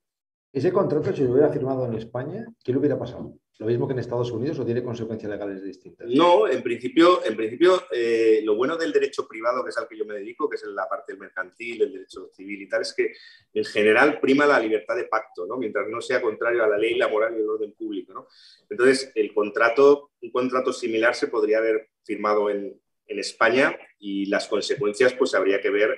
¿Ese 0.53 0.72
contrato, 0.72 1.12
si 1.12 1.22
lo 1.24 1.34
hubiera 1.34 1.49
firmado 1.49 1.86
en 1.86 1.95
España, 1.95 2.45
qué 2.64 2.72
le 2.72 2.78
hubiera 2.78 2.97
pasado? 2.97 3.38
¿Lo 3.60 3.66
mismo 3.66 3.86
que 3.86 3.91
en 3.91 3.99
Estados 3.99 4.32
Unidos 4.32 4.58
o 4.58 4.64
tiene 4.64 4.82
consecuencias 4.82 5.30
legales 5.30 5.62
distintas? 5.62 6.08
No, 6.10 6.47
en 6.47 6.64
principio, 6.64 7.26
en 7.26 7.36
principio 7.36 7.84
eh, 7.91 8.39
lo 8.41 8.56
bueno 8.56 8.78
del 8.78 8.93
derecho 8.93 9.28
privado, 9.28 9.66
que 9.66 9.72
es 9.72 9.78
al 9.78 9.86
que 9.86 9.97
yo 9.97 10.06
me 10.06 10.14
dedico, 10.14 10.47
que 10.47 10.56
es 10.56 10.64
la 10.64 10.88
parte 10.88 11.18
mercantil, 11.18 11.82
el 11.82 11.91
derecho 11.91 12.30
civil 12.34 12.62
y 12.62 12.70
tal, 12.70 12.84
es 12.84 12.93
que 12.93 13.12
en 13.53 13.66
general 13.66 14.22
prima 14.22 14.45
la 14.45 14.58
libertad 14.58 14.95
de 14.95 15.10
pacto, 15.10 15.45
¿no? 15.45 15.58
mientras 15.58 15.89
no 15.89 15.99
sea 15.99 16.22
contrario 16.22 16.64
a 16.64 16.70
la 16.70 16.78
ley, 16.78 16.95
la 16.95 17.10
moral 17.10 17.36
y 17.36 17.41
el 17.41 17.49
orden 17.49 17.74
público. 17.74 18.14
¿no? 18.14 18.28
Entonces, 18.70 19.12
el 19.14 19.34
contrato, 19.34 20.12
un 20.22 20.32
contrato 20.32 20.72
similar 20.72 21.16
se 21.16 21.28
podría 21.28 21.58
haber 21.58 21.89
firmado 22.06 22.49
en, 22.49 22.80
en 23.08 23.20
España 23.20 23.78
y 23.99 24.28
las 24.28 24.47
consecuencias 24.47 25.14
pues 25.14 25.36
habría 25.36 25.62
que 25.62 25.70
ver 25.70 25.97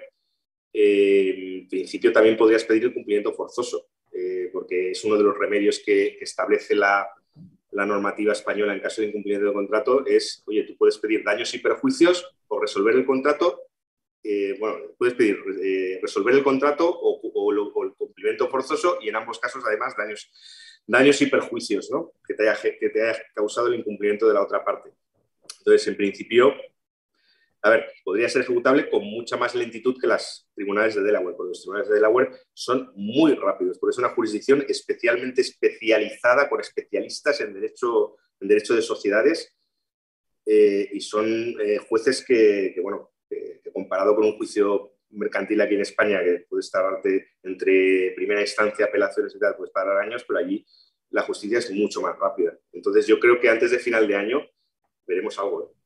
eh, 0.80 1.62
en 1.62 1.68
principio 1.68 2.14
también 2.14 2.38
podrías 2.38 2.64
pedir 2.64 2.84
el 2.84 2.94
cumplimiento 2.94 3.34
forzoso, 3.34 3.88
eh, 4.12 4.52
porque 4.54 4.92
es 4.92 5.04
uno 5.04 5.18
de 5.18 5.24
los 5.24 5.36
remedios 5.36 5.82
que, 5.84 6.20
establece 6.22 6.76
la, 6.76 7.10
normativa 7.72 8.34
española 8.34 8.74
en 8.74 8.80
caso 8.80 9.02
de 9.02 9.08
incumplimiento 9.08 9.48
de 9.48 9.54
contrato, 9.54 10.06
es, 10.06 10.44
oye, 10.46 10.64
tú 10.64 10.78
puedes 10.78 11.00
pedir 11.00 11.24
daños 11.24 11.52
y 11.56 11.60
perjuicios 11.60 12.32
o 12.48 12.60
resolver 12.60 12.96
el 12.96 13.08
contrato, 13.08 13.64
eh, 14.24 14.56
bueno, 14.60 14.78
puedes 15.00 15.16
pedir 15.16 15.38
resolver 16.02 16.36
el 16.36 16.44
contrato 16.44 16.88
o, 16.90 17.52
el 17.52 17.94
cumplimiento 17.94 18.48
forzoso 18.48 19.00
y 19.02 19.10
en 19.10 19.16
ambos 19.16 19.40
casos 19.40 19.64
además 19.66 19.96
daños, 19.98 20.32
daños 20.86 21.20
y 21.22 21.26
perjuicios 21.26 21.90
¿no? 21.92 22.14
que, 22.28 22.36
te 22.36 22.50
haya, 22.50 22.62
que 22.62 22.90
te 22.90 23.02
haya 23.02 23.20
causado 23.34 23.68
el 23.68 23.76
incumplimiento 23.76 24.28
de 24.28 24.34
la 24.36 24.44
otra 24.44 24.64
parte. 24.64 24.92
Entonces, 25.60 25.88
en 25.88 25.98
principio, 25.98 26.54
a 27.62 27.70
ver, 27.70 27.86
podría 28.04 28.30
ser 28.30 28.44
ejecutable 28.44 28.90
con 28.90 29.04
mucha 29.04 29.36
más 29.36 29.56
lentitud 29.56 29.98
que 30.00 30.08
las 30.08 30.48
tribunales 30.54 30.96
de 30.96 31.02
Delaware, 31.02 31.36
porque 31.36 31.50
los 31.50 31.62
tribunales 31.62 31.90
de 31.90 31.96
Delaware 31.96 32.32
son 32.54 32.92
muy 32.96 33.34
rápidos, 33.34 33.78
porque 33.80 33.92
es 33.94 33.98
una 33.98 34.10
jurisdicción 34.10 34.66
especialmente 34.68 35.42
especializada 35.42 36.50
con 36.50 36.62
especialistas 36.62 37.42
en 37.42 37.54
derecho, 37.54 38.16
en 38.40 38.48
derecho 38.48 38.76
de 38.76 38.82
sociedades 38.82 39.56
eh, 40.46 40.90
y 40.94 41.02
son 41.02 41.28
eh, 41.60 41.80
jueces 41.90 42.24
que, 42.24 42.76
bueno, 42.82 43.12
comparado 43.74 44.16
con 44.16 44.26
un 44.26 44.38
juicio 44.38 44.94
mercantil 45.12 45.62
aquí 45.62 45.76
en 45.76 45.82
España, 45.82 46.24
que 46.24 46.46
puede 46.50 46.62
estar 46.62 46.84
entre 47.44 48.14
primera 48.16 48.42
instancia, 48.42 48.86
apelaciones 48.86 49.36
y 49.36 49.40
tal, 49.40 49.56
puede 49.56 49.72
parar 49.72 49.98
años, 50.02 50.24
pero 50.28 50.40
allí 50.40 50.66
la 51.12 51.22
justicia 51.22 51.60
es 51.60 51.72
mucho 51.72 52.02
más 52.02 52.18
rápida. 52.18 52.58
Entonces 52.72 53.08
yo 53.08 53.20
creo 53.20 53.40
que 53.40 53.50
antes 53.50 53.72
de 53.72 53.80
final 53.80 54.08
de 54.08 54.16
año 54.16 54.42
veremos 55.06 55.38
algo. 55.40 55.77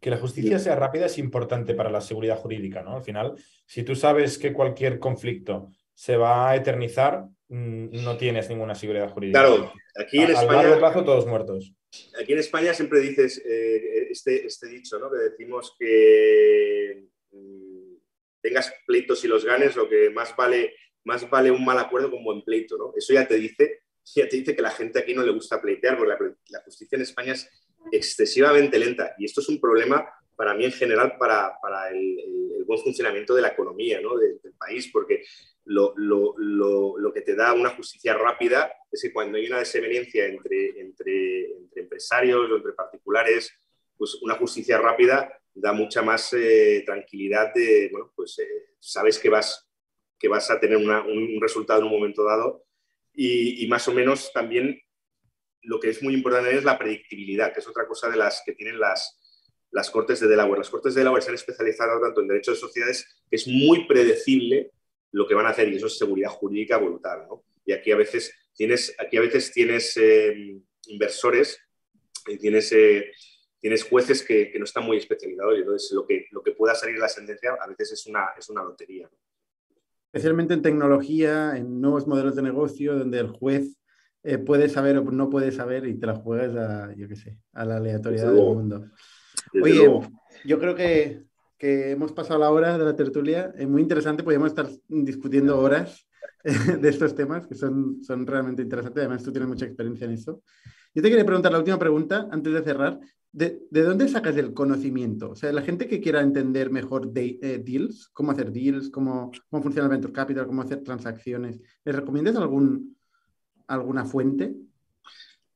Que 0.00 0.10
la 0.10 0.16
justicia 0.16 0.58
sea 0.58 0.76
rápida 0.76 1.06
es 1.06 1.18
importante 1.18 1.74
para 1.74 1.90
la 1.90 2.00
seguridad 2.00 2.38
jurídica, 2.38 2.82
¿no? 2.82 2.96
Al 2.96 3.02
final, 3.02 3.34
si 3.66 3.82
tú 3.82 3.94
sabes 3.94 4.38
que 4.38 4.52
cualquier 4.52 4.98
conflicto 4.98 5.70
se 5.94 6.16
va 6.16 6.50
a 6.50 6.56
eternizar, 6.56 7.26
mm, 7.48 8.02
no 8.02 8.16
tienes 8.16 8.48
ninguna 8.48 8.74
seguridad 8.74 9.10
jurídica. 9.10 9.40
Claro, 9.40 9.72
aquí 9.94 10.18
en 10.18 10.30
España... 10.30 10.60
A 10.60 10.62
largo 10.62 10.78
plazo 10.78 11.04
todos 11.04 11.26
muertos. 11.26 11.74
Aquí 12.18 12.32
en 12.32 12.38
España 12.38 12.72
siempre 12.72 13.00
dices 13.00 13.42
eh, 13.44 14.08
este, 14.10 14.46
este 14.46 14.68
dicho, 14.68 14.98
¿no? 14.98 15.10
Que 15.10 15.18
decimos 15.18 15.76
que 15.78 17.08
mm, 17.32 17.96
tengas 18.40 18.72
pleitos 18.86 19.22
y 19.24 19.28
los 19.28 19.44
ganes, 19.44 19.76
lo 19.76 19.88
que 19.88 20.08
más 20.08 20.34
vale, 20.34 20.74
más 21.04 21.28
vale 21.28 21.50
un 21.50 21.64
mal 21.64 21.78
acuerdo 21.78 22.10
con 22.10 22.24
buen 22.24 22.42
pleito, 22.42 22.78
¿no? 22.78 22.92
Eso 22.96 23.12
ya 23.12 23.28
te 23.28 23.34
dice, 23.34 23.82
ya 24.14 24.26
te 24.26 24.36
dice 24.38 24.56
que 24.56 24.62
la 24.62 24.70
gente 24.70 25.00
aquí 25.00 25.12
no 25.12 25.22
le 25.22 25.32
gusta 25.32 25.60
pleitear, 25.60 25.98
porque 25.98 26.12
la, 26.12 26.36
la 26.50 26.62
justicia 26.64 26.96
en 26.96 27.02
España 27.02 27.32
es 27.32 27.50
excesivamente 27.92 28.78
lenta. 28.78 29.14
Y 29.18 29.24
esto 29.24 29.40
es 29.40 29.48
un 29.48 29.60
problema 29.60 30.08
para 30.36 30.54
mí 30.54 30.64
en 30.64 30.72
general 30.72 31.16
para, 31.18 31.52
para 31.60 31.90
el, 31.90 32.64
buen 32.66 32.80
funcionamiento 32.80 33.34
de 33.34 33.42
la 33.42 33.48
economía 33.48 34.00
¿no? 34.00 34.16
del, 34.16 34.40
país, 34.56 34.88
porque 34.92 35.24
lo, 35.64 35.92
lo, 35.96 36.34
lo, 36.38 36.98
lo, 36.98 37.12
que 37.12 37.22
te 37.22 37.34
da 37.34 37.52
una 37.52 37.70
justicia 37.70 38.14
rápida 38.14 38.72
es 38.92 39.02
que 39.02 39.12
cuando 39.12 39.38
hay 39.38 39.46
una 39.46 39.58
desavenencia 39.58 40.26
entre, 40.26 40.80
entre, 40.80 41.50
entre 41.56 41.82
empresarios 41.82 42.50
o 42.50 42.56
entre 42.56 42.72
particulares, 42.72 43.52
pues 43.96 44.14
una 44.22 44.34
justicia 44.36 44.78
rápida 44.78 45.32
da 45.52 45.72
mucha 45.72 46.02
más 46.02 46.32
eh, 46.32 46.82
tranquilidad 46.86 47.52
de, 47.52 47.88
bueno, 47.90 48.12
pues 48.14 48.38
eh, 48.38 48.74
sabes 48.78 49.18
que 49.18 49.28
vas, 49.28 49.68
que 50.18 50.28
vas 50.28 50.50
a 50.50 50.60
tener 50.60 50.76
una, 50.76 51.02
un 51.04 51.40
resultado 51.40 51.80
en 51.80 51.86
un 51.86 51.92
momento 51.92 52.24
dado 52.24 52.64
y, 53.12 53.66
más 53.68 53.86
o 53.88 53.92
menos 53.92 54.32
también 54.32 54.80
lo 55.62 55.80
que 55.80 55.90
es 55.90 56.02
muy 56.02 56.14
importante 56.14 56.56
es 56.56 56.64
la 56.64 56.78
predictibilidad, 56.78 57.52
que 57.52 57.60
es 57.60 57.68
otra 57.68 57.86
cosa 57.86 58.08
de 58.08 58.16
las 58.16 58.42
que 58.44 58.52
tienen 58.52 58.78
las, 58.78 59.18
las 59.70 59.90
Cortes 59.90 60.20
de 60.20 60.28
Delaware. 60.28 60.58
Las 60.58 60.70
Cortes 60.70 60.94
de 60.94 61.00
Delaware 61.00 61.22
se 61.22 61.30
han 61.30 61.34
especializado 61.34 62.00
tanto 62.00 62.20
en 62.20 62.28
derecho 62.28 62.52
de 62.52 62.56
sociedades 62.56 63.06
que 63.28 63.36
es 63.36 63.46
muy 63.46 63.86
predecible 63.86 64.72
lo 65.12 65.26
que 65.26 65.34
van 65.34 65.46
a 65.46 65.50
hacer 65.50 65.68
y 65.68 65.76
eso 65.76 65.86
es 65.86 65.98
seguridad 65.98 66.30
jurídica 66.30 66.78
brutal. 66.78 67.26
¿no? 67.28 67.44
Y 67.64 67.72
aquí 67.72 67.92
a 67.92 67.96
veces 67.96 68.34
tienes, 68.54 68.94
aquí 68.98 69.16
a 69.16 69.20
veces 69.20 69.52
tienes 69.52 69.96
eh, 69.96 70.60
inversores 70.86 71.60
y 72.26 72.38
tienes, 72.38 72.72
eh, 72.72 73.12
tienes 73.60 73.84
jueces 73.84 74.22
que, 74.22 74.50
que, 74.50 74.58
no 74.58 74.64
están 74.64 74.84
muy 74.84 74.96
especializados 74.96 75.56
y 75.56 75.60
entonces 75.60 75.90
lo 75.92 76.06
que, 76.06 76.26
lo 76.30 76.42
que 76.42 76.52
pueda 76.52 76.74
salir 76.74 76.96
de 76.96 77.00
la 77.00 77.08
sentencia 77.08 77.56
a 77.60 77.66
veces 77.66 77.92
es 77.92 78.06
una, 78.06 78.30
es 78.38 78.48
una 78.48 78.62
lotería. 78.62 79.08
¿no? 79.10 79.18
Especialmente 80.12 80.54
en 80.54 80.62
tecnología, 80.62 81.56
en 81.56 81.80
nuevos 81.80 82.08
modelos 82.08 82.34
de 82.34 82.42
negocio, 82.42 82.98
donde 82.98 83.20
el 83.20 83.28
juez 83.28 83.76
eh, 84.22 84.38
puede 84.38 84.68
saber 84.68 84.98
o 84.98 85.04
no 85.04 85.30
puede 85.30 85.50
saber 85.50 85.86
y 85.86 85.94
te 85.94 86.06
la 86.06 86.16
juegas 86.16 86.54
a, 86.54 86.94
yo 86.94 87.08
qué 87.08 87.16
sé, 87.16 87.38
a 87.52 87.64
la 87.64 87.78
aleatoriedad 87.78 88.32
del 88.32 88.44
mundo. 88.44 88.84
Desde 89.52 89.64
Oye, 89.64 89.76
luego. 89.76 90.02
yo 90.44 90.58
creo 90.58 90.74
que, 90.74 91.22
que, 91.56 91.92
hemos 91.92 92.12
pasado 92.12 92.38
la 92.38 92.50
hora 92.50 92.76
de 92.76 92.84
la 92.84 92.96
tertulia. 92.96 93.52
Es 93.56 93.66
muy 93.66 93.80
interesante, 93.80 94.22
podríamos 94.22 94.48
estar 94.48 94.68
discutiendo 94.88 95.58
horas 95.58 96.06
de 96.80 96.88
estos 96.88 97.14
temas 97.14 97.46
que 97.46 97.54
son, 97.54 98.02
son 98.02 98.26
realmente 98.26 98.62
interesantes. 98.62 99.00
Además, 99.00 99.22
tú 99.22 99.32
tienes 99.32 99.48
mucha 99.48 99.64
experiencia 99.64 100.04
en 100.04 100.12
eso. 100.12 100.42
Yo 100.94 101.02
te 101.02 101.08
quería 101.08 101.24
preguntar 101.24 101.52
la 101.52 101.58
última 101.58 101.78
pregunta 101.78 102.28
antes 102.30 102.52
de 102.52 102.62
cerrar. 102.62 103.00
¿De, 103.32 103.62
de 103.70 103.82
dónde 103.82 104.08
sacas 104.08 104.36
el 104.36 104.52
conocimiento? 104.52 105.30
O 105.30 105.36
sea, 105.36 105.52
la 105.52 105.62
gente 105.62 105.86
que 105.86 106.00
quiera 106.00 106.20
entender 106.20 106.68
mejor 106.70 107.12
de, 107.12 107.38
eh, 107.40 107.62
deals, 107.64 108.10
cómo 108.12 108.32
hacer 108.32 108.50
deals, 108.50 108.90
cómo, 108.90 109.30
cómo 109.48 109.62
funciona 109.62 109.86
el 109.86 109.92
venture 109.92 110.12
capital, 110.12 110.48
cómo 110.48 110.62
hacer 110.62 110.82
transacciones, 110.82 111.60
¿les 111.84 111.94
recomiendas 111.94 112.34
algún, 112.34 112.96
alguna 113.70 114.04
fuente? 114.04 114.52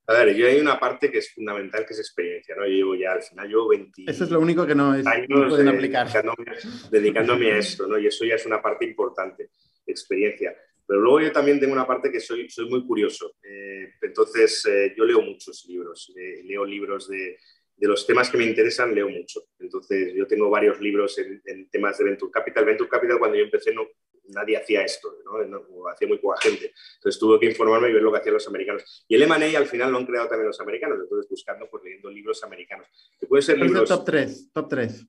A 0.07 0.13
ver, 0.13 0.35
yo 0.35 0.47
hay 0.47 0.61
una 0.61 0.79
parte 0.79 1.11
que 1.11 1.19
es 1.19 1.33
fundamental, 1.33 1.87
que 1.87 1.95
es 1.95 1.99
experiencia, 1.99 2.55
¿no? 2.55 2.67
Yo 2.67 2.73
llevo 2.73 2.95
ya, 2.95 3.13
al 3.13 3.23
final, 3.23 3.49
yo 3.49 3.67
20 3.69 4.05
Eso 4.07 4.25
es 4.25 4.31
lo 4.31 4.39
único 4.39 4.67
que 4.67 4.75
no, 4.75 4.95
es, 4.95 5.07
años 5.07 5.29
no 5.29 5.49
pueden 5.49 5.69
aplicar. 5.69 6.07
Dedicándome, 6.07 6.45
dedicándome 6.91 7.53
a 7.53 7.59
esto, 7.59 7.87
¿no? 7.87 7.99
Y 7.99 8.07
eso 8.07 8.25
ya 8.25 8.35
es 8.35 8.45
una 8.45 8.61
parte 8.61 8.85
importante, 8.85 9.51
experiencia. 9.87 10.55
Pero 10.87 11.01
luego 11.01 11.23
yo 11.23 11.33
también 11.33 11.59
tengo 11.59 11.73
una 11.73 11.87
parte 11.87 12.13
que 12.13 12.21
soy, 12.21 12.51
soy 12.51 12.69
muy 12.69 12.87
curioso. 12.87 13.37
Eh, 13.43 13.95
entonces, 14.03 14.67
eh, 14.67 14.95
yo 14.95 15.07
leo 15.07 15.23
muchos 15.23 15.65
libros. 15.67 16.13
Eh, 16.15 16.43
leo 16.45 16.67
libros 16.67 17.09
de, 17.09 17.39
de, 17.75 17.89
los 17.89 18.07
temas 18.07 18.29
que 18.29 18.37
me 18.37 18.45
interesan, 18.45 18.95
leo 18.95 19.09
mucho. 19.09 19.45
Entonces, 19.59 20.13
yo 20.15 20.27
tengo 20.27 20.51
varios 20.51 20.79
libros 20.81 21.17
en, 21.17 21.41
en, 21.47 21.71
temas 21.71 21.97
de 21.97 22.05
Venture 22.05 22.31
Capital. 22.31 22.67
Venture 22.67 22.91
Capital, 22.91 23.19
cuando 23.19 23.39
yo 23.39 23.45
empecé, 23.45 23.73
no, 23.73 23.87
nadie 24.29 24.57
hacía 24.57 24.83
esto, 24.83 25.17
¿no? 25.25 25.45
no 25.45 25.89
hacía 25.89 26.09
muy 26.09 26.19
poca 26.19 26.41
gente. 26.41 26.73
Entonces, 26.97 27.19
tuve 27.21 27.39
que 27.41 27.47
informarme 27.47 27.91
y 27.91 27.93
ver 27.93 28.03
lo 28.03 28.13
que 28.13 28.19
hacían 28.19 28.35
los 28.35 28.49
americanos. 28.49 29.05
Y 29.09 29.15
el 29.15 29.23
M&A 29.23 29.59
al 29.59 29.67
final 29.67 29.93
lo 29.93 29.99
han 29.99 30.07
creado 30.07 30.29
también 30.29 30.49
los 30.49 30.61
americanos. 30.61 30.99
Entonces, 31.03 31.29
buscando, 31.29 31.69
pues 31.71 31.85
leyendo 31.85 32.11
libros 32.11 32.43
americanos. 32.43 32.87
Que 33.19 33.27
pueden 33.27 33.43
ser 33.43 33.59
libros... 33.59 33.89
top 33.89 34.05
3, 34.05 34.53
top 34.53 34.69
3. 34.69 35.07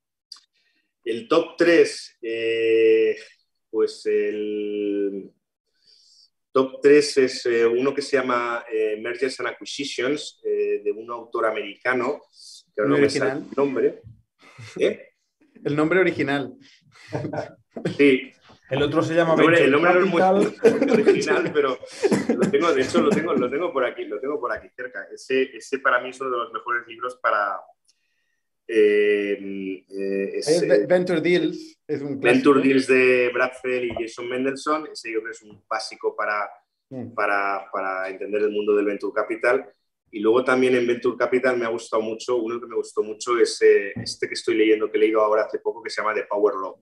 El 1.05 1.27
top 1.27 1.55
3, 1.57 2.17
eh, 2.21 3.15
pues 3.69 4.05
el 4.07 5.31
top 6.55 6.79
3 6.81 7.17
es 7.17 7.45
eh, 7.45 7.65
uno 7.65 7.93
que 7.93 8.01
se 8.01 8.17
llama 8.17 8.63
eh, 8.71 8.97
Mergers 9.01 9.39
and 9.41 9.49
Acquisitions, 9.49 10.39
eh, 10.43 10.81
de 10.83 10.91
un 10.91 11.11
autor 11.11 11.45
americano, 11.45 12.21
que 12.73 12.83
no 12.83 12.97
me 12.97 13.09
sale 13.09 13.31
el 13.33 13.47
nombre. 13.55 14.01
¿Eh? 14.79 15.09
El 15.65 15.75
nombre 15.75 15.99
original. 15.99 16.53
Sí. 17.97 18.31
El 18.69 18.81
otro 18.81 19.03
se 19.03 19.13
llama 19.13 19.33
el 19.33 19.39
nombre, 19.39 19.63
el 19.63 19.71
nombre 19.71 19.93
no 19.93 19.99
es 19.99 20.07
muy 20.07 20.21
original, 20.91 21.51
pero 21.53 21.77
lo 22.35 22.49
tengo, 22.49 22.73
de 22.73 22.81
hecho 22.81 23.01
lo 23.01 23.09
tengo, 23.09 23.33
lo 23.33 23.49
tengo 23.49 23.71
por 23.71 23.85
aquí, 23.85 24.05
lo 24.05 24.19
tengo 24.19 24.39
por 24.39 24.51
aquí 24.51 24.69
cerca. 24.75 25.07
Ese, 25.13 25.55
ese 25.55 25.79
para 25.79 26.01
mí 26.01 26.09
es 26.09 26.19
uno 26.19 26.31
de 26.31 26.37
los 26.37 26.51
mejores 26.51 26.87
libros 26.87 27.17
para, 27.21 27.59
eh, 28.67 29.83
eh, 29.87 30.85
Venture 30.87 31.21
Deals 31.21 31.79
es 31.87 32.01
un 32.01 32.19
clásico. 32.19 32.53
Venture 32.53 32.67
Deals 32.67 32.87
de 32.87 33.29
Bradfeld 33.31 33.91
y 33.91 34.03
Jason 34.03 34.27
Mendelssohn, 34.27 34.87
ese 34.91 35.11
yo 35.11 35.19
creo 35.19 35.31
que 35.31 35.37
es 35.37 35.41
un 35.43 35.63
básico 35.69 36.15
para, 36.15 36.49
mm. 36.89 37.13
para, 37.13 37.69
para, 37.71 38.09
entender 38.09 38.41
el 38.41 38.51
mundo 38.51 38.75
del 38.75 38.85
Venture 38.85 39.13
Capital. 39.13 39.69
Y 40.11 40.19
luego 40.19 40.43
también 40.43 40.75
en 40.75 40.87
Venture 40.87 41.17
Capital 41.17 41.57
me 41.57 41.65
ha 41.65 41.69
gustado 41.69 42.01
mucho, 42.01 42.37
uno 42.37 42.59
que 42.59 42.67
me 42.67 42.75
gustó 42.75 43.03
mucho 43.03 43.37
es 43.37 43.61
eh, 43.61 43.93
este 43.95 44.27
que 44.27 44.33
estoy 44.33 44.55
leyendo, 44.55 44.89
que 44.89 44.97
he 44.97 45.01
leído 45.01 45.21
ahora 45.21 45.43
hace 45.43 45.59
poco, 45.59 45.83
que 45.83 45.89
se 45.89 46.01
llama 46.01 46.13
The 46.15 46.23
Power 46.23 46.55
Law, 46.55 46.81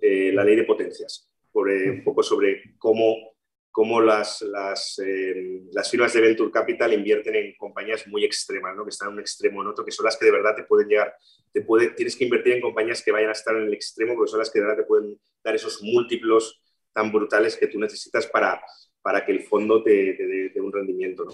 eh, 0.00 0.32
la 0.32 0.44
ley 0.44 0.56
de 0.56 0.64
potencias, 0.64 1.30
por, 1.52 1.70
eh, 1.70 1.90
un 1.90 2.04
poco 2.04 2.22
sobre 2.22 2.74
cómo 2.78 3.34
cómo 3.74 4.00
las, 4.00 4.40
las, 4.42 5.00
eh, 5.04 5.62
las, 5.72 5.90
firmas 5.90 6.12
de 6.12 6.20
Venture 6.20 6.52
Capital 6.52 6.92
invierten 6.92 7.34
en 7.34 7.56
compañías 7.56 8.06
muy 8.06 8.24
extremas, 8.24 8.76
¿no? 8.76 8.84
que 8.84 8.90
están 8.90 9.08
en 9.08 9.14
un 9.14 9.20
extremo 9.20 9.62
en 9.62 9.66
otro, 9.66 9.84
que 9.84 9.90
son 9.90 10.04
las 10.04 10.16
que 10.16 10.26
de 10.26 10.30
verdad 10.30 10.54
te 10.54 10.62
pueden 10.62 10.86
llegar, 10.86 11.12
te 11.52 11.60
puede, 11.60 11.88
tienes 11.88 12.14
que 12.14 12.22
invertir 12.22 12.52
en 12.52 12.60
compañías 12.60 13.02
que 13.02 13.10
vayan 13.10 13.30
a 13.30 13.32
estar 13.32 13.56
en 13.56 13.64
el 13.64 13.74
extremo, 13.74 14.14
porque 14.14 14.30
son 14.30 14.38
las 14.38 14.48
que 14.48 14.60
de 14.60 14.66
verdad 14.66 14.80
te 14.80 14.86
pueden 14.86 15.18
dar 15.42 15.56
esos 15.56 15.82
múltiplos 15.82 16.62
tan 16.92 17.10
brutales 17.10 17.56
que 17.56 17.66
tú 17.66 17.80
necesitas 17.80 18.28
para, 18.28 18.62
para 19.02 19.26
que 19.26 19.32
el 19.32 19.42
fondo 19.42 19.82
te, 19.82 20.14
te 20.14 20.50
dé 20.54 20.60
un 20.60 20.72
rendimiento. 20.72 21.24
¿no? 21.24 21.32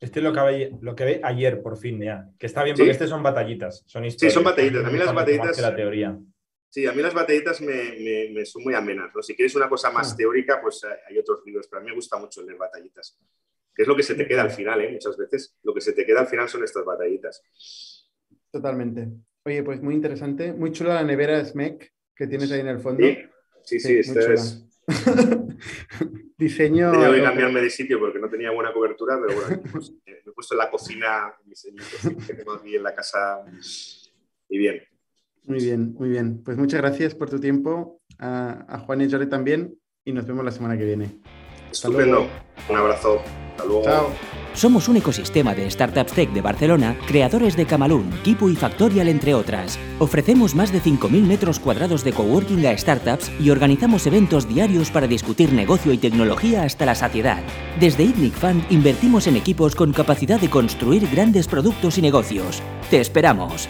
Este 0.00 0.22
lo 0.22 0.32
que, 0.32 0.40
ve, 0.40 0.72
lo 0.80 0.94
que 0.94 1.04
ve 1.04 1.20
ayer, 1.22 1.60
por 1.60 1.76
fin, 1.76 2.00
ya. 2.00 2.30
Que 2.38 2.46
está 2.46 2.64
bien, 2.64 2.76
porque 2.76 2.92
¿Sí? 2.92 2.92
este 2.92 3.08
son 3.08 3.22
batallitas. 3.22 3.84
Son 3.86 4.06
historias, 4.06 4.32
sí, 4.32 4.34
son 4.34 4.44
batallitas. 4.44 4.86
A 4.86 4.90
mí 4.90 4.96
las 4.96 5.14
batallitas... 5.14 5.60
La 5.60 5.76
teoría. 5.76 6.18
Sí, 6.74 6.88
a 6.88 6.92
mí 6.92 7.00
las 7.02 7.14
batallitas 7.14 7.60
me, 7.60 7.94
me, 8.00 8.30
me, 8.32 8.44
son 8.44 8.64
muy 8.64 8.74
amenas. 8.74 9.14
¿no? 9.14 9.22
Si 9.22 9.36
quieres 9.36 9.54
una 9.54 9.68
cosa 9.68 9.92
más 9.92 10.12
ah. 10.12 10.16
teórica, 10.16 10.60
pues 10.60 10.82
hay 11.08 11.16
otros 11.16 11.40
libros, 11.46 11.68
pero 11.68 11.80
a 11.80 11.84
mí 11.84 11.90
me 11.90 11.94
gusta 11.94 12.16
mucho 12.16 12.42
leer 12.42 12.58
batallitas. 12.58 13.16
Que 13.72 13.82
es 13.82 13.88
lo 13.88 13.94
que 13.94 14.02
se 14.02 14.16
te 14.16 14.26
queda 14.26 14.42
al 14.42 14.50
final, 14.50 14.80
¿eh? 14.80 14.90
muchas 14.90 15.16
veces. 15.16 15.56
Lo 15.62 15.72
que 15.72 15.80
se 15.80 15.92
te 15.92 16.04
queda 16.04 16.22
al 16.22 16.26
final 16.26 16.48
son 16.48 16.64
estas 16.64 16.84
batallitas. 16.84 18.10
Totalmente. 18.50 19.06
Oye, 19.44 19.62
pues 19.62 19.80
muy 19.82 19.94
interesante. 19.94 20.52
Muy 20.52 20.72
chula 20.72 20.94
la 20.94 21.04
nevera 21.04 21.44
SMEC 21.44 21.92
que 22.16 22.26
tienes 22.26 22.50
ahí 22.50 22.58
en 22.58 22.66
el 22.66 22.80
fondo. 22.80 23.06
Sí, 23.06 23.18
sí, 23.62 23.78
sí, 23.78 24.02
sí 24.02 24.10
esta 24.10 24.32
es... 24.32 24.66
Diseño. 26.36 26.90
Tenía 26.90 27.12
que 27.12 27.22
cambiarme 27.22 27.60
de 27.60 27.70
sitio 27.70 28.00
porque 28.00 28.18
no 28.18 28.28
tenía 28.28 28.50
buena 28.50 28.72
cobertura, 28.72 29.16
pero 29.24 29.40
bueno, 29.40 29.62
pues, 29.70 29.92
me 30.04 30.12
he 30.12 30.32
puesto 30.32 30.54
en 30.54 30.58
la 30.58 30.68
cocina, 30.68 31.32
mis 31.44 31.68
que 32.26 32.34
tengo 32.34 32.54
aquí 32.54 32.74
en 32.74 32.82
la 32.82 32.92
casa 32.92 33.44
y 34.48 34.58
bien. 34.58 34.82
Muy 35.44 35.62
bien, 35.62 35.94
muy 35.94 36.08
bien. 36.08 36.42
Pues 36.42 36.56
muchas 36.56 36.80
gracias 36.80 37.14
por 37.14 37.30
tu 37.30 37.38
tiempo, 37.38 38.00
a, 38.18 38.64
a 38.68 38.78
Juan 38.80 39.02
y 39.02 39.10
Jorge 39.10 39.26
también, 39.26 39.74
y 40.04 40.12
nos 40.12 40.26
vemos 40.26 40.44
la 40.44 40.50
semana 40.50 40.76
que 40.76 40.84
viene. 40.84 41.20
Estupendo. 41.70 42.26
Un 42.68 42.76
abrazo. 42.76 43.20
Hasta 43.50 43.64
luego. 43.64 43.84
Chao. 43.84 44.08
Somos 44.54 44.88
un 44.88 44.96
ecosistema 44.96 45.52
de 45.52 45.68
startups 45.68 46.12
tech 46.12 46.30
de 46.32 46.40
Barcelona, 46.40 46.96
creadores 47.08 47.56
de 47.56 47.66
Camalún, 47.66 48.08
Kipu 48.22 48.48
y 48.48 48.54
Factorial, 48.54 49.08
entre 49.08 49.34
otras. 49.34 49.78
Ofrecemos 49.98 50.54
más 50.54 50.72
de 50.72 50.80
5.000 50.80 51.22
metros 51.24 51.58
cuadrados 51.58 52.04
de 52.04 52.12
coworking 52.12 52.64
a 52.66 52.78
startups 52.78 53.32
y 53.40 53.50
organizamos 53.50 54.06
eventos 54.06 54.48
diarios 54.48 54.92
para 54.92 55.08
discutir 55.08 55.52
negocio 55.52 55.92
y 55.92 55.98
tecnología 55.98 56.62
hasta 56.62 56.86
la 56.86 56.94
saciedad. 56.94 57.42
Desde 57.80 58.04
ITNIC 58.04 58.34
Fund 58.34 58.64
invertimos 58.70 59.26
en 59.26 59.36
equipos 59.36 59.74
con 59.74 59.92
capacidad 59.92 60.40
de 60.40 60.48
construir 60.48 61.08
grandes 61.10 61.48
productos 61.48 61.98
y 61.98 62.02
negocios. 62.02 62.62
¡Te 62.90 63.00
esperamos! 63.00 63.68